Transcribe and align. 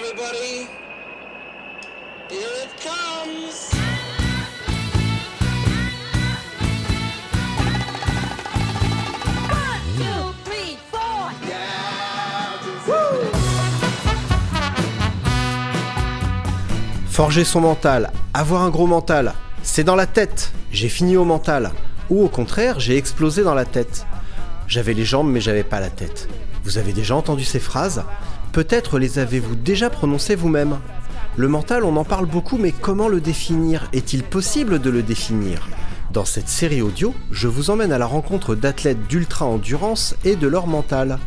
everybody. 0.00 0.66
Here 2.30 2.54
it 2.64 2.72
comes. 2.80 3.70
One, 9.50 9.84
two, 9.98 10.32
three, 10.44 10.76
four. 10.90 11.30
Forger 17.10 17.44
son 17.44 17.60
mental, 17.60 18.10
avoir 18.32 18.62
un 18.62 18.70
gros 18.70 18.86
mental, 18.86 19.34
c'est 19.62 19.84
dans 19.84 19.96
la 19.96 20.06
tête. 20.06 20.52
J'ai 20.72 20.88
fini 20.88 21.16
au 21.16 21.24
mental. 21.24 21.72
Ou 22.08 22.24
au 22.24 22.28
contraire, 22.28 22.80
j'ai 22.80 22.96
explosé 22.96 23.42
dans 23.42 23.54
la 23.54 23.64
tête. 23.64 24.06
J'avais 24.66 24.94
les 24.94 25.04
jambes 25.04 25.30
mais 25.30 25.40
j'avais 25.40 25.64
pas 25.64 25.80
la 25.80 25.90
tête. 25.90 26.28
Vous 26.64 26.78
avez 26.78 26.92
déjà 26.92 27.14
entendu 27.16 27.44
ces 27.44 27.60
phrases? 27.60 28.04
Peut-être 28.52 28.98
les 28.98 29.20
avez-vous 29.20 29.54
déjà 29.54 29.90
prononcées 29.90 30.34
vous-même. 30.34 30.80
Le 31.36 31.46
mental, 31.46 31.84
on 31.84 31.96
en 31.96 32.02
parle 32.02 32.26
beaucoup, 32.26 32.58
mais 32.58 32.72
comment 32.72 33.06
le 33.06 33.20
définir? 33.20 33.88
Est-il 33.92 34.24
possible 34.24 34.80
de 34.80 34.90
le 34.90 35.02
définir? 35.04 35.68
Dans 36.12 36.24
cette 36.24 36.48
série 36.48 36.82
audio, 36.82 37.14
je 37.30 37.46
vous 37.46 37.70
emmène 37.70 37.92
à 37.92 37.98
la 37.98 38.06
rencontre 38.06 38.56
d'athlètes 38.56 39.06
d'ultra-endurance 39.06 40.16
et 40.24 40.34
de 40.34 40.48
leur 40.48 40.66
mental. 40.66 41.20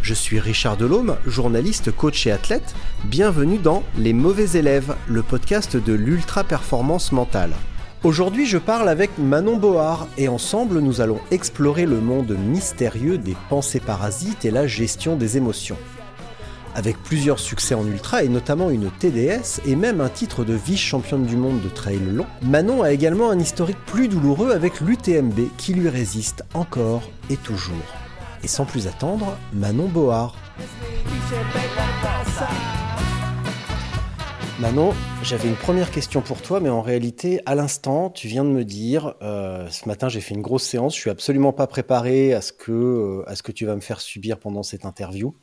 Je 0.00 0.14
suis 0.14 0.38
Richard 0.38 0.76
Delhomme, 0.76 1.16
journaliste, 1.26 1.90
coach 1.90 2.28
et 2.28 2.30
athlète. 2.30 2.76
Bienvenue 3.04 3.58
dans 3.58 3.82
Les 3.98 4.12
mauvais 4.12 4.56
élèves, 4.56 4.94
le 5.08 5.22
podcast 5.22 5.76
de 5.76 5.92
l'ultra-performance 5.92 7.10
mentale. 7.10 7.50
Aujourd'hui, 8.04 8.46
je 8.46 8.58
parle 8.58 8.88
avec 8.88 9.10
Manon 9.18 9.56
Board 9.56 10.06
et 10.16 10.28
ensemble, 10.28 10.78
nous 10.78 11.00
allons 11.00 11.18
explorer 11.32 11.84
le 11.84 12.00
monde 12.00 12.36
mystérieux 12.38 13.18
des 13.18 13.36
pensées 13.48 13.80
parasites 13.80 14.44
et 14.44 14.52
la 14.52 14.68
gestion 14.68 15.16
des 15.16 15.36
émotions. 15.36 15.76
Avec 16.74 16.96
plusieurs 17.02 17.40
succès 17.40 17.74
en 17.74 17.84
ultra 17.84 18.22
et 18.22 18.28
notamment 18.28 18.70
une 18.70 18.90
TDS 18.90 19.60
et 19.66 19.74
même 19.74 20.00
un 20.00 20.08
titre 20.08 20.44
de 20.44 20.54
vice-championne 20.54 21.26
du 21.26 21.36
monde 21.36 21.60
de 21.60 21.68
trail 21.68 21.98
long, 21.98 22.26
Manon 22.42 22.82
a 22.82 22.92
également 22.92 23.30
un 23.30 23.38
historique 23.40 23.84
plus 23.86 24.06
douloureux 24.06 24.52
avec 24.52 24.80
l'UTMB 24.80 25.48
qui 25.56 25.74
lui 25.74 25.88
résiste 25.88 26.44
encore 26.54 27.02
et 27.28 27.36
toujours. 27.36 27.74
Et 28.44 28.48
sans 28.48 28.64
plus 28.64 28.86
attendre, 28.86 29.36
Manon 29.52 29.88
Board. 29.88 30.36
Manon, 34.60 34.92
j'avais 35.22 35.48
une 35.48 35.56
première 35.56 35.90
question 35.90 36.20
pour 36.20 36.42
toi, 36.42 36.60
mais 36.60 36.68
en 36.68 36.82
réalité, 36.82 37.40
à 37.46 37.54
l'instant, 37.54 38.10
tu 38.10 38.28
viens 38.28 38.44
de 38.44 38.50
me 38.50 38.62
dire, 38.62 39.14
euh, 39.22 39.66
ce 39.70 39.88
matin 39.88 40.10
j'ai 40.10 40.20
fait 40.20 40.34
une 40.34 40.42
grosse 40.42 40.64
séance, 40.64 40.94
je 40.94 41.00
suis 41.00 41.08
absolument 41.08 41.54
pas 41.54 41.66
préparé 41.66 42.34
à 42.34 42.42
ce 42.42 42.52
que, 42.52 42.70
euh, 42.70 43.24
à 43.26 43.36
ce 43.36 43.42
que 43.42 43.52
tu 43.52 43.64
vas 43.64 43.74
me 43.74 43.80
faire 43.80 44.02
subir 44.02 44.38
pendant 44.38 44.62
cette 44.62 44.84
interview. 44.84 45.34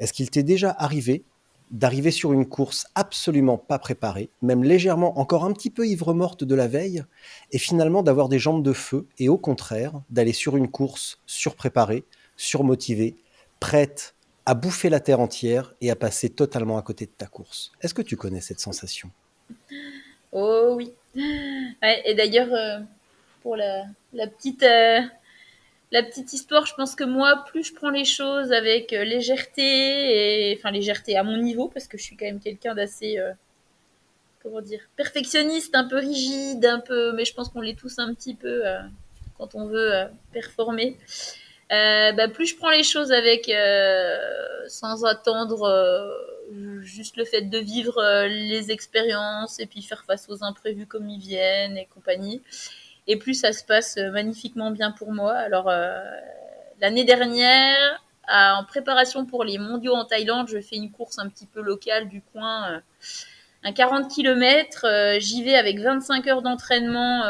Est-ce 0.00 0.12
qu'il 0.12 0.30
t'est 0.30 0.42
déjà 0.42 0.74
arrivé 0.76 1.22
d'arriver 1.70 2.10
sur 2.10 2.32
une 2.32 2.48
course 2.48 2.86
absolument 2.96 3.56
pas 3.56 3.78
préparée, 3.78 4.28
même 4.42 4.64
légèrement 4.64 5.20
encore 5.20 5.44
un 5.44 5.52
petit 5.52 5.70
peu 5.70 5.86
ivre-morte 5.86 6.42
de 6.42 6.54
la 6.56 6.66
veille, 6.66 7.04
et 7.52 7.58
finalement 7.58 8.02
d'avoir 8.02 8.28
des 8.28 8.40
jambes 8.40 8.64
de 8.64 8.72
feu, 8.72 9.06
et 9.18 9.28
au 9.28 9.38
contraire, 9.38 9.92
d'aller 10.10 10.32
sur 10.32 10.56
une 10.56 10.68
course 10.68 11.20
surpréparée, 11.26 12.02
surmotivée, 12.36 13.14
prête 13.60 14.16
à 14.46 14.54
bouffer 14.54 14.88
la 14.88 14.98
terre 14.98 15.20
entière 15.20 15.74
et 15.80 15.92
à 15.92 15.96
passer 15.96 16.28
totalement 16.28 16.76
à 16.76 16.82
côté 16.82 17.06
de 17.06 17.12
ta 17.16 17.26
course? 17.26 17.70
Est-ce 17.82 17.94
que 17.94 18.02
tu 18.02 18.16
connais 18.16 18.40
cette 18.40 18.58
sensation? 18.58 19.10
Oh 20.32 20.74
oui. 20.76 20.92
Et 21.14 22.14
d'ailleurs, 22.14 22.52
euh, 22.52 22.80
pour 23.42 23.54
la, 23.54 23.84
la 24.12 24.26
petite, 24.26 24.64
euh, 24.64 25.02
la 25.92 26.04
petite 26.04 26.32
histoire, 26.32 26.66
je 26.66 26.74
pense 26.74 26.94
que 26.94 27.02
moi, 27.04 27.44
plus 27.46 27.64
je 27.64 27.74
prends 27.74 27.90
les 27.90 28.04
choses 28.04 28.52
avec 28.52 28.92
euh, 28.92 29.02
légèreté, 29.02 30.52
et 30.52 30.56
enfin 30.56 30.70
légèreté 30.70 31.16
à 31.16 31.24
mon 31.24 31.36
niveau, 31.36 31.68
parce 31.68 31.88
que 31.88 31.98
je 31.98 32.04
suis 32.04 32.16
quand 32.16 32.26
même 32.26 32.40
quelqu'un 32.40 32.74
d'assez, 32.74 33.18
euh, 33.18 33.32
comment 34.42 34.60
dire, 34.60 34.80
perfectionniste, 34.96 35.74
un 35.74 35.88
peu 35.88 35.96
rigide, 35.96 36.64
un 36.64 36.78
peu, 36.78 37.12
mais 37.12 37.24
je 37.24 37.34
pense 37.34 37.48
qu'on 37.48 37.60
l'est 37.60 37.78
tous 37.78 37.98
un 37.98 38.14
petit 38.14 38.34
peu 38.34 38.66
euh, 38.66 38.78
quand 39.36 39.56
on 39.56 39.66
veut 39.66 39.92
performer. 40.32 40.96
Bah, 41.70 42.28
plus 42.28 42.46
je 42.46 42.56
prends 42.56 42.70
les 42.70 42.82
choses 42.82 43.12
avec 43.12 43.50
sans 44.68 45.04
attendre 45.04 46.12
juste 46.82 47.16
le 47.16 47.24
fait 47.24 47.42
de 47.42 47.58
vivre 47.58 48.26
les 48.26 48.72
expériences 48.72 49.60
et 49.60 49.66
puis 49.66 49.80
faire 49.80 50.04
face 50.04 50.28
aux 50.28 50.42
imprévus 50.42 50.86
comme 50.86 51.08
ils 51.08 51.20
viennent 51.20 51.78
et 51.78 51.86
compagnie. 51.86 52.42
Et 53.10 53.16
plus 53.16 53.34
ça 53.34 53.52
se 53.52 53.64
passe 53.64 53.96
euh, 53.96 54.12
magnifiquement 54.12 54.70
bien 54.70 54.92
pour 54.92 55.12
moi. 55.12 55.32
Alors 55.32 55.68
euh, 55.68 56.00
l'année 56.80 57.02
dernière, 57.02 58.00
en 58.28 58.62
préparation 58.62 59.26
pour 59.26 59.42
les 59.42 59.58
mondiaux 59.58 59.94
en 59.94 60.04
Thaïlande, 60.04 60.46
je 60.48 60.60
fais 60.60 60.76
une 60.76 60.92
course 60.92 61.18
un 61.18 61.28
petit 61.28 61.46
peu 61.46 61.60
locale 61.60 62.08
du 62.08 62.22
coin, 62.22 62.70
euh, 62.70 62.78
un 63.64 63.72
40 63.72 64.08
km. 64.08 65.18
J'y 65.18 65.42
vais 65.42 65.56
avec 65.56 65.80
25 65.80 66.24
heures 66.28 66.42
d'entraînement. 66.42 67.24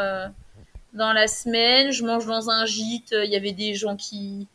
dans 0.93 1.13
la 1.13 1.27
semaine. 1.27 1.91
Je 1.91 2.05
mange 2.05 2.27
dans 2.27 2.51
un 2.51 2.65
gîte. 2.67 3.15
Il 3.23 3.31
y 3.31 3.35
avait 3.35 3.53
des 3.53 3.73
gens 3.73 3.95
qui 3.95 4.47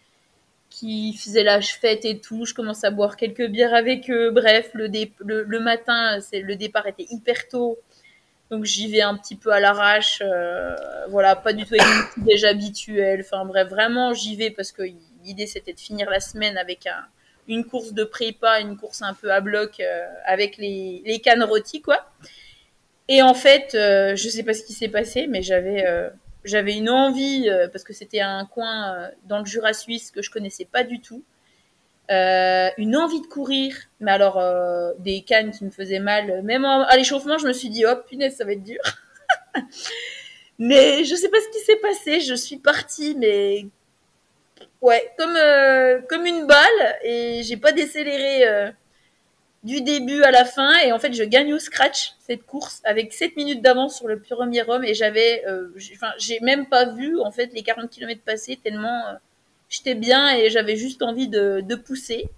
qui 0.71 1.15
faisaient 1.15 1.43
la 1.43 1.61
fête 1.61 2.05
et 2.05 2.21
tout. 2.21 2.45
Je 2.45 2.55
commence 2.55 2.85
à 2.85 2.91
boire 2.91 3.17
quelques 3.17 3.49
bières 3.49 3.75
avec 3.75 4.11
eux. 4.11 4.31
Bref, 4.31 4.71
le, 4.75 5.59
matin, 5.59 6.19
le 6.33 6.55
départ 6.55 6.87
était 6.87 7.07
hyper 7.11 7.49
tôt. 7.49 7.79
Donc 8.51 8.65
j'y 8.65 8.91
vais 8.91 9.01
un 9.03 9.17
petit 9.17 9.37
peu 9.37 9.51
à 9.51 9.61
l'arrache. 9.61 10.23
euh, 10.25 10.75
voilà, 11.09 11.34
pas 11.37 11.53
du 11.53 11.65
tout 11.65 11.75
avec 11.75 11.87
mon 11.87 12.03
petit 12.05 12.21
déj 12.21 12.45
habituel. 12.45 13.21
Enfin 13.21 13.45
bref, 13.45 13.69
vraiment 13.69 14.15
j'y 14.15 14.37
vais 14.37 14.51
parce 14.51 14.73
que 14.73 14.83
l'idée 15.25 15.47
c'était 15.47 15.73
de 15.73 15.81
finir 15.81 16.09
la 16.11 16.21
semaine 16.21 16.57
avec 16.57 16.87
un, 16.87 17.05
une 17.49 17.65
course 17.65 17.93
de 17.93 18.05
prépa, 18.05 18.61
une 18.61 18.77
course 18.77 19.03
un 19.03 19.15
peu 19.15 19.33
à 19.33 19.41
bloc 19.41 19.81
euh, 19.81 20.07
avec 20.25 20.57
les, 20.59 21.03
les 21.05 21.21
cannes 21.21 21.43
rôties 21.43 21.83
quoi. 21.83 22.07
Et 23.09 23.23
en 23.23 23.34
fait, 23.34 23.75
euh, 23.75 24.17
je 24.17 24.29
sais 24.29 24.43
pas 24.43 24.55
ce 24.55 24.65
qui 24.65 24.73
s'est 24.73 24.89
passé, 24.89 25.27
mais 25.28 25.43
j'avais 25.43 25.87
euh, 25.87 26.11
j'avais 26.45 26.75
une 26.77 26.91
envie 26.91 27.49
euh, 27.49 27.69
parce 27.69 27.84
que 27.84 27.93
c'était 27.93 28.21
un 28.21 28.47
coin 28.47 28.95
euh, 28.95 29.09
dans 29.25 29.39
le 29.41 29.45
Jura 29.45 29.73
suisse 29.73 30.11
que 30.11 30.23
je 30.23 30.31
connaissais 30.31 30.65
pas 30.65 30.84
du 30.84 31.01
tout. 31.01 31.23
Euh, 32.11 32.71
une 32.78 32.97
envie 32.97 33.21
de 33.21 33.27
courir, 33.27 33.75
mais 34.00 34.12
alors 34.12 34.39
euh, 34.39 34.93
des 35.00 35.22
cannes 35.22 35.50
qui 35.50 35.65
me 35.65 35.71
faisaient 35.71 35.99
mal. 35.99 36.43
Même 36.43 36.65
à 36.65 36.97
l'échauffement, 36.97 37.39
je 37.39 37.49
me 37.49 37.53
suis 37.53 37.69
dit, 37.69 37.84
oh 37.87 37.97
punaise, 38.09 38.37
ça 38.37 38.44
va 38.44 38.53
être 38.53 38.62
dur. 38.62 38.81
mais 40.59 41.05
je 41.05 41.15
sais 41.15 41.28
pas 41.28 41.39
ce 41.41 41.59
qui 41.59 41.65
s'est 41.65 41.77
passé. 41.77 42.21
Je 42.21 42.34
suis 42.34 42.56
partie, 42.56 43.15
mais 43.16 43.66
ouais, 44.81 45.12
comme 45.19 45.37
euh, 45.37 46.00
comme 46.09 46.27
une 46.27 46.47
balle, 46.47 46.97
et 47.03 47.43
j'ai 47.43 47.56
pas 47.56 47.72
décéléré 47.72 48.72
du 49.65 49.81
début 49.83 50.22
à 50.22 50.31
la 50.31 50.45
fin. 50.45 50.78
Et 50.84 50.93
en 50.93 50.99
fait, 50.99 51.12
je 51.12 51.25
gagne 51.25 51.53
au 51.53 51.59
scratch 51.59 52.12
cette 52.21 52.45
course 52.47 52.81
avec 52.84 53.12
7 53.12 53.37
minutes 53.37 53.62
d'avance 53.62 53.97
sur 53.97 54.09
le 54.09 54.21
premier 54.21 54.62
homme, 54.69 54.84
et 54.84 54.95
j'avais, 54.95 55.45
j'ai- 56.19 56.41
même 56.41 56.66
pas 56.66 56.87
vu 56.93 57.19
en 57.21 57.31
fait 57.31 57.53
les 57.53 57.62
40 57.62 57.91
km 57.91 58.21
passer 58.25 58.59
tellement. 58.62 59.03
J'étais 59.69 59.94
bien 59.94 60.37
et 60.37 60.50
j'avais 60.50 60.77
juste 60.77 61.03
envie 61.03 61.28
de, 61.28 61.75
pousser. 61.75 62.28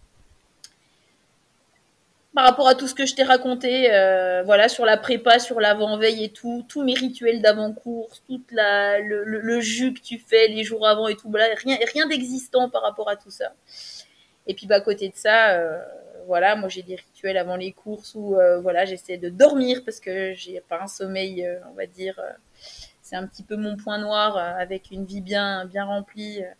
Par 2.34 2.44
rapport 2.44 2.68
à 2.68 2.74
tout 2.74 2.86
ce 2.86 2.94
que 2.94 3.04
je 3.04 3.14
t'ai 3.14 3.24
raconté, 3.24 3.92
euh, 3.92 4.42
voilà, 4.44 4.68
sur 4.68 4.84
la 4.84 4.96
prépa, 4.96 5.38
sur 5.38 5.60
l'avant-veille 5.60 6.24
et 6.24 6.28
tout, 6.28 6.64
tous 6.68 6.84
mes 6.84 6.94
rituels 6.94 7.42
d'avant-course, 7.42 8.22
tout 8.28 8.40
le, 8.52 9.60
jus 9.60 9.92
que 9.92 10.00
tu 10.00 10.18
fais 10.18 10.46
les 10.46 10.62
jours 10.62 10.86
avant 10.86 11.08
et 11.08 11.16
tout, 11.16 11.28
voilà, 11.30 11.46
rien, 11.56 12.06
d'existant 12.06 12.70
par 12.70 12.82
rapport 12.82 13.08
à 13.08 13.16
tout 13.16 13.30
ça. 13.30 13.54
Et 14.46 14.54
puis, 14.54 14.66
bah, 14.66 14.76
à 14.76 14.80
côté 14.80 15.08
de 15.08 15.16
ça, 15.16 15.50
euh, 15.52 15.78
voilà, 16.26 16.54
moi 16.54 16.68
j'ai 16.68 16.82
des 16.82 16.96
rituels 16.96 17.38
avant 17.38 17.56
les 17.56 17.72
courses 17.72 18.14
où, 18.14 18.36
euh, 18.36 18.60
voilà, 18.60 18.84
j'essaie 18.84 19.16
de 19.16 19.30
dormir 19.30 19.82
parce 19.84 19.98
que 19.98 20.32
j'ai 20.34 20.60
pas 20.60 20.80
un 20.82 20.86
sommeil, 20.86 21.48
on 21.70 21.74
va 21.74 21.86
dire, 21.86 22.20
c'est 23.08 23.16
un 23.16 23.26
petit 23.26 23.42
peu 23.42 23.56
mon 23.56 23.76
point 23.76 23.98
noir 23.98 24.36
euh, 24.36 24.52
avec 24.60 24.91
une 24.91 25.06
vie 25.06 25.22
bien, 25.22 25.64
bien 25.64 25.84
remplie. 25.84 26.42
euh. 26.42 26.50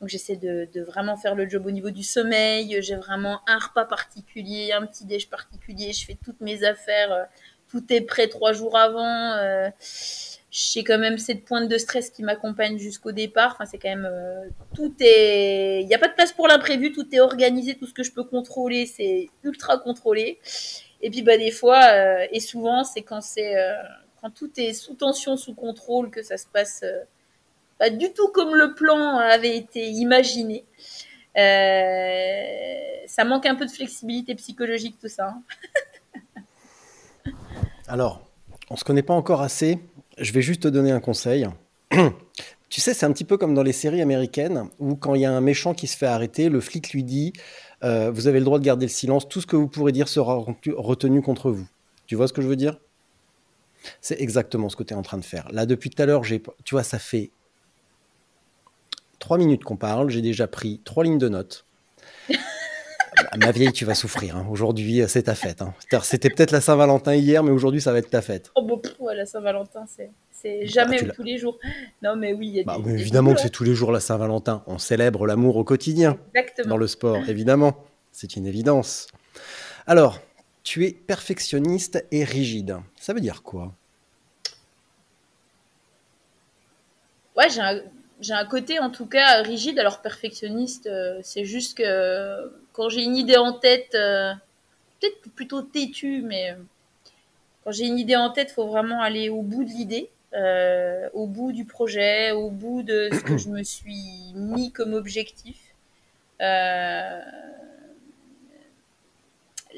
Donc 0.00 0.08
j'essaie 0.08 0.36
de, 0.36 0.66
vraiment 0.82 1.16
faire 1.18 1.34
le 1.34 1.46
job 1.48 1.66
au 1.66 1.70
niveau 1.70 1.90
du 1.90 2.02
sommeil. 2.02 2.78
J'ai 2.80 2.96
vraiment 2.96 3.40
un 3.46 3.58
repas 3.58 3.84
particulier, 3.84 4.72
un 4.72 4.86
petit 4.86 5.04
déj 5.04 5.28
particulier. 5.28 5.92
Je 5.92 6.06
fais 6.06 6.16
toutes 6.24 6.40
mes 6.40 6.64
affaires. 6.64 7.12
euh, 7.12 7.24
Tout 7.68 7.84
est 7.92 8.00
prêt 8.00 8.28
trois 8.28 8.52
jours 8.54 8.78
avant. 8.78 9.36
J'ai 10.50 10.82
quand 10.82 10.98
même 10.98 11.18
cette 11.18 11.44
pointe 11.44 11.68
de 11.68 11.78
stress 11.78 12.10
qui 12.10 12.22
m'accompagne 12.22 12.78
jusqu'au 12.78 13.12
départ. 13.12 13.52
Enfin, 13.52 13.66
c'est 13.66 13.78
quand 13.78 13.90
même 13.90 14.10
tout 14.74 14.92
est. 15.00 15.82
Il 15.82 15.86
n'y 15.86 15.94
a 15.94 15.98
pas 15.98 16.08
de 16.08 16.14
place 16.14 16.32
pour 16.32 16.48
l'imprévu. 16.48 16.92
Tout 16.92 17.06
est 17.14 17.20
organisé. 17.20 17.76
Tout 17.76 17.86
ce 17.86 17.94
que 17.94 18.02
je 18.02 18.10
peux 18.12 18.24
contrôler, 18.24 18.86
c'est 18.86 19.28
ultra 19.44 19.78
contrôlé. 19.78 20.40
Et 21.02 21.10
puis 21.10 21.22
bah 21.22 21.36
des 21.38 21.52
fois 21.52 21.80
et 22.32 22.40
souvent, 22.40 22.82
c'est 22.84 23.02
quand 23.02 23.20
c'est 23.20 23.54
quand 24.20 24.30
tout 24.30 24.50
est 24.56 24.72
sous 24.72 24.94
tension, 24.94 25.36
sous 25.36 25.54
contrôle, 25.54 26.10
que 26.10 26.22
ça 26.22 26.36
se 26.36 26.46
passe 26.46 26.82
euh, 26.82 27.04
pas 27.78 27.90
du 27.90 28.12
tout 28.12 28.28
comme 28.28 28.54
le 28.54 28.74
plan 28.74 29.18
avait 29.18 29.56
été 29.56 29.88
imaginé. 29.88 30.64
Euh, 31.36 33.06
ça 33.06 33.24
manque 33.24 33.46
un 33.46 33.54
peu 33.54 33.66
de 33.66 33.70
flexibilité 33.70 34.34
psychologique, 34.34 34.96
tout 35.00 35.08
ça. 35.08 35.28
hein. 35.28 35.42
Alors, 37.88 38.22
on 38.68 38.76
se 38.76 38.84
connaît 38.84 39.02
pas 39.02 39.14
encore 39.14 39.40
assez. 39.40 39.78
Je 40.18 40.32
vais 40.32 40.42
juste 40.42 40.62
te 40.62 40.68
donner 40.68 40.92
un 40.92 41.00
conseil. 41.00 41.46
Tu 42.68 42.80
sais, 42.80 42.94
c'est 42.94 43.04
un 43.04 43.12
petit 43.12 43.24
peu 43.24 43.36
comme 43.36 43.52
dans 43.52 43.64
les 43.64 43.72
séries 43.72 44.00
américaines 44.00 44.68
où 44.78 44.94
quand 44.94 45.16
il 45.16 45.22
y 45.22 45.24
a 45.24 45.32
un 45.32 45.40
méchant 45.40 45.74
qui 45.74 45.88
se 45.88 45.96
fait 45.96 46.06
arrêter, 46.06 46.48
le 46.48 46.60
flic 46.60 46.92
lui 46.92 47.02
dit 47.02 47.32
euh, 47.82 48.12
Vous 48.12 48.28
avez 48.28 48.38
le 48.38 48.44
droit 48.44 48.60
de 48.60 48.64
garder 48.64 48.86
le 48.86 48.92
silence, 48.92 49.28
tout 49.28 49.40
ce 49.40 49.46
que 49.48 49.56
vous 49.56 49.66
pourrez 49.66 49.90
dire 49.90 50.06
sera 50.06 50.36
retenu 50.36 51.20
contre 51.20 51.50
vous. 51.50 51.66
Tu 52.06 52.14
vois 52.14 52.28
ce 52.28 52.32
que 52.32 52.40
je 52.40 52.46
veux 52.46 52.54
dire? 52.54 52.78
C'est 54.00 54.20
exactement 54.20 54.68
ce 54.68 54.76
que 54.76 54.82
tu 54.82 54.94
es 54.94 54.96
en 54.96 55.02
train 55.02 55.18
de 55.18 55.24
faire. 55.24 55.48
Là, 55.52 55.66
depuis 55.66 55.90
tout 55.90 56.02
à 56.02 56.06
l'heure, 56.06 56.22
tu 56.22 56.40
vois, 56.72 56.82
ça 56.82 56.98
fait 56.98 57.30
trois 59.18 59.38
minutes 59.38 59.64
qu'on 59.64 59.76
parle, 59.76 60.10
j'ai 60.10 60.22
déjà 60.22 60.46
pris 60.46 60.80
trois 60.84 61.04
lignes 61.04 61.18
de 61.18 61.28
notes. 61.28 61.66
Ma 63.38 63.52
vieille, 63.52 63.72
tu 63.72 63.84
vas 63.84 63.94
souffrir. 63.94 64.36
Hein. 64.36 64.46
Aujourd'hui, 64.50 65.02
c'est 65.06 65.24
ta 65.24 65.34
fête. 65.34 65.62
Hein. 65.62 65.74
C'était 66.02 66.30
peut-être 66.30 66.52
la 66.52 66.60
Saint-Valentin 66.60 67.14
hier, 67.14 67.42
mais 67.42 67.50
aujourd'hui, 67.50 67.80
ça 67.80 67.92
va 67.92 67.98
être 67.98 68.10
ta 68.10 68.22
fête. 68.22 68.50
Oh, 68.54 68.62
bon, 68.62 68.80
la 69.14 69.26
Saint-Valentin, 69.26 69.84
c'est. 69.86 70.10
C'est 70.42 70.66
jamais 70.66 71.06
tous 71.06 71.22
les 71.22 71.36
jours. 71.36 71.58
Non, 72.02 72.16
mais 72.16 72.32
oui, 72.32 72.48
il 72.48 72.54
y 72.54 72.60
a 72.60 72.64
bah, 72.64 72.78
Évidemment 72.86 73.34
que 73.34 73.40
c'est 73.40 73.50
tous 73.50 73.64
les 73.64 73.74
jours 73.74 73.92
la 73.92 74.00
Saint-Valentin. 74.00 74.62
On 74.66 74.78
célèbre 74.78 75.26
l'amour 75.26 75.56
au 75.56 75.64
quotidien. 75.64 76.16
Dans 76.64 76.78
le 76.78 76.86
sport, 76.86 77.18
évidemment. 77.28 77.84
C'est 78.10 78.36
une 78.36 78.46
évidence. 78.46 79.06
Alors, 79.86 80.18
tu 80.70 80.86
es 80.86 80.92
perfectionniste 80.92 82.06
et 82.12 82.22
rigide. 82.22 82.76
Ça 82.94 83.12
veut 83.12 83.20
dire 83.20 83.42
quoi? 83.42 83.74
Ouais, 87.36 87.50
j'ai 87.50 87.60
un, 87.60 87.80
j'ai 88.20 88.34
un 88.34 88.44
côté 88.44 88.78
en 88.78 88.88
tout 88.88 89.06
cas 89.06 89.42
rigide. 89.42 89.80
Alors 89.80 90.00
perfectionniste, 90.00 90.86
euh, 90.86 91.18
c'est 91.24 91.44
juste 91.44 91.76
que 91.78 92.52
quand 92.72 92.88
j'ai 92.88 93.02
une 93.02 93.16
idée 93.16 93.36
en 93.36 93.52
tête, 93.52 93.96
euh, 93.96 94.32
peut-être 95.00 95.28
plutôt 95.34 95.60
têtu, 95.62 96.22
mais 96.22 96.56
quand 97.64 97.72
j'ai 97.72 97.86
une 97.86 97.98
idée 97.98 98.14
en 98.14 98.30
tête, 98.30 98.50
il 98.52 98.54
faut 98.54 98.68
vraiment 98.68 99.02
aller 99.02 99.28
au 99.28 99.42
bout 99.42 99.64
de 99.64 99.70
l'idée. 99.70 100.08
Euh, 100.34 101.08
au 101.14 101.26
bout 101.26 101.50
du 101.50 101.64
projet, 101.64 102.30
au 102.30 102.48
bout 102.48 102.84
de 102.84 103.08
ce 103.12 103.18
que 103.24 103.36
je 103.38 103.48
me 103.48 103.64
suis 103.64 104.32
mis 104.36 104.70
comme 104.70 104.94
objectif. 104.94 105.56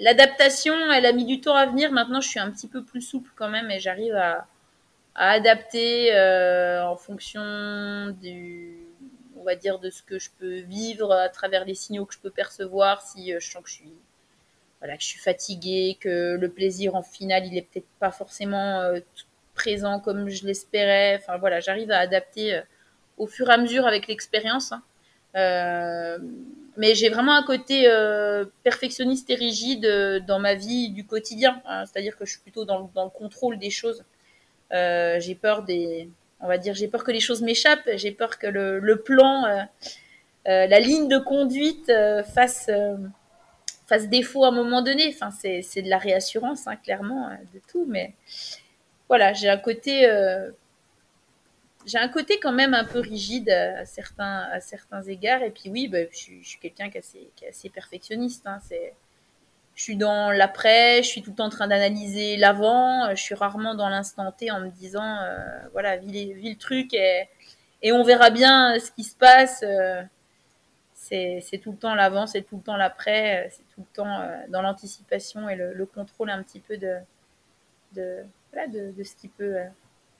L'adaptation, 0.00 0.74
elle 0.92 1.06
a 1.06 1.12
mis 1.12 1.24
du 1.24 1.40
temps 1.40 1.54
à 1.54 1.66
venir. 1.66 1.92
Maintenant, 1.92 2.20
je 2.20 2.28
suis 2.28 2.40
un 2.40 2.50
petit 2.50 2.68
peu 2.68 2.82
plus 2.82 3.02
souple 3.02 3.30
quand 3.36 3.48
même 3.48 3.70
et 3.70 3.80
j'arrive 3.80 4.14
à, 4.14 4.46
adapter 5.14 6.14
euh, 6.14 6.86
en 6.86 6.96
fonction 6.96 8.16
du, 8.22 8.86
on 9.36 9.44
va 9.44 9.54
dire, 9.56 9.78
de 9.78 9.90
ce 9.90 10.02
que 10.02 10.18
je 10.18 10.30
peux 10.38 10.60
vivre 10.60 11.12
à 11.12 11.28
travers 11.28 11.66
les 11.66 11.74
signaux 11.74 12.06
que 12.06 12.14
je 12.14 12.20
peux 12.20 12.30
percevoir. 12.30 13.02
Si 13.02 13.32
euh, 13.32 13.38
je 13.38 13.50
sens 13.50 13.62
que 13.62 13.68
je 13.68 13.74
suis, 13.74 13.92
voilà, 14.80 14.96
que 14.96 15.02
je 15.02 15.08
suis 15.08 15.20
fatiguée, 15.20 15.98
que 16.00 16.36
le 16.40 16.48
plaisir 16.48 16.94
en 16.94 17.02
finale, 17.02 17.46
il 17.46 17.58
est 17.58 17.62
peut-être 17.62 17.88
pas 18.00 18.10
forcément 18.10 18.80
euh, 18.80 19.00
présent 19.54 20.00
comme 20.00 20.30
je 20.30 20.46
l'espérais. 20.46 21.18
Enfin 21.20 21.36
voilà, 21.36 21.60
j'arrive 21.60 21.90
à 21.90 21.98
adapter 21.98 22.62
au 23.18 23.26
fur 23.26 23.50
et 23.50 23.52
à 23.52 23.58
mesure 23.58 23.86
avec 23.86 24.06
l'expérience. 24.06 24.72
Hein. 24.72 26.18
Mais 26.76 26.94
j'ai 26.94 27.08
vraiment 27.08 27.34
un 27.34 27.42
côté 27.42 27.86
perfectionniste 28.62 29.28
et 29.30 29.34
rigide 29.34 30.24
dans 30.26 30.38
ma 30.38 30.54
vie 30.54 30.90
du 30.90 31.04
quotidien. 31.04 31.60
Hein. 31.66 31.84
C'est-à-dire 31.86 32.16
que 32.16 32.24
je 32.24 32.32
suis 32.32 32.40
plutôt 32.40 32.64
dans, 32.64 32.78
le 32.78 33.10
contrôle 33.10 33.58
des 33.58 33.70
choses. 33.70 34.04
Euh, 34.72 35.20
j'ai 35.20 35.34
peur 35.34 35.62
des, 35.62 36.08
on 36.40 36.46
va 36.46 36.58
dire, 36.58 36.74
j'ai 36.74 36.88
peur 36.88 37.04
que 37.04 37.10
les 37.10 37.20
choses 37.20 37.42
m'échappent. 37.42 37.88
J'ai 37.96 38.12
peur 38.12 38.38
que 38.38 38.46
le, 38.46 38.96
plan, 38.96 39.44
euh, 39.44 39.62
euh, 40.48 40.66
la 40.66 40.80
ligne 40.80 41.08
de 41.08 41.18
conduite 41.18 41.92
fasse 42.34 42.70
fasse 43.86 44.08
défaut 44.08 44.44
à 44.44 44.48
un 44.48 44.52
moment 44.52 44.80
donné. 44.80 45.14
Enfin, 45.14 45.30
c'est 45.30 45.82
de 45.82 45.90
la 45.90 45.98
réassurance, 45.98 46.66
hein, 46.66 46.76
clairement, 46.76 47.28
de 47.52 47.60
tout. 47.70 47.84
Mais 47.86 48.14
voilà, 49.08 49.34
j'ai 49.34 49.48
un 49.48 49.58
côté, 49.58 50.08
j'ai 51.86 51.98
un 51.98 52.08
côté 52.08 52.38
quand 52.40 52.52
même 52.52 52.74
un 52.74 52.84
peu 52.84 53.00
rigide 53.00 53.50
à 53.50 53.84
certains, 53.84 54.48
à 54.52 54.60
certains 54.60 55.02
égards. 55.02 55.42
Et 55.42 55.50
puis 55.50 55.70
oui, 55.70 55.88
bah, 55.88 55.98
je, 56.10 56.16
suis, 56.16 56.58
quelqu'un 56.60 56.90
qui, 56.90 56.98
est 56.98 57.48
assez 57.48 57.68
perfectionniste. 57.70 58.46
Hein, 58.46 58.58
c'est 58.68 58.94
je 59.74 59.82
suis 59.82 59.96
dans 59.96 60.30
l'après, 60.30 61.02
je 61.02 61.08
suis 61.08 61.22
tout 61.22 61.30
le 61.30 61.36
temps 61.36 61.46
en 61.46 61.50
train 61.50 61.66
d'analyser 61.66 62.36
l'avant, 62.36 63.08
je 63.10 63.20
suis 63.22 63.34
rarement 63.34 63.74
dans 63.74 63.88
l'instant 63.88 64.30
T 64.32 64.50
en 64.50 64.60
me 64.60 64.68
disant, 64.68 65.18
euh, 65.22 65.38
voilà, 65.72 65.96
vis, 65.96 66.34
le 66.34 66.56
truc 66.56 66.92
et, 66.94 67.28
et, 67.80 67.92
on 67.92 68.04
verra 68.04 68.30
bien 68.30 68.78
ce 68.78 68.90
qui 68.92 69.04
se 69.04 69.16
passe. 69.16 69.62
Euh, 69.62 70.02
c'est 70.94 71.60
tout 71.62 71.72
le 71.72 71.76
temps 71.76 71.94
l'avant, 71.94 72.26
c'est 72.26 72.42
tout 72.42 72.56
le 72.56 72.62
temps 72.62 72.76
l'après, 72.76 73.48
c'est 73.50 73.64
tout 73.74 73.80
le 73.80 73.94
temps 73.94 74.20
euh, 74.20 74.36
dans 74.48 74.62
l'anticipation 74.62 75.48
et 75.48 75.56
le, 75.56 75.84
contrôle 75.84 76.30
un 76.30 76.42
petit 76.42 76.60
peu 76.60 76.78
de, 76.78 76.96
de, 77.92 78.24
voilà, 78.50 78.66
de, 78.68 78.92
de, 78.92 79.02
ce 79.04 79.14
qui 79.14 79.28
peut, 79.28 79.56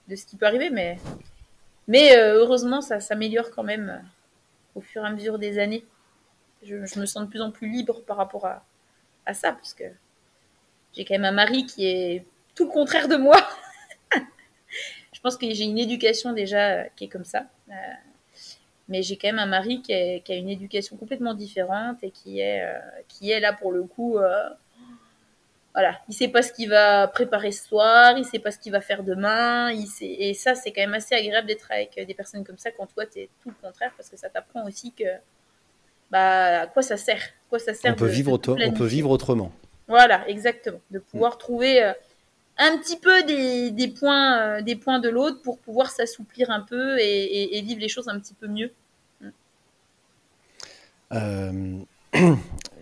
de 0.07 0.15
ce 0.15 0.25
qui 0.25 0.35
peut 0.35 0.45
arriver. 0.45 0.69
Mais, 0.69 0.97
mais 1.87 2.15
heureusement, 2.17 2.81
ça 2.81 2.99
s'améliore 2.99 3.51
quand 3.51 3.63
même 3.63 4.03
au 4.75 4.81
fur 4.81 5.03
et 5.03 5.07
à 5.07 5.11
mesure 5.11 5.39
des 5.39 5.59
années. 5.59 5.85
Je, 6.63 6.75
me 6.75 7.05
sens 7.05 7.23
de 7.23 7.29
plus 7.29 7.41
en 7.41 7.51
plus 7.51 7.69
libre 7.69 8.01
par 8.05 8.17
rapport 8.17 8.45
à, 8.45 9.33
ça, 9.33 9.51
parce 9.51 9.73
que 9.73 9.83
j'ai 10.93 11.05
quand 11.05 11.15
même 11.15 11.25
un 11.25 11.31
mari 11.31 11.65
qui 11.65 11.85
est 11.85 12.25
tout 12.55 12.65
le 12.65 12.71
contraire 12.71 13.07
de 13.07 13.17
moi. 13.17 13.35
je 15.13 15.19
pense 15.21 15.37
que 15.37 15.49
j'ai 15.53 15.63
une 15.65 15.77
éducation 15.77 16.33
déjà 16.33 16.87
qui 16.89 17.05
est 17.05 17.09
comme 17.09 17.25
ça. 17.25 17.45
Euh, 17.69 17.73
mais 18.89 19.01
j'ai 19.01 19.17
quand 19.17 19.27
même 19.27 19.39
un 19.39 19.45
mari 19.45 19.81
qui, 19.81 19.93
a 19.93 20.35
une 20.35 20.49
éducation 20.49 20.97
complètement 20.97 21.33
différente 21.33 21.97
et 22.03 22.11
qui 22.11 22.39
est, 22.39 22.63
euh, 22.63 23.39
là 23.39 23.53
pour 23.53 23.71
le 23.71 23.83
coup. 23.83 24.17
Euh, 24.17 24.49
voilà, 25.73 25.99
il 26.07 26.13
sait 26.13 26.27
pas 26.27 26.41
ce 26.41 26.53
qu'il 26.53 26.69
va 26.69 27.07
préparer 27.07 27.51
ce 27.51 27.67
soir, 27.67 28.17
il 28.17 28.25
sait 28.25 28.39
pas 28.39 28.51
ce 28.51 28.59
qu'il 28.59 28.71
va 28.71 28.81
faire 28.81 29.03
demain, 29.03 29.71
il 29.71 29.87
sait... 29.87 30.05
et 30.05 30.33
ça 30.33 30.55
c'est 30.55 30.71
quand 30.71 30.81
même 30.81 30.93
assez 30.93 31.15
agréable 31.15 31.47
d'être 31.47 31.71
avec 31.71 31.99
des 32.05 32.13
personnes 32.13 32.43
comme 32.43 32.57
ça 32.57 32.71
quand 32.71 32.85
toi 32.87 33.05
tu 33.05 33.19
es 33.19 33.29
tout 33.41 33.49
le 33.49 33.55
contraire 33.61 33.91
parce 33.97 34.09
que 34.09 34.17
ça 34.17 34.29
t'apprend 34.29 34.65
aussi 34.67 34.91
que 34.91 35.05
bah, 36.11 36.61
à 36.61 36.67
quoi 36.67 36.83
ça 36.83 36.95
sert 36.95 37.21
quoi 37.49 37.57
ça 37.57 37.73
sert 37.73 37.93
on, 37.93 37.95
peut, 37.95 38.05
vivre 38.05 38.33
on 38.33 38.71
peut 38.71 38.85
vivre 38.85 39.09
autrement. 39.09 39.51
Voilà, 39.87 40.27
exactement. 40.29 40.79
De 40.91 40.99
pouvoir 40.99 41.37
trouver 41.37 41.83
euh, 41.83 41.93
un 42.57 42.77
petit 42.77 42.97
peu 42.97 43.23
des, 43.23 43.71
des 43.71 43.87
points, 43.87 44.39
euh, 44.39 44.61
des 44.61 44.75
points 44.75 44.99
de 44.99 45.09
l'autre 45.09 45.41
pour 45.41 45.59
pouvoir 45.59 45.89
s'assouplir 45.89 46.51
un 46.51 46.61
peu 46.61 46.97
et, 46.99 47.61
vivre 47.61 47.81
les 47.81 47.89
choses 47.89 48.07
un 48.07 48.19
petit 48.19 48.33
peu 48.33 48.47
mieux. 48.47 48.71
Euh, 51.11 51.79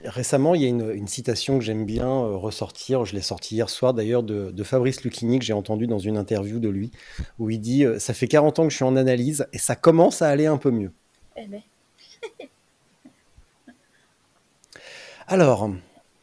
récemment, 0.05 0.55
il 0.55 0.61
y 0.61 0.65
a 0.65 0.69
une, 0.69 1.07
citation 1.07 1.57
que 1.57 1.63
j'aime 1.63 1.85
bien 1.85 2.07
ressortir. 2.09 3.05
Je 3.05 3.15
l'ai 3.15 3.21
sortie 3.21 3.55
hier 3.55 3.69
soir 3.69 3.93
d'ailleurs 3.93 4.23
de, 4.23 4.51
de, 4.51 4.63
Fabrice 4.63 5.03
Lucchini 5.03 5.39
que 5.39 5.45
j'ai 5.45 5.53
entendu 5.53 5.87
dans 5.87 5.99
une 5.99 6.17
interview 6.17 6.59
de 6.59 6.69
lui 6.69 6.91
où 7.39 7.49
il 7.49 7.59
dit 7.59 7.85
Ça 7.99 8.13
fait 8.13 8.27
40 8.27 8.59
ans 8.59 8.63
que 8.63 8.69
je 8.69 8.75
suis 8.75 8.85
en 8.85 8.95
analyse 8.95 9.47
et 9.53 9.57
ça 9.57 9.75
commence 9.75 10.21
à 10.21 10.29
aller 10.29 10.45
un 10.45 10.57
peu 10.57 10.71
mieux. 10.71 10.91
Eh 11.37 11.47
ben. 11.47 11.61
Alors, 15.27 15.69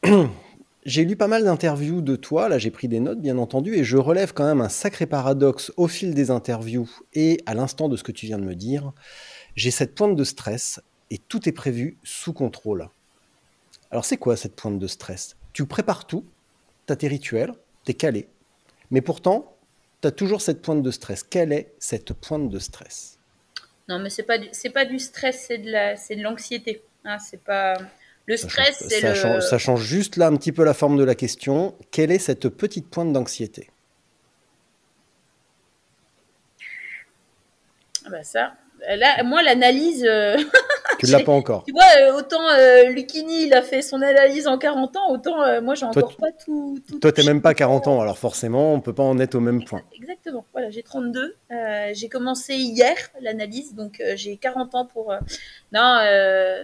j'ai 0.85 1.05
lu 1.05 1.17
pas 1.17 1.29
mal 1.29 1.45
d'interviews 1.45 2.03
de 2.03 2.15
toi, 2.15 2.49
là 2.49 2.59
j'ai 2.59 2.71
pris 2.71 2.89
des 2.89 3.01
notes 3.01 3.21
bien 3.21 3.39
entendu, 3.39 3.75
et 3.75 3.85
je 3.85 3.97
relève 3.97 4.35
quand 4.35 4.45
même 4.45 4.61
un 4.61 4.69
sacré 4.69 5.07
paradoxe 5.07 5.73
au 5.77 5.89
fil 5.89 6.15
des 6.15 6.31
interviews 6.31 6.91
et 7.15 7.41
à 7.47 7.55
l'instant 7.55 7.89
de 7.89 7.97
ce 7.97 8.05
que 8.05 8.13
tu 8.13 8.27
viens 8.27 8.39
de 8.39 8.45
me 8.45 8.55
dire. 8.55 8.93
J'ai 9.57 9.71
cette 9.71 9.95
pointe 9.95 10.15
de 10.15 10.25
stress 10.25 10.81
et 11.11 11.19
tout 11.19 11.49
est 11.49 11.53
prévu 11.53 11.97
sous 12.05 12.33
contrôle. 12.33 12.91
Alors 13.91 14.05
c'est 14.05 14.17
quoi 14.17 14.37
cette 14.37 14.55
pointe 14.55 14.79
de 14.79 14.87
stress? 14.87 15.37
Tu 15.53 15.67
prépares 15.67 16.07
tout, 16.07 16.25
tu 16.87 16.93
as 16.93 16.97
tes 16.97 17.09
rituels, 17.09 17.53
tu 17.85 17.93
es 17.93 17.95
calé, 17.95 18.29
mais 18.91 19.01
pourtant, 19.01 19.57
tu 20.03 20.09
as 20.09 20.11
toujours 20.11 20.41
cette 20.41 20.63
pointe 20.63 20.83
de 20.83 20.91
stress. 20.91 21.23
Quelle 21.23 21.53
est 21.53 21.73
cette 21.79 22.13
pointe 22.13 22.51
de 22.51 22.59
stress? 22.59 23.19
Non, 23.89 23.99
mais 23.99 24.11
c'est 24.11 24.23
pas 24.23 24.39
pas 24.75 24.85
du 24.85 24.99
stress, 24.99 25.47
c'est 25.47 25.59
de 25.59 26.23
l'anxiété. 26.23 26.83
Hein, 27.05 27.19
c'est 27.19 27.43
pas 27.43 27.75
le 28.27 28.37
stress, 28.37 28.85
c'est 28.87 29.01
le... 29.01 29.15
Change, 29.15 29.41
ça 29.41 29.57
change 29.57 29.83
juste 29.83 30.17
là 30.17 30.27
un 30.27 30.37
petit 30.37 30.53
peu 30.53 30.63
la 30.63 30.75
forme 30.75 30.99
de 30.99 31.05
la 31.05 31.15
question. 31.15 31.75
Quelle 31.91 32.13
est 32.13 32.19
cette 32.19 32.51
petite 32.51 32.91
pointe 32.91 33.13
d'anxiété? 33.13 33.71
Ah 38.05 38.11
bah 38.11 38.23
ça, 38.23 38.55
là, 38.87 39.23
moi 39.23 39.43
l'analyse... 39.43 40.07
Euh, 40.99 41.07
tu 41.07 41.13
l'as 41.13 41.25
pas 41.25 41.33
encore. 41.33 41.65
Tu 41.65 41.73
vois, 41.73 41.85
euh, 42.01 42.19
autant 42.19 42.49
euh, 42.49 42.91
Lucini, 42.91 43.45
il 43.47 43.55
a 43.55 43.63
fait 43.63 43.83
son 43.83 44.03
analyse 44.03 44.47
en 44.47 44.59
40 44.59 44.97
ans, 44.97 45.11
autant 45.11 45.43
euh, 45.43 45.61
moi, 45.61 45.75
j'ai 45.75 45.87
encore 45.87 46.17
pas 46.17 46.33
tout. 46.33 46.81
tout 46.89 46.99
toi, 46.99 47.13
tu 47.13 47.25
même 47.25 47.41
pas 47.41 47.55
40 47.55 47.87
ans, 47.89 48.01
alors 48.01 48.19
forcément, 48.19 48.75
on 48.75 48.81
peut 48.81 48.93
pas 48.93 49.03
en 49.03 49.19
être 49.19 49.35
au 49.35 49.41
même 49.41 49.65
point. 49.65 49.83
Exactement. 49.95 50.45
Voilà, 50.53 50.71
j'ai 50.71 50.83
32. 50.83 51.37
j'ai 51.93 52.09
commencé 52.09 52.55
hier 52.55 52.97
l'analyse, 53.21 53.75
donc 53.75 54.03
j'ai 54.15 54.37
40 54.37 54.75
ans 54.75 54.87
pour. 54.87 55.13
Non, 55.73 55.99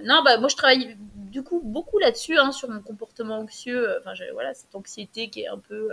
non, 0.04 0.22
bah 0.24 0.38
moi, 0.38 0.48
je 0.48 0.56
travaille 0.56 0.96
du 1.16 1.42
coup 1.42 1.60
beaucoup 1.62 1.98
là-dessus, 1.98 2.38
hein, 2.38 2.52
sur 2.52 2.68
mon 2.70 2.80
comportement 2.80 3.38
anxieux. 3.38 3.88
Enfin, 4.00 4.12
voilà, 4.32 4.54
cette 4.54 4.74
anxiété 4.74 5.28
qui 5.28 5.42
est 5.42 5.48
un 5.48 5.58
peu. 5.58 5.90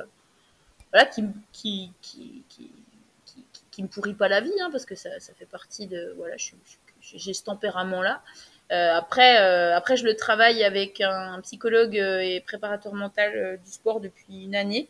voilà, 0.91 1.05
qui, 1.05 1.23
qui, 1.51 1.91
qui, 2.01 2.43
qui 2.49 2.71
qui 3.71 3.83
me 3.83 3.87
pourrit 3.87 4.13
pas 4.13 4.27
la 4.27 4.41
vie, 4.41 4.51
hein, 4.61 4.69
parce 4.71 4.85
que 4.85 4.95
ça, 4.95 5.09
ça, 5.19 5.33
fait 5.33 5.45
partie 5.45 5.87
de. 5.87 6.13
Voilà, 6.17 6.35
je, 6.37 6.51
je, 6.65 6.75
j'ai 7.01 7.33
ce 7.33 7.43
tempérament-là. 7.43 8.21
Euh, 8.71 8.93
après, 8.95 9.41
euh, 9.41 9.75
après, 9.75 9.97
je 9.97 10.05
le 10.05 10.15
travaille 10.15 10.63
avec 10.63 11.01
un, 11.01 11.41
psychologue 11.41 11.97
euh, 11.97 12.19
et 12.19 12.39
préparateur 12.39 12.93
mental 12.93 13.59
du 13.63 13.71
sport 13.71 13.99
depuis 13.99 14.45
une 14.45 14.55
année. 14.55 14.87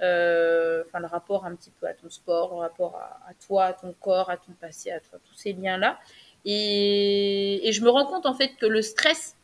enfin 0.00 1.00
le 1.00 1.06
rapport 1.06 1.44
un 1.44 1.54
petit 1.56 1.72
peu 1.80 1.86
à 1.86 1.94
ton 1.94 2.08
sport, 2.08 2.54
le 2.54 2.60
rapport 2.60 2.96
à, 2.96 3.34
toi, 3.46 3.64
à 3.64 3.72
ton 3.72 3.92
corps, 4.00 4.30
à 4.30 4.36
ton 4.36 4.52
passé, 4.60 4.92
à 4.92 5.00
toi, 5.00 5.18
tous 5.28 5.36
ces 5.36 5.52
liens-là. 5.54 5.98
Et, 6.44 7.68
et, 7.68 7.72
je 7.72 7.82
me 7.82 7.90
rends 7.90 8.06
compte 8.06 8.26
en 8.26 8.34
fait 8.34 8.50
que 8.60 8.66
le 8.66 8.82
stress 8.82 9.36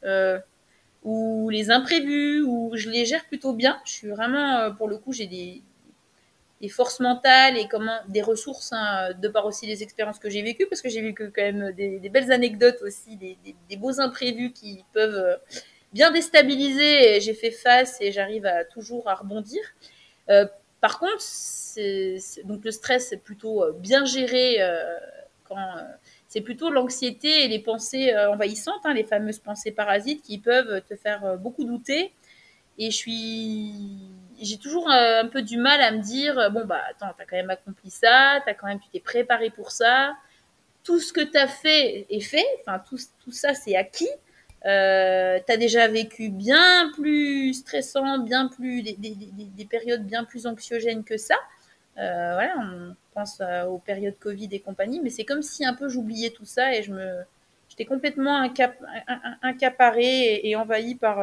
ou 1.02 1.50
les 1.50 1.72
imprévus, 1.72 2.42
ou 2.42 2.70
je 2.74 2.88
les 2.88 3.04
gère 3.06 3.24
plutôt 3.24 3.52
bien. 3.52 3.80
Je 3.84 3.90
suis 3.92 4.08
vraiment, 4.08 4.72
pour 4.72 4.86
le 4.86 4.98
coup, 4.98 5.12
j'ai 5.12 5.26
des, 5.26 5.62
des 6.62 6.68
forces 6.68 7.00
mentales 7.00 7.58
et 7.58 7.66
comment 7.66 7.98
des 8.08 8.22
ressources 8.22 8.72
hein, 8.72 9.10
de 9.20 9.28
par 9.28 9.46
aussi 9.46 9.66
les 9.66 9.82
expériences 9.82 10.20
que 10.20 10.30
j'ai 10.30 10.42
vécues 10.42 10.66
parce 10.68 10.80
que 10.80 10.88
j'ai 10.88 11.02
vécu 11.02 11.32
quand 11.34 11.42
même 11.42 11.72
des, 11.72 12.08
belles 12.08 12.30
anecdotes 12.30 12.80
aussi 12.82 13.16
des, 13.16 13.76
beaux 13.76 14.00
imprévus 14.00 14.52
qui 14.52 14.84
peuvent 14.92 15.16
euh, 15.16 15.36
bien 15.92 16.12
déstabiliser 16.12 17.20
j'ai 17.20 17.34
fait 17.34 17.50
face 17.50 18.00
et 18.00 18.12
j'arrive 18.12 18.46
à 18.46 18.64
toujours 18.64 19.08
à 19.08 19.16
rebondir. 19.16 19.60
Euh, 20.30 20.46
par 20.80 21.00
contre 21.00 21.24
donc 22.44 22.64
le 22.64 22.70
stress 22.70 23.08
c'est 23.08 23.16
plutôt 23.16 23.64
euh, 23.64 23.72
bien 23.72 24.04
géré 24.04 24.58
quand 25.48 25.58
c'est 26.28 26.42
plutôt 26.42 26.70
l'anxiété 26.70 27.44
et 27.44 27.48
les 27.48 27.58
pensées 27.58 28.16
envahissantes 28.16 28.80
hein, 28.84 28.94
les 28.94 29.04
fameuses 29.04 29.40
pensées 29.40 29.72
parasites 29.72 30.22
qui 30.22 30.38
peuvent 30.38 30.80
te 30.88 30.94
faire 30.94 31.36
beaucoup 31.38 31.64
douter. 31.64 32.12
Et 32.78 32.90
je 32.90 32.96
suis 32.96 33.74
j'ai 34.44 34.58
toujours 34.58 34.90
euh, 34.90 35.22
un 35.22 35.28
peu 35.28 35.42
du 35.42 35.56
mal 35.56 35.80
à 35.80 35.92
me 35.92 35.98
dire 35.98 36.38
euh, 36.38 36.48
bon 36.50 36.64
bah 36.64 36.80
attends 36.90 37.12
t'as 37.16 37.24
quand 37.24 37.36
même 37.36 37.50
accompli 37.50 37.90
ça 37.90 38.40
t'as 38.44 38.54
quand 38.54 38.66
même 38.66 38.80
tu 38.80 38.88
t'es 38.88 39.00
préparé 39.00 39.50
pour 39.50 39.70
ça. 39.70 40.14
Tout 40.84 40.98
ce 40.98 41.12
que 41.12 41.20
t'as 41.20 41.46
fait 41.46 42.06
est 42.10 42.20
fait 42.20 42.44
enfin 42.60 42.82
tout, 42.88 42.98
tout 43.22 43.32
ça 43.32 43.54
c'est 43.54 43.76
acquis. 43.76 44.08
Euh, 44.64 45.40
t'as 45.46 45.56
déjà 45.56 45.88
vécu 45.88 46.28
bien 46.28 46.90
plus 46.94 47.54
stressant 47.54 48.18
bien 48.18 48.48
plus 48.48 48.82
des, 48.82 48.92
des, 48.92 49.16
des, 49.16 49.64
périodes 49.64 50.04
bien 50.04 50.24
plus 50.24 50.46
anxiogènes 50.46 51.04
que 51.04 51.16
ça. 51.16 51.34
Voilà 51.96 52.54
on 52.58 52.94
pense 53.14 53.40
aux 53.68 53.78
périodes 53.78 54.18
Covid 54.18 54.48
et 54.52 54.60
compagnie 54.60 55.00
mais 55.00 55.10
c'est 55.10 55.24
comme 55.24 55.42
si 55.42 55.64
un 55.64 55.74
peu 55.74 55.88
j'oubliais 55.88 56.30
tout 56.30 56.46
ça 56.46 56.74
et 56.74 56.82
je 56.82 56.92
me 56.92 57.22
j'étais 57.68 57.84
complètement 57.84 58.36
incap, 58.36 58.76
incaparée 59.42 60.40
et 60.44 60.56
envahie 60.56 60.94
par 60.94 61.20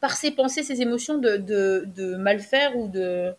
par 0.00 0.16
ses 0.16 0.30
pensées, 0.30 0.62
ses 0.62 0.80
émotions 0.80 1.18
de, 1.18 2.16
mal 2.16 2.40
faire 2.40 2.76
ou 2.76 2.88
de, 2.88 3.34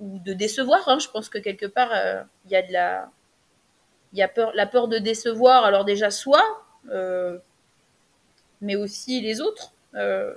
décevoir. 0.00 0.88
Hein. 0.88 0.98
Je 0.98 1.08
pense 1.08 1.28
que 1.28 1.38
quelque 1.38 1.66
part, 1.66 1.90
euh, 1.92 2.22
il 2.46 2.52
y 2.52 2.56
a 2.56 2.62
de 2.62 2.72
la, 2.72 3.10
y 4.12 4.22
a 4.22 4.28
peur, 4.28 4.52
la 4.54 4.66
peur 4.66 4.88
de 4.88 4.98
décevoir. 4.98 5.64
Alors 5.64 5.84
déjà 5.84 6.10
soi, 6.10 6.42
euh, 6.90 7.38
mais 8.60 8.76
aussi 8.76 9.20
les 9.20 9.40
autres. 9.40 9.72
Euh, 9.94 10.34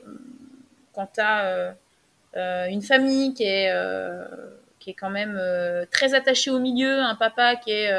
quand 0.94 1.10
tu 1.16 1.22
une 2.70 2.82
famille 2.82 3.34
qui 3.34 3.44
est 3.44 4.94
quand 4.98 5.10
même 5.10 5.40
très 5.92 6.14
attachée 6.14 6.52
au 6.52 6.60
milieu, 6.60 7.00
un 7.00 7.16
papa 7.16 7.56
qui 7.56 7.72
est 7.72 7.92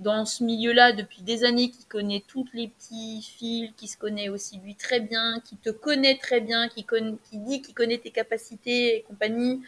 dans 0.00 0.24
ce 0.24 0.42
milieu-là 0.42 0.92
depuis 0.92 1.22
des 1.22 1.44
années, 1.44 1.70
qui 1.70 1.84
connaît 1.84 2.24
toutes 2.26 2.52
les 2.54 2.68
petits 2.68 3.22
fils, 3.22 3.70
qui 3.76 3.86
se 3.86 3.98
connaît 3.98 4.30
aussi 4.30 4.58
lui 4.58 4.74
très 4.74 4.98
bien, 5.00 5.40
qui 5.44 5.56
te 5.56 5.68
connaît 5.68 6.16
très 6.16 6.40
bien, 6.40 6.68
qui, 6.68 6.84
dit 7.34 7.62
qu'il 7.62 7.74
connaît 7.74 7.98
tes 7.98 8.10
capacités 8.10 8.96
et 8.96 9.02
compagnie, 9.02 9.60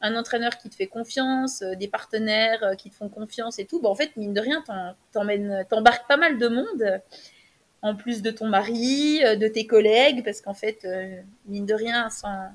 un 0.00 0.16
entraîneur 0.16 0.56
qui 0.56 0.70
te 0.70 0.74
fait 0.74 0.86
confiance, 0.86 1.62
euh, 1.62 1.74
des 1.74 1.88
partenaires 1.88 2.62
euh, 2.62 2.74
qui 2.74 2.90
te 2.90 2.94
font 2.94 3.10
confiance 3.10 3.58
et 3.58 3.66
tout, 3.66 3.84
en 3.84 3.94
fait, 3.94 4.16
mine 4.16 4.32
de 4.32 4.40
rien, 4.40 4.64
t'embarques 5.68 6.08
pas 6.08 6.16
mal 6.16 6.38
de 6.38 6.48
monde, 6.48 7.00
en 7.82 7.94
plus 7.94 8.22
de 8.22 8.30
ton 8.30 8.48
mari, 8.48 9.22
euh, 9.22 9.36
de 9.36 9.48
tes 9.48 9.66
collègues, 9.66 10.24
parce 10.24 10.40
qu'en 10.40 10.54
fait, 10.54 10.86
mine 11.46 11.66
de 11.66 11.74
rien, 11.74 12.08
sans, 12.08 12.48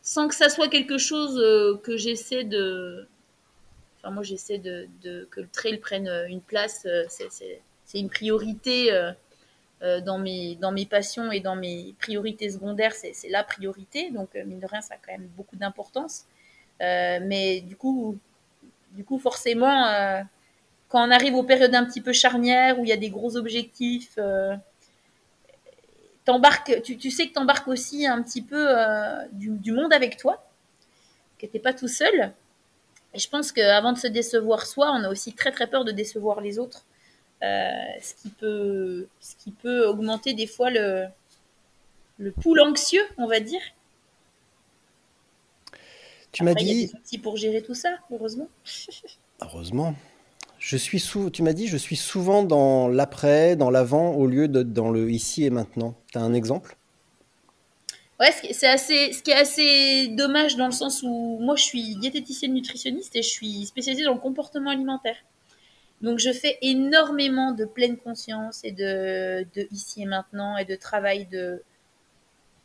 sans 0.00 0.26
que 0.26 0.34
ça 0.34 0.48
soit 0.48 0.68
quelque 0.68 0.96
chose 0.96 1.36
que 1.82 1.98
j'essaie 1.98 2.44
de 2.44 3.06
Enfin, 4.02 4.14
moi, 4.14 4.22
j'essaie 4.22 4.58
de, 4.58 4.88
que 5.30 5.40
le 5.40 5.48
trail 5.48 5.78
prenne 5.78 6.08
euh, 6.08 6.26
une 6.26 6.40
place. 6.40 6.86
Euh, 6.86 7.04
c'est 7.08 7.98
une 7.98 8.08
priorité 8.08 8.92
euh, 8.92 10.00
dans, 10.00 10.18
mes, 10.18 10.54
dans 10.56 10.72
mes 10.72 10.86
passions 10.86 11.30
et 11.32 11.40
dans 11.40 11.56
mes 11.56 11.94
priorités 11.98 12.50
secondaires. 12.50 12.94
C'est 12.94 13.28
la 13.28 13.44
priorité. 13.44 14.10
Donc, 14.10 14.34
mine 14.34 14.60
de 14.60 14.66
rien, 14.66 14.80
ça 14.80 14.94
a 14.94 14.96
quand 14.96 15.12
même 15.12 15.28
beaucoup 15.36 15.56
d'importance. 15.56 16.24
mais 16.80 17.60
du 17.62 17.76
coup, 17.76 18.18
du 18.92 19.04
coup 19.04 19.18
forcément, 19.18 20.24
quand 20.88 21.06
on 21.06 21.10
arrive 21.10 21.34
aux 21.34 21.42
périodes 21.42 21.74
un 21.74 21.84
petit 21.84 22.00
peu 22.00 22.12
charnières 22.12 22.78
où 22.78 22.84
il 22.84 22.88
y 22.88 22.92
a 22.92 22.96
des 22.96 23.10
gros 23.10 23.36
objectifs, 23.36 24.18
tu, 26.84 26.96
tu, 26.96 27.10
sais 27.10 27.26
que 27.26 27.32
tu 27.32 27.38
embarques 27.38 27.68
aussi 27.68 28.06
un 28.06 28.22
petit 28.22 28.42
peu 28.42 28.68
du, 29.32 29.50
du, 29.50 29.72
monde 29.72 29.92
avec 29.92 30.16
toi, 30.16 30.46
que 31.38 31.46
tu 31.46 31.52
n'es 31.54 31.60
pas 31.60 31.74
tout 31.74 31.88
seul. 31.88 32.32
Et 33.14 33.18
je 33.18 33.28
pense 33.28 33.52
qu'avant 33.52 33.92
de 33.92 33.98
se 33.98 34.06
décevoir 34.06 34.66
soi, 34.66 34.92
on 34.92 35.04
a 35.04 35.08
aussi 35.08 35.32
très 35.32 35.50
très 35.50 35.66
peur 35.66 35.84
de 35.84 35.92
décevoir 35.92 36.40
les 36.40 36.58
autres. 36.58 36.84
Euh, 37.42 37.70
ce, 38.02 38.14
qui 38.14 38.28
peut, 38.28 39.06
ce 39.20 39.34
qui 39.36 39.50
peut 39.50 39.86
augmenter 39.86 40.34
des 40.34 40.46
fois 40.46 40.70
le, 40.70 41.06
le 42.18 42.32
pool 42.32 42.60
anxieux, 42.60 43.02
on 43.16 43.26
va 43.26 43.40
dire. 43.40 43.62
Tu 46.32 46.44
m'as 46.44 46.54
dit. 46.54 46.64
Il 46.64 46.80
y 46.80 46.84
a 46.84 46.86
des 46.86 46.94
outils 46.94 47.18
pour 47.18 47.36
gérer 47.36 47.62
tout 47.62 47.74
ça, 47.74 47.88
heureusement. 48.12 48.48
heureusement. 49.40 49.94
Je 50.58 50.76
suis 50.76 51.00
sou... 51.00 51.30
Tu 51.30 51.42
m'as 51.42 51.54
dit, 51.54 51.66
je 51.66 51.78
suis 51.78 51.96
souvent 51.96 52.42
dans 52.44 52.86
l'après, 52.86 53.56
dans 53.56 53.70
l'avant, 53.70 54.12
au 54.12 54.26
lieu 54.26 54.46
de 54.46 54.62
dans 54.62 54.90
le 54.90 55.10
ici 55.10 55.44
et 55.44 55.50
maintenant. 55.50 55.94
Tu 56.12 56.18
as 56.18 56.20
un 56.20 56.34
exemple? 56.34 56.76
Ouais, 58.20 58.32
c'est 58.52 58.66
assez, 58.66 59.14
ce 59.14 59.22
qui 59.22 59.30
est 59.30 59.34
assez 59.34 60.08
dommage 60.08 60.56
dans 60.56 60.66
le 60.66 60.72
sens 60.72 61.02
où 61.02 61.38
moi 61.40 61.56
je 61.56 61.62
suis 61.62 61.96
diététicienne 61.96 62.52
nutritionniste 62.52 63.16
et 63.16 63.22
je 63.22 63.28
suis 63.28 63.64
spécialisée 63.64 64.04
dans 64.04 64.12
le 64.12 64.20
comportement 64.20 64.68
alimentaire. 64.68 65.16
Donc 66.02 66.18
je 66.18 66.30
fais 66.30 66.58
énormément 66.60 67.52
de 67.52 67.64
pleine 67.64 67.96
conscience 67.96 68.60
et 68.62 68.72
de, 68.72 69.46
de 69.54 69.66
ici 69.72 70.02
et 70.02 70.04
maintenant 70.04 70.58
et 70.58 70.66
de 70.66 70.76
travail 70.76 71.26
de 71.26 71.62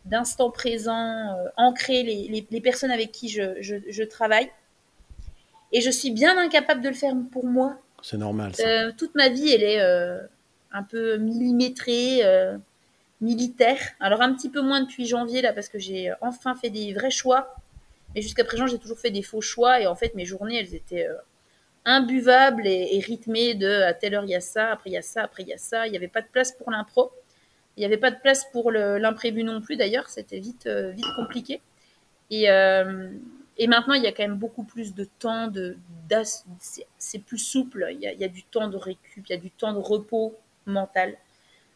d'instant 0.03 0.51
présent, 0.51 1.35
euh, 1.35 1.47
ancrer 1.57 2.03
les, 2.03 2.27
les, 2.27 2.45
les, 2.51 2.61
personnes 2.61 2.91
avec 2.91 3.11
qui 3.11 3.27
je, 3.27 3.59
je, 3.59 3.77
je, 3.89 4.03
travaille. 4.03 4.51
Et 5.71 5.81
je 5.81 5.89
suis 5.89 6.11
bien 6.11 6.37
incapable 6.37 6.81
de 6.81 6.89
le 6.89 6.93
faire 6.93 7.15
pour 7.31 7.47
moi. 7.47 7.79
C'est 8.03 8.17
normal. 8.17 8.53
Ça. 8.55 8.67
Euh, 8.67 8.91
toute 8.95 9.15
ma 9.15 9.29
vie, 9.29 9.49
elle 9.49 9.63
est 9.63 9.81
euh, 9.81 10.19
un 10.71 10.83
peu 10.83 11.17
millimétrée. 11.17 12.21
Euh, 13.25 13.35
militaire. 13.35 13.79
Alors 13.99 14.21
un 14.21 14.33
petit 14.33 14.49
peu 14.49 14.61
moins 14.61 14.81
depuis 14.81 15.05
janvier 15.05 15.41
là 15.41 15.53
parce 15.53 15.69
que 15.69 15.79
j'ai 15.79 16.13
enfin 16.21 16.55
fait 16.55 16.69
des 16.69 16.93
vrais 16.93 17.11
choix. 17.11 17.55
Mais 18.13 18.21
jusqu'à 18.21 18.45
présent 18.45 18.67
j'ai 18.67 18.79
toujours 18.79 18.99
fait 18.99 19.11
des 19.11 19.23
faux 19.23 19.41
choix 19.41 19.81
et 19.81 19.87
en 19.87 19.95
fait 19.95 20.15
mes 20.15 20.25
journées 20.25 20.59
elles 20.59 20.75
étaient 20.75 21.07
euh, 21.07 21.15
imbuvables 21.85 22.65
et, 22.65 22.99
rythmées 22.99 23.55
de 23.55 23.81
à 23.83 23.93
telle 23.93 24.15
heure 24.15 24.23
il 24.23 24.29
y 24.29 24.35
a 24.35 24.41
ça, 24.41 24.71
après 24.71 24.89
il 24.89 24.93
y 24.93 24.97
a 24.97 25.01
ça, 25.01 25.23
après 25.23 25.43
il 25.43 25.49
y 25.49 25.53
a 25.53 25.57
ça. 25.57 25.87
Il 25.87 25.91
n'y 25.91 25.97
avait 25.97 26.07
pas 26.07 26.21
de 26.21 26.27
place 26.27 26.51
pour 26.51 26.71
l'impro. 26.71 27.11
Il 27.77 27.81
n'y 27.81 27.85
avait 27.85 27.97
pas 27.97 28.11
de 28.11 28.19
place 28.19 28.45
pour 28.51 28.71
l'imprévu 28.71 29.43
non 29.43 29.61
plus 29.61 29.75
d'ailleurs. 29.75 30.09
C'était 30.09 30.39
vite 30.39 30.67
euh, 30.67 30.91
vite 30.91 31.05
compliqué. 31.17 31.61
Et, 32.31 32.49
euh, 32.49 33.11
et 33.57 33.67
maintenant 33.67 33.93
il 33.93 34.03
y 34.03 34.07
a 34.07 34.11
quand 34.11 34.23
même 34.23 34.37
beaucoup 34.37 34.63
plus 34.63 34.95
de 34.95 35.05
temps 35.19 35.47
de 35.47 35.77
c'est 36.97 37.19
plus 37.19 37.37
souple. 37.37 37.87
Il 37.91 37.99
y 37.99 38.23
a 38.23 38.27
du 38.27 38.43
temps 38.43 38.69
de 38.69 38.77
récup, 38.77 39.25
il 39.27 39.31
y 39.31 39.33
a 39.33 39.39
du 39.39 39.51
temps 39.51 39.73
de 39.73 39.79
repos 39.79 40.35
mental. 40.65 41.17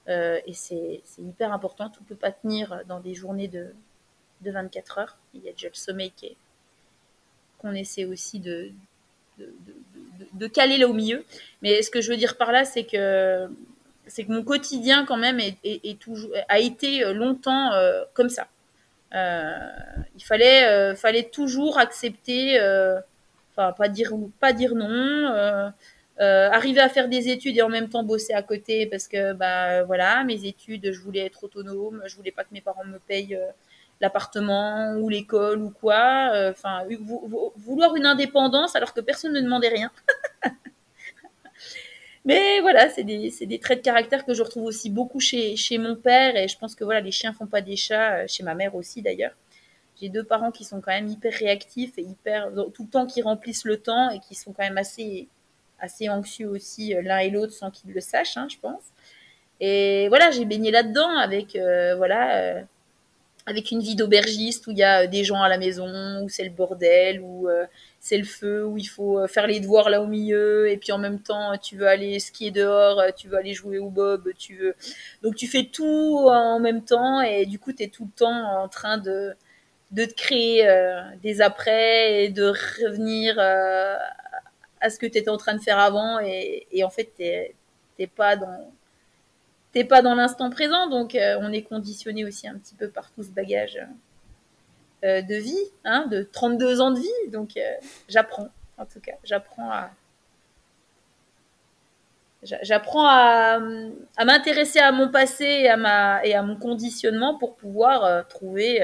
Euh, 0.09 0.39
et 0.45 0.53
c'est 0.53 1.01
hyper 1.19 1.53
important. 1.53 1.89
Tout 1.89 2.01
ne 2.01 2.07
peut 2.07 2.15
pas 2.15 2.31
tenir 2.31 2.81
dans 2.87 2.99
des 2.99 3.13
journées 3.13 3.47
de, 3.47 3.73
de 4.41 4.51
24 4.51 4.97
heures. 4.97 5.17
Il 5.33 5.43
y 5.43 5.49
a 5.49 5.51
déjà 5.51 5.67
le 5.67 5.75
sommeil 5.75 6.11
qu'on 7.59 7.73
essaie 7.73 8.05
aussi 8.05 8.39
de, 8.39 8.71
de, 9.37 9.53
de, 10.33 10.47
caler 10.47 10.77
là 10.77 10.87
au 10.87 10.93
milieu. 10.93 11.23
Mais 11.61 11.81
ce 11.81 11.91
que 11.91 12.01
je 12.01 12.09
veux 12.09 12.17
dire 12.17 12.37
par 12.37 12.51
là, 12.51 12.65
c'est 12.65 12.85
que, 12.85 13.47
c'est 14.07 14.23
que 14.23 14.31
mon 14.31 14.43
quotidien, 14.43 15.05
quand 15.05 15.17
même, 15.17 15.39
est, 15.39 15.57
est, 15.63 15.99
toujours, 15.99 16.31
a 16.47 16.59
été 16.59 17.13
longtemps 17.13 17.73
euh, 17.73 18.03
comme 18.13 18.29
ça. 18.29 18.47
Euh, 19.13 19.57
il 20.15 20.23
fallait, 20.23 20.95
fallait 20.95 21.29
toujours 21.29 21.77
accepter, 21.77 22.59
enfin, 23.51 23.73
pas 23.73 23.89
dire, 23.89 24.13
pas 24.39 24.53
dire 24.53 24.73
non 24.73 25.71
euh, 26.21 26.49
arriver 26.51 26.81
à 26.81 26.89
faire 26.89 27.07
des 27.07 27.29
études 27.29 27.55
et 27.55 27.61
en 27.61 27.69
même 27.69 27.88
temps 27.88 28.03
bosser 28.03 28.33
à 28.33 28.43
côté 28.43 28.85
parce 28.88 29.07
que 29.07 29.31
bah 29.31 29.83
voilà 29.83 30.25
mes 30.25 30.45
études 30.45 30.91
je 30.91 30.99
voulais 30.99 31.25
être 31.25 31.45
autonome 31.45 32.01
je 32.07 32.15
voulais 32.17 32.33
pas 32.33 32.43
que 32.43 32.49
mes 32.51 32.59
parents 32.59 32.83
me 32.83 32.99
payent 32.99 33.38
euh, 33.38 33.47
l'appartement 34.01 34.95
ou 34.97 35.07
l'école 35.07 35.61
ou 35.61 35.69
quoi. 35.69 36.31
Euh, 36.33 36.51
enfin 36.51 36.83
vouloir 37.55 37.95
une 37.95 38.05
indépendance 38.05 38.75
alors 38.75 38.93
que 38.93 38.99
personne 38.99 39.31
ne 39.31 39.39
demandait 39.39 39.69
rien. 39.69 39.91
Mais 42.25 42.59
voilà 42.59 42.89
c'est 42.89 43.05
des, 43.05 43.33
des 43.41 43.59
traits 43.59 43.79
de 43.79 43.83
caractère 43.83 44.25
que 44.25 44.33
je 44.33 44.43
retrouve 44.43 44.65
aussi 44.65 44.89
beaucoup 44.89 45.21
chez, 45.21 45.55
chez 45.55 45.77
mon 45.77 45.95
père 45.95 46.35
et 46.35 46.49
je 46.49 46.57
pense 46.57 46.75
que 46.75 46.83
voilà 46.83 46.99
les 46.99 47.11
chiens 47.11 47.31
font 47.31 47.47
pas 47.47 47.61
des 47.61 47.77
chats 47.77 48.27
chez 48.27 48.43
ma 48.43 48.55
mère 48.55 48.75
aussi 48.75 49.01
d'ailleurs. 49.01 49.35
J'ai 50.01 50.09
deux 50.09 50.25
parents 50.25 50.51
qui 50.51 50.65
sont 50.65 50.81
quand 50.81 50.91
même 50.91 51.07
hyper 51.07 51.31
réactifs 51.31 51.97
et 51.97 52.01
hyper 52.01 52.51
tout 52.73 52.83
le 52.83 52.89
temps 52.89 53.05
qui 53.05 53.21
remplissent 53.21 53.63
le 53.63 53.77
temps 53.77 54.09
et 54.09 54.19
qui 54.19 54.35
sont 54.35 54.51
quand 54.51 54.63
même 54.63 54.77
assez 54.77 55.29
assez 55.81 56.09
anxieux 56.09 56.48
aussi 56.48 56.95
euh, 56.95 57.01
l'un 57.01 57.19
et 57.19 57.29
l'autre 57.29 57.53
sans 57.53 57.71
qu'ils 57.71 57.91
le 57.91 58.01
sachent, 58.01 58.38
hein, 58.38 58.48
je 58.50 58.57
pense. 58.57 58.83
Et 59.59 60.07
voilà, 60.09 60.31
j'ai 60.31 60.45
baigné 60.45 60.71
là-dedans 60.71 61.17
avec 61.17 61.55
euh, 61.55 61.95
voilà 61.95 62.38
euh, 62.38 62.62
avec 63.45 63.71
une 63.71 63.81
vie 63.81 63.95
d'aubergiste 63.95 64.67
où 64.67 64.71
il 64.71 64.77
y 64.77 64.83
a 64.83 65.07
des 65.07 65.24
gens 65.24 65.41
à 65.41 65.50
la 65.50 65.57
maison, 65.57 66.21
où 66.24 66.29
c'est 66.29 66.43
le 66.43 66.51
bordel, 66.51 67.19
où 67.21 67.48
c'est 68.00 68.17
le 68.17 68.24
feu, 68.24 68.63
où 68.63 68.77
il 68.77 68.86
faut 68.86 69.25
faire 69.27 69.48
les 69.48 69.59
devoirs 69.59 69.89
là 69.89 70.03
au 70.03 70.05
milieu, 70.05 70.69
et 70.69 70.77
puis 70.77 70.91
en 70.91 71.00
même 71.00 71.19
temps 71.19 71.57
tu 71.57 71.75
veux 71.75 71.88
aller 71.88 72.19
skier 72.19 72.51
dehors, 72.51 73.01
tu 73.17 73.27
veux 73.27 73.38
aller 73.38 73.55
jouer 73.55 73.79
au 73.79 73.89
bob, 73.89 74.29
tu 74.38 74.55
veux. 74.55 74.75
Donc 75.24 75.36
tu 75.36 75.48
fais 75.48 75.63
tout 75.63 76.27
en 76.29 76.59
même 76.59 76.83
temps, 76.83 77.21
et 77.21 77.48
du 77.48 77.57
coup 77.57 77.74
tu 77.74 77.81
es 77.83 77.88
tout 77.88 78.05
le 78.05 78.12
temps 78.12 78.62
en 78.62 78.67
train 78.67 79.00
de, 79.00 79.33
de 79.91 80.05
te 80.05 80.13
créer 80.13 80.67
des 81.24 81.41
après 81.41 82.25
et 82.25 82.29
de 82.29 82.53
revenir 82.83 83.39
à 84.81 84.89
ce 84.89 85.00
que 85.00 85.05
tu 85.05 85.17
étais 85.17 85.29
en 85.29 85.38
train 85.38 85.55
de 85.55 85.62
faire 85.62 85.79
avant, 85.79 86.19
et, 86.19 86.83
en 86.83 86.89
fait 86.89 87.12
t'es 87.15 88.07
pas 88.07 88.36
dans 88.36 88.71
t'es 89.71 89.83
pas 89.83 90.01
dans 90.01 90.15
l'instant 90.15 90.50
présent, 90.50 90.88
donc 90.88 91.15
euh, 91.15 91.38
on 91.41 91.51
est 91.51 91.62
conditionné 91.62 92.25
aussi 92.25 92.48
un 92.48 92.57
petit 92.57 92.75
peu 92.75 92.89
par 92.89 93.12
tout 93.12 93.24
ce 93.24 93.29
bagage 93.29 93.79
euh, 95.03 95.21
de 95.21 95.36
vie, 95.36 95.71
hein, 95.86 96.07
de 96.07 96.24
32 96.24 96.81
ans 96.81 96.91
de 96.91 97.00
vie, 97.00 97.31
donc 97.31 97.55
euh, 97.57 97.62
j'apprends, 98.07 98.50
en 98.77 98.86
tout 98.86 99.00
cas, 99.00 99.15
j'apprends 99.24 99.71
à 99.71 99.91
j'apprends 102.41 103.05
à, 103.05 103.59
m'intéresser 104.24 104.79
à 104.79 104.93
mon 104.93 105.09
passé 105.09 105.67
à, 105.67 105.75
ma, 105.75 106.25
et 106.25 106.33
à 106.36 106.41
mon 106.41 106.55
conditionnement 106.55 107.38
pour 107.38 107.57
pouvoir 107.57 108.25
trouver 108.29 108.81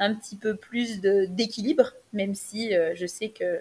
un 0.00 0.12
petit 0.12 0.34
peu 0.34 0.56
plus 0.56 1.00
d'équilibre, 1.00 1.92
même 2.12 2.34
si 2.34 2.72
je 2.72 3.06
sais 3.06 3.28
que 3.28 3.60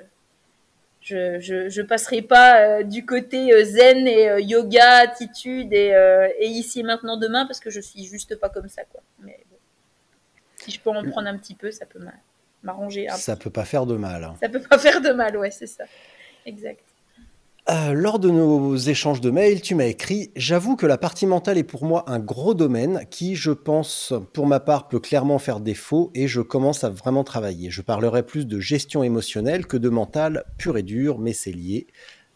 je, 1.04 1.40
je, 1.42 1.68
je, 1.68 1.82
passerai 1.82 2.22
pas 2.22 2.62
euh, 2.62 2.84
du 2.84 3.06
côté 3.06 3.54
euh, 3.54 3.66
zen 3.66 4.08
et 4.08 4.30
euh, 4.30 4.40
yoga, 4.40 5.00
attitude 5.00 5.74
et, 5.74 5.94
et, 6.40 6.48
ici 6.48 6.80
et 6.80 6.84
maintenant 6.84 7.18
demain 7.18 7.46
parce 7.46 7.60
que 7.60 7.70
je 7.70 7.82
suis 7.82 8.06
juste 8.06 8.40
pas 8.40 8.50
comme 8.50 8.70
ça 8.70 8.84
quoi. 8.86 9.02
Mais 9.20 9.44
bon. 9.50 9.58
si 10.56 10.72
je 10.72 10.80
peux 10.80 10.90
en 10.90 11.04
prendre 11.04 11.28
un 11.28 11.38
petit 11.38 11.56
peu, 11.56 11.72
ça 11.72 11.86
peut 11.86 12.00
m'arranger. 12.64 13.08
Ça 13.18 13.36
peut 13.36 13.50
pas 13.50 13.66
faire 13.66 13.86
de 13.86 13.98
mal. 13.98 14.24
Hein. 14.24 14.36
Ça 14.42 14.48
peut 14.48 14.62
pas 14.62 14.78
faire 14.78 15.02
de 15.02 15.12
mal, 15.12 15.36
ouais, 15.36 15.52
c'est 15.52 15.68
ça. 15.68 15.84
Exact. 16.46 16.84
Euh, 17.70 17.94
lors 17.94 18.20
de 18.20 18.30
nos 18.30 18.76
échanges 18.76 19.22
de 19.22 19.30
mails, 19.30 19.62
tu 19.62 19.74
m'as 19.74 19.86
écrit 19.86 20.32
J'avoue 20.36 20.76
que 20.76 20.86
la 20.86 20.98
partie 20.98 21.26
mentale 21.26 21.58
est 21.58 21.64
pour 21.64 21.86
moi 21.86 22.04
un 22.08 22.20
gros 22.20 22.54
domaine 22.54 23.06
qui, 23.10 23.38
je 23.38 23.52
pense, 23.52 24.14
pour 24.34 24.48
ma 24.48 24.60
part, 24.60 24.90
peut 24.90 25.00
clairement 25.00 25.40
faire 25.40 25.62
défaut 25.62 26.12
et 26.14 26.28
je 26.28 26.42
commence 26.42 26.84
à 26.84 26.90
vraiment 26.90 27.24
travailler. 27.24 27.72
Je 27.72 27.82
parlerai 27.82 28.24
plus 28.24 28.48
de 28.48 28.60
gestion 28.60 29.02
émotionnelle 29.02 29.66
que 29.66 29.78
de 29.78 29.88
mental 29.88 30.44
pur 30.58 30.78
et 30.78 30.84
dur, 30.84 31.20
mais 31.20 31.32
c'est 31.32 31.54
lié. 31.54 31.88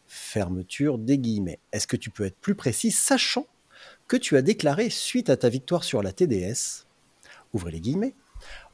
Fermeture 0.06 0.98
des 0.98 1.18
guillemets. 1.18 1.60
Est-ce 1.74 1.88
que 1.88 1.98
tu 1.98 2.10
peux 2.10 2.24
être 2.24 2.40
plus 2.40 2.56
précis, 2.56 2.92
sachant 2.92 3.48
que 4.08 4.16
tu 4.16 4.38
as 4.38 4.42
déclaré 4.42 4.90
suite 4.90 5.30
à 5.30 5.36
ta 5.36 5.50
victoire 5.50 5.84
sur 5.84 6.02
la 6.02 6.14
TDS 6.14 6.86
Ouvrez 7.54 7.72
les 7.72 7.82
guillemets. 7.82 8.16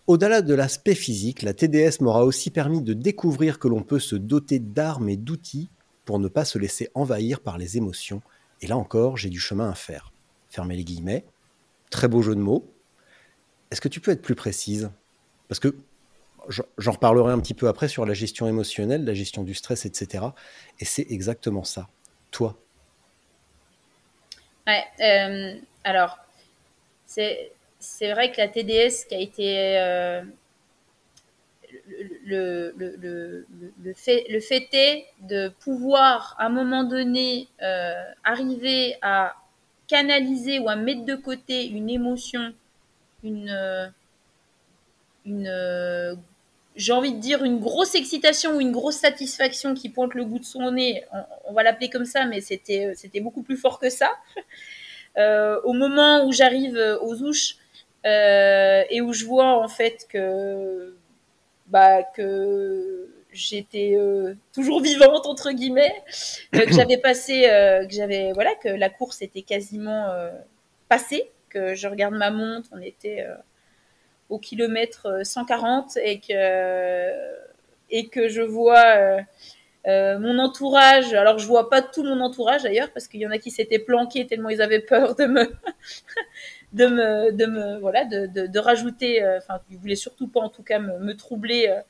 Au-delà 0.06 0.44
de 0.44 0.54
l'aspect 0.54 0.94
physique, 0.94 1.42
la 1.42 1.56
TDS 1.56 2.02
m'aura 2.02 2.26
aussi 2.26 2.52
permis 2.52 2.84
de 2.84 2.94
découvrir 2.94 3.58
que 3.58 3.68
l'on 3.68 3.82
peut 3.82 4.00
se 4.00 4.16
doter 4.16 4.60
d'armes 4.60 5.10
et 5.10 5.18
d'outils 5.18 5.72
pour 6.06 6.20
ne 6.20 6.28
pas 6.28 6.46
se 6.46 6.58
laisser 6.58 6.90
envahir 6.94 7.40
par 7.40 7.58
les 7.58 7.78
émotions. 7.78 8.22
Et 8.62 8.68
là 8.68 8.78
encore, 8.78 9.18
j'ai 9.18 9.30
du 9.30 9.40
chemin 9.40 9.70
à 9.70 9.76
faire. 9.76 10.12
Fermez 10.50 10.76
les 10.76 10.84
guillemets. 10.84 11.26
Très 11.90 12.08
beau 12.08 12.22
jeu 12.22 12.36
de 12.36 12.40
mots. 12.40 12.72
Est-ce 13.72 13.82
que 13.82 13.88
tu 13.88 14.00
peux 14.00 14.12
être 14.12 14.22
plus 14.22 14.36
précise? 14.36 14.92
Parce 15.48 15.60
que 15.60 15.76
j'en 16.50 16.92
reparlerai 16.92 17.32
un 17.32 17.40
petit 17.40 17.54
peu 17.54 17.68
après 17.68 17.88
sur 17.88 18.06
la 18.06 18.14
gestion 18.14 18.48
émotionnelle, 18.48 19.06
la 19.06 19.14
gestion 19.14 19.44
du 19.44 19.54
stress, 19.54 19.86
etc. 19.86 20.26
Et 20.80 20.86
c'est 20.86 21.08
exactement 21.10 21.64
ça. 21.64 21.88
Toi 22.32 22.58
Ouais, 24.68 24.84
euh, 25.02 25.60
alors, 25.84 26.18
c'est 27.06 27.52
vrai 28.02 28.32
que 28.32 28.38
la 28.38 28.48
TDS 28.48 29.06
qui 29.08 29.16
a 29.16 29.20
été 29.20 29.78
euh, 29.78 30.24
le, 32.26 32.74
le, 32.78 33.46
le, 33.84 33.94
fait, 33.94 34.26
le 34.30 34.40
fait 34.40 34.68
est 34.74 35.06
de 35.22 35.50
pouvoir, 35.50 36.36
à 36.40 36.46
un 36.46 36.50
moment 36.50 36.84
donné, 36.84 37.48
euh, 37.62 37.94
arriver 38.24 38.96
à 39.02 39.36
canaliser 39.88 40.60
ou 40.60 40.70
à 40.70 40.76
mettre 40.76 41.06
de 41.06 41.16
côté 41.16 41.68
une 41.68 41.90
émotion, 41.90 42.54
une, 43.24 43.50
euh, 43.50 43.88
une 45.26 45.48
euh, 45.48 46.16
j'ai 46.76 46.94
envie 46.94 47.14
de 47.14 47.20
dire 47.20 47.44
une 47.44 47.60
grosse 47.60 47.94
excitation 47.94 48.56
ou 48.56 48.62
une 48.62 48.72
grosse 48.72 48.96
satisfaction 48.96 49.76
qui 49.76 49.90
pointe 49.90 50.16
le 50.16 50.26
bout 50.26 50.40
de 50.40 50.46
son 50.46 50.72
nez, 50.72 51.04
on, 51.46 51.54
va 51.54 51.62
l'appeler 51.62 51.90
comme 51.90 52.06
ça, 52.06 52.26
mais 52.26 52.42
c'était 52.42 53.20
beaucoup 53.22 53.44
plus 53.44 53.58
fort 53.58 53.80
que 53.80 53.92
ça. 53.92 54.10
au 55.64 55.74
moment 55.74 56.26
où 56.26 56.32
j'arrive 56.32 56.76
aux 57.02 57.22
ouches 57.22 57.58
et 58.04 59.02
où 59.02 59.14
je 59.14 59.26
vois 59.26 59.64
en 59.64 59.68
fait 59.68 60.08
que 60.10 60.96
bah, 61.74 62.04
que 62.04 63.10
j'étais 63.32 63.96
euh, 63.96 64.36
toujours 64.54 64.80
vivante 64.80 65.26
entre 65.26 65.52
guillemets, 65.52 66.04
euh, 66.54 66.66
que 66.68 66.72
j'avais 66.72 67.00
passé, 67.00 67.50
euh, 67.50 67.84
que 67.88 67.94
j'avais 67.94 68.32
voilà, 68.32 68.54
que 68.54 68.70
la 68.70 68.92
course 68.92 69.24
était 69.24 69.42
quasiment 69.42 70.14
passée, 70.88 71.32
que 71.50 71.74
je 71.74 71.88
regarde 71.88 72.14
ma 72.14 72.30
montre, 72.30 72.70
on 72.74 72.80
était 72.80 73.26
au 74.30 74.38
kilomètre 74.38 75.22
140 75.24 75.98
et 75.98 76.20
que 76.20 77.12
et 77.90 78.08
que 78.08 78.30
je 78.30 78.44
vois 78.44 79.18
mon 79.88 80.38
entourage. 80.38 81.16
Alors 81.16 81.40
je 81.40 81.48
vois 81.48 81.72
pas 81.72 81.82
tout 81.82 82.04
mon 82.04 82.20
entourage 82.22 82.62
d'ailleurs 82.62 82.92
parce 82.92 83.08
qu'il 83.08 83.20
y 83.20 83.26
en 83.26 83.32
a 83.32 83.40
qui 83.40 83.50
s'étaient 83.50 83.80
planqués 83.80 84.28
tellement 84.28 84.50
ils 84.50 84.62
avaient 84.62 84.80
peur 84.80 85.16
de 85.16 85.26
me 85.26 85.52
de 86.74 86.88
me, 86.88 87.80
voilà, 87.80 88.06
de, 88.06 88.60
rajouter. 88.60 89.24
Euh, 89.24 89.38
enfin, 89.38 89.60
il 89.70 89.78
voulait 89.78 89.96
surtout 89.96 90.28
pas, 90.28 90.42
en 90.42 90.50
tout 90.50 90.64
cas, 90.64 90.80
me, 90.80 91.14
troubler. 91.14 91.68
Euh. 91.70 91.82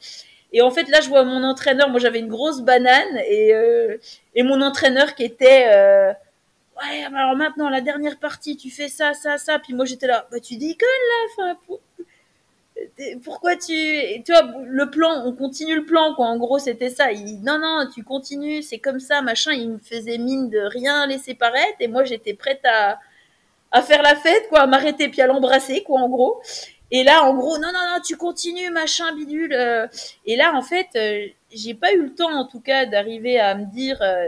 Et 0.51 0.61
en 0.61 0.71
fait, 0.71 0.87
là, 0.89 1.01
je 1.01 1.09
vois 1.09 1.23
mon 1.23 1.43
entraîneur. 1.43 1.89
Moi, 1.89 1.99
j'avais 1.99 2.19
une 2.19 2.27
grosse 2.27 2.61
banane 2.61 3.17
et 3.27 3.53
euh, 3.53 3.97
et 4.35 4.43
mon 4.43 4.61
entraîneur 4.61 5.15
qui 5.15 5.23
était 5.23 5.65
ouais, 5.67 7.03
alors 7.15 7.35
maintenant 7.35 7.69
la 7.69 7.81
dernière 7.81 8.17
partie, 8.19 8.57
tu 8.57 8.69
fais 8.69 8.87
ça, 8.87 9.13
ça, 9.13 9.37
ça. 9.37 9.59
Puis 9.59 9.73
moi, 9.73 9.85
j'étais 9.85 10.07
là, 10.07 10.27
bah 10.31 10.39
tu 10.39 10.57
déconnes 10.57 10.87
là. 11.09 11.27
Enfin, 11.31 11.77
pourquoi 13.23 13.55
tu, 13.55 13.73
tu 14.23 14.31
vois, 14.31 14.53
le 14.65 14.89
plan, 14.89 15.25
on 15.25 15.33
continue 15.33 15.75
le 15.75 15.85
plan, 15.85 16.13
quoi. 16.15 16.27
En 16.27 16.37
gros, 16.37 16.59
c'était 16.59 16.89
ça. 16.89 17.11
Il, 17.11 17.41
non, 17.41 17.59
non, 17.59 17.87
tu 17.93 18.03
continues, 18.03 18.61
c'est 18.61 18.79
comme 18.79 18.99
ça, 18.99 19.21
machin. 19.21 19.53
Il 19.53 19.71
me 19.71 19.77
faisait 19.77 20.17
mine 20.17 20.49
de 20.49 20.59
rien 20.59 21.07
laisser 21.07 21.33
paraître, 21.33 21.77
et 21.79 21.87
moi, 21.87 22.03
j'étais 22.03 22.33
prête 22.33 22.61
à, 22.65 22.99
à 23.73 23.81
faire 23.81 24.03
la 24.03 24.15
fête, 24.15 24.47
quoi, 24.47 24.61
à 24.61 24.67
m'arrêter 24.67 25.09
puis 25.09 25.21
à 25.21 25.27
l'embrasser, 25.27 25.83
quoi, 25.83 25.99
en 25.99 26.07
gros. 26.07 26.41
Et 26.91 27.03
là, 27.03 27.23
en 27.23 27.33
gros, 27.33 27.57
non, 27.57 27.69
non, 27.73 27.95
non, 27.95 28.01
tu 28.05 28.15
continues, 28.17 28.69
machin, 28.69 29.15
bidule. 29.15 29.51
Euh. 29.51 29.87
Et 30.25 30.35
là, 30.35 30.53
en 30.53 30.61
fait, 30.61 30.87
euh, 30.95 31.27
j'ai 31.51 31.73
pas 31.73 31.91
eu 31.91 32.03
le 32.03 32.13
temps, 32.13 32.31
en 32.31 32.45
tout 32.45 32.59
cas, 32.59 32.85
d'arriver 32.85 33.39
à 33.39 33.55
me 33.55 33.65
dire, 33.65 33.99
euh, 34.01 34.27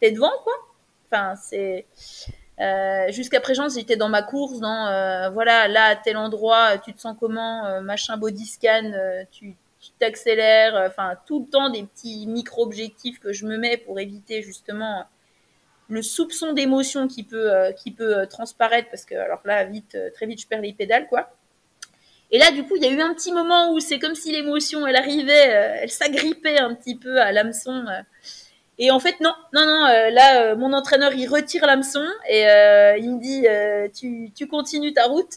t'es 0.00 0.10
devant, 0.10 0.32
quoi. 0.42 0.54
Enfin, 1.06 1.36
c'est. 1.36 1.86
Jusqu'à 3.10 3.40
présent, 3.40 3.68
j'étais 3.68 3.96
dans 3.96 4.08
ma 4.08 4.22
course, 4.22 4.60
dans 4.60 5.30
voilà, 5.32 5.68
là, 5.68 5.86
à 5.86 5.96
tel 5.96 6.16
endroit, 6.16 6.78
tu 6.78 6.94
te 6.94 7.00
sens 7.00 7.16
comment, 7.20 7.82
machin 7.82 8.16
body 8.16 8.46
scan, 8.46 8.92
tu 9.30 9.56
t'accélères, 9.98 10.84
enfin, 10.86 11.16
tout 11.26 11.40
le 11.40 11.50
temps 11.50 11.68
des 11.68 11.82
petits 11.82 12.26
micro-objectifs 12.26 13.18
que 13.18 13.32
je 13.32 13.44
me 13.44 13.58
mets 13.58 13.76
pour 13.76 13.98
éviter 14.00 14.40
justement 14.40 15.04
le 15.88 16.02
soupçon 16.02 16.52
d'émotion 16.52 17.08
qui 17.08 17.22
peut, 17.22 17.52
euh, 17.52 17.72
qui 17.72 17.90
peut 17.90 18.18
euh, 18.18 18.26
transparaître, 18.26 18.88
parce 18.90 19.04
que 19.04 19.14
alors 19.14 19.40
là, 19.44 19.64
vite, 19.64 19.94
euh, 19.94 20.10
très 20.10 20.26
vite, 20.26 20.40
je 20.40 20.46
perds 20.46 20.60
les 20.60 20.72
pédales, 20.72 21.06
quoi. 21.08 21.30
Et 22.30 22.38
là, 22.38 22.50
du 22.50 22.64
coup, 22.64 22.76
il 22.76 22.82
y 22.82 22.86
a 22.86 22.90
eu 22.90 23.00
un 23.00 23.14
petit 23.14 23.32
moment 23.32 23.72
où 23.72 23.80
c'est 23.80 23.98
comme 23.98 24.14
si 24.14 24.32
l'émotion, 24.32 24.86
elle 24.86 24.96
arrivait, 24.96 25.32
elle 25.32 25.90
s'agrippait 25.90 26.58
un 26.58 26.74
petit 26.74 26.96
peu 26.96 27.20
à 27.20 27.30
l'hameçon. 27.30 27.84
et 28.78 28.90
en 28.90 28.98
fait, 28.98 29.20
non, 29.20 29.32
non, 29.52 29.64
non, 29.64 29.86
là, 30.10 30.56
mon 30.56 30.72
entraîneur, 30.72 31.12
il 31.12 31.28
retire 31.28 31.64
l'hameçon 31.64 32.04
et 32.28 32.40
il 32.98 33.14
me 33.14 33.20
dit, 33.20 33.46
tu, 33.94 34.32
tu 34.34 34.48
continues 34.48 34.94
ta 34.94 35.04
route. 35.04 35.34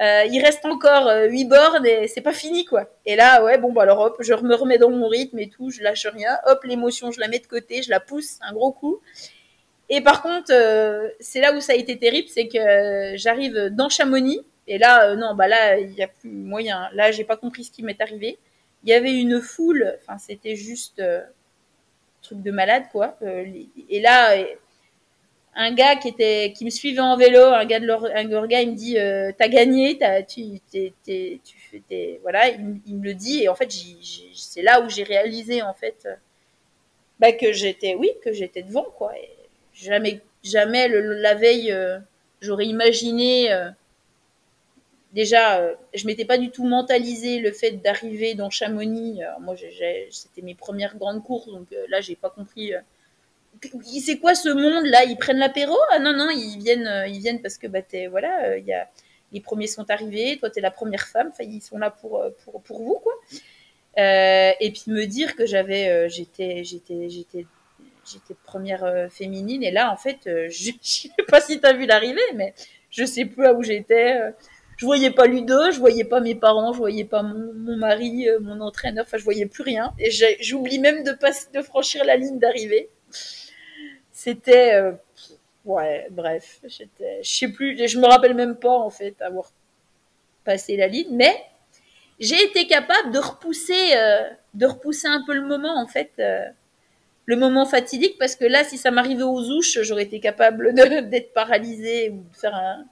il 0.00 0.42
reste 0.42 0.64
encore 0.64 1.08
8 1.28 1.44
bornes 1.44 1.86
et 1.86 2.08
c'est 2.08 2.22
pas 2.22 2.32
fini, 2.32 2.64
quoi. 2.64 2.90
Et 3.06 3.14
là, 3.14 3.44
ouais, 3.44 3.58
bon, 3.58 3.72
bah 3.72 3.82
alors 3.82 4.00
hop, 4.00 4.16
je 4.18 4.34
me 4.34 4.56
remets 4.56 4.78
dans 4.78 4.90
mon 4.90 5.06
rythme 5.06 5.38
et 5.38 5.48
tout, 5.48 5.70
je 5.70 5.82
lâche 5.82 6.06
rien. 6.06 6.36
Hop, 6.46 6.64
l'émotion, 6.64 7.12
je 7.12 7.20
la 7.20 7.28
mets 7.28 7.38
de 7.38 7.46
côté, 7.46 7.82
je 7.82 7.90
la 7.90 8.00
pousse 8.00 8.38
un 8.40 8.52
gros 8.52 8.72
coup. 8.72 9.00
Et 9.88 10.00
par 10.00 10.22
contre, 10.22 10.52
euh, 10.52 11.08
c'est 11.20 11.40
là 11.40 11.54
où 11.54 11.60
ça 11.60 11.72
a 11.74 11.76
été 11.76 11.98
terrible, 11.98 12.28
c'est 12.28 12.48
que 12.48 12.58
euh, 12.58 13.16
j'arrive 13.16 13.68
dans 13.70 13.88
Chamonix, 13.88 14.40
et 14.66 14.78
là, 14.78 15.10
euh, 15.10 15.16
non, 15.16 15.34
bah 15.34 15.46
là, 15.46 15.78
il 15.78 15.90
n'y 15.90 16.02
a 16.02 16.08
plus 16.08 16.30
moyen. 16.30 16.88
Là, 16.94 17.12
j'ai 17.12 17.24
pas 17.24 17.36
compris 17.36 17.64
ce 17.64 17.70
qui 17.70 17.82
m'est 17.82 18.00
arrivé. 18.00 18.38
Il 18.84 18.90
y 18.90 18.94
avait 18.94 19.12
une 19.12 19.40
foule, 19.40 19.96
enfin, 20.00 20.18
c'était 20.18 20.56
juste 20.56 21.02
truc 22.22 22.42
de 22.42 22.50
malade, 22.50 22.84
quoi. 22.92 23.18
et 23.22 24.00
là, 24.00 24.34
un 25.54 25.74
gars 25.74 25.96
qui 25.96 26.64
me 26.64 26.70
suivait 26.70 27.00
en 27.00 27.16
vélo, 27.16 27.40
un 27.40 27.64
gars 27.64 27.80
de 27.80 27.86
l'orga, 27.86 28.60
il 28.60 28.72
me 28.72 28.76
dit, 28.76 28.96
t'as 29.38 29.48
gagné, 29.48 29.98
tu, 30.28 30.60
t'es, 31.88 32.18
voilà, 32.22 32.48
il, 32.48 32.96
me 32.96 33.04
le 33.04 33.14
dit, 33.14 33.44
et 33.44 33.48
en 33.48 33.54
fait, 33.54 33.70
c'est 34.34 34.62
là 34.62 34.82
où 34.82 34.88
j'ai 34.90 35.02
réalisé, 35.02 35.62
en 35.62 35.74
fait, 35.74 36.06
bah, 37.18 37.32
que 37.32 37.52
j'étais, 37.52 37.94
oui, 37.94 38.10
que 38.22 38.32
j'étais 38.32 38.62
devant, 38.62 38.86
quoi. 38.96 39.12
Jamais, 39.74 40.22
jamais 40.42 40.88
la 40.88 41.34
veille, 41.34 41.72
euh, 41.72 41.98
j'aurais 42.40 42.66
imaginé 42.66 43.52
euh, 43.52 43.70
déjà, 45.12 45.58
euh, 45.60 45.74
je 45.94 46.06
m'étais 46.06 46.24
pas 46.24 46.38
du 46.38 46.50
tout 46.50 46.64
mentalisé 46.64 47.38
le 47.40 47.52
fait 47.52 47.72
d'arriver 47.72 48.34
dans 48.34 48.50
Chamonix. 48.50 49.20
Moi, 49.40 49.56
c'était 50.10 50.42
mes 50.42 50.54
premières 50.54 50.96
grandes 50.96 51.22
courses, 51.22 51.46
donc 51.46 51.66
euh, 51.72 51.84
là, 51.88 52.00
j'ai 52.00 52.16
pas 52.16 52.30
compris. 52.30 52.72
c'est 54.00 54.18
quoi 54.18 54.34
ce 54.34 54.48
monde 54.48 54.86
là? 54.86 55.04
Ils 55.04 55.16
prennent 55.16 55.38
l'apéro? 55.38 55.76
Ah 55.90 55.98
non 55.98 56.12
non, 56.12 56.30
ils 56.30 56.58
viennent, 56.58 56.90
ils 57.08 57.20
viennent 57.20 57.40
parce 57.42 57.58
que 57.58 57.66
bah 57.66 57.82
t'es 57.82 58.06
voilà, 58.08 58.56
il 58.58 58.64
y 58.64 58.72
a 58.72 58.88
les 59.32 59.40
premiers 59.40 59.66
sont 59.66 59.90
arrivés, 59.90 60.36
toi 60.38 60.50
t'es 60.50 60.60
la 60.60 60.70
première 60.70 61.06
femme, 61.08 61.32
ils 61.40 61.60
sont 61.60 61.78
là 61.78 61.90
pour 61.90 62.22
pour 62.44 62.62
pour 62.62 62.82
vous 62.82 62.98
quoi. 63.02 63.12
Et 63.96 64.70
puis 64.72 64.92
me 64.92 65.06
dire 65.06 65.36
que 65.36 65.46
j'avais, 65.46 66.08
j'étais 66.10 66.64
j'étais 66.64 67.08
j'étais 67.08 67.46
j'étais 68.10 68.34
première 68.44 68.84
euh, 68.84 69.08
féminine 69.08 69.62
et 69.62 69.70
là 69.70 69.92
en 69.92 69.96
fait, 69.96 70.26
euh, 70.26 70.48
je, 70.50 70.70
je 70.70 70.76
sais 70.82 71.10
pas 71.28 71.40
si 71.40 71.60
t'as 71.60 71.72
vu 71.72 71.86
l'arrivée, 71.86 72.20
mais 72.34 72.54
je 72.90 73.04
sais 73.04 73.24
plus 73.26 73.46
à 73.46 73.54
où 73.54 73.62
j'étais. 73.62 74.16
euh, 74.20 74.30
je 74.76 74.86
voyais 74.86 75.10
pas 75.12 75.26
Ludo, 75.26 75.70
je 75.70 75.78
voyais 75.78 76.04
pas 76.04 76.20
mes 76.20 76.34
parents, 76.34 76.72
je 76.72 76.78
voyais 76.78 77.04
pas 77.04 77.22
mon, 77.22 77.76
mari, 77.76 78.26
mon 78.40 78.60
entraîneur, 78.60 79.04
enfin 79.06 79.18
je 79.18 79.24
voyais 79.24 79.46
plus 79.46 79.62
rien. 79.62 79.92
Et 80.00 80.10
j'oublie 80.40 80.80
même 80.80 81.04
de, 81.04 81.12
passer, 81.12 81.46
de 81.54 81.62
franchir 81.62 82.04
la 82.04 82.16
ligne 82.16 82.40
d'arrivée. 82.40 82.90
C'était. 84.12 84.80
ouais, 85.64 86.06
bref. 86.10 86.60
j'étais- 86.66 87.22
Je 87.22 87.30
sais 87.30 87.48
plus, 87.48 87.86
je 87.88 87.98
me 87.98 88.06
rappelle 88.06 88.34
même 88.34 88.56
pas 88.56 88.70
en 88.78 88.90
fait 88.90 89.20
avoir 89.22 89.50
passé 90.44 90.76
la 90.76 90.88
ligne, 90.88 91.08
mais 91.16 91.34
j'ai 92.20 92.42
été 92.44 92.66
capable 92.66 93.12
de 93.12 93.18
repousser, 93.18 93.92
de 94.54 94.66
repousser 94.66 95.08
un 95.08 95.24
peu 95.26 95.34
le 95.34 95.46
moment 95.46 95.76
en 95.80 95.86
fait. 95.86 96.12
Le 97.26 97.36
moment 97.36 97.66
fatidique 97.66 98.16
parce 98.18 98.36
que 98.36 98.44
là 98.44 98.64
si 98.64 98.78
ça 98.78 98.90
m'arrivait 98.90 99.22
aux 99.22 99.50
ouches 99.50 99.78
j'aurais 99.82 100.04
été 100.04 100.20
capable 100.20 100.74
d'être 101.10 101.32
paralysée 101.32 102.10
ou 102.10 102.24
de 102.30 102.36
faire 102.36 102.54
un 102.54 102.84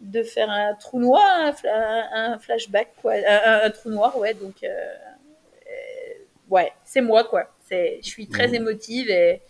de 0.00 0.22
faire 0.22 0.48
un 0.48 0.74
trou 0.74 0.98
noir 0.98 1.20
un, 1.40 1.50
fla- 1.52 2.08
un 2.12 2.38
flashback 2.38 2.88
quoi 3.02 3.12
un, 3.26 3.68
trou 3.70 3.90
noir 3.90 4.16
ouais 4.18 4.32
donc 4.34 4.62
euh, 4.62 4.68
euh, 4.68 6.24
ouais 6.48 6.72
c'est 6.84 7.02
moi 7.02 7.24
quoi 7.24 7.50
c'est 7.68 8.00
je 8.02 8.08
suis 8.08 8.26
très 8.26 8.48
Mmh. 8.48 8.54
émotive 8.54 9.10
et 9.10 9.42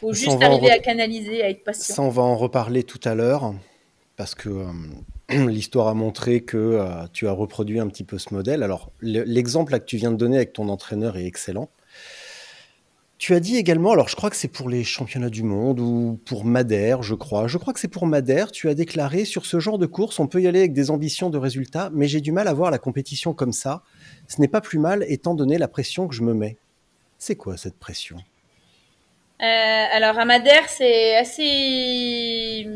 faut 0.00 0.12
juste 0.12 0.42
arriver 0.42 0.70
à 0.70 0.78
canaliser 0.78 1.42
à 1.42 1.48
être 1.48 1.64
patient 1.64 1.94
Ça, 1.94 2.02
on 2.02 2.08
va 2.08 2.22
en 2.22 2.36
reparler 2.36 2.82
tout 2.82 3.00
à 3.04 3.14
l'heure, 3.14 3.54
parce 4.16 4.34
que 4.34 4.48
euh, 4.48 4.66
l'histoire 5.48 5.86
a 5.88 5.94
montré 5.94 6.40
que 6.42 7.06
tu 7.12 7.28
as 7.28 7.32
reproduit 7.32 7.80
un 7.80 7.88
petit 7.88 8.04
peu 8.04 8.18
ce 8.18 8.34
modèle. 8.34 8.62
Alors, 8.62 8.90
le- 8.98 9.22
l'exemple 9.22 9.72
que 9.78 9.84
tu 9.84 9.96
viens 9.96 10.10
de 10.10 10.16
donner 10.16 10.36
avec 10.36 10.52
ton 10.52 10.68
entraîneur 10.68 11.16
est 11.16 11.24
excellent. 11.26 11.70
Tu 13.22 13.36
as 13.36 13.40
dit 13.40 13.56
également, 13.56 13.92
alors 13.92 14.08
je 14.08 14.16
crois 14.16 14.30
que 14.30 14.36
c'est 14.36 14.48
pour 14.48 14.68
les 14.68 14.82
championnats 14.82 15.30
du 15.30 15.44
monde 15.44 15.78
ou 15.78 16.18
pour 16.24 16.44
Madère, 16.44 17.04
je 17.04 17.14
crois. 17.14 17.46
Je 17.46 17.56
crois 17.56 17.72
que 17.72 17.78
c'est 17.78 17.86
pour 17.86 18.04
Madère. 18.04 18.50
Tu 18.50 18.68
as 18.68 18.74
déclaré 18.74 19.24
sur 19.24 19.46
ce 19.46 19.60
genre 19.60 19.78
de 19.78 19.86
course, 19.86 20.18
on 20.18 20.26
peut 20.26 20.42
y 20.42 20.48
aller 20.48 20.58
avec 20.58 20.72
des 20.72 20.90
ambitions 20.90 21.30
de 21.30 21.38
résultats, 21.38 21.88
mais 21.92 22.08
j'ai 22.08 22.20
du 22.20 22.32
mal 22.32 22.48
à 22.48 22.52
voir 22.52 22.72
la 22.72 22.78
compétition 22.78 23.32
comme 23.32 23.52
ça. 23.52 23.84
Ce 24.26 24.40
n'est 24.40 24.48
pas 24.48 24.60
plus 24.60 24.80
mal 24.80 25.04
étant 25.06 25.36
donné 25.36 25.56
la 25.56 25.68
pression 25.68 26.08
que 26.08 26.16
je 26.16 26.22
me 26.22 26.34
mets. 26.34 26.56
C'est 27.16 27.36
quoi 27.36 27.56
cette 27.56 27.78
pression? 27.78 28.16
Euh, 29.40 29.44
alors 29.44 30.18
à 30.18 30.24
Madère 30.24 30.68
c'est 30.68 31.16
assez 31.16 32.68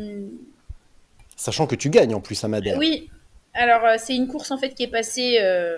Sachant 1.35 1.67
que 1.67 1.75
tu 1.75 1.89
gagnes 1.89 2.15
en 2.15 2.21
plus 2.21 2.41
à 2.45 2.47
Madère. 2.47 2.77
Oui, 2.77 3.09
alors 3.53 3.83
euh, 3.83 3.95
c'est 3.99 4.15
une 4.15 4.29
course 4.29 4.51
en 4.51 4.57
fait 4.57 4.69
qui 4.69 4.83
est 4.83 4.91
passée 4.91 5.39
euh, 5.41 5.77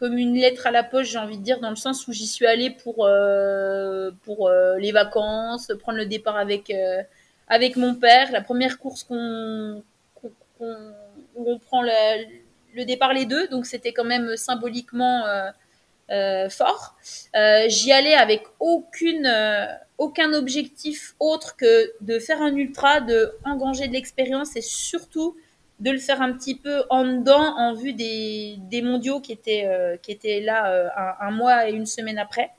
comme 0.00 0.16
une 0.16 0.34
lettre 0.34 0.66
à 0.66 0.70
la 0.70 0.82
poche, 0.82 1.10
j'ai 1.10 1.18
envie 1.18 1.36
de 1.36 1.42
dire, 1.42 1.60
dans 1.60 1.68
le 1.70 1.76
sens 1.76 2.08
où 2.08 2.12
j'y 2.12 2.26
suis 2.26 2.46
allée 2.46 2.70
pour, 2.70 3.04
euh, 3.04 4.10
pour 4.24 4.48
euh, 4.48 4.78
les 4.78 4.92
vacances, 4.92 5.70
prendre 5.78 5.98
le 5.98 6.06
départ 6.06 6.38
avec, 6.38 6.70
euh, 6.70 7.02
avec 7.48 7.76
mon 7.76 7.94
père. 7.94 8.32
La 8.32 8.40
première 8.40 8.78
course 8.78 9.04
qu'on, 9.04 9.82
qu'on- 10.14 10.94
où 11.36 11.52
on 11.52 11.58
prend 11.58 11.82
le, 11.82 12.84
départ 12.84 13.12
les 13.12 13.26
deux, 13.26 13.46
donc 13.48 13.66
c'était 13.66 13.92
quand 13.92 14.04
même 14.04 14.36
symboliquement 14.38 15.24
fort. 16.48 16.96
J'y 17.68 17.92
allais 17.92 18.14
avec 18.14 18.44
aucune, 18.58 19.30
aucun 19.98 20.32
objectif 20.32 21.14
autre 21.20 21.56
que 21.56 21.92
de 22.00 22.18
faire 22.18 22.40
un 22.40 22.56
ultra, 22.56 23.00
de 23.02 23.32
engranger 23.44 23.86
de 23.88 23.92
l'expérience 23.92 24.56
et 24.56 24.62
surtout 24.62 25.36
de 25.80 25.90
le 25.90 25.98
faire 25.98 26.20
un 26.20 26.32
petit 26.32 26.54
peu 26.54 26.84
en 26.90 27.04
dedans 27.04 27.56
en 27.56 27.74
vue 27.74 27.94
des, 27.94 28.56
des 28.70 28.82
mondiaux 28.82 29.20
qui 29.20 29.32
étaient, 29.32 29.64
euh, 29.66 29.96
qui 29.96 30.12
étaient 30.12 30.40
là 30.40 30.70
euh, 30.70 30.88
un, 31.20 31.30
mois 31.30 31.68
et 31.68 31.72
une 31.72 31.86
semaine 31.86 32.18
après. 32.18 32.50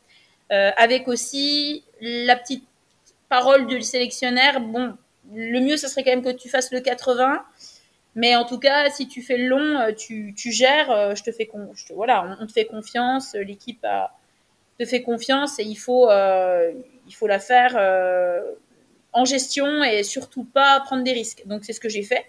Euh, 0.51 0.71
avec 0.75 1.07
aussi 1.07 1.83
la 2.01 2.35
petite 2.35 2.65
parole 3.29 3.67
du 3.67 3.81
sélectionnaire, 3.81 4.59
bon, 4.59 4.95
le 5.33 5.59
mieux, 5.59 5.77
ce 5.77 5.87
serait 5.87 6.03
quand 6.03 6.11
même 6.11 6.23
que 6.23 6.31
tu 6.31 6.49
fasses 6.49 6.71
le 6.71 6.81
80. 6.81 7.43
Mais 8.15 8.35
en 8.35 8.43
tout 8.43 8.59
cas, 8.59 8.89
si 8.89 9.07
tu 9.07 9.21
fais 9.21 9.37
le 9.37 9.47
long, 9.47 9.93
tu, 9.97 10.33
tu 10.35 10.51
gères, 10.51 11.15
je 11.15 11.23
te 11.23 11.31
fais 11.31 11.45
con, 11.45 11.69
je 11.73 11.85
te- 11.85 11.93
voilà, 11.93 12.37
on, 12.41 12.45
te 12.45 12.51
fait 12.51 12.65
confiance, 12.65 13.35
l'équipe 13.35 13.87
te 14.77 14.85
fait 14.85 15.01
confiance 15.01 15.59
et 15.59 15.63
il 15.63 15.77
faut, 15.77 16.09
il 16.11 17.15
faut 17.15 17.27
la 17.27 17.39
faire 17.39 17.77
en 19.13 19.23
gestion 19.23 19.81
et 19.81 20.03
surtout 20.03 20.43
pas 20.43 20.81
prendre 20.81 21.05
des 21.05 21.13
risques. 21.13 21.43
Donc 21.45 21.63
c'est 21.63 21.71
ce 21.71 21.79
que 21.79 21.87
j'ai 21.87 22.03
fait. 22.03 22.25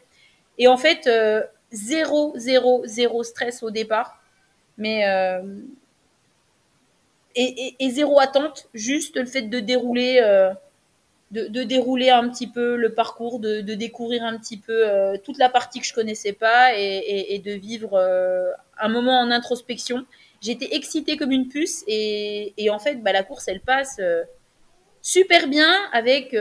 Et 0.58 0.68
en 0.68 0.76
fait, 0.76 1.06
euh, 1.06 1.42
zéro, 1.70 2.32
zéro, 2.36 2.82
zéro 2.84 3.22
stress 3.22 3.62
au 3.62 3.70
départ, 3.70 4.20
mais 4.76 5.06
euh, 5.08 5.42
et, 7.34 7.90
zéro 7.90 8.20
attente, 8.20 8.68
juste 8.74 9.16
le 9.16 9.24
fait 9.24 9.42
de 9.42 9.60
dérouler, 9.60 10.20
euh, 10.22 10.52
de, 11.30 11.62
dérouler 11.62 12.10
un 12.10 12.28
petit 12.28 12.46
peu 12.46 12.76
le 12.76 12.92
parcours, 12.92 13.38
de, 13.38 13.60
découvrir 13.60 14.22
un 14.22 14.36
petit 14.36 14.58
peu 14.58 14.84
toute 15.24 15.38
la 15.38 15.48
partie 15.48 15.80
que 15.80 15.86
je 15.86 15.94
connaissais 15.94 16.34
pas 16.34 16.74
et, 16.76 17.40
de 17.42 17.52
vivre 17.52 17.98
un 18.78 18.88
moment 18.90 19.18
en 19.18 19.30
introspection. 19.30 20.04
J'étais 20.42 20.74
excitée 20.74 21.16
comme 21.16 21.32
une 21.32 21.48
puce 21.48 21.84
et, 21.86 22.68
en 22.70 22.78
fait, 22.78 22.96
bah, 22.96 23.12
la 23.12 23.22
course, 23.22 23.48
elle 23.48 23.60
passe 23.60 23.98
super 25.00 25.48
bien 25.48 25.74
avec 25.92 26.36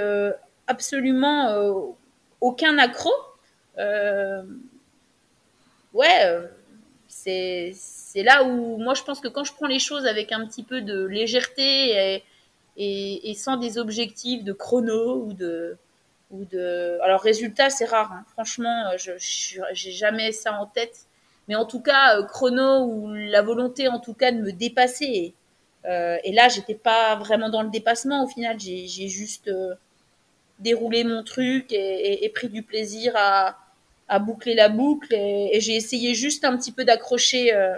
absolument 0.67 1.95
aucun 2.41 2.77
accro. 2.77 3.11
Euh, 3.81 4.43
ouais, 5.93 6.25
euh, 6.25 6.47
c'est 7.07 7.73
là 8.23 8.43
où 8.43 8.77
moi 8.77 8.93
je 8.93 9.03
pense 9.03 9.19
que 9.19 9.27
quand 9.27 9.43
je 9.43 9.53
prends 9.53 9.67
les 9.67 9.79
choses 9.79 10.05
avec 10.05 10.31
un 10.31 10.45
petit 10.45 10.63
peu 10.63 10.81
de 10.81 11.05
légèreté 11.05 12.23
et, 12.77 13.33
sans 13.35 13.57
des 13.57 13.77
objectifs 13.77 14.43
de 14.43 14.53
chrono 14.53 15.23
ou 15.25 15.33
de 15.33 15.77
ou 16.31 16.45
de 16.45 16.97
alors 17.01 17.21
résultat 17.21 17.69
c'est 17.69 17.85
rare 17.85 18.13
hein. 18.13 18.23
franchement 18.31 18.91
euh, 18.93 18.97
je 18.97 19.11
j'ai 19.73 19.91
jamais 19.91 20.31
ça 20.31 20.53
en 20.53 20.65
tête. 20.65 21.07
Mais 21.47 21.55
en 21.55 21.65
tout 21.65 21.81
cas 21.81 22.21
chrono 22.23 22.85
ou 22.85 23.11
la 23.13 23.41
volonté 23.41 23.87
en 23.87 23.99
tout 23.99 24.13
cas 24.13 24.31
de 24.31 24.37
me 24.37 24.51
dépasser. 24.51 25.33
Et 25.85 26.31
là 26.33 26.47
j'étais 26.49 26.75
pas 26.75 27.15
vraiment 27.15 27.49
dans 27.49 27.63
le 27.63 27.69
dépassement. 27.69 28.23
Au 28.23 28.27
final 28.27 28.59
j'ai 28.59 29.07
juste 29.09 29.51
déroulé 30.59 31.03
mon 31.03 31.23
truc 31.23 31.73
et 31.73 32.31
pris 32.33 32.49
du 32.49 32.63
plaisir 32.63 33.13
à, 33.15 33.57
à 34.11 34.19
boucler 34.19 34.53
la 34.53 34.67
boucle 34.67 35.13
et, 35.13 35.57
j'ai 35.61 35.75
essayé 35.75 36.13
juste 36.13 36.43
un 36.43 36.57
petit 36.57 36.73
peu 36.73 36.83
d'accrocher 36.83 37.55
euh, 37.55 37.77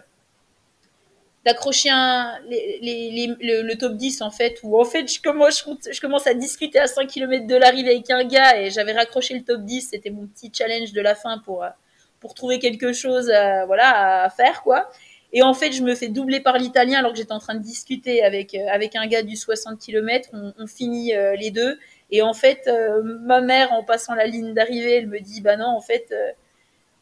d'accrocher 1.45 1.89
un, 1.91 2.39
le, 2.49 3.73
top 3.75 3.93
10 3.93 4.23
en 4.23 4.31
fait 4.31 4.59
où 4.63 4.79
en 4.79 4.83
fait 4.83 5.13
je 5.13 5.21
commence, 5.21 6.25
à 6.25 6.33
discuter 6.33 6.79
à 6.79 6.87
5 6.87 7.07
km 7.07 7.45
de 7.45 7.55
l'arrivée 7.55 7.91
avec 7.91 8.09
un 8.09 8.23
gars 8.23 8.59
et 8.59 8.71
j'avais 8.71 8.93
raccroché 8.93 9.35
le 9.35 9.43
top 9.43 9.61
10 9.61 9.89
c'était 9.91 10.09
mon 10.09 10.25
petit 10.25 10.51
challenge 10.51 10.91
de 10.91 11.01
la 11.01 11.13
fin 11.13 11.37
pour, 11.37 11.63
euh, 11.63 11.69
pour 12.19 12.33
trouver 12.33 12.57
quelque 12.57 12.93
chose 12.93 13.29
à, 13.29 13.65
voilà, 13.67 14.23
à 14.23 14.29
faire 14.31 14.63
quoi. 14.63 14.89
Et 15.33 15.43
en 15.43 15.53
fait 15.53 15.71
je 15.71 15.83
me 15.83 15.93
fais 15.93 16.07
doubler 16.07 16.39
par 16.39 16.57
l'italien 16.57 16.97
alors 16.97 17.11
que 17.11 17.17
j'étais 17.19 17.33
en 17.33 17.39
train 17.39 17.55
de 17.55 17.63
discuter 17.63 18.23
avec, 18.23 18.55
euh, 18.55 18.65
avec 18.71 18.95
un 18.95 19.05
gars 19.05 19.21
du 19.21 19.35
60 19.35 19.77
km 19.77 20.29
on, 20.33 20.65
finit 20.65 21.13
euh, 21.13 21.35
les 21.35 21.51
deux 21.51 21.77
et 22.11 22.21
en 22.21 22.33
fait 22.33 22.67
euh, 22.67 23.01
ma 23.03 23.41
mère 23.41 23.71
en 23.73 23.83
passant 23.83 24.15
la 24.15 24.25
ligne 24.27 24.53
d'arrivée 24.53 24.93
elle 24.97 25.07
me 25.07 25.19
dit 25.19 25.41
bah 25.41 25.57
non 25.57 25.67
en 25.67 25.81
fait 25.81 26.07
euh, 26.11 26.31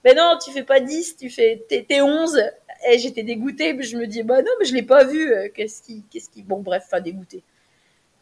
ben 0.04 0.16
non, 0.18 0.38
tu 0.44 0.52
fais 0.52 0.64
pas 0.64 0.80
10, 0.80 1.18
tu 1.18 1.30
fais, 1.30 1.64
t'es, 1.70 1.86
t'es 1.88 2.02
11. 2.02 2.42
Et 2.90 2.98
j'étais 2.98 3.22
dégoûtée, 3.22 3.80
je 3.84 3.98
me 3.98 4.08
dis, 4.08 4.24
bah 4.24 4.42
non, 4.42 4.50
mais 4.60 4.66
je 4.66 4.74
l'ai 4.74 4.82
pas 4.82 5.04
vu. 5.04 5.32
euh, 5.32 5.48
Qu'est-ce 5.54 5.84
qui, 5.84 6.04
qu'est-ce 6.10 6.30
qui, 6.30 6.42
bon, 6.42 6.60
bref, 6.62 6.86
enfin, 6.88 7.02
dégoûtée. 7.02 7.44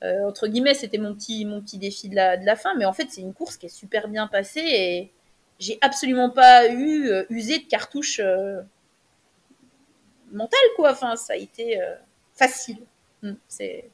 Euh, 0.04 0.28
entre 0.28 0.48
guillemets, 0.48 0.74
c'était 0.74 0.98
mon 0.98 1.13
petit, 1.13 1.46
mon 1.46 1.62
petit 1.62 1.78
défi 1.78 2.10
de 2.10 2.15
la, 2.15 2.36
de 2.36 2.46
la 2.46 2.58
fin, 2.58 2.76
mais 2.76 2.84
en 2.84 2.92
fait, 2.92 3.08
c'est 3.10 3.22
une 3.22 3.34
course 3.34 3.56
qui 3.56 3.68
est 3.68 3.70
super 3.70 4.10
bien 4.10 4.28
passée 4.28 4.60
et 4.62 5.12
j'ai 5.60 5.78
absolument 5.80 6.30
pas 6.30 6.68
eu, 6.70 7.10
usé 7.30 7.60
de 7.60 7.65
cartouche 7.68 8.20
mentale, 10.32 10.60
quoi. 10.76 10.92
Enfin, 10.92 11.15
ça 11.15 11.34
a 11.34 11.36
été 11.38 11.80
facile. 12.34 12.80
Hmm, 13.24 13.34
c'est, 13.48 13.89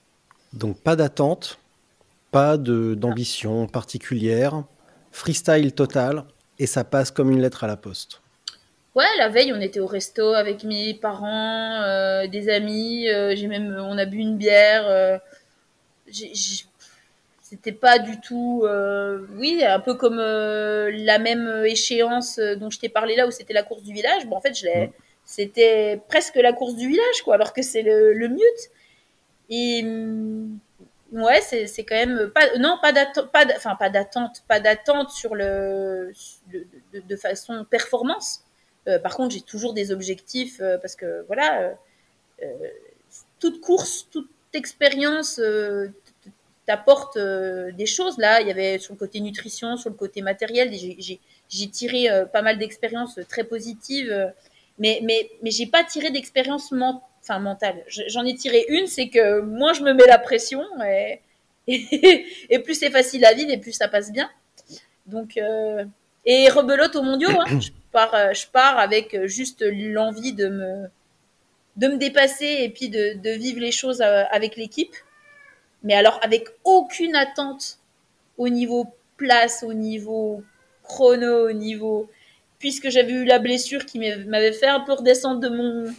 Donc 0.54 0.80
pas 0.80 0.96
d'attente, 0.96 1.60
pas 2.36 2.58
de- 2.58 2.96
d'ambition 2.96 3.66
particulière, 3.66 4.66
freestyle 5.12 5.72
total, 5.74 6.26
et 6.60 6.68
ça 6.68 6.84
passe 6.84 7.10
comme 7.10 7.32
une 7.32 7.42
lettre 7.42 7.64
à 7.64 7.68
la 7.68 7.78
poste. 7.78 8.22
Ouais, 8.94 9.06
la 9.18 9.30
veille, 9.30 9.54
on 9.54 9.62
était 9.62 9.80
au 9.80 9.88
resto 9.88 10.34
avec 10.34 10.66
mes 10.66 10.94
parents, 10.94 11.82
euh, 11.82 12.28
des 12.28 12.50
amis. 12.50 13.08
euh, 13.08 13.34
j'ai 13.38 13.48
même, 13.48 13.68
on 13.80 13.98
a 13.98 14.06
bu 14.06 14.18
une 14.18 14.38
bière. 14.38 14.86
euh, 14.88 15.18
c'était 17.42 17.72
pas 17.72 18.00
du 18.00 18.20
tout, 18.20 18.66
oui, 19.38 19.64
un 19.64 19.80
peu 19.80 19.94
comme 19.96 20.18
la 20.18 21.20
même 21.20 21.64
échéance 21.66 22.38
dont 22.60 22.70
je 22.70 22.80
t'ai 22.80 22.90
parlé 22.90 23.16
là 23.16 23.28
où 23.28 23.32
c'était 23.32 23.54
la 23.54 23.64
course 23.64 23.84
du 23.84 23.94
village. 23.94 24.26
Bon, 24.26 24.36
en 24.36 24.42
fait, 24.42 24.54
je 24.60 24.66
l'ai, 24.66 24.92
c'était 25.24 26.02
presque 26.10 26.36
la 26.36 26.54
course 26.54 26.76
du 26.76 26.88
village, 26.88 27.22
quoi, 27.24 27.36
alors 27.36 27.54
que 27.54 27.62
c'est 27.62 27.82
le, 27.82 28.14
le 28.14 28.28
mute. 28.28 28.64
Et 29.50 29.84
hum, 29.86 30.58
ouais, 31.16 31.42
c'est, 31.42 31.68
quand 31.86 31.96
même 31.96 32.32
pas, 32.34 32.58
non, 32.60 32.78
pas 32.82 32.92
d'attente, 32.92 33.32
pas, 33.32 33.46
enfin 33.56 33.76
pas 33.76 33.90
d'attente, 33.90 34.44
pas 34.48 34.60
d'attente 34.60 35.12
sur 35.12 35.36
le, 35.36 36.12
de, 36.94 37.16
façon 37.16 37.66
performance. 37.66 38.42
Euh, 38.88 39.00
par 39.00 39.16
contre, 39.16 39.34
j'ai 39.34 39.42
toujours 39.42 39.74
des 39.74 39.92
objectifs 39.92 40.60
euh, 40.62 40.78
parce 40.78 40.96
que 40.96 41.24
voilà, 41.28 41.62
euh, 41.62 41.74
euh, 42.44 42.48
toute 43.40 43.62
course, 43.62 44.08
toute 44.12 44.30
expérience 44.54 45.40
euh, 45.40 45.90
t'apporte 46.66 47.18
euh, 47.18 47.72
des 47.74 47.86
choses. 47.86 48.18
Là, 48.18 48.42
il 48.42 48.48
y 48.48 48.52
avait 48.52 48.80
sur 48.80 48.94
le 48.94 49.00
côté 49.00 49.20
nutrition, 49.20 49.78
sur 49.78 49.90
le 49.90 49.96
côté 49.96 50.22
matériel, 50.22 50.74
j'ai- 50.74 51.18
tiré 51.72 52.10
euh, 52.10 52.26
pas 52.26 52.42
mal 52.42 52.58
d'expériences 52.58 53.20
très 53.30 53.44
positives, 53.44 54.12
euh, 54.12 54.28
mais 54.80 55.00
mais 55.04 55.30
mais 55.44 55.52
j'ai 55.52 55.68
pas 55.68 55.84
tiré 55.84 56.12
d'expérience 56.12 56.72
men- 56.72 57.00
enfin 57.26 57.40
mentale. 57.40 57.84
Je- 57.88 58.04
J'en 58.08 58.24
ai 58.26 58.36
tiré 58.36 58.66
une, 58.70 58.88
c'est 58.88 59.10
que 59.10 59.42
moi 59.42 59.74
je 59.74 59.82
me 59.82 59.94
mets 59.94 60.08
la 60.08 60.20
pression 60.20 60.64
et 60.88 61.22
et, 61.68 62.26
et 62.52 62.60
plus 62.60 62.76
c'est 62.76 62.92
facile 62.92 63.26
à 63.26 63.34
vivre 63.34 63.52
et 63.52 63.58
plus 63.58 63.74
ça 63.74 63.88
passe 63.88 64.12
bien. 64.12 64.30
Donc 65.08 65.38
euh, 65.38 65.84
et 66.26 66.50
rebelote 66.50 66.96
aux 66.96 67.04
mondiaux, 67.04 67.30
hein. 67.32 67.60
je 67.60 67.70
pars 67.92 68.14
euh, 68.16 68.34
je 68.34 68.48
pars 68.48 68.78
avec 68.80 69.18
juste 69.26 69.64
l'envie 69.68 70.34
de 70.34 70.48
me 70.48 70.88
de 71.78 71.88
me 71.88 71.98
dépasser 71.98 72.58
et 72.62 72.70
puis 72.70 72.90
de, 72.90 73.18
de 73.22 73.32
vivre 73.32 73.60
les 73.60 73.72
choses 73.72 74.02
euh, 74.02 74.24
avec 74.32 74.56
l'équipe. 74.56 74.96
Mais 75.84 75.94
alors 75.96 76.20
avec 76.24 76.48
aucune 76.64 77.16
attente 77.16 77.80
au 78.38 78.50
niveau 78.50 78.88
place, 79.18 79.64
au 79.64 79.74
niveau 79.74 80.44
chrono, 80.84 81.50
au 81.50 81.54
niveau... 81.54 82.10
Puisque 82.60 82.90
j'avais 82.90 83.12
eu 83.12 83.26
la 83.26 83.40
blessure 83.40 83.86
qui 83.86 84.00
m'avait 84.00 84.24
m'avait 84.26 84.54
fait 84.54 84.68
un 84.68 84.80
peu 84.80 84.94
redescendre 84.94 85.40
de 85.42 85.50
mon 85.50 85.94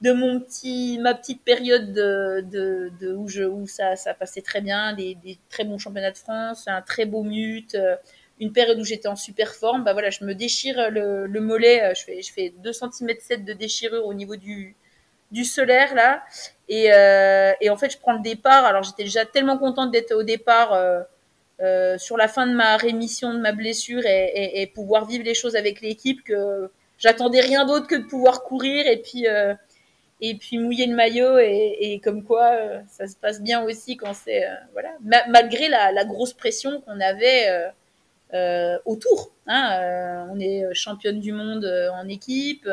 de 0.00 0.12
mon 0.12 0.40
petit 0.40 0.98
ma 1.00 1.14
petite 1.14 1.42
période 1.44 1.92
de, 1.92 2.40
de, 2.42 2.92
de 3.00 3.14
où 3.14 3.28
je 3.28 3.42
où 3.42 3.66
ça 3.66 3.96
ça 3.96 4.14
passait 4.14 4.42
très 4.42 4.60
bien 4.60 4.92
des, 4.94 5.16
des 5.16 5.38
très 5.50 5.64
bons 5.64 5.78
championnats 5.78 6.12
de 6.12 6.16
France 6.18 6.68
un 6.68 6.82
très 6.82 7.04
beau 7.04 7.22
mute 7.24 7.74
euh, 7.74 7.96
une 8.40 8.52
période 8.52 8.78
où 8.78 8.84
j'étais 8.84 9.08
en 9.08 9.16
super 9.16 9.52
forme. 9.54 9.82
Bah 9.84 9.92
voilà 9.92 10.10
je 10.10 10.24
me 10.24 10.34
déchire 10.34 10.90
le, 10.90 11.26
le 11.26 11.40
mollet 11.40 11.82
euh, 11.82 11.94
je 11.94 12.04
fais 12.04 12.22
je 12.22 12.32
fais 12.32 12.52
2 12.58 12.72
cm 12.72 13.10
7 13.20 13.44
de 13.44 13.52
déchirure 13.52 14.06
au 14.06 14.14
niveau 14.14 14.36
du 14.36 14.76
du 15.32 15.44
solaire 15.44 15.94
là. 15.94 16.22
Et, 16.68 16.92
euh, 16.92 17.52
et 17.60 17.70
en 17.70 17.76
fait 17.76 17.90
je 17.90 17.98
prends 17.98 18.12
le 18.14 18.22
départ. 18.22 18.64
Alors 18.64 18.82
j'étais 18.82 19.04
déjà 19.04 19.24
tellement 19.26 19.58
contente 19.58 19.90
d'être 19.90 20.12
au 20.14 20.22
départ 20.22 20.72
euh, 20.72 21.00
euh, 21.60 21.98
sur 21.98 22.16
la 22.16 22.28
fin 22.28 22.46
de 22.46 22.52
ma 22.54 22.76
rémission 22.76 23.34
de 23.34 23.38
ma 23.40 23.52
blessure 23.52 24.04
et, 24.06 24.30
et, 24.34 24.62
et 24.62 24.66
pouvoir 24.68 25.06
vivre 25.06 25.24
les 25.24 25.34
choses 25.34 25.56
avec 25.56 25.80
l'équipe 25.80 26.22
que 26.22 26.70
j'attendais 26.98 27.40
rien 27.40 27.66
d'autre 27.66 27.86
que 27.88 27.96
de 27.96 28.04
pouvoir 28.06 28.42
courir. 28.44 28.86
Et 28.86 28.98
puis 28.98 29.26
euh, 29.26 29.54
et 30.20 30.34
puis 30.36 30.58
mouiller 30.58 30.86
le 30.86 30.96
maillot 30.96 31.38
et, 31.38 31.76
et 31.80 32.00
comme 32.00 32.24
quoi 32.24 32.52
euh, 32.54 32.80
ça 32.88 33.06
se 33.06 33.16
passe 33.16 33.40
bien 33.40 33.62
aussi 33.62 33.96
quand 33.96 34.14
c'est 34.14 34.44
euh, 34.46 34.54
voilà. 34.72 34.90
Ma- 35.02 35.26
malgré 35.28 35.68
la, 35.68 35.92
la 35.92 36.04
grosse 36.04 36.32
pression 36.32 36.80
qu'on 36.80 37.00
avait 37.00 37.48
euh, 37.48 37.68
euh, 38.34 38.78
autour 38.84 39.32
hein, 39.46 40.26
on 40.30 40.38
est 40.40 40.64
championne 40.74 41.20
du 41.20 41.32
monde 41.32 41.64
en 41.94 42.08
équipe 42.08 42.68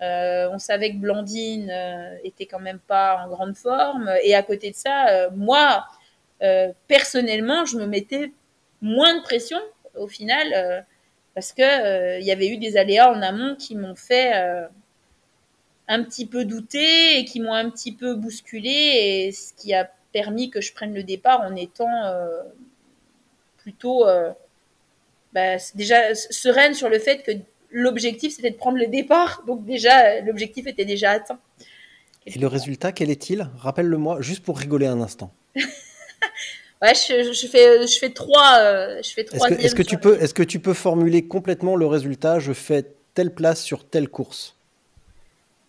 on 0.00 0.58
savait 0.58 0.92
que 0.92 0.96
Blandine 0.96 1.72
était 2.24 2.46
quand 2.46 2.58
même 2.58 2.80
pas 2.80 3.22
en 3.24 3.28
grande 3.28 3.54
forme. 3.56 4.10
Et 4.24 4.34
à 4.34 4.42
côté 4.42 4.70
de 4.70 4.76
ça 4.76 5.28
moi 5.30 5.86
personnellement 6.88 7.64
je 7.66 7.76
me 7.76 7.86
mettais 7.86 8.32
moins 8.80 9.16
de 9.16 9.22
pression 9.22 9.60
au 9.96 10.08
final 10.08 10.86
parce 11.34 11.52
que 11.52 12.18
il 12.18 12.24
y 12.24 12.32
avait 12.32 12.48
eu 12.48 12.56
des 12.56 12.76
aléas 12.76 13.12
en 13.12 13.20
amont 13.22 13.54
qui 13.56 13.76
m'ont 13.76 13.94
fait 13.94 14.32
un 15.88 16.02
petit 16.04 16.26
peu 16.26 16.44
douter 16.44 17.18
et 17.18 17.24
qui 17.24 17.40
m'ont 17.40 17.52
un 17.52 17.70
petit 17.70 17.92
peu 17.92 18.14
bousculé 18.14 18.70
et 18.70 19.32
ce 19.32 19.52
qui 19.54 19.74
a 19.74 19.90
permis 20.12 20.50
que 20.50 20.60
je 20.60 20.72
prenne 20.72 20.94
le 20.94 21.02
départ 21.02 21.40
en 21.40 21.56
étant 21.56 22.04
euh, 22.04 22.42
plutôt 23.58 24.06
euh, 24.06 24.30
bah, 25.32 25.56
déjà 25.74 26.14
sereine 26.14 26.74
sur 26.74 26.88
le 26.88 26.98
fait 26.98 27.22
que 27.22 27.32
l'objectif 27.70 28.34
c'était 28.34 28.50
de 28.50 28.56
prendre 28.56 28.78
le 28.78 28.86
départ. 28.86 29.42
Donc 29.46 29.64
déjà 29.64 30.20
l'objectif 30.20 30.66
était 30.66 30.84
déjà 30.84 31.10
atteint. 31.12 31.38
Et 32.26 32.38
le 32.38 32.46
résultat, 32.46 32.92
quel 32.92 33.10
est-il? 33.10 33.48
Rappelle-le-moi, 33.56 34.20
juste 34.20 34.44
pour 34.44 34.56
rigoler 34.58 34.86
un 34.86 35.00
instant. 35.00 35.32
ouais 35.56 36.94
je, 36.94 37.32
je 37.32 37.46
fais 37.46 37.86
je 37.86 37.98
fais 37.98 38.10
trois 38.10 38.58
euh, 38.58 39.00
je 39.02 39.10
fais 39.10 39.26
Est-ce 39.58 39.74
que, 39.74 39.82
tu 39.82 39.98
peux, 39.98 40.20
est-ce 40.22 40.34
que 40.34 40.42
tu 40.42 40.60
peux 40.60 40.74
formuler 40.74 41.26
complètement 41.26 41.74
le 41.74 41.86
résultat? 41.86 42.38
Je 42.38 42.52
fais 42.52 42.86
telle 43.14 43.34
place 43.34 43.62
sur 43.62 43.84
telle 43.88 44.08
course. 44.08 44.56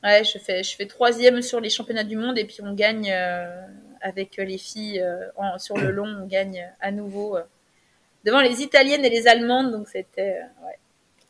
Ouais, 0.04 0.24
je 0.24 0.38
fais, 0.38 0.64
je 0.64 0.76
fais 0.76 0.86
troisième 0.86 1.42
sur 1.42 1.60
les 1.62 1.70
championnats 1.70 2.04
du 2.04 2.18
monde 2.18 2.38
et 2.38 2.46
puis 2.46 2.58
on 2.62 2.74
gagne 2.74 3.10
euh, 3.12 3.66
avec 4.02 4.36
les 4.38 4.58
filles 4.58 5.00
euh, 5.00 5.30
en- 5.38 5.58
sur 5.58 5.78
le 5.78 5.92
long, 5.92 6.08
on 6.08 6.26
gagne 6.28 6.70
à 6.82 6.92
nouveau 6.92 7.38
euh, 7.38 7.44
devant 8.26 8.42
les 8.42 8.62
Italiennes 8.62 9.06
et 9.06 9.10
les 9.10 9.28
Allemandes. 9.28 9.72
Donc 9.72 9.88
c'était 9.88 10.40
euh, 10.42 10.66
ouais. 10.68 10.78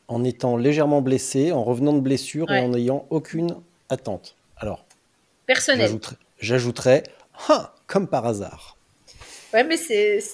En 0.08 0.24
étant 0.24 0.56
légèrement 0.56 1.00
blessé, 1.02 1.52
en 1.52 1.62
revenant 1.64 1.92
de 1.92 2.00
blessure 2.00 2.50
et 2.52 2.58
en 2.60 2.68
n'ayant 2.68 3.06
aucune 3.10 3.56
attente. 3.88 4.36
Alors, 4.56 4.84
personnel. 5.46 5.90
j'ajouterais, 6.38 7.04
ah, 7.48 7.74
comme 7.86 8.08
par 8.08 8.26
hasard. 8.26 8.76
Ouais, 9.52 9.64
mais 9.64 9.76
c'est 9.76 10.24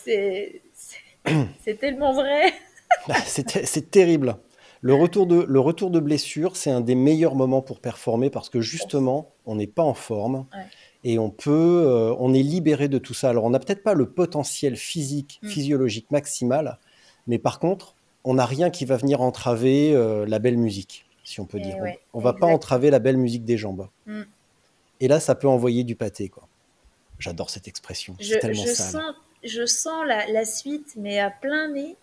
tellement 1.79 2.13
vrai. 2.13 2.53
Ah, 3.09 3.21
ter- 3.23 3.67
c'est 3.67 3.91
terrible. 3.91 4.37
Le 4.83 4.95
retour, 4.95 5.27
de, 5.27 5.43
le 5.47 5.61
retour 5.61 5.91
de 5.91 6.01
blessure, 6.01 6.57
c'est 6.57 6.71
un 6.71 6.81
des 6.81 6.95
meilleurs 6.95 7.35
moments 7.35 7.61
pour 7.61 7.81
performer 7.81 8.31
parce 8.31 8.49
que 8.49 8.61
justement, 8.63 9.31
on 9.45 9.57
n'est 9.57 9.67
pas 9.67 9.83
en 9.83 9.93
forme 9.95 10.47
Ouais. 10.55 10.65
et 11.05 11.19
on 11.19 11.29
peut, 11.31 11.85
euh, 11.87 12.15
on 12.19 12.33
est 12.33 12.43
libéré 12.43 12.89
de 12.89 12.97
tout 12.99 13.13
ça. 13.13 13.29
Alors, 13.29 13.45
on 13.45 13.51
n'a 13.51 13.59
peut-être 13.59 13.83
pas 13.83 13.93
le 13.95 14.09
potentiel 14.09 14.77
physique, 14.77 15.39
Mm. 15.43 15.49
physiologique 15.49 16.11
maximal, 16.11 16.79
mais 17.27 17.39
par 17.39 17.59
contre, 17.59 17.95
on 18.25 18.35
n'a 18.35 18.47
rien 18.47 18.71
qui 18.71 18.87
va 18.87 18.97
venir 18.97 19.21
entraver 19.21 19.93
euh, 19.95 20.25
la 20.27 20.39
belle 20.39 20.57
musique, 20.57 21.05
si 21.25 21.41
on 21.41 21.45
peut 21.47 21.59
Eh 21.61 21.65
dire. 21.67 21.77
On- 21.79 21.83
ouais, 21.83 21.99
on 22.15 22.21
va 22.21 22.33
pas 22.33 22.47
entraver 22.47 22.91
la 22.91 23.01
belle 23.01 23.19
musique 23.19 23.45
des 23.45 23.59
jambes. 23.59 23.87
Mm. 24.07 24.23
Et 25.01 25.09
là, 25.09 25.21
ça 25.21 25.35
peut 25.35 25.49
envoyer 25.49 25.85
du 25.85 25.95
pâté, 25.95 26.29
quoi. 26.31 26.49
J'adore 27.19 27.51
cette 27.51 27.69
expression. 27.69 28.17
Je, 28.19 28.29
C'est 28.29 28.39
tellement 28.39 28.63
je 28.65 28.69
sale. 28.73 28.93
sens 29.03 29.15
je 29.43 29.65
sens 29.65 30.07
la, 30.07 30.27
la 30.31 30.45
suite, 30.45 30.95
mais 30.99 31.19
à 31.19 31.31
plein 31.31 31.69
nez. 31.69 31.97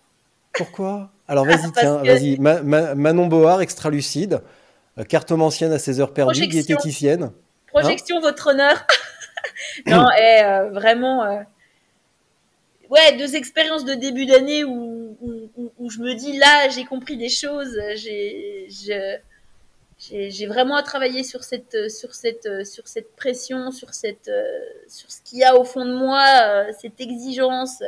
Pourquoi? 0.58 1.10
Alors 1.26 1.46
vas-y, 1.46 1.72
tiens, 1.72 2.00
que- 2.02 2.06
vas-y. 2.06 2.38
Ma- 2.38 2.60
Ma- 2.62 2.94
Manon 2.94 3.26
Board, 3.26 3.62
extra 3.62 3.88
lucide, 3.90 4.40
euh, 4.98 5.04
cartomancienne 5.04 5.72
à 5.72 5.78
ses 5.78 6.00
heures 6.00 6.12
perdues, 6.12 6.40
diététicienne. 6.64 7.32
Projection, 7.68 8.20
votre 8.20 8.48
honneur. 8.48 8.86
non, 9.86 10.06
et 10.12 10.42
euh, 10.44 10.70
vraiment. 10.70 11.24
euh, 11.24 11.40
Ouais, 12.90 13.18
deux 13.18 13.36
expériences 13.36 13.84
de 13.84 13.92
début 13.92 14.24
d'année 14.24 14.64
où, 14.64 15.14
où, 15.20 15.50
où- 15.58 15.72
où 15.78 15.90
je 15.90 15.98
me 15.98 16.14
dis 16.14 16.38
là, 16.38 16.70
j'ai 16.70 16.86
compris 16.86 17.18
des 17.18 17.28
choses. 17.28 17.78
J'ai, 17.96 18.66
vraiment 20.46 20.76
à 20.76 20.82
travailler 20.82 21.22
sur 21.22 21.44
cette, 21.44 21.90
sur 21.90 22.14
cette, 22.14 22.64
sur 22.66 22.88
cette 22.88 23.14
pression, 23.14 23.72
sur 23.72 23.92
cette, 23.92 24.30
sur 24.88 25.10
ce 25.10 25.20
qu'il 25.22 25.38
y 25.40 25.44
a 25.44 25.54
au 25.58 25.64
fond 25.64 25.84
de 25.84 25.92
moi, 25.92 26.24
cette 26.80 26.98
exigence. 27.00 27.82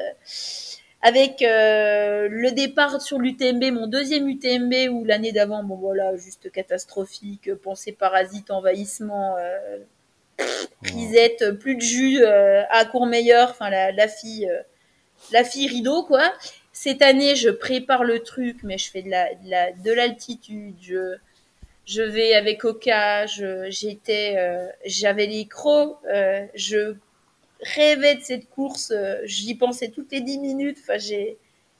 Avec 1.03 1.43
euh, 1.43 2.29
le 2.31 2.53
départ 2.53 3.01
sur 3.01 3.19
l'UTMB, 3.19 3.73
mon 3.73 3.87
deuxième 3.87 4.29
UTMB, 4.29 4.89
où 4.93 5.05
l'année 5.05 5.33
d'avant, 5.33 5.63
bon 5.65 5.77
voilà, 5.77 6.17
juste 6.17 6.51
catastrophique, 6.53 7.55
pensée 7.57 7.93
parasite, 7.93 8.51
envahissement, 8.51 9.37
euh, 9.39 9.79
plus 11.59 11.77
de 11.77 11.81
jus 11.81 12.23
euh, 12.23 12.63
à 12.71 12.85
Courmeilleur, 12.85 13.51
enfin 13.51 13.71
la, 13.71 13.93
la 13.93 14.09
fille, 14.09 14.49
euh, 14.49 14.63
la 15.33 15.45
fille 15.45 15.69
rideau 15.69 16.05
quoi. 16.05 16.33
Cette 16.73 17.03
année, 17.03 17.37
je 17.37 17.51
prépare 17.51 18.05
le 18.05 18.21
truc, 18.21 18.59
mais 18.65 18.79
je 18.79 18.91
fais 18.91 19.03
de 19.03 19.11
la, 19.11 19.35
de 19.35 19.51
la- 19.51 19.73
de 19.73 19.93
l'altitude, 19.93 20.77
je, 20.83 21.17
je 21.87 22.03
vais 22.03 22.35
avec 22.35 22.65
Oka, 22.65 23.27
j'étais, 23.71 24.37
euh, 24.39 24.67
j'avais 24.87 25.27
les 25.27 25.47
crocs, 25.47 25.99
euh, 26.13 26.47
je 26.55 26.95
rêvais 27.63 28.17
de 28.17 28.23
cette 28.23 28.49
course, 28.49 28.91
euh, 28.91 29.21
j'y 29.25 29.55
pensais 29.55 29.89
toutes 29.89 30.13
les 30.13 30.21
10 30.21 30.39
minutes, 30.39 30.79
enfin 30.81 30.99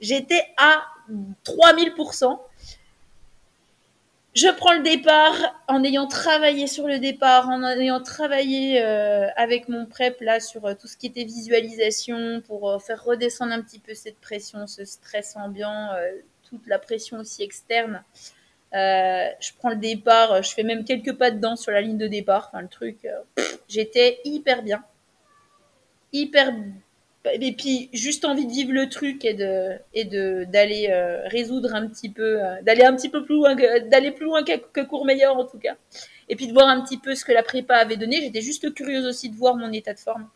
j'étais 0.01 0.45
à 0.57 0.83
3000%. 1.45 2.39
Je 4.33 4.47
prends 4.47 4.75
le 4.75 4.83
départ 4.83 5.35
en 5.67 5.83
ayant 5.83 6.07
travaillé 6.07 6.69
sur 6.69 6.87
le 6.87 7.01
départ, 7.01 7.49
en 7.49 7.65
ayant 7.65 8.01
travaillé 8.01 8.81
euh, 8.81 9.27
avec 9.37 9.69
mon 9.69 9.87
prep 9.87 10.21
là 10.21 10.39
sur 10.39 10.67
euh, 10.67 10.75
tout 10.75 10.87
ce 10.87 10.97
qui 10.97 11.07
était 11.07 11.25
visualisation 11.25 12.41
pour 12.47 12.81
faire 12.81 13.03
redescendre 13.03 13.53
un 13.53 13.61
petit 13.61 13.81
peu 13.81 13.95
cette 13.95 14.21
pression, 14.21 14.69
ce 14.69 14.85
stress 14.85 15.37
ambiant, 15.37 15.89
toute 16.49 16.67
la 16.69 16.79
pression 16.79 17.19
aussi 17.19 17.43
externe. 17.43 18.05
Je 18.73 19.51
prends 19.59 19.71
le 19.71 19.77
départ, 19.77 20.45
je 20.45 20.53
fais 20.55 20.63
même 20.63 20.85
quelques 20.85 21.17
pas 21.17 21.33
dedans 21.33 21.57
sur 21.57 21.73
la 21.73 21.81
ligne 21.81 21.99
de 21.99 22.07
départ. 22.07 22.51
Enfin, 22.53 22.63
le 22.63 22.69
truc, 22.69 23.09
j'étais 23.69 24.21
hyper 24.25 24.63
bien, 24.63 24.85
hyper 26.13 26.53
et 27.25 27.53
puis 27.53 27.91
juste 27.93 28.25
envie 28.25 28.47
de 28.47 28.51
vivre 28.53 28.73
le 28.73 28.89
truc 28.89 29.25
et 29.25 29.35
de 29.35 29.79
et 29.93 30.05
de 30.05 30.45
d'aller 30.45 30.89
euh, 30.91 31.27
résoudre 31.29 31.75
un 31.75 31.87
petit 31.87 32.09
peu 32.09 32.43
euh, 32.43 32.63
d'aller 32.63 32.83
un 32.85 32.97
petit 32.97 33.11
peu 33.11 33.25
plus 33.25 33.35
loin 33.35 33.55
d'aller 33.55 34.11
plus 34.11 34.25
loin 34.25 34.43
que, 34.43 34.57
que 34.57 34.81
court 34.81 35.05
meilleur 35.05 35.37
en 35.37 35.45
tout 35.45 35.59
cas. 35.59 35.77
Et 36.29 36.37
puis 36.37 36.47
de 36.47 36.53
voir 36.53 36.69
un 36.69 36.81
petit 36.81 36.97
peu 36.97 37.15
ce 37.15 37.25
que 37.25 37.33
la 37.33 37.43
prépa 37.43 37.75
avait 37.75 37.97
donné. 37.97 38.21
J'étais 38.23 38.41
juste 38.41 38.73
curieuse 38.73 39.05
aussi 39.05 39.29
de 39.29 39.37
voir 39.37 39.57
mon 39.57 39.73
état 39.73 39.93
de 39.93 39.99
forme. 39.99 40.29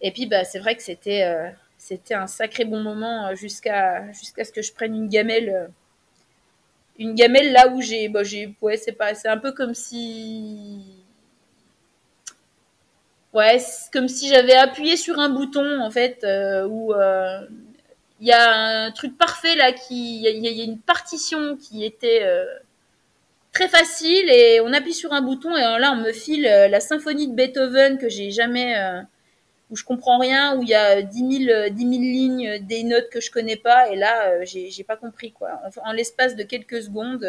Et 0.00 0.12
puis 0.12 0.26
bah 0.26 0.44
c'est 0.44 0.60
vrai 0.60 0.76
que 0.76 0.82
c'était 0.82 1.24
euh, 1.24 1.50
c'était 1.76 2.14
un 2.14 2.26
sacré 2.26 2.64
bon 2.64 2.80
moment 2.80 3.34
jusqu'à 3.34 4.10
jusqu'à 4.12 4.44
ce 4.44 4.52
que 4.52 4.62
je 4.62 4.72
prenne 4.72 4.94
une 4.94 5.08
gamelle 5.08 5.70
une 6.98 7.14
gamelle 7.14 7.52
là 7.52 7.68
où 7.68 7.82
j'ai 7.82 8.08
bah, 8.08 8.22
j'ai 8.22 8.54
ouais 8.62 8.78
c'est 8.78 8.92
pas 8.92 9.14
c'est 9.14 9.28
un 9.28 9.36
peu 9.36 9.52
comme 9.52 9.74
si 9.74 10.95
Ouais, 13.36 13.58
comme 13.92 14.08
si 14.08 14.28
j'avais 14.28 14.54
appuyé 14.54 14.96
sur 14.96 15.18
un 15.20 15.28
bouton 15.28 15.80
en 15.80 15.90
fait 15.90 16.24
euh, 16.24 16.66
où 16.66 16.92
euh, 16.94 17.40
il 18.20 18.26
y 18.28 18.32
a 18.32 18.50
un 18.86 18.90
truc 18.92 19.18
parfait 19.18 19.56
là 19.56 19.72
qui 19.72 20.18
il 20.24 20.44
y, 20.44 20.62
a- 20.62 20.64
une 20.64 20.78
partition 20.80 21.56
qui 21.56 21.84
était 21.84 22.22
euh, 22.24 22.44
très 23.52 23.68
facile 23.68 24.28
et 24.30 24.60
on 24.60 24.72
appuie 24.72 24.92
sur 24.94 25.12
un 25.12 25.22
bouton 25.22 25.56
et 25.56 25.60
là 25.60 25.92
on 25.92 25.96
me 25.96 26.12
file 26.12 26.42
la 26.42 26.80
symphonie 26.80 27.28
de 27.28 27.34
Beethoven 27.34 27.98
que 27.98 28.08
j'ai 28.08 28.30
jamais 28.30 28.74
où 29.70 29.76
je 29.76 29.84
comprends 29.84 30.18
rien 30.18 30.56
où 30.56 30.62
il 30.62 30.68
y 30.68 30.74
a 30.74 31.02
10 31.02 31.44
000, 31.46 31.50
euh, 31.50 31.68
10 31.70 31.86
000 31.86 32.02
lignes 32.02 32.58
des 32.66 32.84
notes 32.84 33.10
que 33.10 33.20
je 33.20 33.30
connais 33.30 33.56
pas 33.56 33.88
et 33.90 33.96
là 33.96 34.44
j'ai 34.44 34.84
pas 34.84 34.96
compris 34.96 35.32
quoi. 35.32 35.60
En, 35.84 35.90
en 35.90 35.92
l'espace 35.92 36.36
de 36.36 36.42
quelques 36.44 36.82
secondes, 36.82 37.26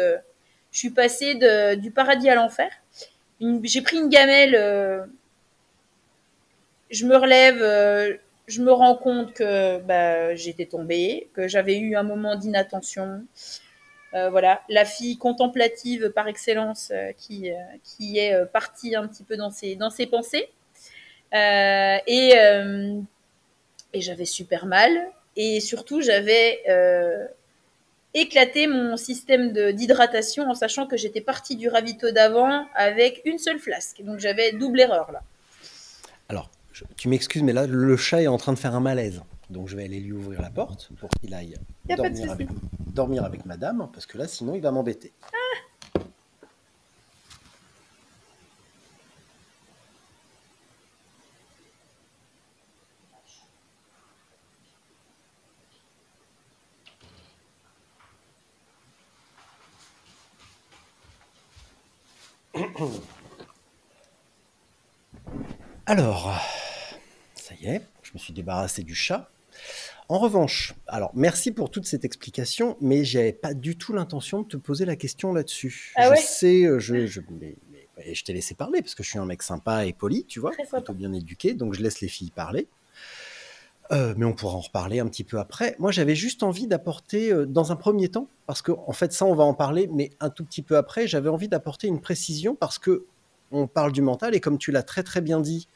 je 0.72 0.78
suis 0.78 0.90
passée 0.90 1.34
de, 1.36 1.74
du 1.76 1.90
paradis 1.90 2.28
à 2.30 2.34
l'enfer. 2.36 2.70
J'ai 3.64 3.82
pris 3.82 3.96
une 3.98 4.08
gamelle 4.08 4.54
je 6.90 7.06
me 7.06 7.16
relève, 7.16 7.62
euh, 7.62 8.16
je 8.46 8.62
me 8.62 8.72
rends 8.72 8.96
compte 8.96 9.34
que 9.34 9.78
bah, 9.80 10.34
j'étais 10.34 10.66
tombée, 10.66 11.28
que 11.34 11.48
j'avais 11.48 11.78
eu 11.78 11.96
un 11.96 12.02
moment 12.02 12.36
d'inattention. 12.36 13.24
Euh, 14.14 14.30
voilà, 14.30 14.62
la 14.70 14.86
fille 14.86 15.18
contemplative 15.18 16.10
par 16.10 16.28
excellence 16.28 16.90
euh, 16.92 17.12
qui, 17.18 17.50
qui 17.84 18.18
est 18.18 18.44
partie 18.46 18.96
un 18.96 19.06
petit 19.06 19.22
peu 19.22 19.36
dans 19.36 19.50
ses, 19.50 19.76
dans 19.76 19.90
ses 19.90 20.06
pensées. 20.06 20.48
Et 21.32 22.34
et 23.94 24.02
j'avais 24.02 24.26
super 24.26 24.66
mal. 24.66 25.08
Et 25.36 25.60
surtout, 25.60 26.00
j'avais 26.00 26.62
éclaté 28.14 28.66
mon 28.66 28.96
système 28.96 29.52
d'hydratation 29.72 30.48
en 30.48 30.54
sachant 30.54 30.86
que 30.86 30.96
j'étais 30.96 31.20
partie 31.20 31.56
du 31.56 31.68
ravito 31.68 32.10
d'avant 32.10 32.66
avec 32.74 33.20
une 33.24 33.38
seule 33.38 33.58
flasque. 33.58 34.02
Donc 34.02 34.20
j'avais 34.20 34.52
double 34.52 34.80
erreur 34.80 35.12
là. 35.12 35.22
Alors, 36.30 36.50
je- 36.78 36.84
tu 36.96 37.08
m'excuses, 37.08 37.42
mais 37.42 37.52
là, 37.52 37.66
le 37.66 37.96
chat 37.96 38.22
est 38.22 38.26
en 38.28 38.36
train 38.38 38.52
de 38.52 38.58
faire 38.58 38.74
un 38.74 38.80
malaise. 38.80 39.22
Donc, 39.50 39.68
je 39.68 39.76
vais 39.76 39.84
aller 39.84 40.00
lui 40.00 40.12
ouvrir 40.12 40.40
la 40.42 40.50
porte 40.50 40.90
pour 41.00 41.08
qu'il 41.10 41.32
aille 41.34 41.54
dormir 41.96 42.30
avec, 42.30 42.48
dormir 42.94 43.24
avec 43.24 43.46
madame, 43.46 43.88
parce 43.92 44.06
que 44.06 44.18
là, 44.18 44.28
sinon, 44.28 44.54
il 44.54 44.60
va 44.60 44.70
m'embêter. 44.70 45.12
Alors, 65.86 66.32
est, 67.66 67.82
je 68.02 68.10
me 68.14 68.18
suis 68.18 68.32
débarrassé 68.32 68.82
du 68.82 68.94
chat. 68.94 69.28
En 70.08 70.18
revanche, 70.18 70.74
alors 70.86 71.10
merci 71.14 71.50
pour 71.50 71.70
toute 71.70 71.84
cette 71.86 72.04
explication, 72.04 72.76
mais 72.80 73.04
j'avais 73.04 73.32
pas 73.32 73.54
du 73.54 73.76
tout 73.76 73.92
l'intention 73.92 74.42
de 74.42 74.48
te 74.48 74.56
poser 74.56 74.84
la 74.84 74.96
question 74.96 75.32
là-dessus. 75.32 75.92
Ah 75.96 76.04
je 76.06 76.10
ouais 76.10 76.16
sais, 76.16 76.64
euh, 76.64 76.78
je, 76.78 77.06
je, 77.06 77.20
mais- 77.40 77.56
mais- 77.72 77.86
et 78.04 78.14
je 78.14 78.24
t'ai 78.24 78.32
laissé 78.32 78.54
parler 78.54 78.80
parce 78.80 78.94
que 78.94 79.02
je 79.02 79.10
suis 79.10 79.18
un 79.18 79.26
mec 79.26 79.42
sympa 79.42 79.84
et 79.84 79.92
poli, 79.92 80.24
tu 80.24 80.38
vois, 80.40 80.52
plutôt 80.52 80.94
bien 80.94 81.12
éduqué, 81.12 81.52
donc 81.54 81.74
je 81.74 81.82
laisse 81.82 82.00
les 82.00 82.08
filles 82.08 82.30
parler. 82.30 82.68
Euh, 83.90 84.12
mais 84.18 84.26
on 84.26 84.34
pourra 84.34 84.54
en 84.54 84.60
reparler 84.60 85.00
un 85.00 85.08
petit 85.08 85.24
peu 85.24 85.38
après. 85.38 85.74
Moi, 85.78 85.90
j'avais 85.92 86.14
juste 86.14 86.42
envie 86.42 86.66
d'apporter, 86.66 87.32
euh, 87.32 87.46
dans 87.46 87.72
un 87.72 87.76
premier 87.76 88.10
temps, 88.10 88.28
parce 88.46 88.60
que 88.60 88.70
en 88.86 88.92
fait, 88.92 89.12
ça, 89.14 89.24
on 89.24 89.34
va 89.34 89.44
en 89.44 89.54
parler, 89.54 89.88
mais 89.92 90.10
un 90.20 90.28
tout 90.28 90.44
petit 90.44 90.60
peu 90.62 90.76
après, 90.76 91.06
j'avais 91.08 91.30
envie 91.30 91.48
d'apporter 91.48 91.86
une 91.88 92.00
précision 92.00 92.54
parce 92.54 92.78
que 92.78 93.06
on 93.50 93.66
parle 93.66 93.92
du 93.92 94.02
mental 94.02 94.34
et 94.34 94.40
comme 94.40 94.58
tu 94.58 94.72
l'as 94.72 94.82
très 94.82 95.02
très 95.02 95.22
bien 95.22 95.40
dit, 95.40 95.68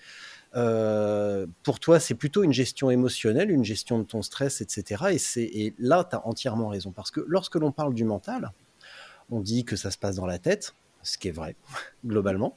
euh, 0.55 1.47
pour 1.63 1.81
toi, 1.81 1.99
c'est 2.01 2.15
plutôt 2.15 2.43
une 2.43 2.53
gestion 2.53 2.91
émotionnelle, 2.91 3.51
une 3.51 3.65
gestion 3.65 3.99
de 3.99 4.05
ton 4.05 4.23
stress, 4.23 4.61
etc. 4.61 5.19
Et, 5.37 5.67
et 5.67 5.75
là, 5.79 6.07
tu 6.09 6.17
as 6.17 6.27
entièrement 6.27 6.69
raison. 6.69 6.93
Parce 6.93 7.11
que 7.11 7.25
lorsque 7.27 7.57
l'on 7.57 7.73
parle 7.73 7.95
du 7.95 8.05
mental, 8.05 8.53
on 9.31 9.41
dit 9.41 9.65
que 9.65 9.77
ça 9.77 9.91
se 9.91 9.99
passe 9.99 10.17
dans 10.17 10.27
la 10.27 10.39
tête, 10.39 10.75
ce 11.03 11.19
qui 11.19 11.29
est 11.29 11.33
vrai, 11.33 11.57
globalement. 12.07 12.55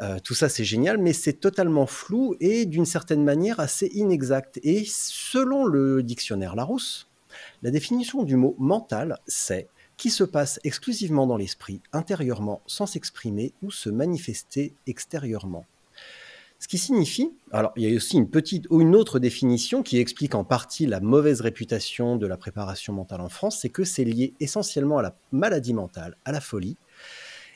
Euh, 0.00 0.18
tout 0.22 0.34
ça, 0.34 0.48
c'est 0.48 0.64
génial, 0.64 0.98
mais 0.98 1.12
c'est 1.12 1.34
totalement 1.34 1.86
flou 1.86 2.36
et 2.40 2.66
d'une 2.66 2.86
certaine 2.86 3.24
manière 3.24 3.60
assez 3.60 3.86
inexact. 3.94 4.60
Et 4.62 4.84
selon 4.86 5.64
le 5.64 6.02
dictionnaire 6.02 6.56
Larousse, 6.56 7.08
la 7.62 7.70
définition 7.70 8.22
du 8.22 8.36
mot 8.36 8.54
mental, 8.58 9.18
c'est 9.26 9.68
qui 9.96 10.10
se 10.10 10.24
passe 10.24 10.60
exclusivement 10.62 11.26
dans 11.26 11.36
l'esprit, 11.36 11.80
intérieurement, 11.92 12.62
sans 12.66 12.86
s'exprimer 12.86 13.52
ou 13.62 13.72
se 13.72 13.90
manifester 13.90 14.72
extérieurement. 14.86 15.66
Ce 16.60 16.66
qui 16.66 16.78
signifie, 16.78 17.30
alors 17.52 17.72
il 17.76 17.88
y 17.88 17.92
a 17.92 17.96
aussi 17.96 18.16
une 18.16 18.28
petite 18.28 18.66
ou 18.70 18.80
une 18.80 18.96
autre 18.96 19.20
définition 19.20 19.84
qui 19.84 19.98
explique 19.98 20.34
en 20.34 20.42
partie 20.42 20.86
la 20.86 20.98
mauvaise 20.98 21.40
réputation 21.40 22.16
de 22.16 22.26
la 22.26 22.36
préparation 22.36 22.92
mentale 22.92 23.20
en 23.20 23.28
France, 23.28 23.60
c'est 23.60 23.68
que 23.68 23.84
c'est 23.84 24.04
lié 24.04 24.34
essentiellement 24.40 24.98
à 24.98 25.02
la 25.02 25.16
maladie 25.30 25.72
mentale, 25.72 26.16
à 26.24 26.32
la 26.32 26.40
folie, 26.40 26.76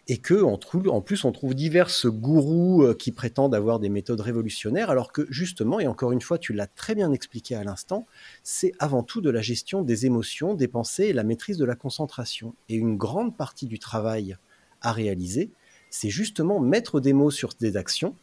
et 0.06 0.18
que 0.18 0.42
en, 0.42 0.56
plus 1.00 1.24
on 1.24 1.32
trouve 1.32 1.54
diverses 1.54 2.06
gourous 2.06 2.84
euh, 2.84 2.94
qui 2.94 3.10
prétendent 3.10 3.56
avoir 3.56 3.80
des 3.80 3.88
méthodes 3.88 4.20
révolutionnaires, 4.20 4.88
alors 4.88 5.10
que 5.10 5.26
justement, 5.30 5.80
et 5.80 5.88
encore 5.88 6.12
une 6.12 6.20
fois, 6.20 6.38
tu 6.38 6.52
l'as 6.52 6.68
très 6.68 6.94
bien 6.94 7.12
expliqué 7.12 7.56
à 7.56 7.64
l'instant, 7.64 8.06
c'est 8.44 8.72
avant 8.78 9.02
tout 9.02 9.20
de 9.20 9.30
la 9.30 9.42
gestion 9.42 9.82
des 9.82 10.06
émotions, 10.06 10.54
des 10.54 10.68
pensées 10.68 11.06
et 11.06 11.12
la 11.12 11.24
maîtrise 11.24 11.58
de 11.58 11.64
la 11.64 11.74
concentration. 11.74 12.54
Et 12.68 12.76
une 12.76 12.96
grande 12.96 13.36
partie 13.36 13.66
du 13.66 13.80
travail 13.80 14.36
à 14.80 14.92
réaliser, 14.92 15.50
c'est 15.90 16.10
justement 16.10 16.60
mettre 16.60 17.00
des 17.00 17.12
mots 17.12 17.30
sur 17.32 17.50
des 17.58 17.76
actions 17.76 18.14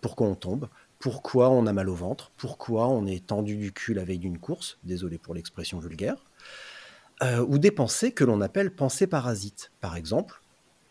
pourquoi 0.00 0.26
on 0.26 0.34
tombe, 0.34 0.68
pourquoi 0.98 1.50
on 1.50 1.66
a 1.66 1.72
mal 1.72 1.88
au 1.88 1.94
ventre, 1.94 2.32
pourquoi 2.36 2.88
on 2.88 3.06
est 3.06 3.26
tendu 3.26 3.56
du 3.56 3.72
cul 3.72 3.94
la 3.94 4.04
veille 4.04 4.18
d'une 4.18 4.38
course, 4.38 4.78
désolé 4.84 5.18
pour 5.18 5.34
l'expression 5.34 5.78
vulgaire, 5.78 6.16
euh, 7.22 7.44
ou 7.48 7.58
des 7.58 7.70
pensées 7.70 8.12
que 8.12 8.24
l'on 8.24 8.40
appelle 8.40 8.74
pensées 8.74 9.06
parasites. 9.06 9.70
Par 9.80 9.96
exemple, 9.96 10.40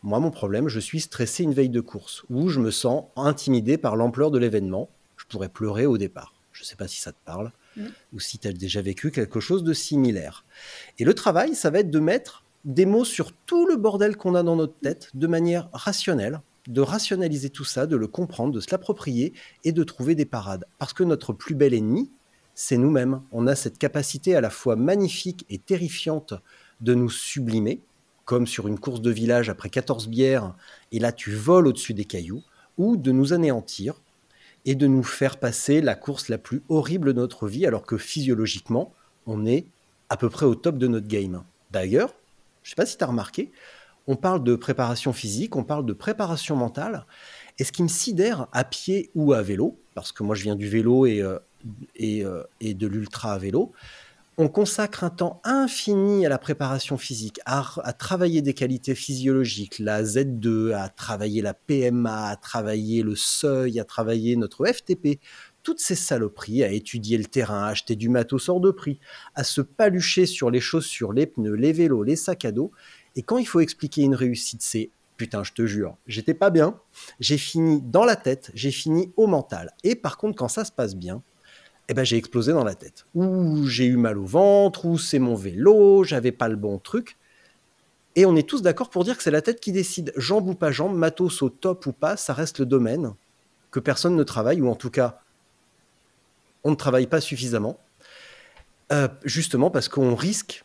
moi, 0.02 0.20
mon 0.20 0.30
problème, 0.30 0.68
je 0.68 0.80
suis 0.80 1.00
stressé 1.00 1.42
une 1.42 1.54
veille 1.54 1.68
de 1.68 1.80
course, 1.80 2.24
ou 2.30 2.48
je 2.48 2.60
me 2.60 2.70
sens 2.70 3.06
intimidé 3.16 3.78
par 3.78 3.96
l'ampleur 3.96 4.30
de 4.30 4.38
l'événement, 4.38 4.88
je 5.16 5.24
pourrais 5.26 5.48
pleurer 5.48 5.86
au 5.86 5.98
départ. 5.98 6.34
Je 6.52 6.62
ne 6.62 6.66
sais 6.66 6.76
pas 6.76 6.88
si 6.88 7.00
ça 7.00 7.12
te 7.12 7.18
parle, 7.24 7.52
ou 8.12 8.18
si 8.18 8.38
tu 8.38 8.48
as 8.48 8.52
déjà 8.52 8.82
vécu 8.82 9.10
quelque 9.10 9.40
chose 9.40 9.62
de 9.62 9.72
similaire. 9.72 10.44
Et 10.98 11.04
le 11.04 11.14
travail, 11.14 11.54
ça 11.54 11.70
va 11.70 11.80
être 11.80 11.90
de 11.90 12.00
mettre 12.00 12.44
des 12.64 12.86
mots 12.86 13.04
sur 13.04 13.32
tout 13.32 13.66
le 13.66 13.76
bordel 13.76 14.16
qu'on 14.16 14.34
a 14.34 14.42
dans 14.42 14.56
notre 14.56 14.78
tête 14.80 15.10
de 15.14 15.26
manière 15.26 15.68
rationnelle, 15.72 16.40
de 16.68 16.80
rationaliser 16.80 17.50
tout 17.50 17.64
ça, 17.64 17.86
de 17.86 17.96
le 17.96 18.06
comprendre, 18.06 18.52
de 18.52 18.60
se 18.60 18.70
l'approprier 18.70 19.32
et 19.64 19.72
de 19.72 19.82
trouver 19.82 20.14
des 20.14 20.26
parades. 20.26 20.66
Parce 20.78 20.92
que 20.92 21.02
notre 21.02 21.32
plus 21.32 21.54
bel 21.54 21.74
ennemi, 21.74 22.10
c'est 22.54 22.76
nous-mêmes. 22.76 23.22
On 23.32 23.46
a 23.46 23.54
cette 23.54 23.78
capacité 23.78 24.36
à 24.36 24.40
la 24.40 24.50
fois 24.50 24.76
magnifique 24.76 25.46
et 25.48 25.58
terrifiante 25.58 26.34
de 26.80 26.94
nous 26.94 27.10
sublimer, 27.10 27.80
comme 28.24 28.46
sur 28.46 28.68
une 28.68 28.78
course 28.78 29.00
de 29.00 29.10
village 29.10 29.48
après 29.48 29.70
14 29.70 30.08
bières, 30.08 30.54
et 30.92 30.98
là 30.98 31.12
tu 31.12 31.32
voles 31.32 31.66
au-dessus 31.66 31.94
des 31.94 32.04
cailloux, 32.04 32.42
ou 32.76 32.96
de 32.96 33.10
nous 33.10 33.32
anéantir 33.32 34.00
et 34.64 34.74
de 34.74 34.86
nous 34.86 35.02
faire 35.02 35.38
passer 35.38 35.80
la 35.80 35.94
course 35.94 36.28
la 36.28 36.36
plus 36.36 36.62
horrible 36.68 37.14
de 37.14 37.20
notre 37.20 37.48
vie, 37.48 37.66
alors 37.66 37.86
que 37.86 37.96
physiologiquement, 37.96 38.92
on 39.26 39.46
est 39.46 39.66
à 40.10 40.16
peu 40.16 40.28
près 40.28 40.46
au 40.46 40.54
top 40.54 40.78
de 40.78 40.88
notre 40.88 41.08
game. 41.08 41.42
D'ailleurs, 41.70 42.14
je 42.62 42.68
ne 42.68 42.70
sais 42.70 42.76
pas 42.76 42.86
si 42.86 42.98
tu 42.98 43.04
as 43.04 43.06
remarqué, 43.06 43.50
on 44.08 44.16
parle 44.16 44.42
de 44.42 44.56
préparation 44.56 45.12
physique, 45.12 45.54
on 45.54 45.62
parle 45.62 45.86
de 45.86 45.92
préparation 45.92 46.56
mentale. 46.56 47.04
Et 47.58 47.64
ce 47.64 47.72
qui 47.72 47.82
me 47.82 47.88
sidère 47.88 48.48
à 48.52 48.64
pied 48.64 49.10
ou 49.14 49.34
à 49.34 49.42
vélo, 49.42 49.78
parce 49.94 50.12
que 50.12 50.22
moi 50.22 50.34
je 50.34 50.42
viens 50.42 50.56
du 50.56 50.66
vélo 50.66 51.06
et, 51.06 51.20
euh, 51.20 51.38
euh, 52.00 52.42
et 52.60 52.74
de 52.74 52.86
l'ultra 52.86 53.34
à 53.34 53.38
vélo, 53.38 53.72
on 54.40 54.48
consacre 54.48 55.02
un 55.02 55.10
temps 55.10 55.42
infini 55.44 56.24
à 56.24 56.28
la 56.28 56.38
préparation 56.38 56.96
physique, 56.96 57.40
à, 57.44 57.66
à 57.82 57.92
travailler 57.92 58.40
des 58.40 58.54
qualités 58.54 58.94
physiologiques, 58.94 59.80
la 59.80 60.04
Z2, 60.04 60.72
à 60.72 60.88
travailler 60.88 61.42
la 61.42 61.54
PMA, 61.54 62.28
à 62.28 62.36
travailler 62.36 63.02
le 63.02 63.16
seuil, 63.16 63.80
à 63.80 63.84
travailler 63.84 64.36
notre 64.36 64.64
FTP, 64.64 65.18
toutes 65.64 65.80
ces 65.80 65.96
saloperies, 65.96 66.64
à 66.64 66.70
étudier 66.70 67.18
le 67.18 67.26
terrain, 67.26 67.64
à 67.64 67.66
acheter 67.66 67.94
du 67.94 68.08
matos 68.08 68.48
hors 68.48 68.60
de 68.60 68.70
prix, 68.70 69.00
à 69.34 69.44
se 69.44 69.60
palucher 69.60 70.24
sur 70.24 70.50
les 70.50 70.60
chaussures, 70.60 71.12
les 71.12 71.26
pneus, 71.26 71.56
les 71.56 71.72
vélos, 71.72 72.04
les 72.04 72.16
sacs 72.16 72.46
à 72.46 72.52
dos. 72.52 72.70
Et 73.18 73.22
quand 73.22 73.36
il 73.36 73.46
faut 73.46 73.58
expliquer 73.58 74.02
une 74.02 74.14
réussite, 74.14 74.62
c'est 74.62 74.90
putain, 75.16 75.42
je 75.42 75.52
te 75.52 75.66
jure, 75.66 75.96
j'étais 76.06 76.34
pas 76.34 76.50
bien. 76.50 76.78
J'ai 77.18 77.36
fini 77.36 77.82
dans 77.82 78.04
la 78.04 78.14
tête, 78.14 78.52
j'ai 78.54 78.70
fini 78.70 79.12
au 79.16 79.26
mental. 79.26 79.74
Et 79.82 79.96
par 79.96 80.18
contre, 80.18 80.38
quand 80.38 80.46
ça 80.46 80.64
se 80.64 80.70
passe 80.70 80.94
bien, 80.94 81.20
eh 81.88 81.94
ben, 81.94 82.04
j'ai 82.04 82.16
explosé 82.16 82.52
dans 82.52 82.62
la 82.62 82.76
tête. 82.76 83.06
Ou 83.16 83.66
j'ai 83.66 83.86
eu 83.86 83.96
mal 83.96 84.18
au 84.18 84.24
ventre, 84.24 84.86
ou 84.86 84.98
c'est 84.98 85.18
mon 85.18 85.34
vélo, 85.34 86.04
j'avais 86.04 86.30
pas 86.30 86.46
le 86.46 86.54
bon 86.54 86.78
truc. 86.78 87.18
Et 88.14 88.24
on 88.24 88.36
est 88.36 88.48
tous 88.48 88.62
d'accord 88.62 88.88
pour 88.88 89.02
dire 89.02 89.16
que 89.16 89.22
c'est 89.24 89.32
la 89.32 89.42
tête 89.42 89.58
qui 89.58 89.72
décide. 89.72 90.12
Jambe 90.16 90.46
ou 90.46 90.54
pas 90.54 90.70
jambe, 90.70 90.96
matos 90.96 91.42
au 91.42 91.48
top 91.48 91.86
ou 91.86 91.92
pas, 91.92 92.16
ça 92.16 92.32
reste 92.32 92.60
le 92.60 92.66
domaine 92.66 93.14
que 93.72 93.80
personne 93.80 94.14
ne 94.14 94.22
travaille, 94.22 94.60
ou 94.60 94.68
en 94.68 94.76
tout 94.76 94.90
cas, 94.90 95.22
on 96.62 96.70
ne 96.70 96.76
travaille 96.76 97.08
pas 97.08 97.20
suffisamment. 97.20 97.80
Euh, 98.92 99.08
justement 99.24 99.70
parce 99.70 99.88
qu'on 99.88 100.14
risque, 100.14 100.64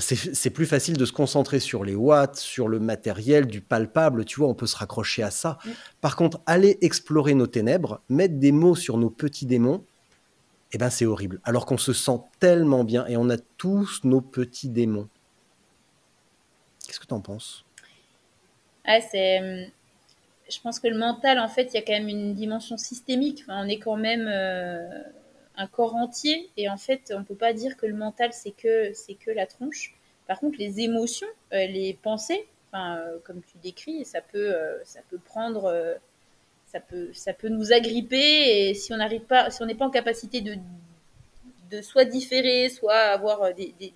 c'est 0.00 0.50
plus 0.50 0.66
facile 0.66 0.96
de 0.96 1.04
se 1.04 1.12
concentrer 1.12 1.60
sur 1.60 1.84
les 1.84 1.94
watts, 1.94 2.36
sur 2.36 2.68
le 2.68 2.80
matériel, 2.80 3.46
du 3.46 3.60
palpable, 3.60 4.24
tu 4.24 4.40
vois, 4.40 4.48
on 4.48 4.54
peut 4.54 4.66
se 4.66 4.76
raccrocher 4.76 5.22
à 5.22 5.30
ça. 5.30 5.58
Par 6.00 6.16
contre, 6.16 6.40
aller 6.46 6.78
explorer 6.80 7.34
nos 7.34 7.46
ténèbres, 7.46 8.00
mettre 8.08 8.34
des 8.34 8.52
mots 8.52 8.74
sur 8.74 8.96
nos 8.96 9.10
petits 9.10 9.46
démons, 9.46 9.84
eh 10.72 10.78
ben 10.78 10.90
c'est 10.90 11.04
horrible. 11.04 11.40
Alors 11.44 11.66
qu'on 11.66 11.78
se 11.78 11.92
sent 11.92 12.18
tellement 12.40 12.82
bien 12.82 13.06
et 13.06 13.16
on 13.16 13.28
a 13.30 13.36
tous 13.36 14.00
nos 14.04 14.20
petits 14.20 14.70
démons. 14.70 15.08
Qu'est-ce 16.86 16.98
que 16.98 17.06
tu 17.06 17.14
en 17.14 17.20
penses? 17.20 17.64
Ah, 18.84 19.00
c'est... 19.00 19.38
Hum, 19.38 19.70
je 20.50 20.60
pense 20.60 20.78
que 20.78 20.88
le 20.88 20.98
mental, 20.98 21.38
en 21.38 21.48
fait, 21.48 21.70
il 21.72 21.74
y 21.74 21.78
a 21.78 21.82
quand 21.82 21.92
même 21.92 22.08
une 22.08 22.34
dimension 22.34 22.76
systémique. 22.76 23.44
on 23.48 23.66
est 23.66 23.78
quand 23.78 23.96
même 23.96 24.28
euh, 24.28 25.02
un 25.56 25.66
corps 25.66 25.94
entier. 25.94 26.50
Et 26.56 26.68
en 26.68 26.76
fait, 26.76 27.12
on 27.14 27.20
ne 27.20 27.24
peut 27.24 27.34
pas 27.34 27.52
dire 27.52 27.76
que 27.76 27.86
le 27.86 27.94
mental, 27.94 28.32
c'est 28.32 28.50
que, 28.50 28.92
c'est 28.92 29.14
que 29.14 29.30
la 29.30 29.46
tronche. 29.46 29.94
Par 30.26 30.40
contre, 30.40 30.58
les 30.58 30.80
émotions, 30.80 31.28
euh, 31.52 31.66
les 31.66 31.98
pensées, 32.02 32.46
euh, 32.74 33.18
comme 33.24 33.42
tu 33.42 33.58
décris, 33.62 34.04
ça 34.04 34.20
peut, 34.20 34.54
ça 34.84 35.00
peut 35.10 35.18
prendre, 35.18 35.96
ça, 36.66 36.80
peut, 36.80 37.10
ça 37.12 37.32
peut 37.32 37.48
nous 37.48 37.72
agripper. 37.72 38.68
Et 38.68 38.74
si 38.74 38.92
on 38.92 38.96
n'arrive 38.96 39.22
pas, 39.22 39.50
si 39.50 39.62
on 39.62 39.66
n'est 39.66 39.74
pas 39.74 39.86
en 39.86 39.90
capacité 39.90 40.40
de, 40.40 40.56
de 41.70 41.82
soit 41.82 42.04
différer, 42.04 42.68
soit 42.68 42.94
avoir 42.94 43.54
des, 43.54 43.74
des, 43.78 43.92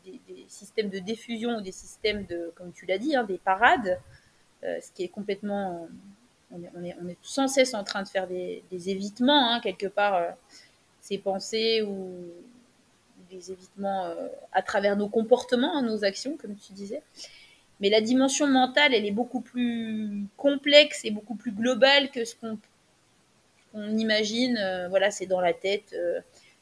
systèmes 0.48 0.88
de 0.88 0.98
diffusion 0.98 1.56
ou 1.56 1.60
des 1.60 1.72
systèmes 1.72 2.24
de, 2.26 2.52
comme 2.54 2.72
tu 2.72 2.86
l'as 2.86 2.98
dit, 2.98 3.14
hein, 3.16 3.24
des 3.24 3.38
parades, 3.38 4.00
ce 4.62 4.90
qui 4.92 5.04
est 5.04 5.08
complètement 5.08 5.88
on 6.50 6.62
est, 6.84 6.96
on, 7.00 7.08
est, 7.08 7.16
sans 7.22 7.48
cesse 7.48 7.74
en 7.74 7.84
train 7.84 8.02
de 8.02 8.08
faire 8.08 8.26
des, 8.26 8.62
évitements, 8.70 9.52
hein, 9.52 9.60
quelque 9.60 9.86
part, 9.86 10.14
euh, 10.14 10.30
ces 11.08 11.18
pensées 11.18 11.82
ou 11.82 12.10
des 13.30 13.50
évitements 13.50 14.06
euh, 14.06 14.28
à 14.52 14.62
travers 14.62 14.96
nos 14.96 15.08
comportements, 15.08 15.76
hein, 15.76 15.82
nos 15.82 16.04
actions, 16.04 16.36
comme 16.36 16.54
tu 16.56 16.72
disais. 16.72 17.02
Mais 17.80 17.90
la 17.90 18.00
dimension 18.00 18.46
mentale, 18.46 18.92
elle 18.94 19.06
est 19.06 19.12
beaucoup 19.12 19.40
plus 19.40 20.24
complexe 20.36 21.04
et 21.04 21.10
beaucoup 21.10 21.34
plus 21.34 21.52
globale 21.52 22.10
que 22.10 22.24
ce 22.24 22.34
qu'on 22.36 23.96
imagine. 23.96 24.58
Euh, 24.58 24.88
voilà, 24.88 25.10
c'est 25.10 25.26
dans 25.26 25.40
la 25.40 25.54
tête. 25.54 25.94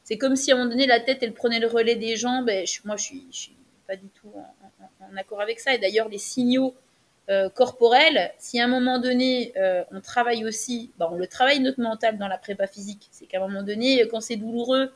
c'est 0.03 0.17
comme 0.17 0.35
si 0.35 0.51
à 0.51 0.55
un 0.55 0.57
moment 0.59 0.69
donné, 0.69 0.85
la 0.85 0.99
tête, 0.99 1.19
elle 1.21 1.33
prenait 1.33 1.59
le 1.59 1.67
relais 1.67 1.95
des 1.95 2.15
jambes. 2.15 2.49
Et 2.49 2.65
moi, 2.85 2.95
je 2.97 3.03
suis, 3.03 3.27
suis 3.31 3.55
pas 3.87 3.95
du 3.95 4.07
tout 4.07 4.31
en 5.01 5.17
accord 5.17 5.41
avec 5.41 5.59
ça. 5.59 5.73
Et 5.73 5.79
d'ailleurs, 5.79 6.09
les 6.09 6.19
signaux 6.19 6.73
euh, 7.29 7.49
corporel, 7.49 8.31
si 8.37 8.57
à 8.61 8.63
un 8.63 8.67
moment 8.69 8.99
donné, 8.99 9.51
euh, 9.57 9.83
on 9.91 9.99
travaille 9.99 10.45
aussi, 10.45 10.93
bah, 10.97 11.09
on 11.11 11.15
le 11.15 11.27
travaille 11.27 11.59
notre 11.59 11.81
mental 11.81 12.17
dans 12.17 12.29
la 12.29 12.37
prépa 12.37 12.67
physique. 12.67 13.09
C'est 13.11 13.25
qu'à 13.25 13.39
un 13.39 13.41
moment 13.41 13.63
donné, 13.63 14.07
quand 14.07 14.21
c'est 14.21 14.37
douloureux, 14.37 14.93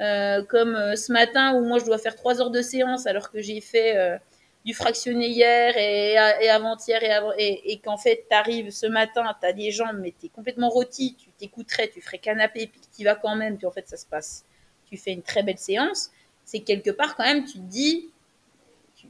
euh, 0.00 0.44
comme 0.44 0.94
ce 0.94 1.12
matin 1.12 1.54
où 1.54 1.64
moi 1.64 1.80
je 1.80 1.84
dois 1.84 1.98
faire 1.98 2.14
trois 2.14 2.40
heures 2.40 2.52
de 2.52 2.62
séance 2.62 3.06
alors 3.06 3.30
que 3.30 3.40
j'ai 3.40 3.60
fait 3.60 4.20
du 4.64 4.74
fractionné 4.74 5.28
hier 5.28 5.76
et, 5.76 6.16
avant-hier 6.48 7.00
et, 7.38 7.80
qu'en 7.84 7.96
fait 7.96 8.24
tu 8.28 8.36
arrives 8.36 8.70
ce 8.70 8.86
matin, 8.86 9.24
tu 9.40 9.46
as 9.46 9.52
des 9.52 9.72
jambes 9.72 9.98
mais 10.00 10.14
tu 10.18 10.26
es 10.26 10.28
complètement 10.28 10.68
rôti, 10.68 11.16
tu 11.16 11.30
t'écouterais, 11.30 11.88
tu 11.88 12.00
ferais 12.00 12.18
canapé 12.18 12.68
puis 12.68 12.80
tu 12.96 13.04
vas 13.04 13.16
quand 13.16 13.34
même, 13.34 13.56
puis 13.56 13.66
en 13.66 13.72
fait 13.72 13.88
ça 13.88 13.96
se 13.96 14.06
passe. 14.06 14.44
Tu 14.86 14.96
fais 14.96 15.12
une 15.12 15.22
très 15.22 15.42
belle 15.42 15.58
séance. 15.58 16.10
C'est 16.44 16.60
quelque 16.60 16.90
part 16.90 17.16
quand 17.16 17.24
même, 17.24 17.44
tu 17.44 17.54
te 17.54 17.66
dis, 17.66 18.10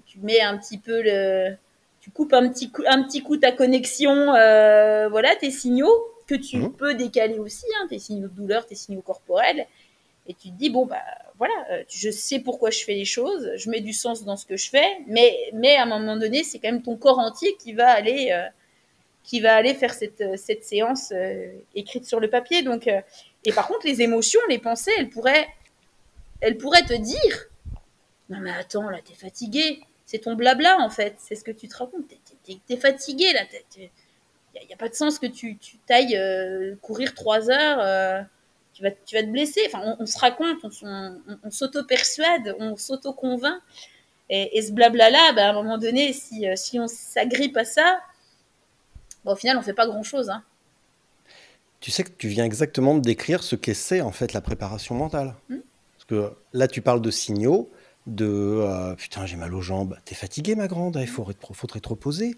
tu 0.07 0.19
mets 0.21 0.41
un 0.41 0.57
petit 0.59 0.79
peu 0.79 1.03
le, 1.03 1.57
tu 2.05 2.11
coupes 2.11 2.35
un 2.35 2.51
petit 2.51 2.71
coup, 2.71 2.83
un 2.87 3.03
petit 3.03 3.23
coup 3.23 3.39
ta 3.39 3.51
connexion, 3.51 4.35
euh, 4.35 5.09
voilà, 5.09 5.35
tes 5.37 5.51
signaux 5.51 6.05
que 6.27 6.35
tu 6.35 6.59
mmh. 6.59 6.73
peux 6.75 6.95
décaler 6.95 7.39
aussi, 7.39 7.65
hein, 7.81 7.87
tes 7.89 7.99
signaux 7.99 8.29
de 8.29 8.35
douleur, 8.35 8.67
tes 8.67 8.75
signaux 8.75 9.01
corporels, 9.01 9.67
et 10.27 10.35
tu 10.35 10.51
te 10.51 10.55
dis 10.55 10.69
bon 10.69 10.85
bah 10.85 11.01
voilà, 11.39 11.55
euh, 11.71 11.83
je 11.89 12.11
sais 12.11 12.41
pourquoi 12.41 12.69
je 12.69 12.85
fais 12.85 12.93
les 12.93 13.07
choses, 13.07 13.51
je 13.57 13.71
mets 13.71 13.81
du 13.81 13.95
sens 13.95 14.23
dans 14.23 14.37
ce 14.37 14.45
que 14.45 14.59
je 14.59 14.69
fais, 14.69 14.99
mais 15.07 15.35
mais 15.55 15.77
à 15.77 15.85
un 15.85 15.87
moment 15.87 16.19
donné, 16.19 16.45
c'est 16.45 16.59
quand 16.59 16.71
même 16.71 16.83
ton 16.83 16.97
corps 16.97 17.21
entier 17.21 17.57
qui 17.59 17.73
va 17.73 17.89
aller 17.89 18.33
euh, 18.33 18.49
qui 19.23 19.41
va 19.41 19.57
aller 19.57 19.73
faire 19.73 19.95
cette, 19.95 20.23
cette 20.37 20.63
séance 20.63 21.11
écrite 21.75 22.05
sur 22.05 22.21
le 22.21 22.29
papier. 22.29 22.61
Donc 22.61 22.87
et 22.87 23.53
par 23.53 23.67
contre 23.67 23.87
les 23.87 24.03
émotions, 24.03 24.41
les 24.51 24.59
pensées, 24.59 24.93
elles 24.99 25.09
pourraient 25.09 25.49
elles 26.43 26.59
pourraient 26.59 26.85
te 26.85 26.93
dire 26.93 27.47
non 28.29 28.41
mais 28.41 28.51
attends 28.51 28.91
là 28.91 28.99
t'es 29.03 29.15
fatigué 29.15 29.81
c'est 30.15 30.21
ton 30.21 30.37
blabla 30.37 30.79
en 30.79 30.91
fait, 30.91 31.17
c'est 31.19 31.35
ce 31.35 31.43
que 31.43 31.51
tu 31.51 31.67
te 31.67 31.77
racontes. 31.77 32.05
T'es, 32.45 32.61
es, 32.69 32.77
fatigué 32.77 33.33
là, 33.33 33.41
il 33.77 33.91
n'y 34.69 34.73
a, 34.73 34.77
pas 34.77 34.89
de 34.89 34.95
sens 34.95 35.19
que 35.19 35.27
tu, 35.27 35.57
tu 35.57 35.77
tailles 35.79 36.17
euh, 36.17 36.77
courir 36.83 37.15
trois 37.15 37.51
heures, 37.51 37.81
euh, 37.81 38.23
tu, 38.75 38.85
vas, 38.85 38.93
tu 38.93 39.17
vas 39.17 39.23
te 39.23 39.29
blesser. 39.29 39.63
Enfin, 39.67 39.97
on, 39.99 40.07
se 40.07 40.17
raconte, 40.17 40.59
on, 40.83 41.51
s'auto-persuade, 41.51 42.55
on 42.61 42.77
s'auto-convainc. 42.77 43.61
Et, 44.31 44.63
ce 44.63 44.71
blabla-là, 44.71 45.33
ben, 45.33 45.47
à 45.47 45.51
un 45.51 45.53
moment 45.53 45.79
donné, 45.79 46.13
si, 46.13 46.49
euh, 46.49 46.55
si 46.55 46.79
on 46.79 46.87
s'agrippe 46.87 47.57
à 47.57 47.65
ça, 47.65 48.01
ben, 49.25 49.33
au 49.33 49.37
final, 49.37 49.59
on 49.59 49.63
fait 49.63 49.75
pas 49.75 49.89
grand-chose. 49.89 50.31
Hein. 50.31 50.45
Tu 51.81 51.91
sais 51.91 52.05
que 52.05 52.13
tu 52.17 52.29
viens 52.29 52.45
exactement 52.45 52.95
de 52.95 53.01
décrire 53.01 53.43
ce 53.43 53.57
qu'est 53.57 54.01
en 54.01 54.13
fait 54.13 54.33
la 54.33 54.41
préparation 54.41 54.95
mentale. 54.95 55.35
Hmm? 55.49 55.59
Parce 55.97 56.05
que 56.05 56.37
là, 56.53 56.69
tu 56.69 56.83
parles 56.83 57.03
de 57.03 57.11
signaux 57.11 57.69
de 58.07 58.27
euh, 58.27 58.95
putain 58.95 59.27
j'ai 59.27 59.37
mal 59.37 59.55
aux 59.55 59.61
jambes, 59.61 59.97
t'es 60.05 60.15
fatigué 60.15 60.55
ma 60.55 60.69
grande, 60.69 60.99
il 61.01 61.07
faudrait, 61.07 61.35
faudrait 61.53 61.81
te 61.81 61.89
reposer. 61.89 62.37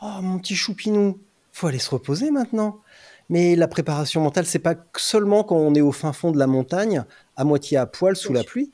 Oh 0.00 0.18
mon 0.22 0.38
petit 0.38 0.54
choupinou, 0.54 1.18
faut 1.52 1.66
aller 1.66 1.78
se 1.78 1.90
reposer 1.90 2.30
maintenant. 2.30 2.80
Mais 3.30 3.56
la 3.56 3.68
préparation 3.68 4.22
mentale, 4.22 4.46
c'est 4.46 4.58
pas 4.58 4.74
seulement 4.96 5.44
quand 5.44 5.56
on 5.56 5.74
est 5.74 5.82
au 5.82 5.92
fin 5.92 6.12
fond 6.12 6.30
de 6.30 6.38
la 6.38 6.46
montagne, 6.46 7.04
à 7.36 7.44
moitié 7.44 7.76
à 7.76 7.86
poil 7.86 8.16
sous 8.16 8.32
la 8.32 8.42
pluie. 8.42 8.72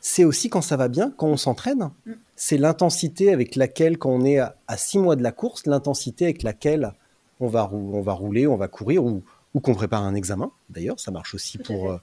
C'est 0.00 0.24
aussi 0.24 0.50
quand 0.50 0.60
ça 0.60 0.76
va 0.76 0.88
bien, 0.88 1.10
quand 1.16 1.26
on 1.26 1.38
s'entraîne. 1.38 1.90
Mm. 2.04 2.12
C'est 2.36 2.58
l'intensité 2.58 3.32
avec 3.32 3.56
laquelle, 3.56 3.96
quand 3.96 4.10
on 4.10 4.24
est 4.24 4.38
à, 4.38 4.54
six 4.76 4.98
mois 4.98 5.16
de 5.16 5.22
la 5.22 5.32
course, 5.32 5.64
l'intensité 5.66 6.24
avec 6.24 6.42
laquelle 6.42 6.92
on 7.40 7.46
va, 7.46 7.70
on 7.72 8.02
va 8.02 8.12
rouler, 8.12 8.46
on 8.46 8.56
va 8.56 8.68
courir 8.68 9.04
ou, 9.04 9.22
ou 9.54 9.60
qu'on 9.60 9.74
prépare 9.74 10.02
un 10.02 10.14
examen. 10.14 10.50
D'ailleurs, 10.68 11.00
ça 11.00 11.10
marche 11.10 11.34
aussi 11.34 11.56
pour, 11.56 11.90
euh, 11.90 11.98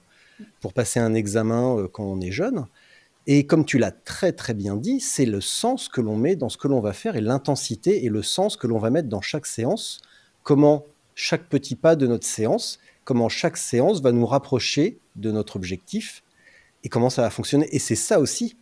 pour 0.60 0.72
passer 0.72 0.98
un 0.98 1.14
examen 1.14 1.76
euh, 1.76 1.88
quand 1.88 2.04
on 2.04 2.20
est 2.20 2.32
jeune. 2.32 2.66
Et 3.26 3.46
comme 3.46 3.64
tu 3.64 3.78
l'as 3.78 3.92
très 3.92 4.32
très 4.32 4.54
bien 4.54 4.76
dit, 4.76 5.00
c'est 5.00 5.26
le 5.26 5.40
sens 5.40 5.88
que 5.88 6.00
l'on 6.00 6.16
met 6.16 6.34
dans 6.34 6.48
ce 6.48 6.56
que 6.56 6.68
l'on 6.68 6.80
va 6.80 6.92
faire 6.92 7.16
et 7.16 7.20
l'intensité 7.20 8.04
et 8.04 8.08
le 8.08 8.22
sens 8.22 8.56
que 8.56 8.66
l'on 8.66 8.78
va 8.78 8.90
mettre 8.90 9.08
dans 9.08 9.20
chaque 9.20 9.46
séance. 9.46 10.00
Comment 10.42 10.84
chaque 11.14 11.48
petit 11.48 11.76
pas 11.76 11.94
de 11.94 12.06
notre 12.06 12.26
séance, 12.26 12.80
comment 13.04 13.28
chaque 13.28 13.56
séance 13.56 14.00
va 14.00 14.12
nous 14.12 14.26
rapprocher 14.26 14.98
de 15.16 15.30
notre 15.30 15.56
objectif 15.56 16.22
et 16.84 16.88
comment 16.88 17.10
ça 17.10 17.22
va 17.22 17.30
fonctionner. 17.30 17.68
Et 17.74 17.78
c'est 17.78 17.94
ça 17.94 18.18
aussi 18.18 18.56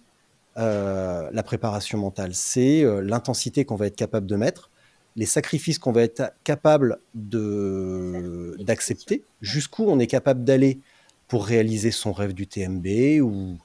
euh, 0.57 1.31
la 1.33 1.43
préparation 1.43 1.99
mentale, 1.99 2.35
c'est 2.35 2.85
euh, 2.85 3.01
l'intensité 3.01 3.65
qu'on 3.65 3.77
va 3.77 3.87
être 3.87 3.97
capable 3.97 4.27
de 4.27 4.37
mettre, 4.37 4.71
les 5.17 5.27
sacrifices 5.27 5.79
qu'on 5.79 5.93
va 5.93 6.03
être 6.03 6.33
capable 6.45 6.99
d'accepter, 7.15 9.25
jusqu'où 9.41 9.85
on 9.85 9.99
est 9.99 10.07
capable 10.07 10.45
d'aller 10.45 10.81
pour 11.29 11.47
réaliser 11.47 11.93
son 11.93 12.13
rêve 12.13 12.33
du 12.33 12.47
TMB 12.47 13.23
ou 13.23 13.57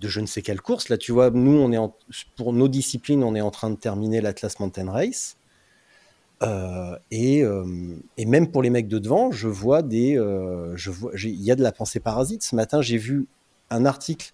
de 0.00 0.08
je 0.08 0.20
ne 0.20 0.26
sais 0.26 0.42
quelle 0.42 0.60
course. 0.60 0.88
Là, 0.88 0.96
tu 0.96 1.12
vois, 1.12 1.30
nous, 1.30 1.58
on 1.58 1.72
est 1.72 1.92
pour 2.36 2.52
nos 2.52 2.68
disciplines, 2.68 3.22
on 3.22 3.34
est 3.34 3.40
en 3.40 3.50
train 3.50 3.70
de 3.70 3.76
terminer 3.76 4.20
l'Atlas 4.20 4.58
Mountain 4.58 4.90
Race. 4.90 5.36
Euh, 6.42 6.96
euh, 7.12 7.96
et, 8.16 8.26
même 8.26 8.50
pour 8.50 8.62
les 8.62 8.70
mecs 8.70 8.88
de 8.88 8.98
devant, 8.98 9.30
je 9.30 9.48
vois 9.48 9.82
des, 9.82 10.18
euh, 10.18 10.74
je 10.76 10.90
vois, 10.90 11.12
il 11.14 11.42
y 11.42 11.50
a 11.50 11.56
de 11.56 11.62
la 11.62 11.72
pensée 11.72 12.00
parasite. 12.00 12.42
Ce 12.42 12.54
matin, 12.56 12.80
j'ai 12.80 12.96
vu 12.96 13.26
un 13.68 13.84
article, 13.84 14.32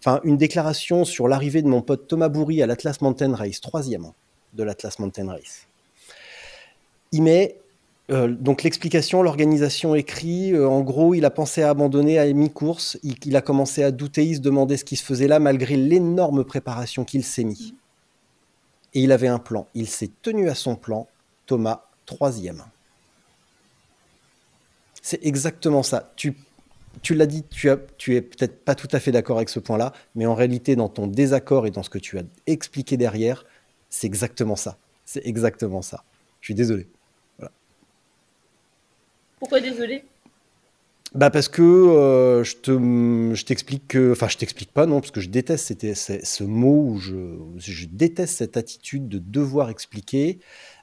enfin 0.00 0.20
une 0.24 0.38
déclaration 0.38 1.04
sur 1.04 1.28
l'arrivée 1.28 1.60
de 1.60 1.68
mon 1.68 1.82
pote 1.82 2.08
Thomas 2.08 2.28
Bourri 2.28 2.62
à 2.62 2.66
l'Atlas 2.66 3.00
Mountain 3.02 3.34
Race, 3.34 3.60
troisième 3.60 4.12
de 4.54 4.62
l'Atlas 4.62 4.98
Mountain 4.98 5.28
Race. 5.28 5.68
Il 7.12 7.22
met 7.22 7.58
euh, 8.10 8.28
donc 8.28 8.62
l'explication, 8.62 9.22
l'organisation 9.22 9.94
écrit, 9.94 10.52
euh, 10.52 10.68
en 10.68 10.82
gros, 10.82 11.14
il 11.14 11.24
a 11.24 11.30
pensé 11.30 11.62
à 11.62 11.70
abandonner 11.70 12.18
à 12.18 12.30
mi-course, 12.30 12.98
il, 13.02 13.34
a 13.34 13.40
commencé 13.40 13.82
à 13.82 13.90
douter, 13.90 14.26
il 14.26 14.36
se 14.36 14.40
demandait 14.40 14.76
ce 14.76 14.84
qui 14.84 14.96
se 14.96 15.04
faisait 15.04 15.26
là 15.26 15.38
malgré 15.38 15.76
l'énorme 15.76 16.44
préparation 16.44 17.04
qu'il 17.04 17.24
s'est 17.24 17.44
mis. 17.44 17.74
Et 18.92 19.00
il 19.00 19.10
avait 19.10 19.28
un 19.28 19.38
plan, 19.38 19.66
il 19.74 19.88
s'est 19.88 20.10
tenu 20.20 20.50
à 20.50 20.54
son 20.54 20.76
plan, 20.76 21.08
Thomas, 21.46 21.86
troisième. 22.04 22.64
C'est 25.00 25.24
exactement 25.24 25.82
ça. 25.82 26.12
Tu, 26.16 26.36
tu 27.00 27.14
l'as 27.14 27.26
dit, 27.26 27.42
tu, 27.50 27.70
as, 27.70 27.78
tu 27.96 28.16
es 28.16 28.22
peut-être 28.22 28.64
pas 28.64 28.74
tout 28.74 28.88
à 28.92 29.00
fait 29.00 29.12
d'accord 29.12 29.36
avec 29.36 29.48
ce 29.48 29.60
point-là, 29.60 29.94
mais 30.14 30.26
en 30.26 30.34
réalité, 30.34 30.76
dans 30.76 30.90
ton 30.90 31.06
désaccord 31.06 31.66
et 31.66 31.70
dans 31.70 31.82
ce 31.82 31.90
que 31.90 31.98
tu 31.98 32.18
as 32.18 32.22
expliqué 32.46 32.98
derrière, 32.98 33.46
c'est 33.88 34.06
exactement 34.06 34.56
ça. 34.56 34.76
C'est 35.06 35.26
exactement 35.26 35.80
ça. 35.80 36.04
Je 36.40 36.48
suis 36.48 36.54
désolé. 36.54 36.86
Pourquoi 39.44 39.60
désolé? 39.60 40.02
Bah 41.14 41.28
parce 41.28 41.48
que 41.48 41.60
euh, 41.60 42.42
je 42.44 42.56
te, 42.56 42.70
je 43.34 43.44
t'explique 43.44 43.86
que, 43.88 44.12
enfin 44.12 44.26
je 44.26 44.38
t'explique 44.38 44.72
pas 44.72 44.86
non 44.86 45.00
parce 45.00 45.10
que 45.10 45.20
je 45.20 45.28
déteste 45.28 45.66
c'était 45.66 45.94
ce 45.94 46.44
mot 46.44 46.86
où 46.88 46.98
je, 46.98 47.36
je 47.58 47.84
déteste 47.84 48.38
cette 48.38 48.56
attitude 48.56 49.06
de 49.06 49.18
devoir 49.18 49.68
expliquer. 49.68 50.38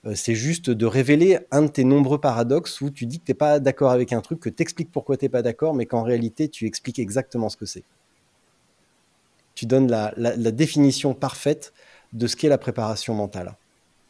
Euh, 0.06 0.14
c'est 0.14 0.36
juste 0.36 0.70
de 0.70 0.86
révéler 0.86 1.40
un 1.50 1.64
de 1.64 1.70
tes 1.70 1.84
nombreux 1.84 2.22
paradoxes 2.22 2.82
où 2.82 2.92
tu 2.92 3.08
dis 3.08 3.20
que 3.20 3.26
t'es 3.26 3.34
pas 3.34 3.60
d'accord 3.60 3.90
avec 3.90 4.14
un 4.14 4.22
truc, 4.22 4.40
que 4.40 4.50
t'expliques 4.50 4.92
pourquoi 4.92 5.18
t'es 5.18 5.28
pas 5.28 5.42
d'accord, 5.42 5.74
mais 5.74 5.88
qu'en 5.88 6.04
réalité 6.04 6.48
tu 6.48 6.68
expliques 6.68 7.00
exactement 7.00 7.50
ce 7.50 7.58
que 7.58 7.66
c'est. 7.66 7.84
Tu 9.56 9.66
donnes 9.66 9.90
la, 9.90 10.14
la, 10.18 10.52
définition 10.52 11.16
parfaite 11.16 11.74
de 12.14 12.28
ce 12.28 12.36
qu'est 12.36 12.48
la 12.48 12.60
préparation 12.60 13.16
mentale, 13.16 13.56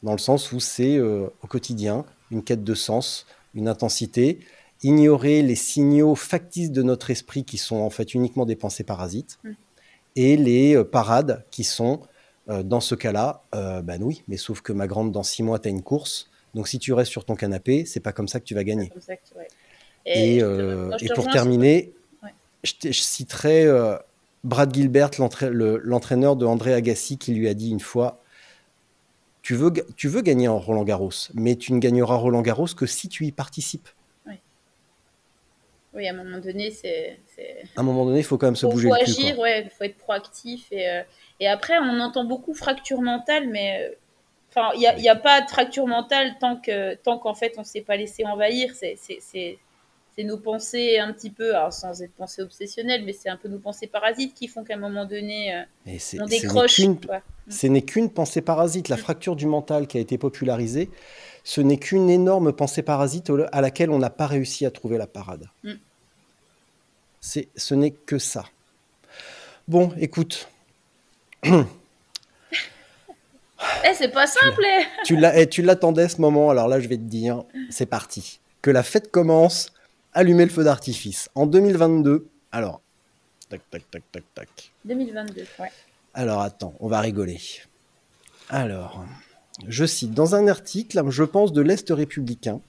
dans 0.03 0.11
le 0.11 0.17
sens 0.17 0.51
où 0.51 0.59
c'est 0.59 0.97
euh, 0.97 1.27
au 1.41 1.47
quotidien 1.47 2.03
une 2.31 2.43
quête 2.43 2.65
de 2.65 2.73
sens, 2.73 3.25
une 3.53 3.67
intensité 3.67 4.39
ignorer 4.83 5.41
les 5.41 5.55
signaux 5.55 6.15
factices 6.15 6.71
de 6.71 6.81
notre 6.81 7.11
esprit 7.11 7.43
qui 7.43 7.57
sont 7.57 7.77
en 7.77 7.89
fait 7.89 8.13
uniquement 8.13 8.45
des 8.45 8.55
pensées 8.55 8.83
parasites 8.83 9.39
mm. 9.43 9.51
et 10.15 10.37
les 10.37 10.75
euh, 10.75 10.83
parades 10.83 11.45
qui 11.51 11.63
sont 11.63 12.01
euh, 12.49 12.63
dans 12.63 12.79
ce 12.79 12.95
cas-là, 12.95 13.43
euh, 13.53 13.81
ben 13.81 14.01
oui, 14.01 14.23
mais 14.27 14.37
sauf 14.37 14.61
que 14.61 14.73
ma 14.73 14.87
grande, 14.87 15.11
dans 15.11 15.23
six 15.23 15.43
mois, 15.43 15.59
tu 15.59 15.67
as 15.67 15.71
une 15.71 15.83
course. 15.83 16.29
Donc 16.55 16.67
si 16.67 16.79
tu 16.79 16.93
restes 16.93 17.11
sur 17.11 17.23
ton 17.23 17.35
canapé, 17.35 17.85
c'est 17.85 17.99
pas 17.99 18.11
comme 18.11 18.27
ça 18.27 18.39
que 18.39 18.45
tu 18.45 18.55
vas 18.55 18.63
gagner. 18.63 18.91
Et, 20.05 20.41
pour 21.13 21.29
terminer, 21.29 21.93
je, 22.63 22.91
citerai 22.91 23.67
Brad 24.43 24.73
Gilbert, 24.73 25.11
l'entraîneur 25.51 26.35
de 26.35 26.45
André 26.45 26.73
Agassi, 26.73 27.17
qui 27.17 27.33
lui 27.33 27.47
a 27.47 27.53
dit 27.53 27.69
une 27.69 27.79
fois 27.79 28.20
tu 29.41 29.55
veux, 29.55 29.71
tu 29.95 30.07
veux 30.07 30.21
gagner 30.21 30.47
en 30.47 30.59
Roland 30.59 30.83
Garros, 30.83 31.29
mais 31.33 31.55
tu 31.55 31.73
ne 31.73 31.79
gagneras 31.79 32.15
Roland 32.15 32.41
Garros 32.41 32.67
que 32.75 32.85
si 32.85 33.09
tu 33.09 33.25
y 33.25 33.31
participes. 33.31 33.89
Oui, 35.93 36.07
à 36.07 36.11
un 36.11 36.15
moment 36.15 36.39
donné, 36.39 36.71
c'est. 36.71 37.17
À 37.75 37.81
un 37.81 37.83
moment 37.83 38.05
donné, 38.05 38.19
il 38.19 38.23
faut 38.23 38.37
quand 38.37 38.47
même 38.47 38.55
se 38.55 38.65
bouger 38.65 38.87
faut 38.87 38.95
le 38.95 39.03
cul. 39.03 39.11
agir, 39.11 39.35
il 39.35 39.69
faut 39.69 39.83
être 39.83 39.97
proactif. 39.97 40.71
Et, 40.71 40.87
euh, 40.87 41.01
et 41.39 41.47
après, 41.47 41.77
on 41.79 41.99
entend 41.99 42.23
beaucoup 42.23 42.53
fracture 42.53 43.01
mentale, 43.01 43.49
mais. 43.49 43.81
Euh, 43.81 43.95
enfin, 44.49 44.69
il 44.75 44.79
n'y 44.79 45.09
a, 45.09 45.11
a, 45.11 45.15
pas 45.15 45.41
de 45.41 45.49
fracture 45.49 45.87
mentale 45.87 46.37
tant 46.39 46.55
qu'en 46.55 46.93
tant 47.03 47.17
qu'en 47.17 47.33
fait, 47.33 47.55
on 47.57 47.61
ne 47.61 47.65
s'est 47.65 47.81
pas 47.81 47.97
laissé 47.97 48.23
envahir. 48.25 48.73
C'est 48.73 50.23
nos 50.23 50.37
pensées 50.37 50.99
un 50.99 51.11
petit 51.13 51.31
peu, 51.31 51.55
alors 51.55 51.73
sans 51.73 52.01
être 52.01 52.13
pensées 52.13 52.41
obsessionnelles, 52.41 53.03
mais 53.03 53.13
c'est 53.13 53.29
un 53.29 53.37
peu 53.37 53.49
nos 53.49 53.59
pensées 53.59 53.87
parasites 53.87 54.33
qui 54.33 54.47
font 54.47 54.63
qu'à 54.63 54.75
un 54.75 54.77
moment 54.77 55.05
donné, 55.05 55.55
euh, 55.55 55.97
on 56.19 56.25
décroche. 56.25 56.81
Ce 57.49 57.67
n'est 57.67 57.81
qu'une 57.81 58.09
pensée 58.09 58.41
parasite. 58.41 58.89
La 58.89 58.97
fracture 58.97 59.35
du 59.35 59.45
mental 59.45 59.87
qui 59.87 59.97
a 59.97 60.01
été 60.01 60.17
popularisée, 60.17 60.89
ce 61.43 61.61
n'est 61.61 61.77
qu'une 61.77 62.09
énorme 62.09 62.53
pensée 62.53 62.83
parasite 62.83 63.31
à 63.51 63.61
laquelle 63.61 63.89
on 63.89 63.99
n'a 63.99 64.09
pas 64.09 64.27
réussi 64.27 64.65
à 64.65 64.71
trouver 64.71 64.97
la 64.97 65.07
parade. 65.07 65.47
Mm. 65.63 65.73
C'est, 67.19 67.49
ce 67.55 67.75
n'est 67.75 67.91
que 67.91 68.17
ça. 68.17 68.45
Bon, 69.67 69.93
écoute. 69.99 70.49
Eh, 73.85 73.93
c'est 73.93 74.09
pas 74.09 74.25
simple. 74.25 74.63
Eh. 74.65 74.85
Tu, 75.05 75.17
eh, 75.35 75.47
tu 75.47 75.61
l'attendais 75.61 76.07
ce 76.09 76.19
moment, 76.19 76.49
alors 76.49 76.67
là 76.67 76.79
je 76.79 76.87
vais 76.87 76.97
te 76.97 77.03
dire, 77.03 77.43
c'est 77.69 77.85
parti. 77.85 78.39
Que 78.63 78.71
la 78.71 78.81
fête 78.81 79.11
commence, 79.11 79.71
allumer 80.13 80.45
le 80.45 80.51
feu 80.51 80.63
d'artifice. 80.63 81.29
En 81.35 81.45
2022, 81.45 82.27
alors, 82.51 82.81
tac, 83.49 83.61
tac, 83.69 83.83
tac, 83.91 84.03
tac, 84.11 84.23
tac. 84.33 84.71
2022, 84.85 85.45
ouais. 85.59 85.71
Alors 86.13 86.41
attends, 86.41 86.73
on 86.79 86.87
va 86.87 86.99
rigoler. 86.99 87.39
Alors, 88.49 89.05
je 89.67 89.85
cite, 89.85 90.13
dans 90.13 90.35
un 90.35 90.47
article, 90.47 91.01
je 91.09 91.23
pense, 91.23 91.53
de 91.53 91.61
l'Est 91.61 91.89
républicain, 91.89 92.61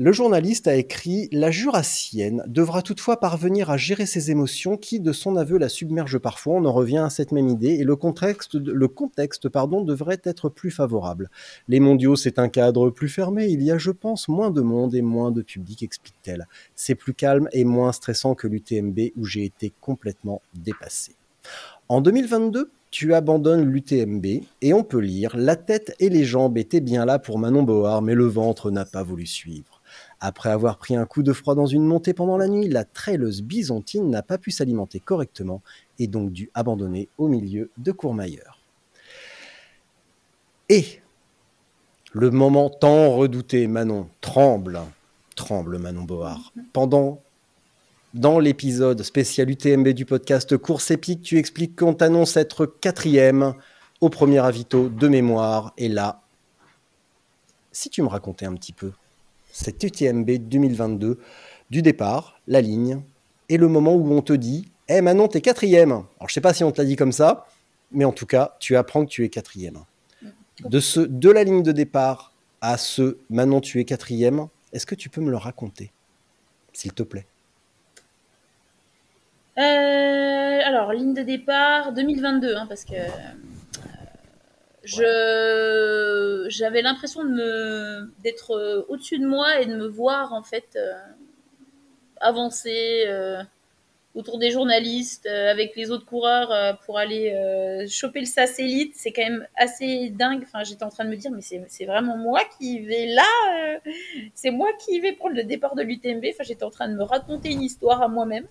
le 0.00 0.12
journaliste 0.12 0.68
a 0.68 0.76
écrit 0.76 1.28
La 1.32 1.50
Jurassienne 1.50 2.44
devra 2.46 2.82
toutefois 2.82 3.18
parvenir 3.18 3.68
à 3.68 3.76
gérer 3.76 4.06
ses 4.06 4.30
émotions 4.30 4.76
qui, 4.76 5.00
de 5.00 5.12
son 5.12 5.36
aveu, 5.36 5.58
la 5.58 5.68
submergent 5.68 6.18
parfois. 6.18 6.54
On 6.54 6.64
en 6.66 6.72
revient 6.72 6.98
à 6.98 7.10
cette 7.10 7.32
même 7.32 7.48
idée 7.48 7.74
et 7.74 7.82
le 7.82 7.96
contexte, 7.96 8.54
le 8.54 8.86
contexte 8.86 9.48
pardon, 9.48 9.82
devrait 9.82 10.20
être 10.22 10.50
plus 10.50 10.70
favorable. 10.70 11.30
Les 11.66 11.80
mondiaux, 11.80 12.14
c'est 12.14 12.38
un 12.38 12.48
cadre 12.48 12.90
plus 12.90 13.08
fermé. 13.08 13.46
Il 13.46 13.60
y 13.60 13.72
a, 13.72 13.78
je 13.78 13.90
pense, 13.90 14.28
moins 14.28 14.52
de 14.52 14.60
monde 14.60 14.94
et 14.94 15.02
moins 15.02 15.32
de 15.32 15.42
public, 15.42 15.82
explique-t-elle. 15.82 16.46
C'est 16.76 16.94
plus 16.94 17.14
calme 17.14 17.48
et 17.52 17.64
moins 17.64 17.90
stressant 17.90 18.36
que 18.36 18.46
l'UTMB 18.46 18.98
où 19.16 19.24
j'ai 19.24 19.44
été 19.44 19.72
complètement 19.80 20.42
dépassé. 20.54 21.16
En 21.90 22.02
2022, 22.02 22.70
tu 22.90 23.14
abandonnes 23.14 23.64
l'UTMB 23.64 24.26
et 24.60 24.74
on 24.74 24.84
peut 24.84 24.98
lire 24.98 25.34
La 25.38 25.56
tête 25.56 25.96
et 26.00 26.10
les 26.10 26.24
jambes 26.24 26.58
étaient 26.58 26.82
bien 26.82 27.06
là 27.06 27.18
pour 27.18 27.38
Manon 27.38 27.62
Board, 27.62 28.04
mais 28.04 28.14
le 28.14 28.26
ventre 28.26 28.70
n'a 28.70 28.84
pas 28.84 29.02
voulu 29.02 29.24
suivre. 29.24 29.80
Après 30.20 30.50
avoir 30.50 30.76
pris 30.76 30.96
un 30.96 31.06
coup 31.06 31.22
de 31.22 31.32
froid 31.32 31.54
dans 31.54 31.64
une 31.64 31.86
montée 31.86 32.12
pendant 32.12 32.36
la 32.36 32.46
nuit, 32.46 32.68
la 32.68 32.84
traîleuse 32.84 33.40
byzantine 33.40 34.10
n'a 34.10 34.22
pas 34.22 34.36
pu 34.36 34.50
s'alimenter 34.50 35.00
correctement 35.00 35.62
et 35.98 36.08
donc 36.08 36.30
dû 36.30 36.50
abandonner 36.52 37.08
au 37.16 37.26
milieu 37.26 37.70
de 37.78 37.92
Courmayeur. 37.92 38.60
Et 40.68 40.84
le 42.12 42.30
moment 42.30 42.68
tant 42.68 43.16
redouté, 43.16 43.66
Manon 43.66 44.08
tremble, 44.20 44.80
tremble 45.36 45.78
Manon 45.78 46.02
Board. 46.02 46.42
Pendant 46.74 47.22
dans 48.14 48.38
l'épisode 48.38 49.02
spécial 49.02 49.50
UTMB 49.50 49.88
du 49.88 50.04
podcast 50.04 50.56
Course 50.56 50.90
épique, 50.90 51.22
tu 51.22 51.38
expliques 51.38 51.76
qu'on 51.76 51.94
t'annonce 51.94 52.36
être 52.36 52.66
quatrième 52.66 53.54
au 54.00 54.08
premier 54.08 54.38
avito 54.38 54.88
de 54.88 55.08
mémoire. 55.08 55.74
Et 55.76 55.88
là, 55.88 56.22
si 57.70 57.90
tu 57.90 58.02
me 58.02 58.08
racontais 58.08 58.46
un 58.46 58.54
petit 58.54 58.72
peu 58.72 58.92
cette 59.52 59.82
UTMB 59.82 60.30
2022, 60.30 61.18
du 61.70 61.82
départ, 61.82 62.40
la 62.46 62.60
ligne, 62.60 63.02
et 63.48 63.58
le 63.58 63.68
moment 63.68 63.94
où 63.94 64.10
on 64.12 64.22
te 64.22 64.32
dit 64.32 64.70
Eh 64.88 64.94
hey 64.94 65.02
Manon, 65.02 65.28
t'es 65.28 65.40
quatrième. 65.40 65.90
Alors 65.90 66.28
je 66.28 66.34
sais 66.34 66.40
pas 66.40 66.54
si 66.54 66.64
on 66.64 66.72
te 66.72 66.80
l'a 66.80 66.86
dit 66.86 66.96
comme 66.96 67.12
ça, 67.12 67.46
mais 67.92 68.04
en 68.04 68.12
tout 68.12 68.26
cas, 68.26 68.56
tu 68.58 68.76
apprends 68.76 69.04
que 69.04 69.10
tu 69.10 69.24
es 69.24 69.28
quatrième. 69.28 69.84
De, 70.64 70.80
ce, 70.80 71.00
de 71.00 71.30
la 71.30 71.44
ligne 71.44 71.62
de 71.62 71.72
départ 71.72 72.32
à 72.60 72.78
ce 72.78 73.18
Manon, 73.30 73.60
tu 73.60 73.80
es 73.80 73.84
quatrième, 73.84 74.48
est-ce 74.72 74.86
que 74.86 74.94
tu 74.94 75.08
peux 75.08 75.20
me 75.20 75.30
le 75.30 75.36
raconter, 75.36 75.92
s'il 76.72 76.92
te 76.92 77.02
plaît? 77.02 77.26
Alors, 79.58 80.92
ligne 80.92 81.14
de 81.14 81.22
départ 81.22 81.92
2022, 81.92 82.54
hein, 82.54 82.66
parce 82.68 82.84
que 82.84 82.94
euh, 82.94 83.06
je 84.84 86.46
j'avais 86.48 86.82
l'impression 86.82 87.24
de 87.24 87.30
me 87.30 88.12
d'être 88.22 88.52
euh, 88.52 88.86
au-dessus 88.88 89.18
de 89.18 89.26
moi 89.26 89.60
et 89.60 89.66
de 89.66 89.74
me 89.74 89.86
voir 89.86 90.32
en 90.32 90.42
fait 90.42 90.78
avancer 92.20 93.06
autour 94.14 94.38
des 94.38 94.50
journalistes 94.50 95.26
avec 95.26 95.76
les 95.76 95.90
autres 95.92 96.06
coureurs 96.06 96.78
pour 96.84 96.98
aller 96.98 97.86
choper 97.88 98.20
le 98.20 98.26
satellite. 98.26 98.94
C'est 98.96 99.12
quand 99.12 99.22
même 99.22 99.46
assez 99.56 100.10
dingue. 100.10 100.42
Enfin, 100.42 100.64
j'étais 100.64 100.82
en 100.84 100.88
train 100.88 101.04
de 101.04 101.10
me 101.10 101.16
dire, 101.16 101.30
mais 101.30 101.42
c'est 101.68 101.84
vraiment 101.84 102.16
moi 102.16 102.40
qui 102.58 102.80
vais 102.80 103.06
là. 103.06 103.80
c'est 104.34 104.50
moi 104.50 104.68
qui 104.84 104.98
vais 105.00 105.12
prendre 105.12 105.36
le 105.36 105.44
départ 105.44 105.76
de 105.76 105.82
l'UTMB. 105.82 106.24
Enfin, 106.32 106.44
j'étais 106.44 106.64
en 106.64 106.70
train 106.70 106.88
de 106.88 106.94
me 106.94 107.04
raconter 107.04 107.52
une 107.52 107.62
histoire 107.62 108.02
à 108.02 108.08
moi-même. 108.08 108.46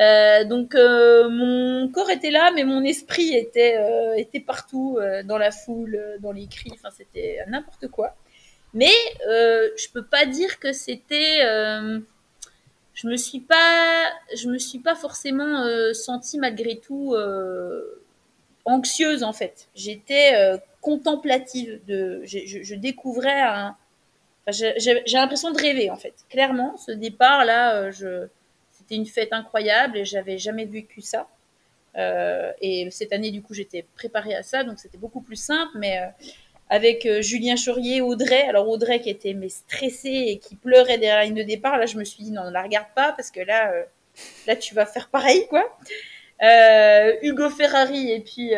Euh, 0.00 0.44
donc 0.44 0.76
euh, 0.76 1.28
mon 1.28 1.88
corps 1.88 2.10
était 2.10 2.30
là, 2.30 2.52
mais 2.54 2.62
mon 2.62 2.84
esprit 2.84 3.34
était 3.34 3.76
euh, 3.78 4.14
était 4.14 4.40
partout 4.40 4.98
dans 5.24 5.38
la 5.38 5.50
foule, 5.50 6.00
dans 6.20 6.32
les 6.32 6.46
cris. 6.46 6.70
Enfin, 6.74 6.90
c'était 6.96 7.38
n'importe 7.48 7.88
quoi. 7.88 8.14
Mais 8.74 8.92
je 9.26 9.90
peux 9.92 10.04
pas 10.04 10.26
dire 10.26 10.60
que 10.60 10.72
c'était. 10.72 11.40
je 12.94 13.06
me 13.06 13.16
suis 13.16 13.40
pas, 13.40 14.04
je 14.36 14.48
me 14.48 14.58
suis 14.58 14.78
pas 14.78 14.94
forcément 14.94 15.66
sentie 15.94 16.38
malgré 16.38 16.78
tout 16.78 17.16
anxieuse 18.64 19.22
en 19.24 19.32
fait. 19.32 19.68
J'étais 19.74 20.32
contemplative. 20.80 21.80
De, 21.86 22.20
je, 22.24 22.62
je 22.62 22.74
découvrais 22.74 23.40
un. 23.40 23.76
J'ai 24.48 25.02
l'impression 25.12 25.50
de 25.50 25.60
rêver 25.60 25.90
en 25.90 25.96
fait. 25.96 26.14
Clairement, 26.30 26.76
ce 26.76 26.92
départ 26.92 27.44
là, 27.44 27.90
je 27.90 28.28
c'était 28.88 28.96
une 28.98 29.06
fête 29.06 29.32
incroyable 29.32 29.98
et 29.98 30.04
j'avais 30.06 30.38
jamais 30.38 30.64
vécu 30.64 31.02
ça. 31.02 31.28
Euh, 31.96 32.52
et 32.62 32.88
cette 32.90 33.12
année, 33.12 33.30
du 33.30 33.42
coup, 33.42 33.52
j'étais 33.52 33.84
préparée 33.96 34.34
à 34.34 34.42
ça, 34.42 34.64
donc 34.64 34.78
c'était 34.78 34.96
beaucoup 34.96 35.20
plus 35.20 35.36
simple. 35.36 35.72
Mais 35.76 35.98
euh, 35.98 36.06
avec 36.70 37.04
euh, 37.04 37.20
Julien 37.20 37.56
Chaurier, 37.56 38.00
Audrey, 38.00 38.44
alors 38.48 38.66
Audrey 38.68 39.00
qui 39.00 39.10
était 39.10 39.34
mais 39.34 39.50
stressée 39.50 40.24
et 40.28 40.38
qui 40.38 40.56
pleurait 40.56 40.96
derrière 40.96 41.18
la 41.18 41.24
ligne 41.24 41.34
de 41.34 41.42
départ, 41.42 41.76
là, 41.76 41.84
je 41.84 41.98
me 41.98 42.04
suis 42.04 42.24
dit 42.24 42.30
non, 42.30 42.44
ne 42.44 42.50
la 42.50 42.62
regarde 42.62 42.88
pas 42.94 43.12
parce 43.12 43.30
que 43.30 43.40
là, 43.40 43.72
là, 44.46 44.56
tu 44.56 44.74
vas 44.74 44.86
faire 44.86 45.08
pareil, 45.08 45.46
quoi. 45.48 45.64
Hugo 47.20 47.50
Ferrari 47.50 48.12
et 48.12 48.20
puis 48.20 48.52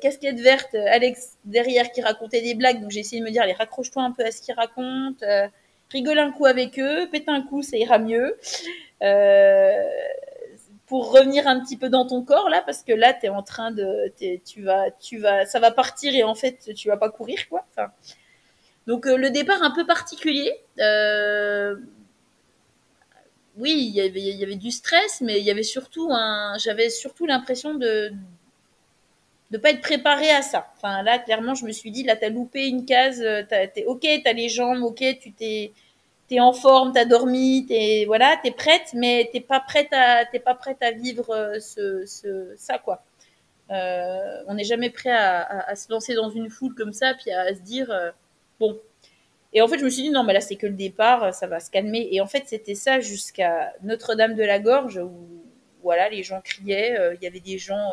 casquette 0.00 0.38
verte, 0.38 0.74
Alex 0.74 1.38
derrière 1.44 1.90
qui 1.90 2.02
racontait 2.02 2.42
des 2.42 2.54
blagues, 2.54 2.80
donc 2.82 2.90
j'ai 2.90 3.00
essayé 3.00 3.20
de 3.20 3.26
me 3.26 3.30
dire, 3.30 3.42
allez, 3.42 3.54
raccroche-toi 3.54 4.02
un 4.02 4.12
peu 4.12 4.24
à 4.24 4.30
ce 4.30 4.42
qu'il 4.42 4.54
raconte 4.54 5.24
rigole 5.94 6.18
un 6.18 6.32
coup 6.32 6.44
avec 6.44 6.78
eux, 6.78 7.08
pète 7.10 7.28
un 7.28 7.40
coup, 7.40 7.62
ça 7.62 7.76
ira 7.76 7.98
mieux. 7.98 8.36
Euh, 9.02 9.72
pour 10.86 11.12
revenir 11.12 11.46
un 11.46 11.60
petit 11.60 11.76
peu 11.76 11.88
dans 11.88 12.06
ton 12.06 12.22
corps 12.22 12.50
là, 12.50 12.62
parce 12.62 12.82
que 12.82 12.92
là, 12.92 13.14
tu 13.14 13.26
es 13.26 13.28
en 13.30 13.42
train 13.42 13.70
de, 13.70 14.12
tu 14.44 14.62
vas, 14.62 14.90
tu 14.90 15.18
vas, 15.18 15.46
ça 15.46 15.58
va 15.60 15.70
partir 15.70 16.14
et 16.14 16.22
en 16.22 16.34
fait, 16.34 16.74
tu 16.74 16.88
vas 16.88 16.96
pas 16.96 17.08
courir 17.08 17.48
quoi. 17.48 17.64
Donc 18.86 19.06
euh, 19.06 19.16
le 19.16 19.30
départ 19.30 19.62
un 19.62 19.70
peu 19.70 19.86
particulier. 19.86 20.52
Euh, 20.80 21.76
oui, 23.56 23.72
il 23.72 23.94
y, 23.94 24.00
avait, 24.42 24.56
du 24.56 24.72
stress, 24.72 25.20
mais 25.20 25.38
il 25.38 25.44
y 25.44 25.50
avait 25.50 25.62
surtout 25.62 26.10
j'avais 26.58 26.90
surtout 26.90 27.24
l'impression 27.24 27.74
de 27.74 28.12
de 29.52 29.58
pas 29.58 29.70
être 29.70 29.80
préparé 29.80 30.30
à 30.30 30.42
ça. 30.42 30.72
Enfin 30.76 31.02
là, 31.02 31.18
clairement, 31.20 31.54
je 31.54 31.64
me 31.64 31.70
suis 31.70 31.92
dit, 31.92 32.02
là, 32.02 32.16
t'as 32.16 32.30
loupé 32.30 32.66
une 32.66 32.84
case, 32.84 33.24
t'es 33.48 33.84
ok, 33.86 34.04
t'as 34.24 34.32
les 34.32 34.48
jambes, 34.48 34.82
ok, 34.82 35.04
tu 35.20 35.32
t'es 35.32 35.72
t'es 36.28 36.40
en 36.40 36.52
forme, 36.52 36.92
t'as 36.92 37.04
dormi, 37.04 37.66
t'es 37.66 38.04
voilà, 38.06 38.38
t'es 38.42 38.50
prête, 38.50 38.92
mais 38.94 39.28
t'es 39.32 39.40
pas 39.40 39.60
prête 39.60 39.92
à 39.92 40.24
t'es 40.26 40.38
pas 40.40 40.54
prête 40.54 40.82
à 40.82 40.90
vivre 40.92 41.30
euh, 41.30 41.60
ce, 41.60 42.04
ce 42.06 42.54
ça 42.56 42.78
quoi. 42.78 43.02
Euh, 43.70 44.42
on 44.46 44.54
n'est 44.54 44.64
jamais 44.64 44.90
prêt 44.90 45.10
à, 45.10 45.40
à, 45.40 45.70
à, 45.70 45.76
se 45.76 45.90
lancer 45.90 46.14
dans 46.14 46.30
une 46.30 46.50
foule 46.50 46.74
comme 46.74 46.92
ça, 46.92 47.14
puis 47.14 47.30
à, 47.32 47.54
se 47.54 47.60
dire 47.60 47.90
euh, 47.90 48.10
bon. 48.60 48.78
Et 49.54 49.62
en 49.62 49.68
fait, 49.68 49.78
je 49.78 49.84
me 49.84 49.90
suis 49.90 50.02
dit 50.02 50.10
non, 50.10 50.24
mais 50.24 50.32
là 50.32 50.40
c'est 50.40 50.56
que 50.56 50.66
le 50.66 50.74
départ, 50.74 51.32
ça 51.34 51.46
va 51.46 51.60
se 51.60 51.70
calmer. 51.70 52.08
Et 52.12 52.20
en 52.20 52.26
fait, 52.26 52.44
c'était 52.46 52.74
ça 52.74 53.00
jusqu'à 53.00 53.72
Notre-Dame 53.82 54.34
de 54.34 54.42
la 54.44 54.58
Gorge 54.58 54.98
où 54.98 55.44
voilà, 55.82 56.08
les 56.08 56.22
gens 56.22 56.40
criaient, 56.40 56.98
euh, 56.98 57.14
il 57.14 57.22
y 57.22 57.26
avait 57.26 57.40
des 57.40 57.58
gens 57.58 57.92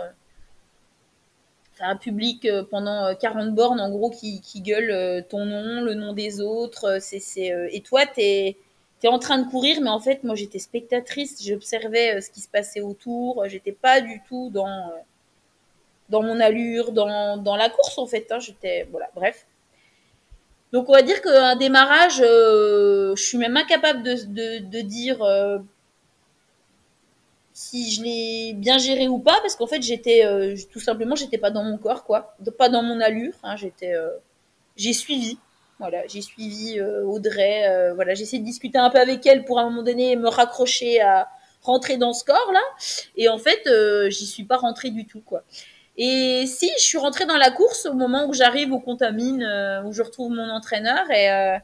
un 1.84 1.96
public 1.96 2.48
pendant 2.70 3.14
40 3.16 3.54
bornes 3.54 3.80
en 3.80 3.90
gros 3.90 4.10
qui, 4.10 4.42
qui 4.42 4.62
gueule 4.62 5.26
ton 5.30 5.46
nom, 5.46 5.82
le 5.82 5.94
nom 5.94 6.14
des 6.14 6.42
autres. 6.42 7.00
Et 7.14 7.82
toi, 7.82 8.06
t'es 8.06 8.58
es 9.04 9.08
en 9.08 9.20
train 9.20 9.40
de 9.40 9.50
courir, 9.50 9.82
mais 9.82 9.90
en 9.90 10.00
fait, 10.00 10.24
moi 10.24 10.36
j'étais 10.36 10.60
spectatrice, 10.60 11.44
j'observais 11.44 12.22
ce 12.22 12.30
qui 12.30 12.42
se 12.42 12.48
passait 12.50 12.82
autour. 12.82 13.44
J'étais 13.48 13.72
pas 13.72 14.02
du 14.02 14.22
tout 14.28 14.50
dans 14.54 14.92
dans 16.10 16.22
mon 16.22 16.40
allure, 16.40 16.92
dans, 16.92 17.38
dans 17.38 17.56
la 17.56 17.70
course 17.70 17.98
en 17.98 18.06
fait. 18.06 18.28
Hein. 18.32 18.40
J'étais 18.40 18.88
voilà, 18.92 19.10
bref. 19.16 19.48
Donc 20.72 20.88
on 20.90 20.94
va 20.94 21.02
dire 21.02 21.22
qu'un 21.22 21.56
démarrage, 21.56 22.22
euh, 22.22 23.16
je 23.16 23.24
suis 23.24 23.38
même 23.38 23.58
incapable 23.58 24.04
de, 24.04 24.14
de, 24.14 24.70
de 24.70 24.82
dire 24.82 25.22
euh, 25.24 25.58
si 27.54 27.92
je 27.92 28.04
l'ai 28.04 28.54
bien 28.54 28.78
géré 28.78 29.08
ou 29.08 29.20
pas, 29.20 29.40
parce 29.42 29.56
qu'en 29.56 29.68
fait 29.68 29.82
j'étais 29.82 30.26
euh, 30.26 30.56
tout 30.72 30.80
simplement 30.80 31.16
j'étais 31.16 31.38
pas 31.38 31.52
dans 31.52 31.64
mon 31.64 31.78
corps 31.78 32.04
quoi, 32.04 32.36
pas 32.58 32.70
dans 32.70 32.84
mon 32.84 33.00
allure. 33.00 33.34
Hein, 33.44 33.56
j'étais, 33.56 33.94
euh, 33.94 34.10
j'ai 34.78 34.94
suivi, 34.94 35.38
voilà, 35.80 36.06
j'ai 36.08 36.22
suivi 36.22 36.80
euh, 36.80 37.04
Audrey, 37.04 37.92
voilà, 37.96 38.14
j'ai 38.14 38.24
essayé 38.24 38.40
de 38.40 38.46
discuter 38.46 38.78
un 38.78 38.90
peu 38.90 39.00
avec 39.00 39.26
elle 39.26 39.46
pour 39.46 39.60
à 39.60 39.64
un 39.64 39.66
moment 39.70 39.84
donné 39.84 40.16
me 40.16 40.30
raccrocher 40.30 41.02
à 41.02 41.28
rentrer 41.62 41.98
dans 41.98 42.14
ce 42.14 42.24
corps 42.24 42.52
là, 42.54 42.64
et 43.18 43.30
en 43.30 43.38
fait 43.38 43.70
j'y 44.10 44.26
suis 44.26 44.46
pas 44.46 44.58
rentrée 44.58 44.90
du 44.90 45.06
tout 45.06 45.22
quoi. 45.22 45.44
Et 45.98 46.46
si 46.48 46.72
je 46.78 46.84
suis 46.84 46.98
rentrée 46.98 47.26
dans 47.26 47.38
la 47.38 47.52
course 47.52 47.86
au 47.86 47.94
moment 47.94 48.26
où 48.26 48.34
j'arrive 48.34 48.72
au 48.72 48.80
Contamine, 48.80 49.44
où 49.86 49.92
je 49.92 50.02
retrouve 50.02 50.32
mon 50.32 50.50
entraîneur 50.50 51.12
et 51.12 51.60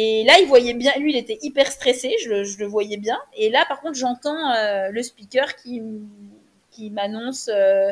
et 0.00 0.22
là, 0.22 0.34
il 0.40 0.46
voyait 0.46 0.74
bien, 0.74 0.92
lui, 1.00 1.10
il 1.12 1.16
était 1.16 1.40
hyper 1.42 1.72
stressé, 1.72 2.14
je 2.22 2.30
le, 2.30 2.66
voyais 2.66 2.98
bien. 2.98 3.18
Et 3.36 3.50
là, 3.50 3.64
par 3.68 3.80
contre, 3.80 3.96
j'entends 3.96 4.52
euh, 4.52 4.90
le 4.92 5.02
speaker 5.02 5.56
qui, 5.56 5.82
qui 6.70 6.90
m'annonce, 6.90 7.50
euh, 7.52 7.90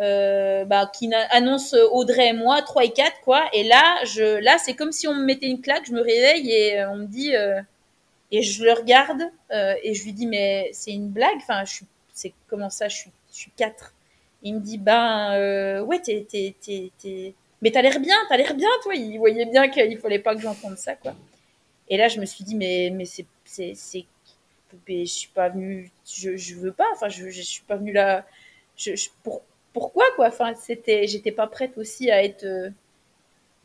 euh, 0.00 0.64
bah, 0.64 0.90
qui 0.90 1.12
annonce 1.12 1.74
Audrey 1.92 2.28
et 2.28 2.32
moi, 2.32 2.62
3 2.62 2.84
et 2.86 2.92
4, 2.92 3.20
quoi. 3.20 3.44
Et 3.52 3.62
là, 3.62 3.82
je, 4.06 4.38
là, 4.38 4.56
c'est 4.56 4.72
comme 4.72 4.90
si 4.90 5.06
on 5.06 5.12
me 5.12 5.22
mettait 5.22 5.44
une 5.44 5.60
claque, 5.60 5.84
je 5.84 5.92
me 5.92 6.00
réveille 6.00 6.50
et 6.50 6.82
on 6.86 6.96
me 6.96 7.04
dit, 7.04 7.32
et 8.30 8.40
je 8.40 8.64
le 8.64 8.72
regarde 8.72 9.24
et 9.50 9.92
je 9.92 10.02
lui 10.02 10.14
dis, 10.14 10.26
mais 10.26 10.70
c'est 10.72 10.92
une 10.92 11.10
blague, 11.10 11.36
enfin, 11.36 11.66
je 11.66 11.74
suis, 11.74 11.86
c'est 12.14 12.32
comment 12.48 12.70
ça, 12.70 12.88
je 12.88 12.96
suis, 12.96 13.10
je 13.30 13.36
suis 13.36 13.52
4. 13.54 13.92
Il 14.44 14.54
me 14.54 14.60
dit, 14.60 14.78
ben, 14.78 15.82
ouais, 15.82 16.00
t'es, 16.00 16.26
t'es, 16.26 16.54
t'es 16.62 17.34
mais 17.60 17.70
t'as 17.70 17.82
l'air 17.82 18.00
bien, 18.00 18.16
t'as 18.30 18.38
l'air 18.38 18.54
bien, 18.54 18.68
toi. 18.82 18.94
Il 18.94 19.18
voyait 19.18 19.46
bien 19.46 19.68
qu'il 19.68 19.98
fallait 19.98 20.18
pas 20.18 20.34
que 20.34 20.40
j'entende 20.40 20.76
ça, 20.76 20.94
quoi. 20.96 21.14
Et 21.88 21.96
là, 21.96 22.08
je 22.08 22.20
me 22.20 22.26
suis 22.26 22.44
dit, 22.44 22.54
mais, 22.54 22.90
mais 22.92 23.04
c'est, 23.04 23.26
c'est, 23.44 23.74
c'est, 23.74 24.06
je 24.88 25.04
suis 25.04 25.30
pas 25.30 25.48
venue, 25.50 25.90
je, 26.06 26.36
je 26.36 26.54
veux 26.56 26.72
pas, 26.72 26.86
enfin, 26.94 27.08
je, 27.08 27.30
je 27.30 27.42
suis 27.42 27.62
pas 27.64 27.76
venue 27.76 27.92
là, 27.92 28.26
je, 28.76 28.96
je 28.96 29.08
pour, 29.22 29.42
pourquoi, 29.72 30.04
quoi? 30.16 30.28
Enfin, 30.28 30.54
c'était, 30.54 31.06
j'étais 31.06 31.32
pas 31.32 31.46
prête 31.46 31.76
aussi 31.78 32.10
à 32.10 32.22
être, 32.24 32.72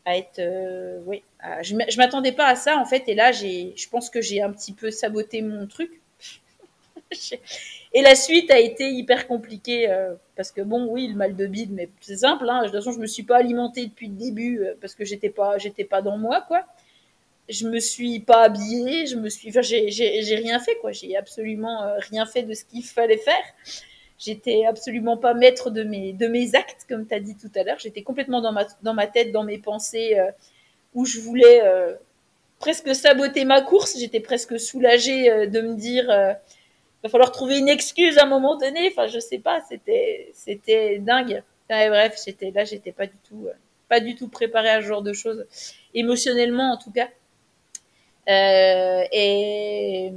à 0.06 0.18
être, 0.18 0.40
euh, 0.40 1.00
oui, 1.06 1.24
je, 1.62 1.76
je 1.90 1.98
m'attendais 1.98 2.32
pas 2.32 2.48
à 2.48 2.56
ça, 2.56 2.78
en 2.78 2.86
fait. 2.86 3.04
Et 3.08 3.16
là, 3.16 3.32
j'ai, 3.32 3.74
je 3.76 3.88
pense 3.90 4.10
que 4.10 4.22
j'ai 4.22 4.42
un 4.42 4.52
petit 4.52 4.74
peu 4.74 4.92
saboté 4.92 5.42
mon 5.42 5.68
truc. 5.68 6.02
Et 7.94 8.02
la 8.02 8.16
suite 8.16 8.52
a 8.52 8.60
été 8.60 8.90
hyper 8.92 9.28
compliquée 9.28 9.90
euh, 9.90 10.14
parce 10.36 10.52
que 10.52 10.62
bon, 10.62 10.88
oui, 10.92 11.08
le 11.08 11.16
mal 11.16 11.36
de 11.36 11.48
bide, 11.48 11.72
mais 11.72 11.90
c'est 12.02 12.18
simple. 12.18 12.48
Hein, 12.50 12.60
de 12.62 12.66
toute 12.68 12.76
façon, 12.76 12.92
je 12.92 13.00
me 13.00 13.08
suis 13.08 13.24
pas 13.24 13.38
alimentée 13.38 13.88
depuis 13.88 14.08
le 14.08 14.16
début 14.16 14.60
euh, 14.60 14.76
parce 14.80 14.96
que 14.96 15.06
j'étais 15.06 15.30
pas, 15.30 15.58
j'étais 15.58 15.84
pas 15.86 16.02
dans 16.02 16.18
moi, 16.18 16.42
quoi. 16.48 16.66
Je 17.50 17.68
me 17.68 17.80
suis 17.80 18.20
pas 18.20 18.44
habillée, 18.44 19.08
je 19.08 19.16
me 19.16 19.28
suis, 19.30 19.50
enfin, 19.50 19.62
j'ai, 19.62 20.36
rien 20.36 20.60
fait, 20.60 20.76
quoi. 20.76 20.92
J'ai 20.92 21.18
absolument 21.18 21.84
euh, 21.84 21.98
rien 22.12 22.26
fait 22.26 22.44
de 22.44 22.54
ce 22.54 22.64
qu'il 22.64 22.84
fallait 22.84 23.18
faire. 23.18 23.44
J'étais 24.18 24.66
absolument 24.66 25.18
pas 25.18 25.34
maître 25.34 25.72
de 25.72 25.84
mes, 25.84 26.14
de 26.14 26.28
mes 26.28 26.56
actes, 26.56 26.86
comme 26.88 27.08
tu 27.08 27.14
as 27.16 27.20
dit 27.20 27.36
tout 27.36 27.52
à 27.56 27.64
l'heure. 27.64 27.80
J'étais 27.80 28.04
complètement 28.04 28.42
dans 28.42 28.52
ma, 28.52 28.66
dans 28.84 28.94
ma 28.94 29.08
tête, 29.08 29.32
dans 29.32 29.44
mes 29.44 29.58
pensées, 29.58 30.20
euh, 30.20 30.30
où 30.94 31.06
je 31.06 31.20
voulais 31.20 31.62
euh, 31.64 31.96
presque 32.60 32.94
saboter 32.94 33.46
ma 33.46 33.62
course. 33.62 33.98
J'étais 33.98 34.20
presque 34.20 34.60
soulagée 34.60 35.48
de 35.48 35.62
me 35.62 35.76
dire 35.76 36.08
va 37.02 37.10
falloir 37.10 37.32
trouver 37.32 37.58
une 37.58 37.70
excuse 37.70 38.18
à 38.18 38.24
un 38.24 38.28
moment 38.28 38.58
donné. 38.58 38.90
Enfin, 38.92 39.08
je 39.08 39.20
sais 39.20 39.40
pas, 39.40 39.62
c'était, 40.34 41.00
dingue. 41.00 41.44
Bref, 41.70 42.22
j'étais 42.26 42.52
là, 42.52 42.66
j'étais 42.66 42.92
pas 42.92 43.08
du 43.08 43.18
tout, 43.28 43.48
pas 43.88 44.00
du 44.00 44.16
tout 44.16 44.28
préparée 44.28 44.70
à 44.70 44.82
ce 44.82 44.88
genre 44.88 45.02
de 45.02 45.14
choses, 45.14 45.46
émotionnellement 45.94 46.74
en 46.74 46.78
tout 46.78 46.92
cas. 46.92 47.08
Euh, 48.28 49.04
et 49.12 50.12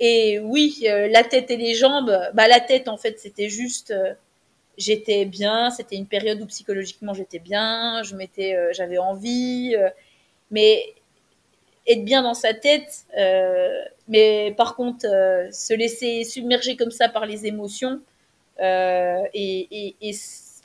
et 0.00 0.38
oui, 0.40 0.80
euh, 0.86 1.08
la 1.08 1.24
tête 1.24 1.50
et 1.50 1.56
les 1.56 1.74
jambes. 1.74 2.18
Bah 2.34 2.48
la 2.48 2.60
tête 2.60 2.88
en 2.88 2.96
fait, 2.96 3.18
c'était 3.20 3.50
juste, 3.50 3.90
euh, 3.90 4.14
j'étais 4.78 5.24
bien. 5.26 5.70
C'était 5.70 5.96
une 5.96 6.06
période 6.06 6.40
où 6.40 6.46
psychologiquement 6.46 7.14
j'étais 7.14 7.38
bien. 7.38 8.02
Je 8.02 8.16
m'étais, 8.16 8.56
j'avais 8.72 8.98
envie. 8.98 9.74
mais 10.50 10.94
être 11.88 12.04
bien 12.04 12.22
dans 12.22 12.34
sa 12.34 12.54
tête, 12.54 13.06
mais 14.08 14.54
par 14.56 14.76
contre, 14.76 15.06
se 15.52 15.74
laisser 15.74 16.24
submerger 16.24 16.76
comme 16.76 16.90
ça 16.90 17.08
par 17.08 17.26
les 17.26 17.46
émotions 17.46 18.00
et, 18.60 19.94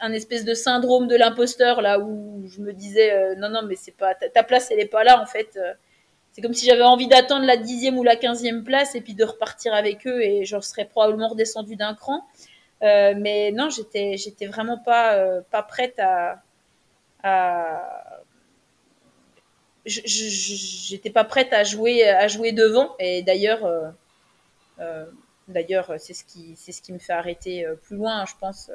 un 0.01 0.11
espèce 0.11 0.43
de 0.43 0.53
syndrome 0.53 1.07
de 1.07 1.15
l'imposteur 1.15 1.81
là 1.81 1.99
où 1.99 2.43
je 2.49 2.59
me 2.61 2.73
disais 2.73 3.35
non 3.37 3.49
non 3.49 3.61
mais 3.63 3.75
c'est 3.77 3.95
pas 3.95 4.13
ta, 4.13 4.27
ta, 4.29 4.43
place 4.43 4.69
elle 4.71 4.79
est 4.79 4.85
pas 4.87 5.03
là 5.03 5.21
en 5.21 5.25
fait. 5.25 5.57
C'est 6.35 6.41
comme 6.41 6.53
si 6.53 6.65
j'avais 6.65 6.81
envie 6.81 7.07
d'attendre 7.07 7.45
la 7.45 7.55
dixième 7.55 7.97
ou 7.97 8.03
la 8.03 8.17
quinzième 8.17 8.65
place 8.65 8.93
et 8.93 8.99
puis 8.99 9.13
de 9.13 9.23
repartir 9.23 9.73
avec 9.73 10.05
eux 10.05 10.21
et 10.21 10.43
j'en 10.43 10.59
serais 10.59 10.83
probablement 10.83 11.29
redescendu 11.29 11.77
d'un 11.77 11.95
cran. 11.95 12.27
mais 12.81 13.53
non, 13.53 13.69
j'étais 13.69 14.17
j'étais 14.17 14.45
vraiment 14.45 14.77
pas 14.77 15.41
pas 15.49 15.63
prête 15.63 15.97
à, 15.97 16.43
à 17.23 18.15
j'étais 19.85 21.09
pas 21.09 21.23
prête 21.23 21.53
à 21.53 21.63
jouer 21.63 22.07
à 22.07 22.27
jouer 22.27 22.51
devant 22.51 22.95
et 22.99 23.21
d'ailleurs 23.21 23.65
euh, 23.65 23.89
euh, 24.79 25.05
d'ailleurs 25.47 25.93
c'est 25.99 26.13
ce 26.13 26.23
qui 26.23 26.55
c'est 26.55 26.71
ce 26.71 26.81
qui 26.81 26.91
me 26.91 26.97
fait 26.97 27.13
arrêter 27.13 27.65
euh, 27.65 27.75
plus 27.75 27.95
loin 27.95 28.25
je 28.25 28.33
pense 28.39 28.71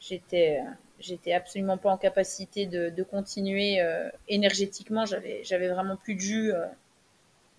j'étais 0.00 0.60
j'étais 1.00 1.32
absolument 1.32 1.78
pas 1.78 1.90
en 1.90 1.96
capacité 1.96 2.66
de, 2.66 3.02
continuer 3.02 3.80
euh, 3.80 4.08
énergétiquement 4.28 5.06
j'avais 5.06 5.42
j'avais 5.44 5.68
vraiment 5.68 5.96
plus 5.96 6.14
de 6.14 6.20
jus 6.20 6.52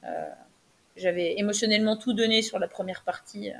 euh, 0.03 0.29
j'avais 0.95 1.37
émotionnellement 1.39 1.97
tout 1.97 2.13
donné 2.13 2.41
sur 2.41 2.59
la 2.59 2.67
première 2.67 3.03
partie 3.03 3.51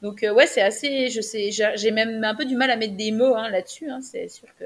donc 0.00 0.24
ouais 0.34 0.46
c'est 0.46 0.62
assez 0.62 1.08
je 1.08 1.20
sais 1.20 1.50
j'ai 1.50 1.90
même 1.90 2.24
un 2.24 2.34
peu 2.34 2.44
du 2.44 2.56
mal 2.56 2.70
à 2.70 2.76
mettre 2.76 2.96
des 2.96 3.12
mots 3.12 3.34
hein, 3.36 3.48
là-dessus 3.50 3.90
hein, 3.90 4.00
c'est 4.02 4.28
sûr 4.28 4.48
que 4.58 4.64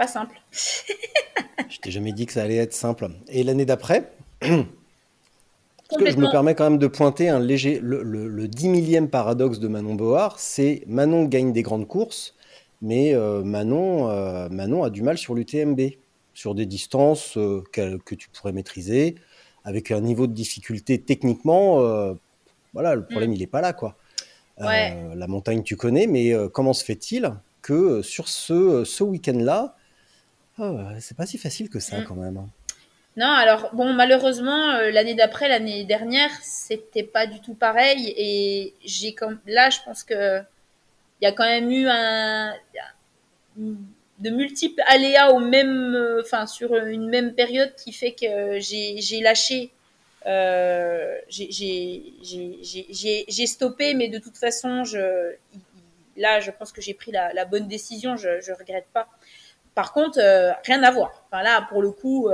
pas 0.00 0.06
simple. 0.06 0.40
je 1.68 1.76
t'ai 1.76 1.90
jamais 1.90 2.12
dit 2.12 2.24
que 2.24 2.32
ça 2.32 2.42
allait 2.42 2.56
être 2.56 2.72
simple. 2.72 3.10
Et 3.28 3.42
l'année 3.42 3.66
d'après, 3.66 4.10
je 5.98 6.16
me 6.16 6.30
permets 6.30 6.54
quand 6.54 6.64
même 6.64 6.78
de 6.78 6.86
pointer 6.86 7.28
un 7.28 7.40
léger, 7.40 7.80
le, 7.82 8.02
le, 8.02 8.28
le 8.28 8.48
10 8.48 8.68
millième 8.68 9.08
paradoxe 9.08 9.58
de 9.58 9.68
Manon 9.68 9.94
Board, 9.94 10.36
c'est 10.38 10.82
Manon 10.86 11.24
gagne 11.24 11.52
des 11.52 11.62
grandes 11.62 11.86
courses, 11.86 12.34
mais 12.82 13.14
euh, 13.14 13.42
Manon, 13.42 14.08
euh, 14.08 14.48
Manon 14.48 14.84
a 14.84 14.90
du 14.90 15.02
mal 15.02 15.18
sur 15.18 15.34
l'UTMB, 15.34 15.80
sur 16.34 16.54
des 16.54 16.66
distances 16.66 17.36
euh, 17.36 17.62
que, 17.72 17.96
que, 17.98 18.14
tu 18.14 18.28
pourrais 18.30 18.52
maîtriser, 18.52 19.16
avec 19.64 19.90
un 19.90 20.00
niveau 20.00 20.26
de 20.26 20.32
difficulté 20.32 21.00
techniquement, 21.00 21.76
voilà, 22.72 22.94
le 22.94 23.04
problème 23.04 23.30
mm. 23.30 23.34
il 23.34 23.42
est 23.42 23.46
pas 23.48 23.60
là 23.60 23.72
quoi. 23.72 23.96
Ouais. 24.58 24.94
la 25.14 25.26
montagne 25.26 25.62
tu 25.62 25.76
connais, 25.76 26.06
mais 26.06 26.34
comment 26.52 26.72
se 26.72 26.84
fait-il 26.84 27.32
que 27.62 28.02
sur 28.02 28.28
ce, 28.28 28.84
ce 28.84 29.02
week-end-là, 29.02 29.76
Oh, 30.62 30.78
c'est 30.98 31.16
pas 31.16 31.24
si 31.24 31.38
facile 31.38 31.70
que 31.70 31.80
ça, 31.80 32.00
mmh. 32.00 32.04
quand 32.04 32.16
même. 32.16 32.46
Non, 33.16 33.26
alors, 33.26 33.70
bon, 33.74 33.92
malheureusement, 33.92 34.70
euh, 34.76 34.90
l'année 34.90 35.14
d'après, 35.14 35.48
l'année 35.48 35.84
dernière, 35.84 36.30
c'était 36.42 37.02
pas 37.02 37.26
du 37.26 37.40
tout 37.40 37.54
pareil. 37.54 38.14
Et 38.16 38.74
j'ai 38.84 39.14
comme. 39.14 39.40
Là, 39.46 39.70
je 39.70 39.78
pense 39.84 40.04
que. 40.04 40.40
Il 41.20 41.24
y 41.24 41.28
a 41.28 41.32
quand 41.32 41.44
même 41.44 41.70
eu 41.70 41.86
un. 41.88 42.54
de 43.56 44.30
multiples 44.30 44.82
aléas 44.86 45.32
au 45.32 45.38
même, 45.38 45.94
euh, 45.94 46.20
enfin 46.22 46.46
sur 46.46 46.76
une 46.76 47.08
même 47.08 47.34
période 47.34 47.74
qui 47.74 47.92
fait 47.92 48.12
que 48.12 48.58
j'ai 48.60 49.20
lâché, 49.20 49.70
euh, 50.26 51.16
j'ai- 51.28 52.02
stoppé, 53.46 53.94
mais 53.94 54.08
de 54.08 54.18
toute 54.18 54.36
façon, 54.36 54.84
je, 54.84 55.34
là, 56.16 56.40
je 56.40 56.50
pense 56.50 56.72
que 56.72 56.80
j'ai 56.82 56.94
pris 56.94 57.12
la, 57.12 57.44
bonne 57.46 57.68
décision, 57.68 58.16
je, 58.16 58.40
je 58.40 58.52
regrette 58.52 58.86
pas. 58.92 59.08
Par 59.74 59.92
contre, 59.92 60.18
euh, 60.20 60.52
rien 60.64 60.82
à 60.82 60.90
voir. 60.90 61.24
Enfin 61.26 61.42
là, 61.42 61.66
pour 61.70 61.82
le 61.82 61.90
coup, 61.92 62.28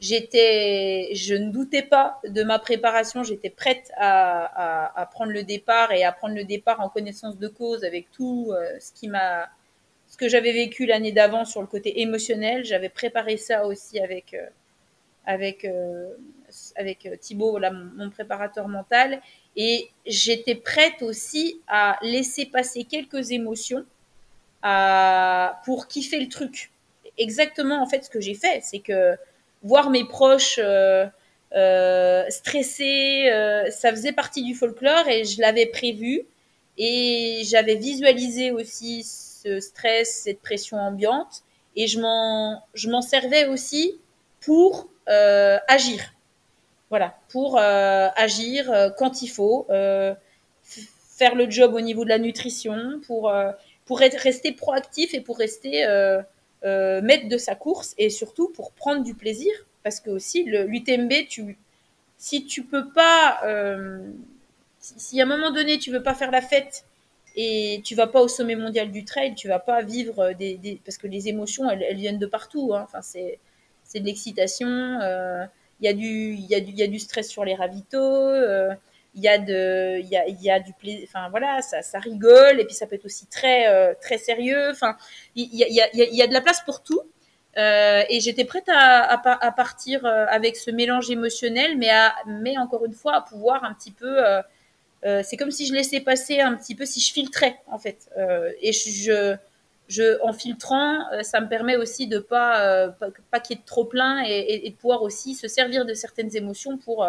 j'étais, 0.00 1.10
je 1.14 1.34
ne 1.34 1.50
doutais 1.50 1.82
pas 1.82 2.20
de 2.24 2.42
ma 2.42 2.58
préparation. 2.58 3.22
J'étais 3.24 3.50
prête 3.50 3.90
à, 3.96 4.44
à, 4.44 5.00
à 5.00 5.06
prendre 5.06 5.32
le 5.32 5.42
départ 5.42 5.92
et 5.92 6.04
à 6.04 6.12
prendre 6.12 6.34
le 6.34 6.44
départ 6.44 6.80
en 6.80 6.88
connaissance 6.88 7.38
de 7.38 7.48
cause 7.48 7.84
avec 7.84 8.10
tout 8.10 8.52
euh, 8.52 8.78
ce 8.80 8.92
qui 8.92 9.08
m'a, 9.08 9.48
ce 10.08 10.16
que 10.16 10.28
j'avais 10.28 10.52
vécu 10.52 10.86
l'année 10.86 11.12
d'avant 11.12 11.44
sur 11.44 11.60
le 11.60 11.66
côté 11.66 12.00
émotionnel. 12.00 12.64
J'avais 12.64 12.88
préparé 12.88 13.36
ça 13.36 13.66
aussi 13.66 14.00
avec 14.00 14.34
euh, 14.34 14.46
avec 15.26 15.64
euh, 15.64 16.14
avec 16.76 17.06
Thibaut, 17.20 17.58
là, 17.58 17.70
mon 17.70 18.08
préparateur 18.08 18.68
mental, 18.68 19.20
et 19.54 19.90
j'étais 20.06 20.54
prête 20.54 21.02
aussi 21.02 21.60
à 21.68 21.98
laisser 22.00 22.46
passer 22.46 22.84
quelques 22.84 23.32
émotions 23.32 23.84
à, 24.62 25.60
pour 25.66 25.88
kiffer 25.88 26.18
le 26.20 26.28
truc. 26.28 26.70
Exactement, 27.18 27.82
en 27.82 27.86
fait, 27.86 28.04
ce 28.04 28.08
que 28.08 28.20
j'ai 28.20 28.32
fait, 28.32 28.60
c'est 28.62 28.78
que 28.78 29.14
voir 29.62 29.90
mes 29.90 30.04
proches 30.04 30.60
euh, 30.62 31.06
euh, 31.54 32.24
stressés, 32.28 33.28
euh, 33.30 33.70
ça 33.70 33.90
faisait 33.90 34.12
partie 34.12 34.42
du 34.42 34.54
folklore 34.54 35.08
et 35.08 35.24
je 35.24 35.40
l'avais 35.40 35.66
prévu. 35.66 36.26
Et 36.76 37.42
j'avais 37.44 37.74
visualisé 37.74 38.52
aussi 38.52 39.02
ce 39.02 39.58
stress, 39.58 40.22
cette 40.24 40.40
pression 40.40 40.76
ambiante. 40.76 41.42
Et 41.74 41.86
je 41.86 41.98
m'en, 42.00 43.02
servais 43.02 43.46
aussi 43.46 43.98
pour 44.40 44.88
agir. 45.06 46.14
Voilà, 46.90 47.16
pour 47.30 47.58
agir 47.58 48.92
quand 48.96 49.22
il 49.22 49.28
faut, 49.28 49.66
faire 50.62 51.34
le 51.34 51.50
job 51.50 51.74
au 51.74 51.80
niveau 51.80 52.04
de 52.04 52.10
la 52.10 52.18
nutrition, 52.18 53.00
pour, 53.06 53.32
pour 53.84 53.98
rester 53.98 54.52
proactif 54.52 55.14
et 55.14 55.20
pour 55.20 55.36
rester 55.36 55.84
euh, 56.64 57.00
maître 57.02 57.28
de 57.28 57.38
sa 57.38 57.54
course 57.54 57.94
et 57.98 58.10
surtout 58.10 58.48
pour 58.50 58.72
prendre 58.72 59.02
du 59.04 59.14
plaisir. 59.14 59.52
Parce 59.84 60.00
que 60.00 60.10
aussi, 60.10 60.44
l'UTMB, 60.44 61.12
tu, 61.28 61.56
si 62.18 62.44
tu 62.44 62.64
peux 62.64 62.88
pas, 62.90 63.40
euh, 63.44 64.10
si, 64.80 65.20
à 65.20 65.24
un 65.24 65.26
moment 65.26 65.50
donné 65.50 65.78
tu 65.78 65.90
veux 65.90 66.02
pas 66.02 66.14
faire 66.14 66.30
la 66.30 66.42
fête 66.42 66.84
et 67.36 67.80
tu 67.84 67.94
vas 67.94 68.06
pas 68.08 68.20
au 68.20 68.28
sommet 68.28 68.56
mondial 68.56 68.90
du 68.90 69.04
trail, 69.04 69.34
tu 69.34 69.48
vas 69.48 69.60
pas 69.60 69.82
vivre 69.82 70.32
des, 70.32 70.80
parce 70.84 70.98
que 70.98 71.06
les 71.06 71.28
émotions 71.28 71.70
elles, 71.70 71.96
viennent 71.96 72.18
de 72.18 72.26
partout. 72.26 72.74
Hein. 72.74 72.82
Enfin 72.84 73.02
c'est 73.02 73.38
c'est 73.84 74.00
de 74.00 74.06
l'excitation. 74.06 74.68
euh, 74.68 75.44
Il 75.80 75.86
y 75.86 75.88
a 75.88 75.92
du 75.94 76.34
il 76.34 76.46
y 76.46 76.54
a 76.54 76.60
du 76.60 76.72
il 76.72 76.78
y 76.78 76.82
a 76.82 76.88
du 76.88 76.98
stress 76.98 77.28
sur 77.28 77.44
les 77.44 77.54
ravitaux. 77.54 78.32
Il 79.18 79.22
y 79.24 79.28
a 79.28 79.38
de 79.38 79.98
il 80.04 80.08
y 80.08 80.16
a, 80.16 80.24
il 80.28 80.40
y 80.42 80.50
a 80.50 80.58
du 80.60 80.72
plaisir. 80.80 81.04
Enfin 81.08 81.28
voilà 81.30 81.60
ça 81.70 81.78
ça 81.82 81.98
rigole 82.10 82.56
et 82.60 82.64
puis 82.68 82.74
ça 82.80 82.86
peut 82.86 82.96
être 82.96 83.04
aussi 83.12 83.26
très 83.26 83.58
euh, 83.68 83.94
très 84.04 84.18
sérieux. 84.28 84.70
Enfin 84.70 84.92
il 85.34 85.54
y 85.54 85.64
a 85.64 85.68
il 85.68 85.74
y 85.74 85.80
a 85.82 85.88
il 85.94 86.16
y 86.20 86.22
a, 86.22 86.26
de 86.26 86.32
la 86.38 86.40
place 86.46 86.62
pour 86.68 86.82
tout. 86.82 87.02
Euh, 87.56 88.02
et 88.08 88.20
j'étais 88.20 88.44
prête 88.44 88.68
à, 88.68 89.02
à, 89.14 89.18
pa- 89.18 89.38
à 89.48 89.50
partir 89.50 90.04
euh, 90.06 90.26
avec 90.28 90.56
ce 90.56 90.70
mélange 90.70 91.10
émotionnel, 91.10 91.76
mais, 91.76 91.90
à, 91.90 92.14
mais 92.26 92.56
encore 92.56 92.84
une 92.84 92.92
fois, 92.92 93.14
à 93.16 93.20
pouvoir 93.22 93.64
un 93.64 93.74
petit 93.74 93.90
peu. 93.90 94.16
c'est 95.22 95.36
comme 95.36 95.50
si 95.50 95.66
je 95.66 95.74
laissais 95.74 96.00
passer 96.00 96.40
un 96.40 96.54
petit 96.54 96.74
peu, 96.74 96.84
si 96.86 97.00
je 97.00 97.12
filtrais 97.12 97.56
en 97.66 97.78
fait. 97.78 98.10
Et 98.60 98.72
je, 98.72 99.36
je, 99.88 100.20
en 100.22 100.32
filtrant, 100.32 100.98
ça 101.22 101.40
me 101.40 101.48
permet 101.48 101.76
aussi 101.76 102.06
de 102.06 102.18
pas 102.18 102.88
pas, 103.00 103.08
pas 103.30 103.40
qu'il 103.40 103.56
y 103.56 103.60
ait 103.60 103.62
trop 103.64 103.84
plein 103.84 104.22
et, 104.26 104.70
de 104.70 104.76
pouvoir 104.76 105.02
aussi 105.02 105.34
se 105.34 105.48
servir 105.48 105.84
de 105.84 105.94
certaines 105.94 106.34
émotions 106.36 106.78
pour 106.78 107.06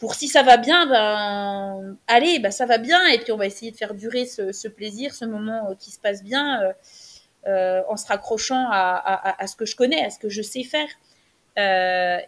pour 0.00 0.14
si 0.14 0.28
ça 0.28 0.42
va 0.42 0.56
bien, 0.56 0.86
ben 0.86 1.96
allez, 2.06 2.38
ben 2.38 2.50
ça 2.50 2.64
va 2.64 2.78
bien 2.78 3.06
et 3.08 3.18
puis 3.18 3.32
on 3.32 3.36
va 3.36 3.46
essayer 3.46 3.70
de 3.70 3.76
faire 3.76 3.94
durer 3.94 4.24
ce, 4.24 4.66
plaisir, 4.66 5.14
ce 5.14 5.26
moment 5.26 5.68
euh, 5.70 5.74
qui 5.78 5.90
se 5.92 6.00
passe 6.00 6.24
bien. 6.24 6.62
euh, 6.62 6.72
euh, 7.46 7.82
en 7.88 7.96
se 7.96 8.06
raccrochant 8.06 8.68
à, 8.70 9.46
ce 9.46 9.56
que 9.56 9.64
je 9.64 9.74
connais, 9.74 10.04
à 10.04 10.10
ce 10.10 10.18
que 10.18 10.28
je 10.28 10.42
sais 10.42 10.62
faire. 10.62 10.88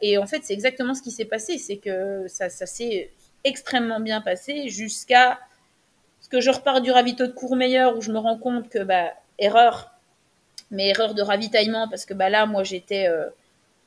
Et 0.00 0.16
en 0.16 0.26
fait, 0.26 0.40
c'est 0.42 0.54
exactement 0.54 0.94
ce 0.94 1.02
qui 1.02 1.10
s'est 1.10 1.26
passé. 1.26 1.58
C'est 1.58 1.76
que 1.76 2.26
ça, 2.28 2.48
s'est 2.48 3.10
extrêmement 3.44 4.00
bien 4.00 4.22
passé 4.22 4.68
jusqu'à 4.68 5.38
ce 6.22 6.30
que 6.30 6.40
je 6.40 6.50
repars 6.50 6.80
du 6.80 6.90
ravito 6.90 7.26
de 7.26 7.32
Courmeilleur 7.32 7.94
où 7.96 8.00
je 8.00 8.10
me 8.10 8.18
rends 8.18 8.38
compte 8.38 8.70
que, 8.70 8.78
bah, 8.78 9.12
erreur, 9.38 9.90
mais 10.70 10.88
erreur 10.88 11.12
de 11.12 11.20
ravitaillement 11.20 11.88
parce 11.88 12.06
que 12.06 12.14
bah, 12.14 12.30
là, 12.30 12.46
moi, 12.46 12.62
j'étais. 12.64 13.06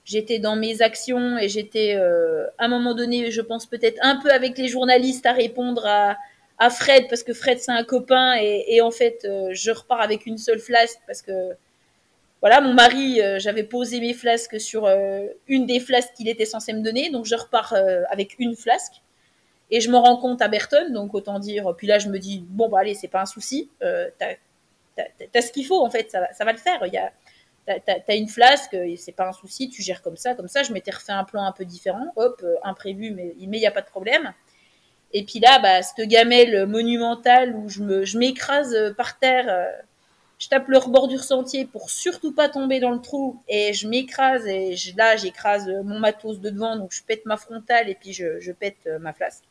J'étais 0.06 0.40
dans 0.40 0.56
mes 0.56 0.82
actions 0.82 1.38
et 1.38 1.50
j'étais, 1.50 1.96
euh, 1.96 2.46
à 2.58 2.66
un 2.66 2.68
moment 2.68 2.94
donné, 2.94 3.32
je 3.32 3.42
pense 3.42 3.66
peut-être 3.66 3.98
un 4.02 4.18
peu 4.18 4.32
avec 4.32 4.58
les 4.58 4.68
journalistes 4.68 5.26
à 5.26 5.34
répondre 5.34 5.86
à, 5.86 6.16
à 6.58 6.70
Fred 6.70 7.08
parce 7.10 7.24
que 7.24 7.34
Fred 7.34 7.60
c'est 7.60 7.72
un 7.72 7.84
copain 7.84 8.36
et, 8.40 8.66
et 8.70 8.82
en 8.82 8.92
fait 8.92 9.26
euh, 9.26 9.50
je 9.52 9.72
repars 9.72 10.02
avec 10.02 10.26
une 10.26 10.38
seule 10.38 10.60
flasque 10.60 11.00
parce 11.06 11.22
que 11.22 11.32
voilà 12.42 12.62
mon 12.62 12.74
mari 12.74 13.22
euh, 13.22 13.40
j'avais 13.40 13.64
posé 13.64 14.00
mes 14.00 14.14
flasques 14.14 14.60
sur 14.60 14.86
euh, 14.86 15.26
une 15.48 15.66
des 15.66 15.80
flasques 15.80 16.14
qu'il 16.16 16.30
était 16.30 16.46
censé 16.46 16.74
me 16.74 16.82
donner 16.82 17.10
donc 17.10 17.26
je 17.26 17.36
repars 17.36 17.74
euh, 17.74 18.04
avec 18.10 18.40
une 18.40 18.56
flasque 18.56 19.02
et 19.72 19.82
je 19.82 19.90
me 19.90 19.98
rends 19.98 20.18
compte 20.18 20.42
à 20.42 20.48
Berton 20.48 20.92
donc 20.92 21.14
autant 21.14 21.40
dire 21.40 21.74
puis 21.78 21.88
là 21.88 22.00
je 22.00 22.08
me 22.08 22.20
dis 22.20 22.46
bon 22.48 22.70
bah 22.70 22.80
allez 22.80 22.94
c'est 22.94 23.08
pas 23.10 23.22
un 23.22 23.26
souci 23.26 23.70
euh, 23.84 24.10
t'as, 24.18 24.36
t'as, 24.96 25.04
t'as 25.32 25.42
ce 25.42 25.52
qu'il 25.52 25.66
faut 25.66 25.84
en 25.84 25.90
fait 25.90 26.10
ça, 26.10 26.32
ça 26.34 26.46
va 26.46 26.54
le 26.54 26.58
faire 26.58 26.86
il 26.86 26.94
y 26.94 26.98
a 26.98 27.12
T'as, 27.66 28.16
une 28.16 28.28
flasque, 28.28 28.78
c'est 28.96 29.12
pas 29.12 29.28
un 29.28 29.34
souci, 29.34 29.70
tu 29.70 29.82
gères 29.82 30.04
comme 30.04 30.18
ça, 30.18 30.36
comme 30.36 30.48
ça. 30.48 30.62
Je 30.62 30.72
m'étais 30.72 30.92
refait 30.92 31.14
un 31.14 31.24
plan 31.24 31.44
un 31.44 31.52
peu 31.52 31.66
différent, 31.66 32.14
hop, 32.16 32.42
euh, 32.44 32.56
imprévu, 32.64 33.12
mais 33.12 33.34
il 33.40 33.50
n'y 33.50 33.66
a 33.66 33.72
pas 33.72 33.82
de 33.82 33.88
problème. 33.88 34.34
Et 35.14 35.24
puis 35.24 35.40
là, 35.40 35.58
bah, 35.60 35.82
cette 35.82 36.08
gamelle 36.08 36.68
monumentale 36.68 37.56
où 37.56 37.68
je, 37.68 38.18
m'écrase 38.18 38.76
euh, 38.76 38.94
par 38.94 39.18
terre, 39.18 39.46
euh, 39.50 39.66
je 40.38 40.48
tape 40.48 40.68
le 40.68 40.78
rebord 40.78 41.08
du 41.08 41.18
sentier 41.18 41.66
pour 41.66 41.90
surtout 41.90 42.34
pas 42.34 42.50
tomber 42.50 42.80
dans 42.80 42.92
le 42.92 43.02
trou, 43.02 43.42
et 43.48 43.74
je 43.74 43.88
m'écrase, 43.88 44.46
et 44.46 44.76
là, 44.96 45.16
j'écrase 45.16 45.68
mon 45.84 46.00
matos 46.00 46.40
de 46.40 46.52
devant, 46.52 46.76
donc 46.76 46.92
je 46.92 47.02
pète 47.02 47.26
ma 47.26 47.38
frontale, 47.38 47.90
et 47.90 47.96
puis 47.96 48.14
je, 48.14 48.52
pète 48.52 48.88
ma 49.00 49.14
flasque. 49.14 49.46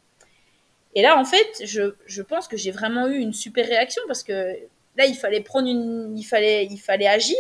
Et 0.95 1.03
là, 1.03 1.19
en 1.19 1.25
fait, 1.25 1.65
je, 1.65 2.23
pense 2.23 2.47
que 2.47 2.57
j'ai 2.57 2.71
vraiment 2.71 3.09
eu 3.09 3.17
une 3.17 3.33
super 3.33 3.67
réaction 3.67 4.03
parce 4.07 4.23
que 4.23 4.57
là, 4.97 5.07
il 5.07 5.17
fallait 5.17 5.41
prendre 5.41 5.67
il 5.67 6.23
fallait 6.23 7.09
agir. 7.09 7.37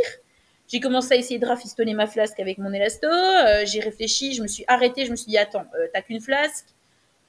J'ai 0.69 0.81
commencé 0.81 1.15
à 1.15 1.17
essayer 1.17 1.39
de 1.39 1.47
rafistonner 1.47 1.95
ma 1.95 2.07
flasque 2.07 2.41
avec 2.41 2.59
mon 2.59 2.73
élasto. 2.73 3.07
euh, 3.07 3.65
j'ai 3.67 3.81
réfléchi, 3.81 4.35
je 4.35 4.43
me 4.43 4.47
suis 4.47 4.65
arrêtée, 4.67 5.05
je 5.05 5.11
me 5.11 5.17
suis 5.17 5.31
dit 5.31 5.39
attends, 5.39 5.67
euh, 5.79 5.87
t'as 5.93 6.01
qu'une 6.03 6.21
flasque, 6.21 6.67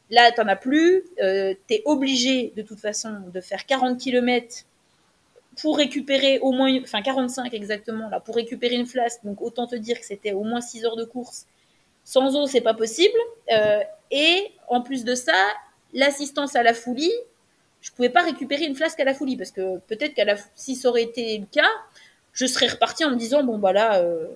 là 0.09 0.31
t'en 0.31 0.47
as 0.47 0.55
plus, 0.55 1.03
euh, 1.21 1.53
t'es 1.67 1.81
obligé 1.85 2.53
de 2.55 2.61
toute 2.61 2.79
façon 2.79 3.17
de 3.33 3.41
faire 3.41 3.65
40 3.65 3.99
km 3.99 4.65
pour 5.61 5.77
récupérer 5.77 6.39
au 6.39 6.51
moins, 6.51 6.71
enfin 6.81 7.01
45 7.01 7.53
exactement 7.53 8.09
là, 8.09 8.19
pour 8.19 8.35
récupérer 8.35 8.75
une 8.75 8.85
flasque. 8.85 9.21
Donc 9.23 9.41
autant 9.41 9.67
te 9.67 9.75
dire 9.75 9.99
que 9.99 10.05
c'était 10.05 10.33
au 10.33 10.43
moins 10.43 10.61
6 10.61 10.85
heures 10.85 10.97
de 10.97 11.05
course. 11.05 11.45
Sans 12.03 12.35
eau, 12.35 12.45
c'est 12.45 12.61
pas 12.61 12.73
possible. 12.73 13.17
Et 14.11 14.51
en 14.67 14.81
plus 14.81 15.05
de 15.05 15.15
ça, 15.15 15.33
l'assistance 15.93 16.55
à 16.55 16.61
la 16.61 16.73
foulie, 16.73 17.13
je 17.81 17.91
pouvais 17.91 18.09
pas 18.09 18.21
récupérer 18.23 18.65
une 18.65 18.75
flasque 18.75 18.99
à 18.99 19.03
la 19.03 19.13
foulie 19.13 19.37
parce 19.37 19.51
que 19.51 19.77
peut-être 19.79 20.13
qu'à 20.13 20.25
la, 20.25 20.35
si 20.55 20.75
ça 20.75 20.89
aurait 20.89 21.03
été 21.03 21.37
le 21.37 21.45
cas, 21.45 21.69
je 22.35 22.45
serais 22.45 22.67
reparti 22.67 23.03
en 23.03 23.11
me 23.11 23.15
disant 23.15 23.43
bon 23.43 23.57
bah 23.57 23.73
là, 23.73 23.99
euh, 23.99 24.27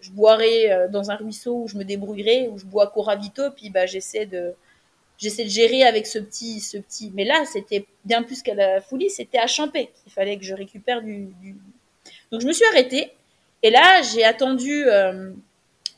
je 0.00 0.10
boirai 0.10 0.72
euh, 0.72 0.88
dans 0.88 1.10
un 1.10 1.16
ruisseau 1.16 1.62
où 1.62 1.68
je 1.68 1.76
me 1.76 1.84
débrouillerai, 1.84 2.48
où 2.48 2.58
je 2.58 2.64
bois 2.64 2.88
Coravito, 2.88 3.50
puis 3.52 3.70
bah 3.70 3.86
j'essaie 3.86 4.26
de 4.26 4.54
j'essaie 5.18 5.44
de 5.44 5.50
gérer 5.50 5.84
avec 5.84 6.06
ce 6.06 6.18
petit 6.18 6.58
ce 6.60 6.78
petit. 6.78 7.12
Mais 7.14 7.24
là, 7.24 7.44
c'était 7.44 7.86
bien 8.04 8.22
plus 8.22 8.42
qu'à 8.42 8.54
la 8.54 8.80
foulie, 8.80 9.10
c'était 9.10 9.38
à 9.38 9.46
Champé 9.46 9.90
qu'il 10.02 10.10
fallait 10.10 10.38
que 10.38 10.44
je 10.44 10.54
récupère 10.54 11.02
du, 11.02 11.26
du... 11.42 11.54
Donc 12.32 12.40
je 12.40 12.46
me 12.46 12.52
suis 12.52 12.64
arrêtée 12.72 13.12
et 13.62 13.70
là 13.70 14.02
j'ai 14.02 14.24
attendu 14.24 14.84
euh, 14.86 15.32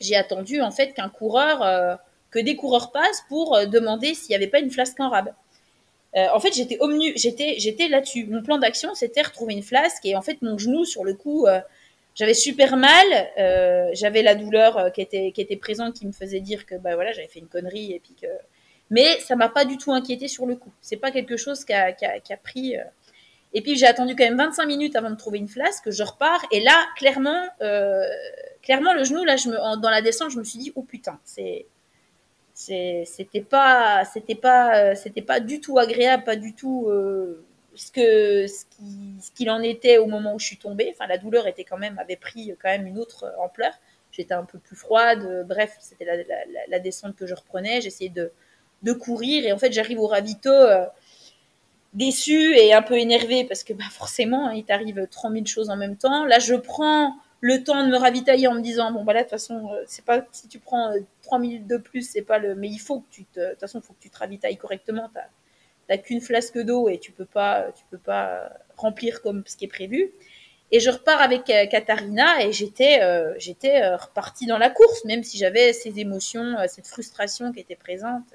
j'ai 0.01 0.15
attendu 0.15 0.61
en 0.61 0.71
fait 0.71 0.93
qu'un 0.93 1.09
coureur 1.09 1.99
que 2.29 2.39
des 2.39 2.55
coureurs 2.57 2.91
passent 2.91 3.23
pour 3.29 3.57
demander 3.67 4.15
s'il 4.15 4.29
n'y 4.29 4.35
avait 4.35 4.47
pas 4.47 4.59
une 4.59 4.71
flasque 4.71 4.99
en 4.99 5.09
rab. 5.09 5.33
Euh, 6.17 6.27
en 6.33 6.39
fait, 6.39 6.53
j'étais 6.53 6.77
omnu, 6.79 7.13
j'étais, 7.15 7.55
j'étais 7.57 7.87
là-dessus. 7.87 8.25
Mon 8.25 8.41
plan 8.43 8.57
d'action, 8.57 8.93
c'était 8.95 9.21
retrouver 9.21 9.53
une 9.53 9.63
flasque 9.63 10.05
et 10.05 10.15
en 10.15 10.21
fait, 10.21 10.41
mon 10.41 10.57
genou 10.57 10.83
sur 10.85 11.05
le 11.05 11.13
coup, 11.13 11.47
euh, 11.47 11.59
j'avais 12.15 12.33
super 12.33 12.75
mal. 12.75 13.05
Euh, 13.37 13.89
j'avais 13.93 14.21
la 14.21 14.35
douleur 14.35 14.91
qui 14.93 15.01
était, 15.01 15.31
qui 15.31 15.41
était 15.41 15.55
présente, 15.55 15.95
qui 15.95 16.05
me 16.05 16.11
faisait 16.11 16.41
dire 16.41 16.65
que 16.65 16.75
bah 16.75 16.95
voilà, 16.95 17.13
j'avais 17.13 17.27
fait 17.27 17.39
une 17.39 17.47
connerie 17.47 17.93
et 17.93 17.99
puis 17.99 18.13
que. 18.21 18.27
Mais 18.89 19.19
ça 19.21 19.37
m'a 19.37 19.47
pas 19.47 19.63
du 19.63 19.77
tout 19.77 19.93
inquiété 19.93 20.27
sur 20.27 20.45
le 20.45 20.55
coup. 20.57 20.71
C'est 20.81 20.97
pas 20.97 21.11
quelque 21.11 21.37
chose 21.37 21.63
qui 21.63 21.71
a, 21.73 21.93
qui 21.93 22.05
a, 22.05 22.37
pris. 22.37 22.75
Et 23.53 23.61
puis 23.61 23.77
j'ai 23.77 23.85
attendu 23.85 24.15
quand 24.17 24.25
même 24.25 24.37
25 24.37 24.65
minutes 24.65 24.97
avant 24.97 25.11
de 25.11 25.15
trouver 25.15 25.37
une 25.39 25.47
flasque. 25.47 25.89
Je 25.89 26.03
repars 26.03 26.45
et 26.51 26.59
là, 26.59 26.75
clairement, 26.97 27.47
clairement 28.61 28.93
le 28.93 29.05
genou 29.05 29.23
là, 29.23 29.37
je 29.37 29.47
me, 29.47 29.81
dans 29.81 29.89
la 29.89 30.01
descente, 30.01 30.31
je 30.31 30.39
me 30.39 30.43
suis 30.43 30.59
dit 30.59 30.73
oh 30.75 30.83
putain, 30.83 31.19
c'est- 31.23 31.67
c'était 33.05 33.41
pas 33.41 34.05
c'était 34.05 34.35
pas 34.35 34.91
euh, 34.91 34.95
c'était 34.95 35.21
pas 35.21 35.39
du 35.39 35.59
tout 35.61 35.79
agréable 35.79 36.23
pas 36.23 36.35
du 36.35 36.53
tout 36.55 36.87
euh, 36.89 37.45
ce 37.75 37.91
que 37.91 38.47
ce 38.47 38.65
qui- 38.65 39.15
ce 39.21 39.31
qu'il 39.31 39.49
en 39.49 39.61
était 39.61 39.97
au 39.97 40.05
moment 40.07 40.33
où 40.35 40.39
je 40.39 40.45
suis 40.45 40.57
tombée. 40.57 40.89
Enfin, 40.93 41.07
la 41.07 41.17
douleur 41.17 41.47
était 41.47 41.63
quand 41.63 41.77
même 41.77 41.97
avait 41.99 42.17
pris 42.17 42.53
quand 42.61 42.69
même 42.69 42.85
une 42.87 42.99
autre 42.99 43.33
ampleur. 43.39 43.73
J'étais 44.11 44.33
un 44.33 44.43
peu 44.45 44.59
plus 44.59 44.75
froide. 44.75 45.23
euh, 45.25 45.43
Bref, 45.43 45.77
c'était 45.79 46.05
la 46.69 46.79
descente 46.79 47.15
que 47.15 47.25
je 47.27 47.33
reprenais. 47.35 47.79
J'essayais 47.81 48.09
de, 48.09 48.31
de 48.83 48.93
courir 48.93 49.45
et 49.45 49.51
en 49.53 49.57
fait, 49.57 49.71
j'arrive 49.71 49.99
au 49.99 50.07
ravito 50.07 50.49
euh, 50.49 50.85
déçue 51.93 52.55
et 52.55 52.73
un 52.73 52.81
peu 52.81 52.97
énervée 52.97 53.43
parce 53.43 53.63
que 53.63 53.73
bah, 53.73 53.83
forcément, 53.91 54.47
hein, 54.47 54.53
il 54.53 54.63
t'arrive 54.63 55.07
30 55.09 55.33
000 55.33 55.47
choses 55.47 55.69
en 55.69 55.77
même 55.77 55.97
temps. 55.97 56.25
Là, 56.25 56.39
je 56.39 56.55
prends 56.55 57.15
le 57.41 57.63
temps 57.63 57.83
de 57.83 57.89
me 57.91 57.97
ravitailler 57.97 58.47
en 58.47 58.53
me 58.53 58.61
disant 58.61 58.91
bon 58.91 59.03
bah 59.03 59.13
là 59.13 59.21
de 59.21 59.25
toute 59.25 59.31
façon 59.31 59.71
euh, 59.73 59.83
c'est 59.87 60.05
pas 60.05 60.25
si 60.31 60.47
tu 60.47 60.59
prends 60.59 60.91
euh, 60.91 60.99
3 61.23 61.39
minutes 61.39 61.67
de 61.67 61.77
plus 61.77 62.03
c'est 62.07 62.21
pas 62.21 62.37
le 62.37 62.55
mais 62.55 62.69
il 62.69 62.77
faut 62.79 63.01
que 63.01 63.09
tu 63.11 63.25
te 63.25 63.39
de 63.39 63.49
toute 63.51 63.59
façon 63.59 63.81
faut 63.81 63.93
que 63.93 64.01
tu 64.01 64.09
te 64.09 64.17
ravitailles 64.17 64.57
correctement. 64.57 65.09
T'as 65.13 65.25
t'as 65.87 65.97
qu'une 65.97 66.21
flasque 66.21 66.57
d'eau 66.59 66.87
et 66.89 66.99
tu 66.99 67.11
peux 67.11 67.25
pas 67.25 67.71
tu 67.75 67.83
peux 67.89 67.97
pas 67.97 68.27
euh, 68.29 68.49
remplir 68.77 69.21
comme 69.21 69.43
ce 69.45 69.57
qui 69.57 69.65
est 69.65 69.67
prévu. 69.67 70.11
Et 70.71 70.79
je 70.79 70.89
repars 70.89 71.21
avec 71.21 71.49
euh, 71.49 71.65
Katharina 71.67 72.43
et 72.45 72.53
j'étais 72.53 73.01
euh, 73.01 73.33
j'étais 73.37 73.81
euh, 73.83 73.97
repartie 73.97 74.45
dans 74.45 74.57
la 74.57 74.69
course 74.69 75.03
même 75.05 75.23
si 75.23 75.37
j'avais 75.37 75.73
ces 75.73 75.99
émotions 75.99 76.57
euh, 76.59 76.65
cette 76.67 76.87
frustration 76.87 77.51
qui 77.51 77.59
était 77.59 77.75
présente 77.75 78.33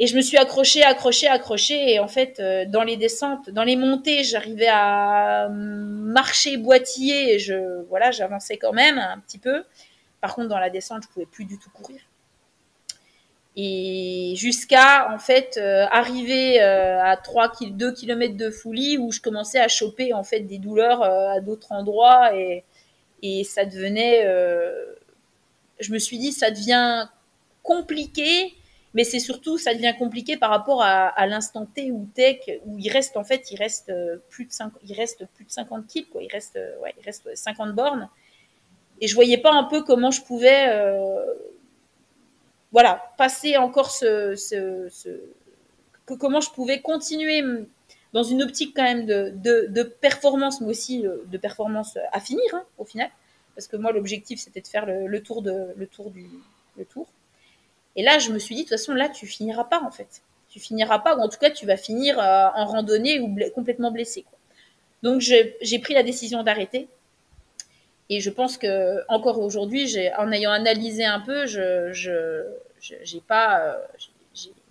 et 0.00 0.08
je 0.08 0.16
me 0.16 0.22
suis 0.22 0.36
accrochée, 0.36 0.82
accrochée, 0.82 1.28
accrochée. 1.28 1.92
Et 1.92 2.00
en 2.00 2.08
fait, 2.08 2.40
euh, 2.40 2.64
dans 2.66 2.82
les 2.82 2.96
descentes, 2.96 3.50
dans 3.50 3.62
les 3.62 3.76
montées, 3.76 4.24
j'arrivais 4.24 4.68
à 4.68 5.48
marcher, 5.48 6.56
boitiller. 6.56 7.34
Et 7.34 7.38
je, 7.38 7.82
voilà, 7.88 8.10
j'avançais 8.10 8.56
quand 8.56 8.72
même 8.72 8.98
un 8.98 9.20
petit 9.20 9.38
peu. 9.38 9.64
Par 10.20 10.34
contre, 10.34 10.48
dans 10.48 10.58
la 10.58 10.70
descente, 10.70 11.04
je 11.04 11.08
pouvais 11.08 11.26
plus 11.26 11.44
du 11.44 11.58
tout 11.58 11.70
courir. 11.70 12.00
Et 13.56 14.34
jusqu'à, 14.36 15.12
en 15.14 15.18
fait, 15.18 15.58
euh, 15.58 15.86
arriver 15.92 16.60
euh, 16.60 17.00
à 17.00 17.16
3, 17.16 17.52
2 17.70 17.92
km 17.92 18.36
de 18.36 18.50
Foulie 18.50 18.98
où 18.98 19.12
je 19.12 19.20
commençais 19.20 19.60
à 19.60 19.68
choper, 19.68 20.12
en 20.12 20.24
fait, 20.24 20.40
des 20.40 20.58
douleurs 20.58 21.04
à 21.04 21.40
d'autres 21.40 21.70
endroits. 21.70 22.36
Et, 22.36 22.64
et 23.22 23.44
ça 23.44 23.64
devenait... 23.64 24.26
je 25.78 25.92
me 25.92 25.98
suis 26.00 26.18
dit, 26.18 26.32
ça 26.32 26.50
devient 26.50 27.06
compliqué 27.62 28.54
mais 28.94 29.02
c'est 29.02 29.18
surtout 29.18 29.58
ça 29.58 29.74
devient 29.74 29.94
compliqué 29.98 30.36
par 30.36 30.50
rapport 30.50 30.82
à, 30.82 31.26
l'instant 31.26 31.66
T 31.66 31.90
où 31.90 32.08
tech 32.14 32.38
où 32.64 32.78
il 32.78 32.88
reste 32.90 33.16
en 33.16 33.24
fait 33.24 33.50
il 33.50 33.56
reste 33.56 33.90
euh, 33.90 34.18
plus 34.30 34.46
de 34.46 34.52
5, 34.52 34.72
il 34.84 34.94
reste 34.94 35.26
plus 35.34 35.44
de 35.44 35.50
50 35.50 35.86
kills 35.86 36.06
quoi. 36.06 36.22
Il 36.22 36.30
reste 36.30 36.56
euh, 36.56 36.78
ouais 36.80 36.94
il 36.98 37.04
reste 37.04 37.28
50 37.34 37.74
bornes. 37.74 38.08
Et 39.00 39.08
je 39.08 39.14
voyais 39.14 39.38
pas 39.38 39.52
un 39.52 39.64
peu 39.64 39.82
comment 39.82 40.12
je 40.12 40.22
pouvais 40.22 40.68
euh, 40.68 41.24
voilà 42.70 43.12
passer 43.18 43.56
encore 43.56 43.90
ce, 43.90 44.36
ce, 44.36 44.88
ce 44.90 45.08
que, 46.06 46.14
comment 46.14 46.40
je 46.40 46.50
pouvais 46.50 46.80
continuer 46.80 47.42
dans 48.12 48.22
une 48.22 48.42
optique 48.44 48.74
quand 48.76 48.84
même 48.84 49.06
de, 49.06 49.32
de, 49.34 49.66
de 49.70 49.82
performance 49.82 50.60
mais 50.60 50.68
aussi 50.68 51.04
euh, 51.04 51.16
de 51.26 51.36
performance 51.38 51.98
à 52.12 52.20
finir 52.20 52.44
hein, 52.52 52.62
au 52.78 52.84
final. 52.84 53.10
Parce 53.56 53.66
que 53.66 53.76
moi 53.76 53.90
l'objectif 53.90 54.38
c'était 54.38 54.60
de 54.60 54.68
faire 54.68 54.86
le, 54.86 55.08
le 55.08 55.20
tour 55.20 55.42
de 55.42 55.74
le 55.76 55.86
tour 55.88 56.12
du 56.12 56.28
le 56.76 56.84
tour 56.84 57.08
et 57.96 58.02
là, 58.02 58.18
je 58.18 58.30
me 58.30 58.38
suis 58.38 58.54
dit, 58.54 58.62
de 58.62 58.68
toute 58.68 58.78
façon, 58.78 58.92
là, 58.92 59.08
tu 59.08 59.26
finiras 59.26 59.64
pas, 59.64 59.80
en 59.82 59.90
fait. 59.90 60.22
Tu 60.48 60.58
finiras 60.60 60.98
pas, 60.98 61.16
ou 61.16 61.20
en 61.20 61.28
tout 61.28 61.38
cas, 61.38 61.50
tu 61.50 61.66
vas 61.66 61.76
finir 61.76 62.18
euh, 62.18 62.48
en 62.54 62.66
randonnée 62.66 63.20
ou 63.20 63.36
complètement 63.54 63.90
blessé. 63.90 64.24
Donc, 65.02 65.20
j'ai 65.20 65.78
pris 65.80 65.94
la 65.94 66.02
décision 66.02 66.42
d'arrêter. 66.42 66.88
Et 68.10 68.20
je 68.20 68.30
pense 68.30 68.58
que 68.58 69.02
encore 69.08 69.38
aujourd'hui, 69.38 69.96
en 70.18 70.30
ayant 70.30 70.52
analysé 70.52 71.04
un 71.04 71.20
peu, 71.20 71.46
je 71.46 72.44
j'ai 72.80 73.20
pas, 73.20 73.60
euh, 73.60 73.78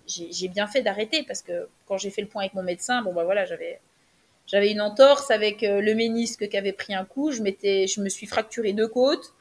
j'ai 0.06 0.48
bien 0.48 0.68
fait 0.68 0.82
d'arrêter 0.82 1.24
parce 1.24 1.42
que 1.42 1.68
quand 1.86 1.98
j'ai 1.98 2.10
fait 2.10 2.22
le 2.22 2.28
point 2.28 2.42
avec 2.42 2.54
mon 2.54 2.62
médecin, 2.62 3.02
bon 3.02 3.12
bah 3.12 3.24
voilà, 3.24 3.44
j'avais 3.44 4.70
une 4.70 4.80
entorse 4.80 5.32
avec 5.32 5.64
euh, 5.64 5.80
le 5.80 5.94
ménisque 5.94 6.48
qui 6.48 6.56
avait 6.56 6.72
pris 6.72 6.94
un 6.94 7.04
coup. 7.04 7.32
Je 7.32 7.42
m'étais, 7.42 7.88
je 7.88 8.00
me 8.00 8.08
suis 8.08 8.26
fracturé 8.26 8.72
deux 8.72 8.88
côtes. 8.88 9.32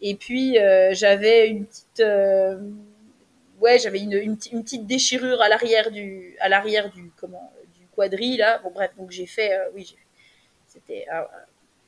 Et 0.00 0.14
puis 0.14 0.56
j'avais 0.92 1.48
une 1.48 1.66
petite 1.66 2.02
ouais, 3.62 3.78
j'avais 3.78 4.00
une, 4.00 4.12
une, 4.12 4.36
une, 4.52 4.62
petite 4.62 4.86
déchirure 4.86 5.40
à 5.40 5.48
l'arrière 5.48 5.90
du, 5.90 6.36
à 6.40 6.48
l'arrière 6.48 6.90
du, 6.90 7.10
comment, 7.16 7.52
du 7.78 7.86
quadri 7.86 8.36
là. 8.36 8.58
Bon 8.58 8.70
bref, 8.70 8.90
donc 8.98 9.10
j'ai 9.10 9.26
fait, 9.26 9.54
euh, 9.54 9.70
oui, 9.74 9.96
c'était, 10.66 11.06
euh, 11.12 11.22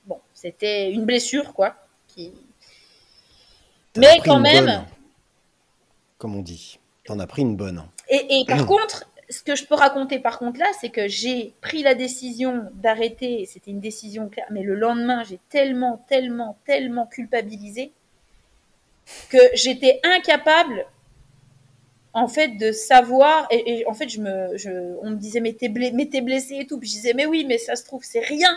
bon, 0.06 0.20
c'était 0.32 0.90
une 0.90 1.04
blessure 1.04 1.52
quoi, 1.52 1.76
qui. 2.06 2.32
Mais 3.96 4.18
quand 4.24 4.40
même. 4.40 4.66
Bonne, 4.66 4.84
comme 6.18 6.36
on 6.36 6.42
dit, 6.42 6.78
t'en 7.04 7.18
as 7.18 7.26
pris 7.26 7.42
une 7.42 7.56
bonne. 7.56 7.84
Et, 8.08 8.40
et 8.40 8.44
par 8.46 8.66
contre, 8.66 9.10
ce 9.28 9.42
que 9.42 9.56
je 9.56 9.64
peux 9.64 9.74
raconter 9.74 10.20
par 10.20 10.38
contre 10.38 10.60
là, 10.60 10.70
c'est 10.80 10.90
que 10.90 11.08
j'ai 11.08 11.54
pris 11.60 11.82
la 11.82 11.94
décision 11.94 12.70
d'arrêter. 12.74 13.46
C'était 13.46 13.72
une 13.72 13.80
décision 13.80 14.28
claire, 14.28 14.46
mais 14.50 14.62
le 14.62 14.74
lendemain, 14.76 15.24
j'ai 15.24 15.40
tellement, 15.48 16.04
tellement, 16.08 16.56
tellement 16.64 17.06
culpabilisé 17.06 17.92
que 19.28 19.38
j'étais 19.54 20.00
incapable 20.02 20.86
en 22.14 22.28
fait 22.28 22.56
de 22.56 22.70
savoir 22.70 23.48
et, 23.50 23.84
en 23.86 23.92
fait 23.92 24.08
je 24.08 24.20
me 24.20 24.56
je, 24.56 24.70
on 25.02 25.10
me 25.10 25.16
disait 25.16 25.40
mais 25.40 25.52
t'es 25.52 25.68
blessé, 25.68 26.56
et 26.60 26.66
tout. 26.66 26.78
Puis 26.78 26.88
je 26.88 26.94
disais 26.94 27.12
mais 27.12 27.26
oui 27.26 27.44
mais 27.46 27.58
ça 27.58 27.76
se 27.76 27.84
trouve 27.84 28.04
c'est 28.04 28.20
rien. 28.20 28.56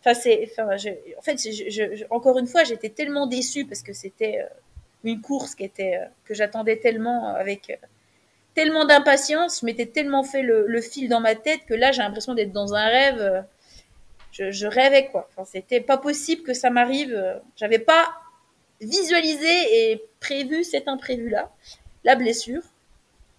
Enfin 0.00 0.14
c'est 0.14 0.48
enfin 0.50 0.68
en 1.16 1.22
fait 1.22 1.38
encore 2.10 2.38
une 2.38 2.48
fois 2.48 2.64
j'étais 2.64 2.90
tellement 2.90 3.26
déçue 3.26 3.64
parce 3.64 3.82
que 3.82 3.92
c'était 3.92 4.44
une 5.04 5.20
course 5.20 5.54
qui 5.54 5.64
était 5.64 6.00
que 6.24 6.34
j'attendais 6.34 6.78
tellement 6.78 7.28
avec 7.28 7.78
tellement 8.54 8.84
d'impatience. 8.84 9.60
Je 9.60 9.66
m'étais 9.66 9.86
tellement 9.86 10.24
fait 10.24 10.42
le, 10.42 10.80
fil 10.80 11.08
dans 11.08 11.20
ma 11.20 11.36
tête 11.36 11.60
que 11.66 11.74
là 11.74 11.92
j'ai 11.92 12.02
l'impression 12.02 12.34
d'être 12.34 12.52
dans 12.52 12.74
un 12.74 12.86
rêve 12.86 13.44
je, 14.32 14.50
je 14.50 14.66
rêvais 14.66 15.06
quoi. 15.06 15.28
Enfin, 15.30 15.44
c'était 15.44 15.80
pas 15.80 15.96
possible 15.96 16.42
que 16.42 16.54
ça 16.54 16.70
m'arrive 16.70 17.40
j'avais 17.54 17.78
pas 17.78 18.10
visualisé 18.80 19.92
et 19.92 20.02
prévu 20.18 20.64
cet 20.64 20.88
imprévu 20.88 21.28
là 21.28 21.52
la 22.02 22.16
blessure 22.16 22.62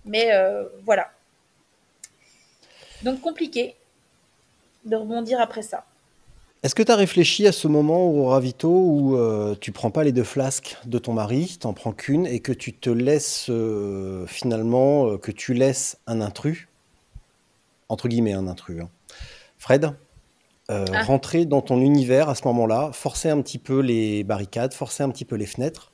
mais 0.05 0.31
euh, 0.33 0.63
voilà. 0.85 1.11
Donc 3.03 3.21
compliqué 3.21 3.75
de 4.85 4.95
rebondir 4.95 5.39
après 5.39 5.61
ça. 5.61 5.85
Est-ce 6.63 6.75
que 6.75 6.83
tu 6.83 6.91
as 6.91 6.95
réfléchi 6.95 7.47
à 7.47 7.51
ce 7.51 7.67
moment 7.67 8.05
au 8.05 8.27
ravito 8.27 8.69
où 8.69 9.17
euh, 9.17 9.55
tu 9.59 9.71
prends 9.71 9.89
pas 9.89 10.03
les 10.03 10.11
deux 10.11 10.23
flasques 10.23 10.77
de 10.85 10.99
ton 10.99 11.13
mari, 11.13 11.57
t'en 11.59 11.73
prends 11.73 11.91
qu'une 11.91 12.27
et 12.27 12.39
que 12.39 12.51
tu 12.51 12.71
te 12.71 12.91
laisses 12.91 13.47
euh, 13.49 14.27
finalement, 14.27 15.07
euh, 15.07 15.17
que 15.17 15.31
tu 15.31 15.55
laisses 15.55 15.97
un 16.05 16.21
intrus, 16.21 16.67
entre 17.89 18.07
guillemets 18.07 18.33
un 18.33 18.47
intrus, 18.47 18.81
hein. 18.81 18.89
Fred, 19.57 19.91
ah. 20.69 21.03
rentrer 21.03 21.45
dans 21.45 21.61
ton 21.61 21.81
univers 21.81 22.29
à 22.29 22.35
ce 22.35 22.47
moment-là, 22.47 22.91
forcer 22.93 23.29
un 23.29 23.41
petit 23.41 23.59
peu 23.59 23.79
les 23.79 24.23
barricades, 24.23 24.73
forcer 24.73 25.03
un 25.03 25.09
petit 25.09 25.25
peu 25.25 25.35
les 25.35 25.45
fenêtres 25.45 25.91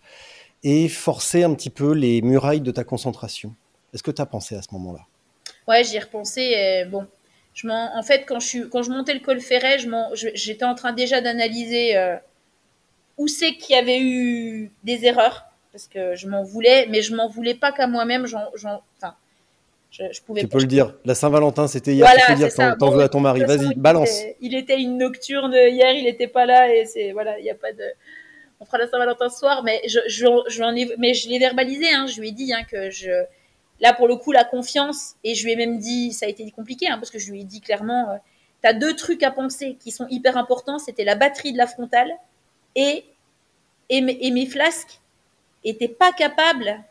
et 0.63 0.87
forcer 0.87 1.43
un 1.43 1.53
petit 1.53 1.69
peu 1.69 1.91
les 1.91 2.21
murailles 2.21 2.61
de 2.61 2.71
ta 2.71 2.83
concentration? 2.85 3.55
Est-ce 3.97 4.03
que 4.03 4.11
tu 4.11 4.21
as 4.21 4.27
pensé 4.27 4.55
à 4.55 4.61
ce 4.61 4.67
moment-là? 4.73 4.99
Ouais, 5.67 5.83
j'y 5.83 5.95
ai 5.95 5.99
repensé. 5.99 6.41
Et 6.41 6.85
bon, 6.85 7.07
je 7.55 7.67
en, 7.67 8.03
fait, 8.03 8.25
quand 8.27 8.39
je, 8.39 8.47
suis, 8.47 8.69
quand 8.69 8.83
je 8.83 8.91
montais 8.91 9.15
le 9.15 9.21
col 9.21 9.39
Ferret, 9.39 9.79
j'étais 10.35 10.65
en 10.65 10.75
train 10.75 10.93
déjà 10.93 11.19
d'analyser 11.19 11.97
euh, 11.97 12.15
où 13.17 13.27
c'est 13.27 13.53
qu'il 13.53 13.75
y 13.75 13.79
avait 13.79 13.99
eu 13.99 14.71
des 14.83 15.05
erreurs, 15.05 15.45
parce 15.71 15.87
que 15.87 16.15
je 16.15 16.27
m'en 16.27 16.43
voulais, 16.43 16.85
mais 16.91 17.01
je 17.01 17.15
m'en 17.15 17.27
voulais 17.27 17.55
pas 17.55 17.71
qu'à 17.71 17.87
moi-même. 17.87 18.25
Enfin, 18.25 19.15
je, 19.89 20.03
je, 20.11 20.21
pouvais. 20.21 20.41
Tu 20.41 20.47
peux 20.47 20.59
le 20.59 20.65
dire. 20.65 20.93
La 21.03 21.15
Saint-Valentin, 21.15 21.67
c'était 21.67 21.95
hier. 21.95 22.05
Voilà, 22.05 22.21
tu 22.21 22.33
peux 22.33 22.37
dire 22.37 22.53
t'en 22.53 22.89
bon, 22.89 22.91
veux 22.91 23.01
à 23.01 23.09
ton 23.09 23.19
mari. 23.19 23.43
Vas-y, 23.45 23.73
balance. 23.73 24.09
Il 24.11 24.27
était, 24.27 24.37
il 24.41 24.55
était, 24.55 24.79
une 24.79 24.99
nocturne 24.99 25.53
hier, 25.53 25.91
il 25.93 26.03
n'était 26.03 26.27
pas 26.27 26.45
là, 26.45 26.71
et 26.71 26.85
c'est 26.85 27.13
voilà, 27.13 27.39
il 27.39 27.43
n'y 27.43 27.49
a 27.49 27.55
pas 27.55 27.73
de 27.73 27.83
on 28.59 28.65
fera 28.65 28.77
la 28.77 28.87
Saint-Valentin 28.87 29.29
ce 29.29 29.39
soir, 29.39 29.63
mais 29.63 29.81
je, 29.87 29.99
je, 30.07 30.25
je 30.47 30.63
ai, 30.63 30.95
mais 30.97 31.13
je 31.13 31.29
l'ai 31.29 31.39
verbalisé, 31.39 31.89
hein, 31.91 32.07
je 32.07 32.19
lui 32.19 32.29
ai 32.29 32.31
dit 32.31 32.53
hein, 32.53 32.63
que 32.69 32.89
je, 32.89 33.11
là 33.79 33.93
pour 33.93 34.07
le 34.07 34.15
coup 34.15 34.31
la 34.31 34.43
confiance, 34.43 35.15
et 35.23 35.35
je 35.35 35.43
lui 35.45 35.53
ai 35.53 35.55
même 35.55 35.77
dit, 35.79 36.13
ça 36.13 36.25
a 36.25 36.29
été 36.29 36.49
compliqué, 36.51 36.87
hein, 36.87 36.97
parce 36.97 37.11
que 37.11 37.19
je 37.19 37.31
lui 37.31 37.41
ai 37.41 37.43
dit 37.43 37.61
clairement, 37.61 38.09
euh, 38.09 38.17
tu 38.61 38.67
as 38.67 38.73
deux 38.73 38.95
trucs 38.95 39.23
à 39.23 39.31
penser 39.31 39.77
qui 39.79 39.91
sont 39.91 40.07
hyper 40.09 40.37
importants, 40.37 40.79
c'était 40.79 41.03
la 41.03 41.15
batterie 41.15 41.53
de 41.53 41.57
la 41.57 41.67
frontale 41.67 42.11
et, 42.75 43.05
et, 43.89 44.01
mes, 44.01 44.17
et 44.19 44.45
flasques 44.45 44.99
étaient 45.63 45.87
pas 45.87 46.11
capables, 46.11 46.83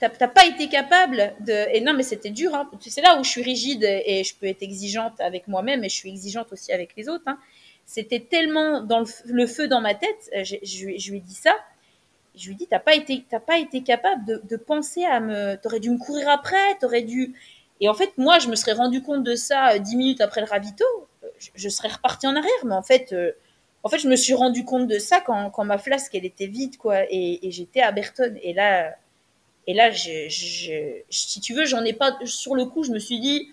t'as 0.00 0.28
pas 0.28 0.46
été 0.46 0.68
capable 0.68 1.34
de, 1.40 1.74
et 1.74 1.80
non 1.80 1.92
mais 1.92 2.04
c'était 2.04 2.30
dur, 2.30 2.54
hein, 2.54 2.70
c'est 2.80 3.00
là 3.00 3.18
où 3.18 3.24
je 3.24 3.30
suis 3.30 3.42
rigide 3.42 3.84
et 3.84 4.22
je 4.22 4.34
peux 4.36 4.46
être 4.46 4.62
exigeante 4.62 5.20
avec 5.20 5.48
moi-même 5.48 5.82
et 5.82 5.88
je 5.88 5.96
suis 5.96 6.10
exigeante 6.10 6.52
aussi 6.52 6.72
avec 6.72 6.94
les 6.96 7.08
autres, 7.08 7.24
hein. 7.26 7.38
c'était 7.84 8.20
tellement 8.20 8.82
dans 8.82 9.04
le, 9.24 9.46
feu 9.46 9.66
dans 9.66 9.80
ma 9.80 9.94
tête, 9.94 10.30
je, 10.44 10.56
je 10.62 11.10
lui 11.10 11.16
ai 11.16 11.20
dit 11.20 11.34
ça, 11.34 11.56
je 12.38 12.48
lui 12.48 12.56
dis, 12.56 12.66
t'as 12.66 12.78
pas 12.78 12.94
été, 12.94 13.24
t'as 13.28 13.40
pas 13.40 13.58
été 13.58 13.82
capable 13.82 14.24
de, 14.24 14.56
penser 14.56 15.04
à 15.04 15.20
me, 15.20 15.56
t'aurais 15.56 15.80
dû 15.80 15.90
me 15.90 15.98
courir 15.98 16.28
après, 16.28 16.76
t'aurais 16.80 17.02
dû. 17.02 17.34
Et 17.80 17.88
en 17.88 17.94
fait, 17.94 18.16
moi, 18.18 18.38
je 18.38 18.48
me 18.48 18.56
serais 18.56 18.72
rendu 18.72 19.02
compte 19.02 19.24
de 19.24 19.34
ça 19.34 19.78
dix 19.78 19.96
minutes 19.96 20.20
après 20.20 20.40
le 20.40 20.46
ravito, 20.46 20.84
je, 21.38 21.48
je, 21.54 21.68
serais 21.68 21.88
reparti 21.88 22.26
en 22.26 22.34
arrière. 22.36 22.64
Mais 22.64 22.74
en 22.74 22.82
fait, 22.82 23.12
euh, 23.12 23.32
en 23.84 23.88
fait, 23.88 23.98
je 23.98 24.08
me 24.08 24.16
suis 24.16 24.34
rendu 24.34 24.64
compte 24.64 24.88
de 24.88 24.98
ça 24.98 25.20
quand, 25.20 25.50
quand 25.50 25.64
ma 25.64 25.78
flasque 25.78 26.14
elle 26.14 26.24
était 26.24 26.46
vide, 26.46 26.76
quoi, 26.76 27.04
et, 27.10 27.46
et 27.46 27.50
j'étais 27.50 27.80
à 27.80 27.92
Berton. 27.92 28.34
Et 28.42 28.52
là, 28.52 28.94
et 29.68 29.74
là, 29.74 29.90
si 29.92 31.40
tu 31.42 31.52
veux, 31.52 31.66
j'en 31.66 31.84
ai 31.84 31.92
pas 31.92 32.18
sur 32.24 32.54
le 32.54 32.64
coup. 32.64 32.84
Je 32.84 32.90
me 32.90 32.98
suis 32.98 33.20
dit, 33.20 33.50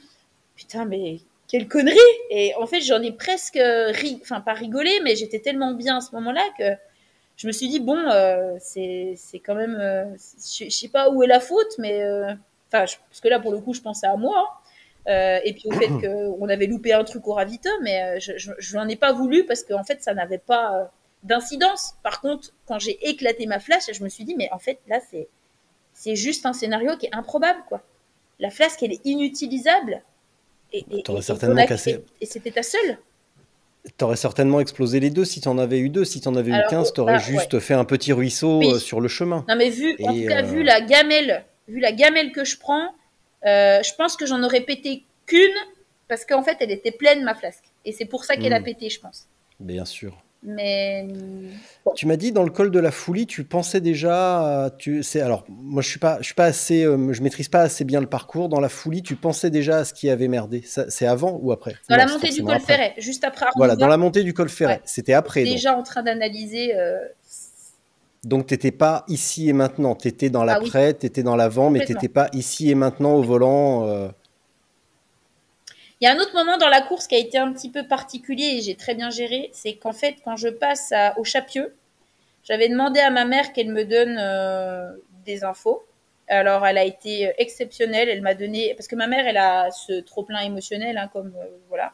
putain, 0.55 0.86
mais 0.86 1.19
quelle 1.49 1.67
connerie 1.67 1.97
Et 2.29 2.53
en 2.55 2.65
fait, 2.67 2.79
j'en 2.79 3.01
ai 3.01 3.11
presque, 3.11 3.59
ri... 3.61 4.19
enfin 4.21 4.39
pas 4.39 4.53
rigolé, 4.53 5.01
mais 5.03 5.17
j'étais 5.17 5.39
tellement 5.39 5.73
bien 5.73 5.97
à 5.97 6.01
ce 6.01 6.15
moment-là 6.15 6.43
que 6.57 6.71
je 7.38 7.47
me 7.47 7.51
suis 7.51 7.67
dit 7.67 7.79
bon, 7.79 7.97
euh, 7.97 8.55
c'est 8.59 9.17
quand 9.45 9.55
même, 9.55 9.75
euh, 9.75 10.05
je, 10.15 10.69
sais 10.69 10.88
pas 10.88 11.09
où 11.09 11.21
est 11.23 11.27
la 11.27 11.39
faute, 11.39 11.77
mais 11.79 12.01
euh, 12.03 12.31
enfin 12.71 12.86
parce 13.09 13.21
que 13.21 13.27
là 13.27 13.39
pour 13.39 13.51
le 13.51 13.59
coup, 13.59 13.73
je 13.73 13.81
pensais 13.81 14.07
à 14.07 14.15
moi. 14.15 14.61
Euh, 15.07 15.39
et 15.43 15.53
puis 15.53 15.63
au 15.67 15.71
fait 15.71 15.88
qu'on 16.38 16.49
avait 16.49 16.65
loupé 16.67 16.93
un 16.93 17.03
truc 17.03 17.27
au 17.27 17.33
ravito, 17.33 17.69
mais 17.81 18.19
je, 18.19 18.38
je, 18.38 18.51
je 18.57 18.77
n'en 18.77 18.88
ai 18.88 18.95
pas 18.95 19.11
voulu 19.13 19.45
parce 19.45 19.63
qu'en 19.63 19.83
fait 19.83 20.01
ça 20.01 20.13
n'avait 20.13 20.38
pas 20.39 20.91
d'incidence. 21.23 21.95
Par 22.03 22.21
contre, 22.21 22.53
quand 22.67 22.79
j'ai 22.79 22.97
éclaté 23.07 23.45
ma 23.45 23.59
flash, 23.59 23.83
je 23.91 24.03
me 24.03 24.09
suis 24.09 24.23
dit 24.23 24.36
mais 24.36 24.49
en 24.51 24.59
fait 24.59 24.79
là 24.88 24.99
c'est 25.11 25.27
c'est 25.93 26.15
juste 26.15 26.45
un 26.45 26.53
scénario 26.53 26.97
qui 26.97 27.05
est 27.07 27.15
improbable 27.15 27.59
quoi. 27.67 27.81
La 28.39 28.49
flasque 28.49 28.81
elle 28.83 28.93
est 28.93 29.05
inutilisable. 29.05 30.01
Et, 30.73 30.83
et, 30.91 31.03
et- 31.63 31.67
et 32.21 32.25
c'était 32.25 32.51
ta 32.51 32.63
seule. 32.63 32.97
T'aurais 33.97 34.15
certainement 34.15 34.59
explosé 34.59 34.99
les 34.99 35.09
deux 35.09 35.25
si 35.25 35.41
t'en 35.41 35.57
avais 35.57 35.79
eu 35.79 35.89
deux. 35.89 36.05
Si 36.05 36.19
t'en 36.21 36.36
avais 36.36 36.51
eu 36.51 36.55
Alors, 36.55 36.69
15, 36.69 36.93
t'aurais 36.93 37.13
bah, 37.13 37.19
juste 37.19 37.59
fait 37.59 37.73
un 37.75 37.86
petit 37.86 38.13
ruisseau 38.13 38.59
Oui. 38.59 38.71
euh, 38.73 38.79
sur 38.79 38.99
le 39.01 39.07
chemin. 39.07 39.45
Non 39.47 39.55
mais 39.55 39.69
vu, 39.69 39.95
en 40.03 40.11
Et, 40.13 40.23
tout 40.23 40.27
cas, 40.29 40.43
euh, 40.43 40.47
vu 40.47 40.63
la 40.63 40.81
gamelle, 40.81 41.45
vu 41.67 41.79
la 41.79 41.91
gamelle 41.91 42.31
que 42.31 42.43
je 42.43 42.57
prends, 42.57 42.95
euh, 43.45 43.81
je 43.83 43.93
pense 43.95 44.17
que 44.17 44.25
j'en 44.25 44.41
aurais 44.43 44.61
pété 44.61 45.03
qu'une 45.27 45.53
parce 46.07 46.25
qu'en 46.25 46.43
fait, 46.43 46.57
elle 46.59 46.71
était 46.71 46.91
pleine 46.91 47.23
ma 47.23 47.36
flasque. 47.36 47.63
Et 47.86 47.91
c'est 47.91 48.05
pour 48.05 48.25
ça 48.25 48.36
qu'elle 48.38 48.53
a 48.53 48.59
Mm. 48.59 48.63
pété, 48.63 48.89
je 48.89 48.99
pense. 48.99 49.27
Bien 49.59 49.86
sûr. 49.86 50.17
Mais 50.47 51.07
Tu 51.95 52.05
m'as 52.07 52.17
dit 52.17 52.31
dans 52.31 52.43
le 52.43 52.51
col 52.51 52.69
de 52.71 52.79
la 52.79 52.91
Foulie, 52.91 53.25
tu 53.25 53.43
pensais 53.43 53.81
déjà, 53.81 54.71
tu 54.77 55.01
c'est 55.03 55.21
alors 55.21 55.43
moi 55.49 55.81
je 55.81 55.89
suis 55.89 55.99
pas, 55.99 56.17
je 56.19 56.25
suis 56.25 56.33
pas 56.35 56.45
assez, 56.45 56.83
euh, 56.83 57.13
je 57.13 57.21
maîtrise 57.21 57.47
pas 57.49 57.61
assez 57.61 57.83
bien 57.83 57.99
le 58.01 58.07
parcours. 58.07 58.47
Dans 58.49 58.59
la 58.59 58.69
Foulie, 58.69 59.01
tu 59.01 59.15
pensais 59.15 59.49
déjà 59.49 59.77
à 59.79 59.85
ce 59.85 59.93
qui 59.93 60.09
avait 60.09 60.27
merdé. 60.27 60.63
C'est 60.65 61.07
avant 61.07 61.39
ou 61.41 61.51
après? 61.51 61.75
Dans 61.89 61.95
Non, 61.97 62.03
la 62.05 62.11
montée 62.11 62.29
du 62.29 62.43
col 62.43 62.55
après. 62.55 62.73
Ferret, 62.75 62.93
juste 62.97 63.23
après 63.23 63.45
Voilà, 63.55 63.75
dans 63.75 63.87
la 63.87 63.97
montée 63.97 64.23
du 64.23 64.33
col 64.33 64.49
Ferret. 64.49 64.73
Ouais. 64.75 64.81
C'était 64.85 65.13
après. 65.13 65.43
donc. 65.43 65.53
déjà 65.53 65.75
en 65.75 65.83
train 65.83 66.03
d'analyser. 66.03 66.75
euh, 66.77 66.97
Donc 68.23 68.47
t'étais 68.47 68.71
pas 68.71 69.03
ici 69.07 69.49
et 69.49 69.53
maintenant, 69.53 69.95
t'étais 69.95 70.29
dans 70.29 70.41
Ah 70.41 70.45
l'après, 70.45 70.93
t'étais 70.93 71.23
dans 71.23 71.35
l'avant, 71.35 71.69
mais 71.69 71.85
t'étais 71.85 72.07
pas 72.09 72.29
ici 72.33 72.69
et 72.71 72.75
maintenant 72.75 73.13
au 73.15 73.21
volant. 73.23 73.87
euh, 73.87 74.09
Il 76.01 76.05
y 76.05 76.07
a 76.07 76.11
un 76.13 76.17
autre 76.19 76.33
moment 76.33 76.57
dans 76.57 76.69
la 76.69 76.81
course 76.81 77.07
qui 77.07 77.15
a 77.15 77.17
été 77.17 77.37
un 77.37 77.51
petit 77.53 77.69
peu 77.69 77.87
particulier 77.87 78.57
et 78.57 78.61
j'ai 78.61 78.75
très 78.75 78.95
bien 78.95 79.09
géré, 79.09 79.49
c'est 79.53 79.75
qu'en 79.75 79.93
fait, 79.93 80.15
quand 80.23 80.35
je 80.35 80.49
passe 80.49 80.91
à- 80.91 81.17
au 81.17 81.23
Chapieux, 81.23 81.73
j'avais 82.43 82.67
demandé 82.69 82.99
à 82.99 83.09
ma 83.09 83.25
mère 83.25 83.53
qu'elle 83.53 83.69
me 83.69 83.85
donne 83.85 84.17
euh, 84.19 84.91
des 85.25 85.43
infos. 85.43 85.83
Alors, 86.27 86.65
elle 86.67 86.77
a 86.77 86.83
été 86.83 87.31
exceptionnelle. 87.37 88.09
Elle 88.09 88.21
m'a 88.21 88.33
donné 88.33 88.73
parce 88.75 88.87
que 88.87 88.95
ma 88.95 89.07
mère, 89.07 89.25
elle 89.27 89.37
a 89.37 89.71
ce 89.71 90.01
trop 90.01 90.23
plein 90.23 90.41
émotionnel, 90.41 90.97
hein, 90.97 91.09
comme 91.11 91.33
euh, 91.37 91.45
voilà. 91.69 91.93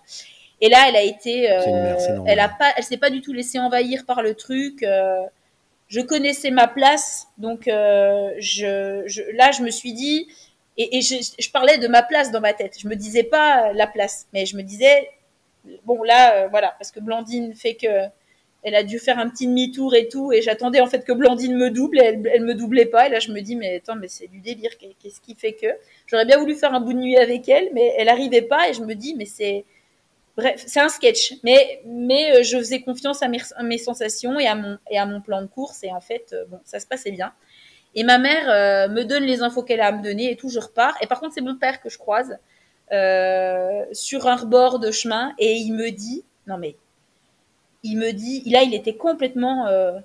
Et 0.62 0.70
là, 0.70 0.86
elle 0.88 0.96
a 0.96 1.02
été, 1.04 1.52
euh, 1.52 1.58
mère, 1.66 1.98
elle 2.28 2.40
a 2.40 2.50
pas, 2.50 2.72
elle 2.78 2.84
s'est 2.84 2.98
pas 2.98 3.10
du 3.10 3.22
tout 3.22 3.34
laissée 3.34 3.60
envahir 3.60 4.06
par 4.06 4.22
le 4.22 4.36
truc. 4.36 4.84
euh, 4.84 5.22
je 5.88 6.00
connaissais 6.00 6.52
ma 6.52 6.68
place, 6.68 7.28
donc 7.38 7.68
euh, 7.68 8.32
je, 8.40 9.04
je, 9.08 9.24
là, 9.36 9.52
je 9.52 9.62
me 9.62 9.70
suis 9.70 9.92
dit, 9.92 10.28
et, 10.92 11.02
je, 11.02 11.52
parlais 11.52 11.78
de 11.78 11.88
ma 11.88 12.04
place 12.04 12.32
dans 12.32 12.42
ma 12.42 12.54
tête. 12.54 12.78
Je 12.80 12.88
me 12.88 12.96
disais 12.96 13.24
pas 13.24 13.70
euh, 13.70 13.74
la 13.74 13.88
place, 13.88 14.28
mais 14.34 14.46
je 14.46 14.56
me 14.56 14.64
disais, 14.64 15.10
bon 15.86 16.02
là, 16.04 16.46
euh, 16.46 16.48
voilà, 16.50 16.74
parce 16.78 16.92
que 16.92 17.00
Blandine 17.00 17.54
fait 17.56 17.76
que 17.76 17.88
elle 18.64 18.76
a 18.76 18.84
dû 18.84 19.00
faire 19.00 19.18
un 19.18 19.28
petit 19.28 19.48
demi-tour 19.48 19.96
et 19.96 20.08
tout, 20.08 20.32
et 20.32 20.42
j'attendais 20.44 20.82
en 20.82 20.86
fait 20.88 21.04
que 21.04 21.12
Blandine 21.14 21.56
me 21.58 21.72
double, 21.72 22.00
et 22.00 22.04
elle, 22.04 22.32
elle 22.32 22.44
me 22.46 22.54
doublait 22.54 22.86
pas, 22.86 23.08
et 23.08 23.10
là 23.10 23.20
je 23.20 23.32
me 23.32 23.42
dis, 23.42 23.56
mais 23.56 23.78
attends, 23.78 23.96
mais 23.96 24.08
c'est 24.08 24.28
du 24.28 24.40
délire, 24.40 24.78
qu'est- 24.78 24.96
qu'est-ce 25.02 25.20
qui 25.20 25.34
fait 25.36 25.54
que? 25.54 25.66
J'aurais 26.06 26.26
bien 26.26 26.38
voulu 26.38 26.56
faire 26.56 26.74
un 26.74 26.80
bout 26.80 26.94
de 26.94 27.00
nuit 27.00 27.18
avec 27.18 27.50
elle, 27.50 27.70
mais 27.74 27.92
elle 27.98 28.08
arrivait 28.10 28.44
pas, 28.44 28.70
et 28.70 28.74
je 28.74 28.82
me 28.84 28.94
dis, 28.94 29.16
mais 29.16 29.26
c'est 29.26 29.66
bref, 30.38 30.64
c'est 30.68 30.80
un 30.80 30.90
sketch, 30.90 31.34
mais 31.44 31.82
mais 31.86 32.40
euh, 32.40 32.44
je 32.44 32.58
faisais 32.58 32.82
confiance 32.82 33.24
à 33.24 33.28
mes, 33.30 33.40
à 33.56 33.64
mes 33.64 33.78
sensations 33.80 34.40
et 34.40 34.48
à 34.48 34.56
mon 34.56 34.78
et 34.92 35.00
à 35.00 35.06
mon 35.08 35.22
plan 35.22 35.42
de 35.42 35.48
course, 35.48 35.84
et 35.84 35.92
en 35.92 36.02
fait, 36.02 36.36
bon, 36.50 36.60
ça 36.66 36.80
se 36.80 36.88
passait 36.88 37.12
bien. 37.12 37.34
Et 37.96 38.04
ma 38.04 38.18
mère 38.18 38.50
euh, 38.50 38.88
me 38.88 39.04
donne 39.04 39.24
les 39.24 39.42
infos 39.42 39.64
qu'elle 39.64 39.82
a 39.82 39.88
à 39.88 39.92
me 39.92 40.02
donner 40.02 40.32
et 40.32 40.36
tout, 40.36 40.50
je 40.50 40.60
repars. 40.60 40.96
Et 41.02 41.08
par 41.08 41.20
contre, 41.20 41.34
c'est 41.34 41.42
mon 41.42 41.56
père 41.56 41.82
que 41.82 41.90
je 41.90 41.98
croise 41.98 42.38
euh, 42.92 43.84
sur 43.92 44.28
un 44.28 44.36
rebord 44.36 44.80
de 44.80 44.92
chemin 44.92 45.34
et 45.38 45.56
il 45.58 45.74
me 45.74 45.90
dit, 45.92 46.24
non 46.48 46.58
mais, 46.58 46.76
il 47.84 47.98
me 47.98 48.12
dit, 48.12 48.44
là 48.50 48.64
il 48.64 48.74
était 48.74 48.96
complètement 48.96 49.68
euh, 49.68 50.00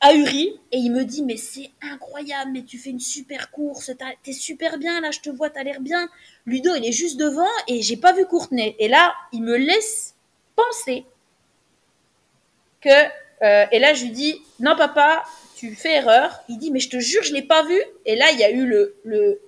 ahuri 0.00 0.58
et 0.72 0.78
il 0.78 0.90
me 0.90 1.04
dit, 1.04 1.22
mais 1.22 1.36
c'est 1.36 1.70
incroyable, 1.82 2.52
mais 2.52 2.62
tu 2.62 2.78
fais 2.78 2.90
une 2.90 3.00
super 3.00 3.50
course, 3.50 3.92
t'es 4.22 4.32
super 4.32 4.78
bien 4.78 5.00
là, 5.00 5.10
je 5.10 5.20
te 5.20 5.30
vois, 5.30 5.50
t'as 5.50 5.62
l'air 5.62 5.80
bien. 5.80 6.08
Ludo, 6.44 6.74
il 6.74 6.84
est 6.84 6.92
juste 6.92 7.18
devant 7.18 7.44
et 7.68 7.82
j'ai 7.82 7.96
pas 7.96 8.12
vu 8.12 8.26
Courtenay. 8.26 8.74
Et 8.78 8.88
là, 8.88 9.14
il 9.32 9.42
me 9.42 9.56
laisse 9.56 10.14
penser 10.56 11.04
que, 12.80 12.88
et 13.72 13.78
là 13.78 13.94
je 13.94 14.04
lui 14.04 14.10
dis, 14.12 14.40
non 14.58 14.74
papa, 14.76 15.24
tu 15.56 15.74
fais 15.74 15.94
erreur. 15.96 16.40
Il 16.48 16.58
dit, 16.58 16.70
mais 16.70 16.80
je 16.80 16.90
te 16.90 16.98
jure, 17.00 17.22
je 17.24 17.32
l'ai 17.32 17.42
pas 17.42 17.62
vu. 17.64 17.80
Et 18.04 18.14
là, 18.16 18.26
il 18.32 18.38
y 18.38 18.44
a 18.44 18.50
eu 18.50 18.66
le, 18.66 18.94
le, 19.04 19.40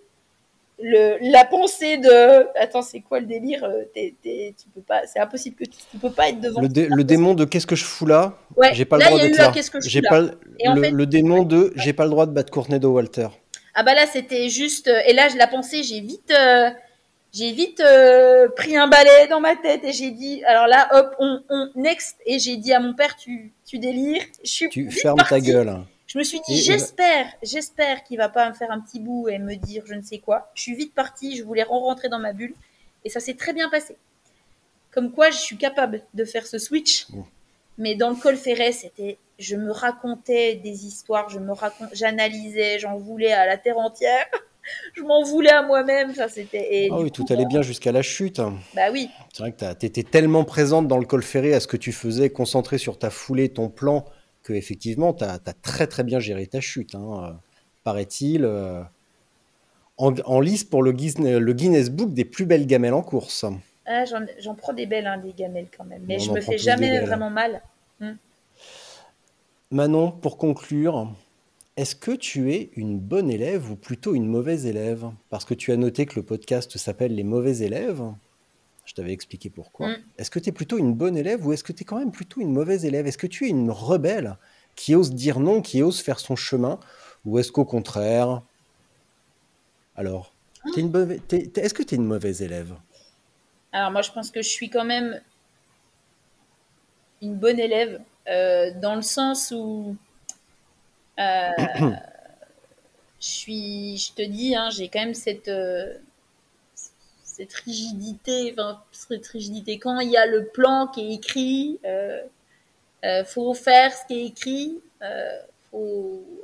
le, 0.80 1.16
la 1.32 1.44
pensée 1.44 1.98
de, 1.98 2.46
attends, 2.58 2.82
c'est 2.82 3.00
quoi 3.00 3.20
le 3.20 3.26
délire 3.26 3.64
Euh, 3.64 3.82
t'es- 3.94 4.14
t'es- 4.22 4.54
Tu 4.60 4.68
peux 4.74 4.80
pas, 4.80 5.06
c'est 5.06 5.18
impossible 5.18 5.56
que 5.56 5.64
tu, 5.64 5.78
tu 5.90 5.98
peux 5.98 6.10
pas 6.12 6.28
être 6.28 6.40
devant. 6.40 6.60
Le, 6.62 6.68
dé- 6.68 6.88
le 6.88 7.04
démon 7.04 7.34
de 7.34 7.44
qu'est-ce 7.44 7.66
que 7.66 7.76
je 7.76 7.84
fous 7.84 8.06
là? 8.06 8.38
Ouais, 8.56 8.72
J'ai 8.74 8.84
pas 8.84 8.96
le 8.96 9.02
là, 9.02 9.08
droit 9.08 9.18
y 9.18 9.22
a 9.22 9.28
d'être 9.28 9.38
là. 9.38 9.52
que 9.52 9.80
je 9.80 9.88
J'ai 9.88 10.02
pas 10.02 10.20
le, 10.20 10.38
le- 10.64 10.80
fait- 10.82 10.90
le 10.90 11.06
démon 11.06 11.42
de 11.42 11.72
j'ai 11.76 11.92
pas 11.92 12.04
le 12.04 12.10
droit 12.10 12.26
de 12.26 12.32
battre 12.32 12.50
Courtney 12.52 12.78
de 12.78 12.86
Walter. 12.86 13.28
Ah 13.74 13.82
bah 13.82 13.94
là, 13.94 14.06
c'était 14.06 14.48
juste. 14.48 14.88
euh, 14.88 15.00
Et 15.06 15.12
là, 15.12 15.28
la 15.36 15.46
pensée, 15.46 15.82
j'ai 15.82 16.00
vite, 16.00 16.32
euh, 16.32 16.70
j'ai 17.32 17.52
vite 17.52 17.80
euh, 17.80 18.48
pris 18.56 18.76
un 18.76 18.88
balai 18.88 19.26
dans 19.28 19.40
ma 19.40 19.54
tête 19.56 19.84
et 19.84 19.92
j'ai 19.92 20.10
dit, 20.10 20.42
alors 20.44 20.66
là, 20.66 20.88
hop, 20.92 21.14
on, 21.18 21.40
on 21.48 21.70
next. 21.76 22.16
Et 22.26 22.38
j'ai 22.38 22.56
dit 22.56 22.72
à 22.72 22.80
mon 22.80 22.94
père, 22.94 23.16
tu, 23.16 23.52
tu 23.66 23.78
délires. 23.78 24.22
Je 24.44 24.50
suis 24.50 24.68
Tu 24.68 24.90
fermes 24.90 25.22
ta 25.28 25.40
gueule. 25.40 25.74
Je 26.08 26.16
me 26.16 26.24
suis 26.24 26.40
dit, 26.48 26.56
j'espère, 26.56 27.26
j'espère 27.42 28.02
qu'il 28.02 28.16
va 28.16 28.30
pas 28.30 28.48
me 28.48 28.54
faire 28.54 28.70
un 28.70 28.80
petit 28.80 28.98
bout 28.98 29.28
et 29.28 29.38
me 29.38 29.54
dire 29.56 29.84
je 29.86 29.92
ne 29.92 30.00
sais 30.00 30.18
quoi. 30.18 30.50
Je 30.54 30.62
suis 30.62 30.74
vite 30.74 30.94
partie, 30.94 31.36
je 31.36 31.44
voulais 31.44 31.62
rentrer 31.62 32.08
dans 32.08 32.18
ma 32.18 32.32
bulle 32.32 32.54
et 33.04 33.10
ça 33.10 33.20
s'est 33.20 33.34
très 33.34 33.52
bien 33.52 33.68
passé. 33.68 33.94
Comme 34.90 35.12
quoi, 35.12 35.30
je 35.30 35.36
suis 35.36 35.58
capable 35.58 36.02
de 36.14 36.24
faire 36.24 36.46
ce 36.46 36.58
switch. 36.58 37.06
Mais 37.76 37.94
dans 37.94 38.08
le 38.08 38.16
col 38.16 38.36
ferret, 38.36 38.72
c'était, 38.72 39.18
je 39.38 39.54
me 39.54 39.70
racontais 39.70 40.56
des 40.56 40.86
histoires, 40.86 41.28
je 41.28 41.38
me 41.38 41.52
raconte, 41.52 41.90
j'analysais, 41.92 42.78
j'en 42.78 42.96
voulais 42.96 43.32
à 43.32 43.44
la 43.44 43.58
terre 43.58 43.76
entière. 43.76 44.24
je 44.94 45.02
m'en 45.02 45.22
voulais 45.22 45.52
à 45.52 45.62
moi-même. 45.62 46.14
Ça, 46.14 46.28
c'était. 46.28 46.88
Ah 46.90 46.96
oui, 46.96 47.10
coup, 47.10 47.22
tout 47.22 47.26
allait 47.32 47.44
bien 47.44 47.60
jusqu'à 47.60 47.92
la 47.92 48.02
chute. 48.02 48.40
Bah 48.74 48.90
oui. 48.90 49.10
C'est 49.32 49.42
vrai 49.42 49.52
que 49.52 49.74
tu 49.74 49.86
étais 49.86 50.04
tellement 50.04 50.44
présente 50.44 50.88
dans 50.88 50.98
le 50.98 51.04
col 51.04 51.22
ferré 51.22 51.52
à 51.52 51.60
ce 51.60 51.66
que 51.66 51.76
tu 51.76 51.92
faisais, 51.92 52.30
concentrée 52.30 52.78
sur 52.78 52.98
ta 52.98 53.10
foulée, 53.10 53.50
ton 53.50 53.68
plan, 53.68 54.06
que 54.48 54.54
effectivement, 54.54 55.12
tu 55.12 55.24
as, 55.24 55.38
très 55.38 55.86
très 55.86 56.04
bien 56.04 56.20
géré 56.20 56.46
ta 56.46 56.60
chute, 56.60 56.94
hein, 56.94 57.24
euh, 57.24 57.32
paraît-il. 57.84 58.44
euh, 58.44 58.82
en, 59.98 60.14
en 60.24 60.40
lice 60.40 60.64
pour 60.64 60.82
le 60.82 60.92
Guinness, 60.92 61.38
le 61.38 61.52
Guinness 61.52 61.90
Book 61.90 62.14
des 62.14 62.24
plus 62.24 62.46
belles 62.46 62.66
gamelles 62.66 62.94
en 62.94 63.02
course. 63.02 63.44
Ah, 63.84 64.04
j'en, 64.06 64.54
prends 64.54 64.72
des 64.72 64.86
belles, 64.86 65.06
hein, 65.06 65.18
des 65.18 65.32
gamelles 65.32 65.66
quand 65.76 65.84
même. 65.84 66.02
Mais 66.06 66.18
je 66.18 66.30
me 66.30 66.40
fais 66.40 66.56
jamais 66.56 66.90
belles. 66.90 67.04
vraiment 67.04 67.30
mal. 67.30 67.62
Manon, 69.70 70.12
pour 70.12 70.38
conclure, 70.38 71.12
est-ce 71.76 71.94
que 71.94 72.12
tu 72.12 72.54
es 72.54 72.70
une 72.76 72.98
bonne 72.98 73.30
élève 73.30 73.70
ou 73.70 73.76
plutôt 73.76 74.14
une 74.14 74.26
mauvaise 74.26 74.64
élève? 74.64 75.10
Parce 75.28 75.44
que 75.44 75.52
tu 75.52 75.72
as 75.72 75.76
noté 75.76 76.06
que 76.06 76.16
le 76.16 76.22
podcast 76.22 76.78
s'appelle 76.78 77.14
Les 77.14 77.24
mauvais 77.24 77.58
élèves. 77.58 78.02
Je 78.88 78.94
t'avais 78.94 79.12
expliqué 79.12 79.50
pourquoi. 79.50 79.88
Mm. 79.88 79.96
Est-ce 80.16 80.30
que 80.30 80.38
tu 80.38 80.48
es 80.48 80.52
plutôt 80.52 80.78
une 80.78 80.94
bonne 80.94 81.18
élève 81.18 81.46
ou 81.46 81.52
est-ce 81.52 81.62
que 81.62 81.74
tu 81.74 81.82
es 81.82 81.84
quand 81.84 81.98
même 81.98 82.10
plutôt 82.10 82.40
une 82.40 82.54
mauvaise 82.54 82.86
élève? 82.86 83.06
Est-ce 83.06 83.18
que 83.18 83.26
tu 83.26 83.44
es 83.44 83.50
une 83.50 83.70
rebelle 83.70 84.38
qui 84.76 84.94
ose 84.94 85.12
dire 85.12 85.40
non, 85.40 85.60
qui 85.60 85.82
ose 85.82 86.00
faire 86.00 86.18
son 86.18 86.36
chemin? 86.36 86.80
Ou 87.26 87.38
est-ce 87.38 87.52
qu'au 87.52 87.66
contraire 87.66 88.40
Alors, 89.94 90.32
une 90.74 90.90
mauvaise- 90.90 91.20
t'es- 91.28 91.50
est-ce 91.56 91.74
que 91.74 91.82
tu 91.82 91.96
es 91.96 91.98
une 91.98 92.06
mauvaise 92.06 92.40
élève? 92.40 92.76
Alors 93.72 93.90
moi, 93.90 94.00
je 94.00 94.10
pense 94.10 94.30
que 94.30 94.40
je 94.40 94.48
suis 94.48 94.70
quand 94.70 94.86
même 94.86 95.20
une 97.20 97.34
bonne 97.34 97.58
élève 97.58 98.00
euh, 98.26 98.70
dans 98.80 98.94
le 98.94 99.02
sens 99.02 99.52
où 99.54 99.96
euh, 101.18 101.50
je 103.20 103.26
suis, 103.26 103.98
je 103.98 104.14
te 104.14 104.22
dis, 104.22 104.54
hein, 104.56 104.70
j'ai 104.70 104.88
quand 104.88 105.00
même 105.00 105.12
cette 105.12 105.48
euh, 105.48 105.92
cette 107.38 107.54
rigidité, 107.54 108.54
cette 108.90 109.26
rigidité. 109.28 109.78
Quand 109.78 110.00
il 110.00 110.10
y 110.10 110.16
a 110.16 110.26
le 110.26 110.46
plan 110.46 110.88
qui 110.88 111.02
est 111.02 111.14
écrit, 111.14 111.78
euh, 111.84 112.20
euh, 113.04 113.24
faut 113.24 113.54
faire 113.54 113.92
ce 113.92 114.06
qui 114.06 114.20
est 114.20 114.26
écrit. 114.26 114.80
Euh. 115.02 115.38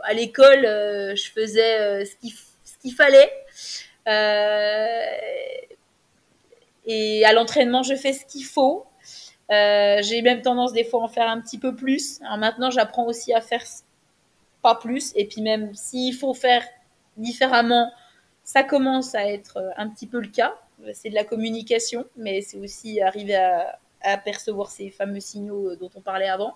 À 0.04 0.12
l'école, 0.12 0.64
euh, 0.64 1.16
je 1.16 1.30
faisais 1.30 2.04
ce 2.04 2.14
qu'il 2.16 2.30
ce 2.30 2.78
qu'il 2.80 2.94
fallait. 2.94 3.32
Et 6.86 7.24
à 7.24 7.32
l'entraînement, 7.32 7.82
je 7.82 7.96
fais 7.96 8.12
ce 8.12 8.24
qu'il 8.26 8.44
faut. 8.44 8.86
J'ai 9.50 10.22
même 10.22 10.42
tendance 10.42 10.72
des 10.72 10.84
fois 10.84 11.00
à 11.00 11.04
en 11.04 11.08
faire 11.08 11.28
un 11.28 11.40
petit 11.40 11.58
peu 11.58 11.74
plus. 11.74 12.20
Maintenant, 12.38 12.70
j'apprends 12.70 13.06
aussi 13.06 13.32
à 13.32 13.40
faire 13.40 13.64
pas 14.62 14.76
plus. 14.76 15.12
Et 15.16 15.26
puis 15.26 15.42
même 15.42 15.74
s'il 15.74 16.14
faut 16.14 16.34
faire 16.34 16.62
différemment, 17.16 17.90
ça 18.44 18.62
commence 18.62 19.14
à 19.14 19.26
être 19.26 19.72
un 19.76 19.88
petit 19.88 20.06
peu 20.06 20.20
le 20.20 20.28
cas. 20.28 20.54
C'est 20.92 21.10
de 21.10 21.14
la 21.14 21.24
communication, 21.24 22.04
mais 22.16 22.40
c'est 22.40 22.58
aussi 22.58 23.00
arriver 23.00 23.36
à, 23.36 23.78
à, 24.04 24.18
percevoir 24.18 24.70
ces 24.70 24.90
fameux 24.90 25.20
signaux 25.20 25.74
dont 25.76 25.90
on 25.94 26.00
parlait 26.00 26.28
avant. 26.28 26.54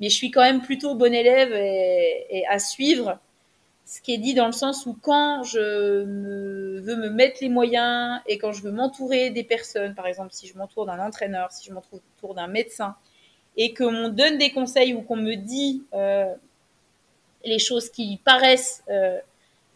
Mais 0.00 0.08
je 0.08 0.14
suis 0.14 0.30
quand 0.30 0.42
même 0.42 0.62
plutôt 0.62 0.94
bon 0.94 1.12
élève 1.12 1.52
et, 1.52 2.44
à 2.48 2.58
suivre 2.58 3.18
ce 3.84 4.00
qui 4.00 4.14
est 4.14 4.18
dit 4.18 4.34
dans 4.34 4.46
le 4.46 4.52
sens 4.52 4.86
où 4.86 4.96
quand 5.00 5.42
je 5.42 5.58
veux 5.58 6.96
me 6.96 7.10
mettre 7.10 7.38
les 7.40 7.48
moyens 7.48 8.20
et 8.26 8.38
quand 8.38 8.52
je 8.52 8.62
veux 8.62 8.70
m'entourer 8.70 9.30
des 9.30 9.44
personnes, 9.44 9.94
par 9.94 10.06
exemple 10.06 10.30
si 10.32 10.46
je 10.46 10.56
m'entoure 10.56 10.86
d'un 10.86 11.04
entraîneur, 11.04 11.50
si 11.52 11.68
je 11.68 11.72
m'entoure 11.72 12.34
d'un 12.34 12.46
médecin, 12.46 12.96
et 13.56 13.74
qu'on 13.74 13.90
me 13.90 14.08
donne 14.08 14.38
des 14.38 14.50
conseils 14.50 14.94
ou 14.94 15.02
qu'on 15.02 15.16
me 15.16 15.34
dit 15.34 15.82
euh, 15.94 16.32
les 17.44 17.58
choses 17.58 17.90
qui 17.90 18.18
paraissent 18.24 18.82
euh, 18.88 19.18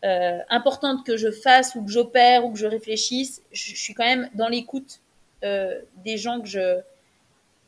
euh, 0.05 0.39
importantes 0.51 1.07
que 1.07 1.17
je 1.17 1.31
fasse 1.31 1.75
ou 1.75 1.83
que 1.83 1.91
j'opère 1.91 2.45
ou 2.45 2.53
que 2.53 2.59
je 2.59 2.67
réfléchisse, 2.67 3.43
je, 3.51 3.75
suis 3.75 3.95
quand 3.95 4.05
même 4.05 4.29
dans 4.35 4.49
l'écoute 4.49 5.01
euh, 5.43 5.81
des 6.05 6.19
gens 6.19 6.41
que 6.41 6.49
je, 6.49 6.81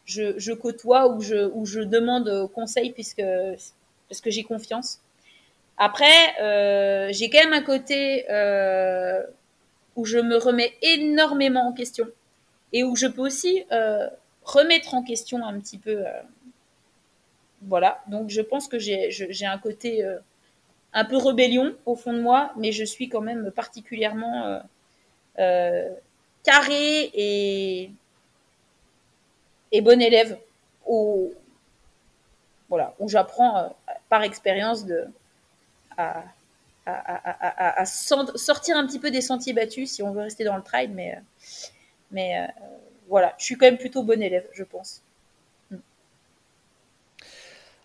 je, 0.04 0.52
côtoie 0.52 1.08
ou 1.08 1.22
je, 1.22 1.50
ou 1.54 1.64
je 1.64 1.80
demande 1.80 2.50
conseil 2.52 2.92
puisque, 2.92 3.22
parce 4.08 4.20
que 4.20 4.30
j'ai 4.30 4.44
confiance. 4.44 5.00
Après, 5.78 6.38
euh, 6.40 7.08
j'ai 7.12 7.30
quand 7.30 7.42
même 7.42 7.54
un 7.54 7.62
côté 7.62 8.24
où 9.96 10.04
je 10.04 10.18
me 10.18 10.36
remets 10.36 10.74
énormément 10.82 11.66
en 11.66 11.72
question 11.72 12.06
et 12.74 12.84
où 12.84 12.94
je 12.94 13.06
peux 13.06 13.22
aussi 13.22 13.64
remettre 14.44 14.94
en 14.94 15.02
question 15.02 15.44
un 15.46 15.58
petit 15.58 15.78
peu. 15.78 16.04
Voilà, 17.62 18.02
donc 18.06 18.28
je 18.28 18.42
pense 18.42 18.68
que 18.68 18.78
j'ai 18.78 19.46
un 19.46 19.58
côté 19.58 20.04
un 20.92 21.04
peu 21.04 21.16
rébellion 21.16 21.74
au 21.86 21.94
fond 21.94 22.12
de 22.12 22.20
moi, 22.20 22.52
mais 22.56 22.72
je 22.72 22.84
suis 22.84 23.08
quand 23.08 23.20
même 23.20 23.50
particulièrement 23.50 24.60
euh, 25.38 25.90
carré 26.42 27.10
et, 27.14 27.90
bon 29.80 30.00
élève 30.00 30.38
où, 30.86 31.32
voilà, 32.68 32.94
où 32.98 33.08
j'apprends 33.08 33.76
par 34.08 34.22
expérience 34.22 34.86
de 34.86 35.06
à, 35.96 37.84
sortir 37.84 38.76
un 38.76 38.86
petit 38.86 38.98
peu 38.98 39.10
des 39.10 39.20
sentiers 39.20 39.52
battus 39.52 39.92
si 39.92 40.02
on 40.02 40.12
veut 40.12 40.22
rester 40.22 40.44
dans 40.44 40.56
le 40.56 40.62
trail. 40.62 40.88
Mais, 40.88 41.18
mais 42.10 42.40
euh, 42.40 42.46
voilà, 43.08 43.34
je 43.38 43.44
suis 43.44 43.56
quand 43.56 43.66
même 43.66 43.78
plutôt 43.78 44.02
bon 44.02 44.22
élève, 44.22 44.48
je 44.52 44.64
pense. 44.64 45.02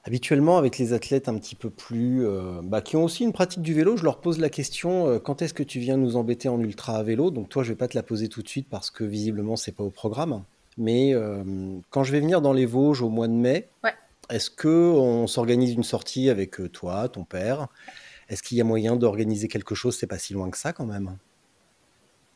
Habituellement, 0.06 0.58
avec 0.58 0.78
les 0.78 0.91
athlètes 0.91 1.30
un 1.30 1.38
petit 1.38 1.56
peu 1.56 1.70
plus. 1.70 2.26
Euh, 2.26 2.60
bah, 2.62 2.82
qui 2.82 2.97
ont 2.97 3.06
aussi 3.06 3.24
une 3.24 3.32
pratique 3.32 3.62
du 3.62 3.74
vélo, 3.74 3.95
je 3.95 4.04
leur 4.04 4.20
pose 4.20 4.38
la 4.38 4.49
question 4.49 5.08
euh, 5.08 5.20
quand 5.20 5.41
est-ce 5.41 5.54
que 5.54 5.64
tu 5.64 5.80
viens 5.80 5.95
nous 5.95 6.18
embêter 6.18 6.49
en 6.49 6.60
ultra 6.60 6.97
à 6.97 7.04
vélo? 7.04 7.32
Donc, 7.32 7.47
toi, 7.47 7.64
je 7.64 7.70
vais 7.70 7.78
pas 7.78 7.88
te 7.88 7.95
la 7.95 8.04
poser 8.04 8.28
tout 8.28 8.41
de 8.41 8.47
suite 8.49 8.68
parce 8.70 8.91
que 8.91 9.06
visiblement, 9.06 9.56
c'est 9.56 9.72
pas 9.72 9.84
au 9.84 9.89
programme. 9.89 10.43
Mais 10.78 11.14
euh, 11.14 11.43
quand 11.89 12.04
je 12.04 12.12
vais 12.12 12.20
venir 12.20 12.41
dans 12.41 12.51
les 12.51 12.66
Vosges 12.66 13.01
au 13.01 13.10
mois 13.10 13.30
de 13.30 13.34
mai, 13.34 13.70
ouais. 13.84 13.93
est-ce 14.30 14.49
qu'on 14.49 15.26
s'organise 15.28 15.74
une 15.74 15.84
sortie 15.84 16.30
avec 16.30 16.72
toi, 16.74 17.08
ton 17.08 17.24
père? 17.24 17.68
Est-ce 18.28 18.43
qu'il 18.43 18.58
y 18.58 18.62
a 18.62 18.66
moyen 18.66 18.97
d'organiser 18.97 19.47
quelque 19.47 19.76
chose? 19.76 19.95
C'est 19.95 20.08
pas 20.08 20.18
si 20.18 20.34
loin 20.34 20.49
que 20.49 20.58
ça 20.58 20.74
quand 20.74 20.86
même. 20.86 21.16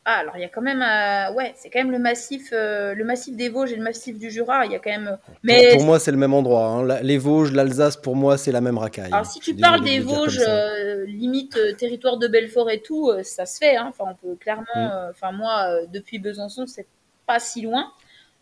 Ah, 0.10 0.20
alors 0.20 0.38
il 0.38 0.42
y 0.42 0.46
a 0.46 0.48
quand 0.48 0.62
même, 0.62 0.82
euh, 0.82 1.34
ouais, 1.34 1.52
c'est 1.58 1.70
quand 1.70 1.80
même 1.80 1.92
le 1.92 2.00
massif, 2.00 2.52
euh, 2.54 2.94
le 2.94 3.04
massif 3.04 3.36
des 3.36 3.50
Vosges 3.50 3.74
et 3.74 3.76
le 3.76 3.84
massif 3.84 4.18
du 4.18 4.32
Jura. 4.32 4.66
Il 4.66 4.72
y 4.72 4.76
a 4.76 4.80
quand 4.80 4.90
même. 4.90 5.18
Mais 5.44 5.72
pour, 5.72 5.80
pour 5.80 5.86
moi, 5.86 6.00
c'est 6.00 6.12
le 6.12 6.18
même 6.18 6.34
endroit. 6.34 6.66
Hein. 6.66 7.02
Les 7.02 7.18
Vosges, 7.18 7.52
l'Alsace, 7.52 7.98
pour 7.98 8.16
moi, 8.16 8.38
c'est 8.38 8.54
la 8.54 8.62
même 8.62 8.78
racaille. 8.78 9.12
Alors 9.12 9.26
si 9.26 9.42
tu 9.42 9.54
parles 9.54 9.84
des 9.84 10.00
Vosges, 10.00 10.42
euh, 10.48 11.04
limite 11.08 11.60
territoire 11.76 12.16
de 12.16 12.30
Belfort 12.30 12.72
et 12.72 12.80
tout, 12.80 13.12
ça 13.24 13.46
se 13.46 13.58
fait. 13.58 13.76
Hein. 13.76 13.88
Enfin, 13.90 14.06
on 14.10 14.16
peut 14.16 14.36
clairement. 14.36 14.64
Mm. 14.78 15.10
Enfin, 15.10 15.34
moi, 15.34 15.82
depuis 15.92 16.20
Besançon, 16.20 16.68
c'est 16.68 16.88
pas 17.26 17.40
si 17.40 17.64
loin. 17.64 17.92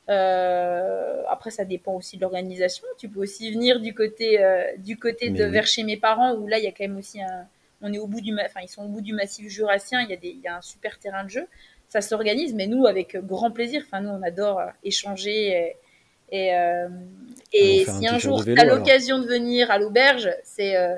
Après, 0.07 1.49
ça 1.49 1.65
dépend 1.65 1.93
aussi 1.93 2.17
de 2.17 2.21
l'organisation. 2.21 2.85
Tu 2.99 3.09
peux 3.09 3.21
aussi 3.21 3.51
venir 3.51 3.79
du 3.79 3.95
côté, 3.95 4.39
du 4.77 4.99
côté 4.99 5.31
de 5.31 5.45
oui. 5.45 5.49
vers 5.49 5.65
chez 5.65 5.81
mes 5.81 5.97
parents, 5.97 6.35
où 6.35 6.47
là, 6.47 6.59
il 6.59 6.63
y 6.63 6.67
a 6.67 6.71
quand 6.71 6.87
même 6.87 6.99
aussi 6.99 7.23
un. 7.23 7.47
On 7.85 7.93
est 7.93 7.99
au 7.99 8.07
bout 8.07 8.21
du, 8.21 8.33
enfin, 8.33 8.61
ils 8.63 8.67
sont 8.67 8.83
au 8.83 8.87
bout 8.87 9.01
du 9.01 9.13
massif 9.13 9.47
jurassien. 9.47 10.01
Il 10.01 10.09
y 10.09 10.13
a 10.13 10.17
des, 10.17 10.29
il 10.29 10.41
y 10.41 10.47
a 10.47 10.57
un 10.57 10.61
super 10.61 10.97
terrain 10.97 11.23
de 11.23 11.29
jeu. 11.29 11.45
Ça 11.87 12.01
s'organise, 12.01 12.53
mais 12.53 12.67
nous, 12.67 12.87
avec 12.87 13.15
grand 13.17 13.51
plaisir. 13.51 13.83
Enfin, 13.85 14.01
nous, 14.01 14.09
on 14.09 14.23
adore 14.23 14.61
échanger. 14.83 15.49
Et, 15.49 15.75
et, 16.31 16.55
euh, 16.55 16.87
et 17.53 17.85
si 17.85 18.07
un, 18.07 18.15
un 18.15 18.17
jour 18.17 18.43
tu 18.43 18.57
as 18.57 18.65
l'occasion 18.65 19.19
de 19.19 19.27
venir 19.27 19.69
à 19.69 19.77
l'auberge, 19.77 20.29
c'est. 20.43 20.75
Euh, 20.75 20.95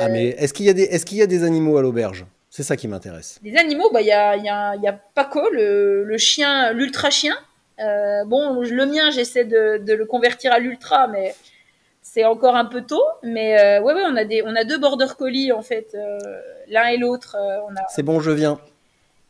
ah, 0.00 0.08
mais 0.08 0.28
est-ce 0.28 0.52
qu'il 0.54 0.66
y 0.66 0.70
a 0.70 0.72
des, 0.72 0.84
est-ce 0.84 1.04
qu'il 1.06 1.18
y 1.18 1.22
a 1.22 1.26
des 1.26 1.44
animaux 1.44 1.76
à 1.76 1.82
l'auberge? 1.82 2.26
C'est 2.50 2.62
ça 2.62 2.76
qui 2.76 2.88
m'intéresse. 2.88 3.38
Des 3.42 3.56
animaux, 3.56 3.90
bah, 3.92 4.00
il 4.00 4.06
y 4.06 4.12
a, 4.12 4.36
il 4.36 4.44
y 4.44 4.48
a, 4.48 4.74
il 4.76 4.82
y 4.82 4.88
a 4.88 4.92
Paco, 5.14 5.48
le, 5.52 6.02
le 6.04 6.18
chien, 6.18 6.72
l'ultra 6.72 7.10
chien. 7.10 7.36
Euh, 7.78 8.24
bon, 8.24 8.60
le 8.60 8.86
mien, 8.86 9.10
j'essaie 9.10 9.44
de, 9.44 9.78
de, 9.78 9.92
le 9.92 10.06
convertir 10.06 10.52
à 10.52 10.58
l'ultra, 10.58 11.06
mais 11.06 11.34
c'est 12.12 12.24
encore 12.24 12.56
un 12.56 12.64
peu 12.64 12.82
tôt. 12.82 13.04
Mais 13.22 13.60
euh, 13.60 13.82
ouais, 13.82 13.94
ouais, 13.94 14.02
on 14.06 14.16
a 14.16 14.24
des, 14.24 14.42
on 14.42 14.54
a 14.54 14.64
deux 14.64 14.78
border 14.78 15.08
collies 15.18 15.52
en 15.52 15.62
fait, 15.62 15.94
euh, 15.94 16.18
l'un 16.68 16.86
et 16.88 16.96
l'autre. 16.96 17.36
on 17.38 17.74
a. 17.74 17.84
C'est 17.88 18.02
bon, 18.02 18.20
je 18.20 18.30
viens. 18.30 18.58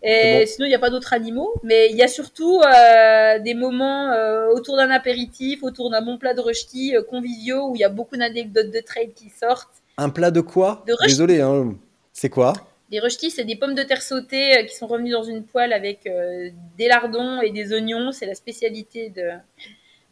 Et 0.03 0.41
bon. 0.41 0.47
sinon, 0.47 0.67
il 0.67 0.69
n'y 0.69 0.75
a 0.77 0.79
pas 0.79 0.91
d'autres 0.91 1.13
animaux, 1.13 1.53
mais 1.65 1.91
il 1.91 1.97
y 1.97 2.03
a 2.03 2.09
surtout 2.09 2.61
euh, 2.61 3.39
des 3.41 3.55
moments 3.55 4.13
euh, 4.13 4.49
autour 4.55 4.77
d'un 4.77 4.91
apéritif, 4.91 5.63
autour 5.65 5.91
d'un 5.91 6.03
bon 6.03 6.19
plat 6.19 6.35
de 6.35 6.41
euh, 6.41 7.03
conviviaux 7.03 7.71
où 7.71 7.75
il 7.75 7.81
y 7.81 7.85
a 7.85 7.89
beaucoup 7.89 8.17
d'anecdotes 8.17 8.71
de 8.71 8.81
trade 8.81 9.13
qui 9.15 9.29
sortent. 9.29 9.83
Un 9.97 10.11
plat 10.11 10.31
de 10.31 10.41
quoi? 10.41 10.85
De 10.87 10.95
Désolé, 11.05 11.41
hein. 11.41 11.75
c'est 12.13 12.29
quoi? 12.29 12.53
Des 12.91 13.01
rechtis, 13.01 13.31
c'est 13.31 13.45
des 13.45 13.57
pommes 13.57 13.75
de 13.75 13.83
terre 13.83 14.01
sautées 14.01 14.59
euh, 14.59 14.63
qui 14.63 14.77
sont 14.77 14.87
revenues 14.87 15.11
dans 15.11 15.25
une 15.25 15.43
poêle 15.43 15.73
avec 15.73 16.07
euh, 16.07 16.49
des 16.79 16.87
lardons 16.87 17.41
et 17.41 17.51
des 17.51 17.73
oignons. 17.73 18.13
C'est 18.13 18.27
la 18.27 18.37
spécialité 18.37 19.11
de 19.11 19.31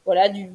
voilà 0.05 0.29
du 0.29 0.51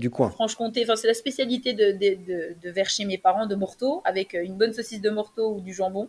du 0.00 0.10
coin. 0.10 0.30
Franche-Comté. 0.30 0.82
Enfin, 0.82 0.96
c'est 0.96 1.06
la 1.06 1.14
spécialité 1.14 1.72
de, 1.72 1.92
de, 1.92 2.14
de, 2.26 2.56
de, 2.60 2.70
vers 2.70 2.88
chez 2.88 3.04
mes 3.04 3.18
parents 3.18 3.46
de 3.46 3.54
Morteau 3.54 4.02
avec 4.04 4.34
euh, 4.34 4.42
une 4.42 4.54
bonne 4.54 4.72
saucisse 4.72 5.00
de 5.00 5.10
Morteau 5.10 5.54
ou 5.54 5.60
du 5.60 5.72
jambon. 5.72 6.08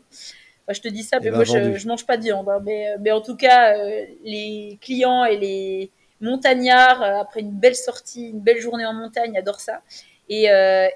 Enfin, 0.63 0.73
je 0.73 0.81
te 0.81 0.87
dis 0.87 1.03
ça, 1.03 1.19
mais 1.19 1.29
ben 1.29 1.35
moi 1.35 1.43
je, 1.43 1.77
je, 1.77 1.87
mange 1.87 2.05
pas 2.05 2.17
de 2.17 2.23
viande. 2.23 2.49
Hein, 2.49 2.61
mais, 2.63 2.95
mais 2.99 3.11
en 3.11 3.21
tout 3.21 3.35
cas, 3.35 3.77
euh, 3.77 4.05
les 4.23 4.79
clients 4.81 5.25
et 5.25 5.37
les 5.37 5.91
montagnards 6.21 7.03
après 7.03 7.41
une 7.41 7.51
belle 7.51 7.75
sortie, 7.75 8.29
une 8.29 8.41
belle 8.41 8.59
journée 8.59 8.85
en 8.85 8.93
montagne 8.93 9.37
adorent 9.37 9.59
ça. 9.59 9.81
Et, 10.29 10.45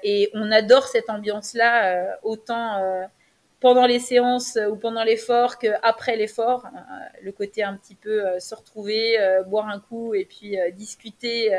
et 0.02 0.30
on 0.32 0.50
adore 0.50 0.86
cette 0.86 1.10
ambiance-là 1.10 2.16
autant 2.22 3.06
pendant 3.60 3.86
les 3.86 3.98
séances 3.98 4.58
ou 4.70 4.76
pendant 4.76 5.04
l'effort 5.04 5.58
qu'après 5.58 6.16
l'effort. 6.16 6.66
Euh, 6.66 6.78
le 7.22 7.32
côté 7.32 7.62
un 7.62 7.76
petit 7.76 7.94
peu 7.94 8.26
euh, 8.26 8.38
se 8.38 8.54
retrouver, 8.54 9.18
euh, 9.18 9.42
boire 9.42 9.68
un 9.68 9.80
coup 9.80 10.14
et 10.14 10.24
puis 10.24 10.56
discuter 10.74 11.52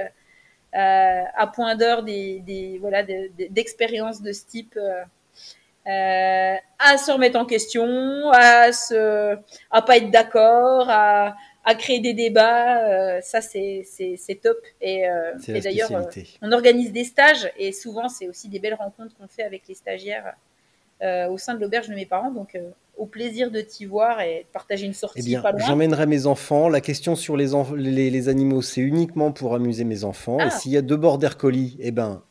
à 0.73 1.47
point 1.53 1.75
d'heure 1.75 2.03
des, 2.03 2.39
des, 2.45 2.77
voilà, 2.79 3.03
d'expériences 3.49 4.21
de, 4.21 4.27
de, 4.27 4.33
ce 4.33 4.45
type. 4.45 4.77
Euh, 5.87 6.55
à 6.79 6.97
se 6.97 7.11
remettre 7.11 7.39
en 7.39 7.45
question, 7.45 8.29
à 8.33 8.73
se, 8.73 9.37
à 9.71 9.81
pas 9.81 9.97
être 9.97 10.11
d'accord, 10.11 10.89
à, 10.89 11.37
à 11.67 11.75
créer 11.75 11.99
des 11.99 12.13
débats, 12.13 12.87
euh, 12.87 13.21
ça 13.21 13.41
c'est 13.41 13.83
c'est 13.85 14.41
top. 14.41 14.57
Et, 14.81 15.07
euh, 15.07 15.33
et 15.47 15.59
d'ailleurs, 15.59 15.91
on 16.41 16.51
organise 16.53 16.91
des 16.93 17.03
stages 17.03 17.51
et 17.57 17.73
souvent 17.73 18.09
c'est 18.09 18.27
aussi 18.27 18.47
des 18.47 18.59
belles 18.59 18.73
rencontres 18.73 19.15
qu'on 19.17 19.27
fait 19.27 19.43
avec 19.43 19.63
les 19.67 19.75
stagiaires 19.75 20.27
euh, 20.27 20.31
au 21.01 21.37
sein 21.37 21.53
de 21.53 21.59
l'auberge 21.59 21.87
de 21.87 21.95
mes 21.95 22.05
parents. 22.05 22.31
Donc, 22.31 22.55
euh, 22.55 22.69
au 22.97 23.05
plaisir 23.05 23.51
de 23.51 23.61
t'y 23.61 23.85
voir 23.85 24.21
et 24.21 24.45
de 24.47 24.51
partager 24.51 24.85
une 24.85 24.93
sortie 24.93 25.19
eh 25.21 25.23
bien. 25.23 25.43
J'emmènerai 25.57 26.07
mes 26.07 26.25
enfants. 26.25 26.67
La 26.67 26.81
question 26.81 27.15
sur 27.15 27.37
les, 27.37 27.51
les, 27.75 28.09
les 28.09 28.29
animaux, 28.29 28.61
c'est 28.61 28.81
uniquement 28.81 29.31
pour 29.31 29.53
amuser 29.53 29.83
mes 29.83 30.03
enfants. 30.03 30.37
Ah. 30.39 30.47
Et 30.47 30.49
s'il 30.49 30.71
y 30.71 30.77
a 30.77 30.81
deux 30.81 30.97
border 30.97 31.29
collies, 31.37 31.77
eh 31.79 31.91
ben, 31.91 32.23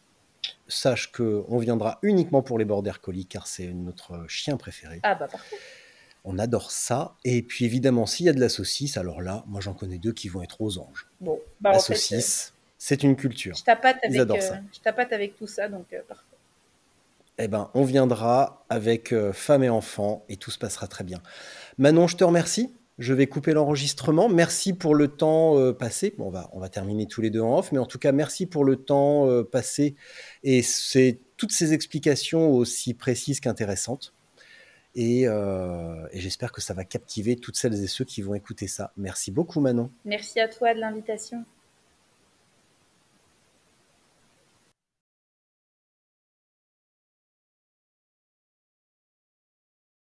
sache 0.68 1.12
qu'on 1.12 1.58
viendra 1.58 1.98
uniquement 2.02 2.42
pour 2.42 2.58
les 2.58 2.64
border 2.64 2.92
collies 3.00 3.26
car 3.26 3.46
c'est 3.46 3.72
notre 3.72 4.26
chien 4.28 4.56
préféré. 4.56 5.00
Ah 5.02 5.14
bah 5.14 5.28
parfait. 5.28 5.56
On 6.24 6.38
adore 6.40 6.72
ça. 6.72 7.14
Et 7.24 7.42
puis 7.42 7.64
évidemment, 7.64 8.04
s'il 8.04 8.26
y 8.26 8.28
a 8.28 8.32
de 8.32 8.40
la 8.40 8.48
saucisse, 8.48 8.96
alors 8.96 9.20
là, 9.22 9.44
moi 9.46 9.60
j'en 9.60 9.74
connais 9.74 9.98
deux 9.98 10.12
qui 10.12 10.28
vont 10.28 10.42
être 10.42 10.60
aux 10.60 10.78
anges. 10.78 11.08
Bon, 11.20 11.38
bah, 11.60 11.72
la 11.72 11.78
saucisse, 11.78 12.52
euh, 12.52 12.72
c'est 12.78 13.04
une 13.04 13.14
culture. 13.14 13.54
Je 13.54 13.62
tapate 13.62 13.98
avec, 14.02 14.18
euh, 14.18 14.54
je 14.72 14.80
tapate 14.80 15.12
avec 15.12 15.38
tout 15.38 15.46
ça, 15.46 15.68
donc 15.68 15.86
euh, 15.92 16.00
parfait 16.08 16.24
eh 17.38 17.48
ben, 17.48 17.70
on 17.74 17.84
viendra 17.84 18.64
avec 18.68 19.12
euh, 19.12 19.32
femme 19.32 19.62
et 19.62 19.68
enfants 19.68 20.24
et 20.28 20.36
tout 20.36 20.50
se 20.50 20.58
passera 20.58 20.86
très 20.86 21.04
bien. 21.04 21.22
Manon, 21.78 22.06
je 22.06 22.16
te 22.16 22.24
remercie. 22.24 22.74
Je 22.98 23.12
vais 23.12 23.26
couper 23.26 23.52
l'enregistrement. 23.52 24.30
Merci 24.30 24.72
pour 24.72 24.94
le 24.94 25.08
temps 25.08 25.58
euh, 25.58 25.72
passé. 25.72 26.14
On 26.18 26.30
va, 26.30 26.48
on 26.54 26.60
va 26.60 26.70
terminer 26.70 27.06
tous 27.06 27.20
les 27.20 27.28
deux 27.28 27.42
en 27.42 27.58
off, 27.58 27.70
mais 27.72 27.78
en 27.78 27.84
tout 27.84 27.98
cas, 27.98 28.12
merci 28.12 28.46
pour 28.46 28.64
le 28.64 28.76
temps 28.76 29.28
euh, 29.28 29.42
passé 29.42 29.96
et 30.44 30.62
c'est 30.62 31.20
toutes 31.36 31.52
ces 31.52 31.74
explications 31.74 32.50
aussi 32.50 32.94
précises 32.94 33.40
qu'intéressantes. 33.40 34.14
Et, 34.98 35.24
et 35.24 36.20
j'espère 36.20 36.52
que 36.52 36.62
ça 36.62 36.72
va 36.72 36.82
captiver 36.84 37.36
toutes 37.36 37.56
celles 37.56 37.84
et 37.84 37.86
ceux 37.86 38.06
qui 38.06 38.22
vont 38.22 38.34
écouter 38.34 38.66
ça. 38.66 38.94
Merci 38.96 39.30
beaucoup, 39.30 39.60
Manon. 39.60 39.90
Merci 40.06 40.40
à 40.40 40.48
toi 40.48 40.72
de 40.72 40.80
l'invitation. 40.80 41.44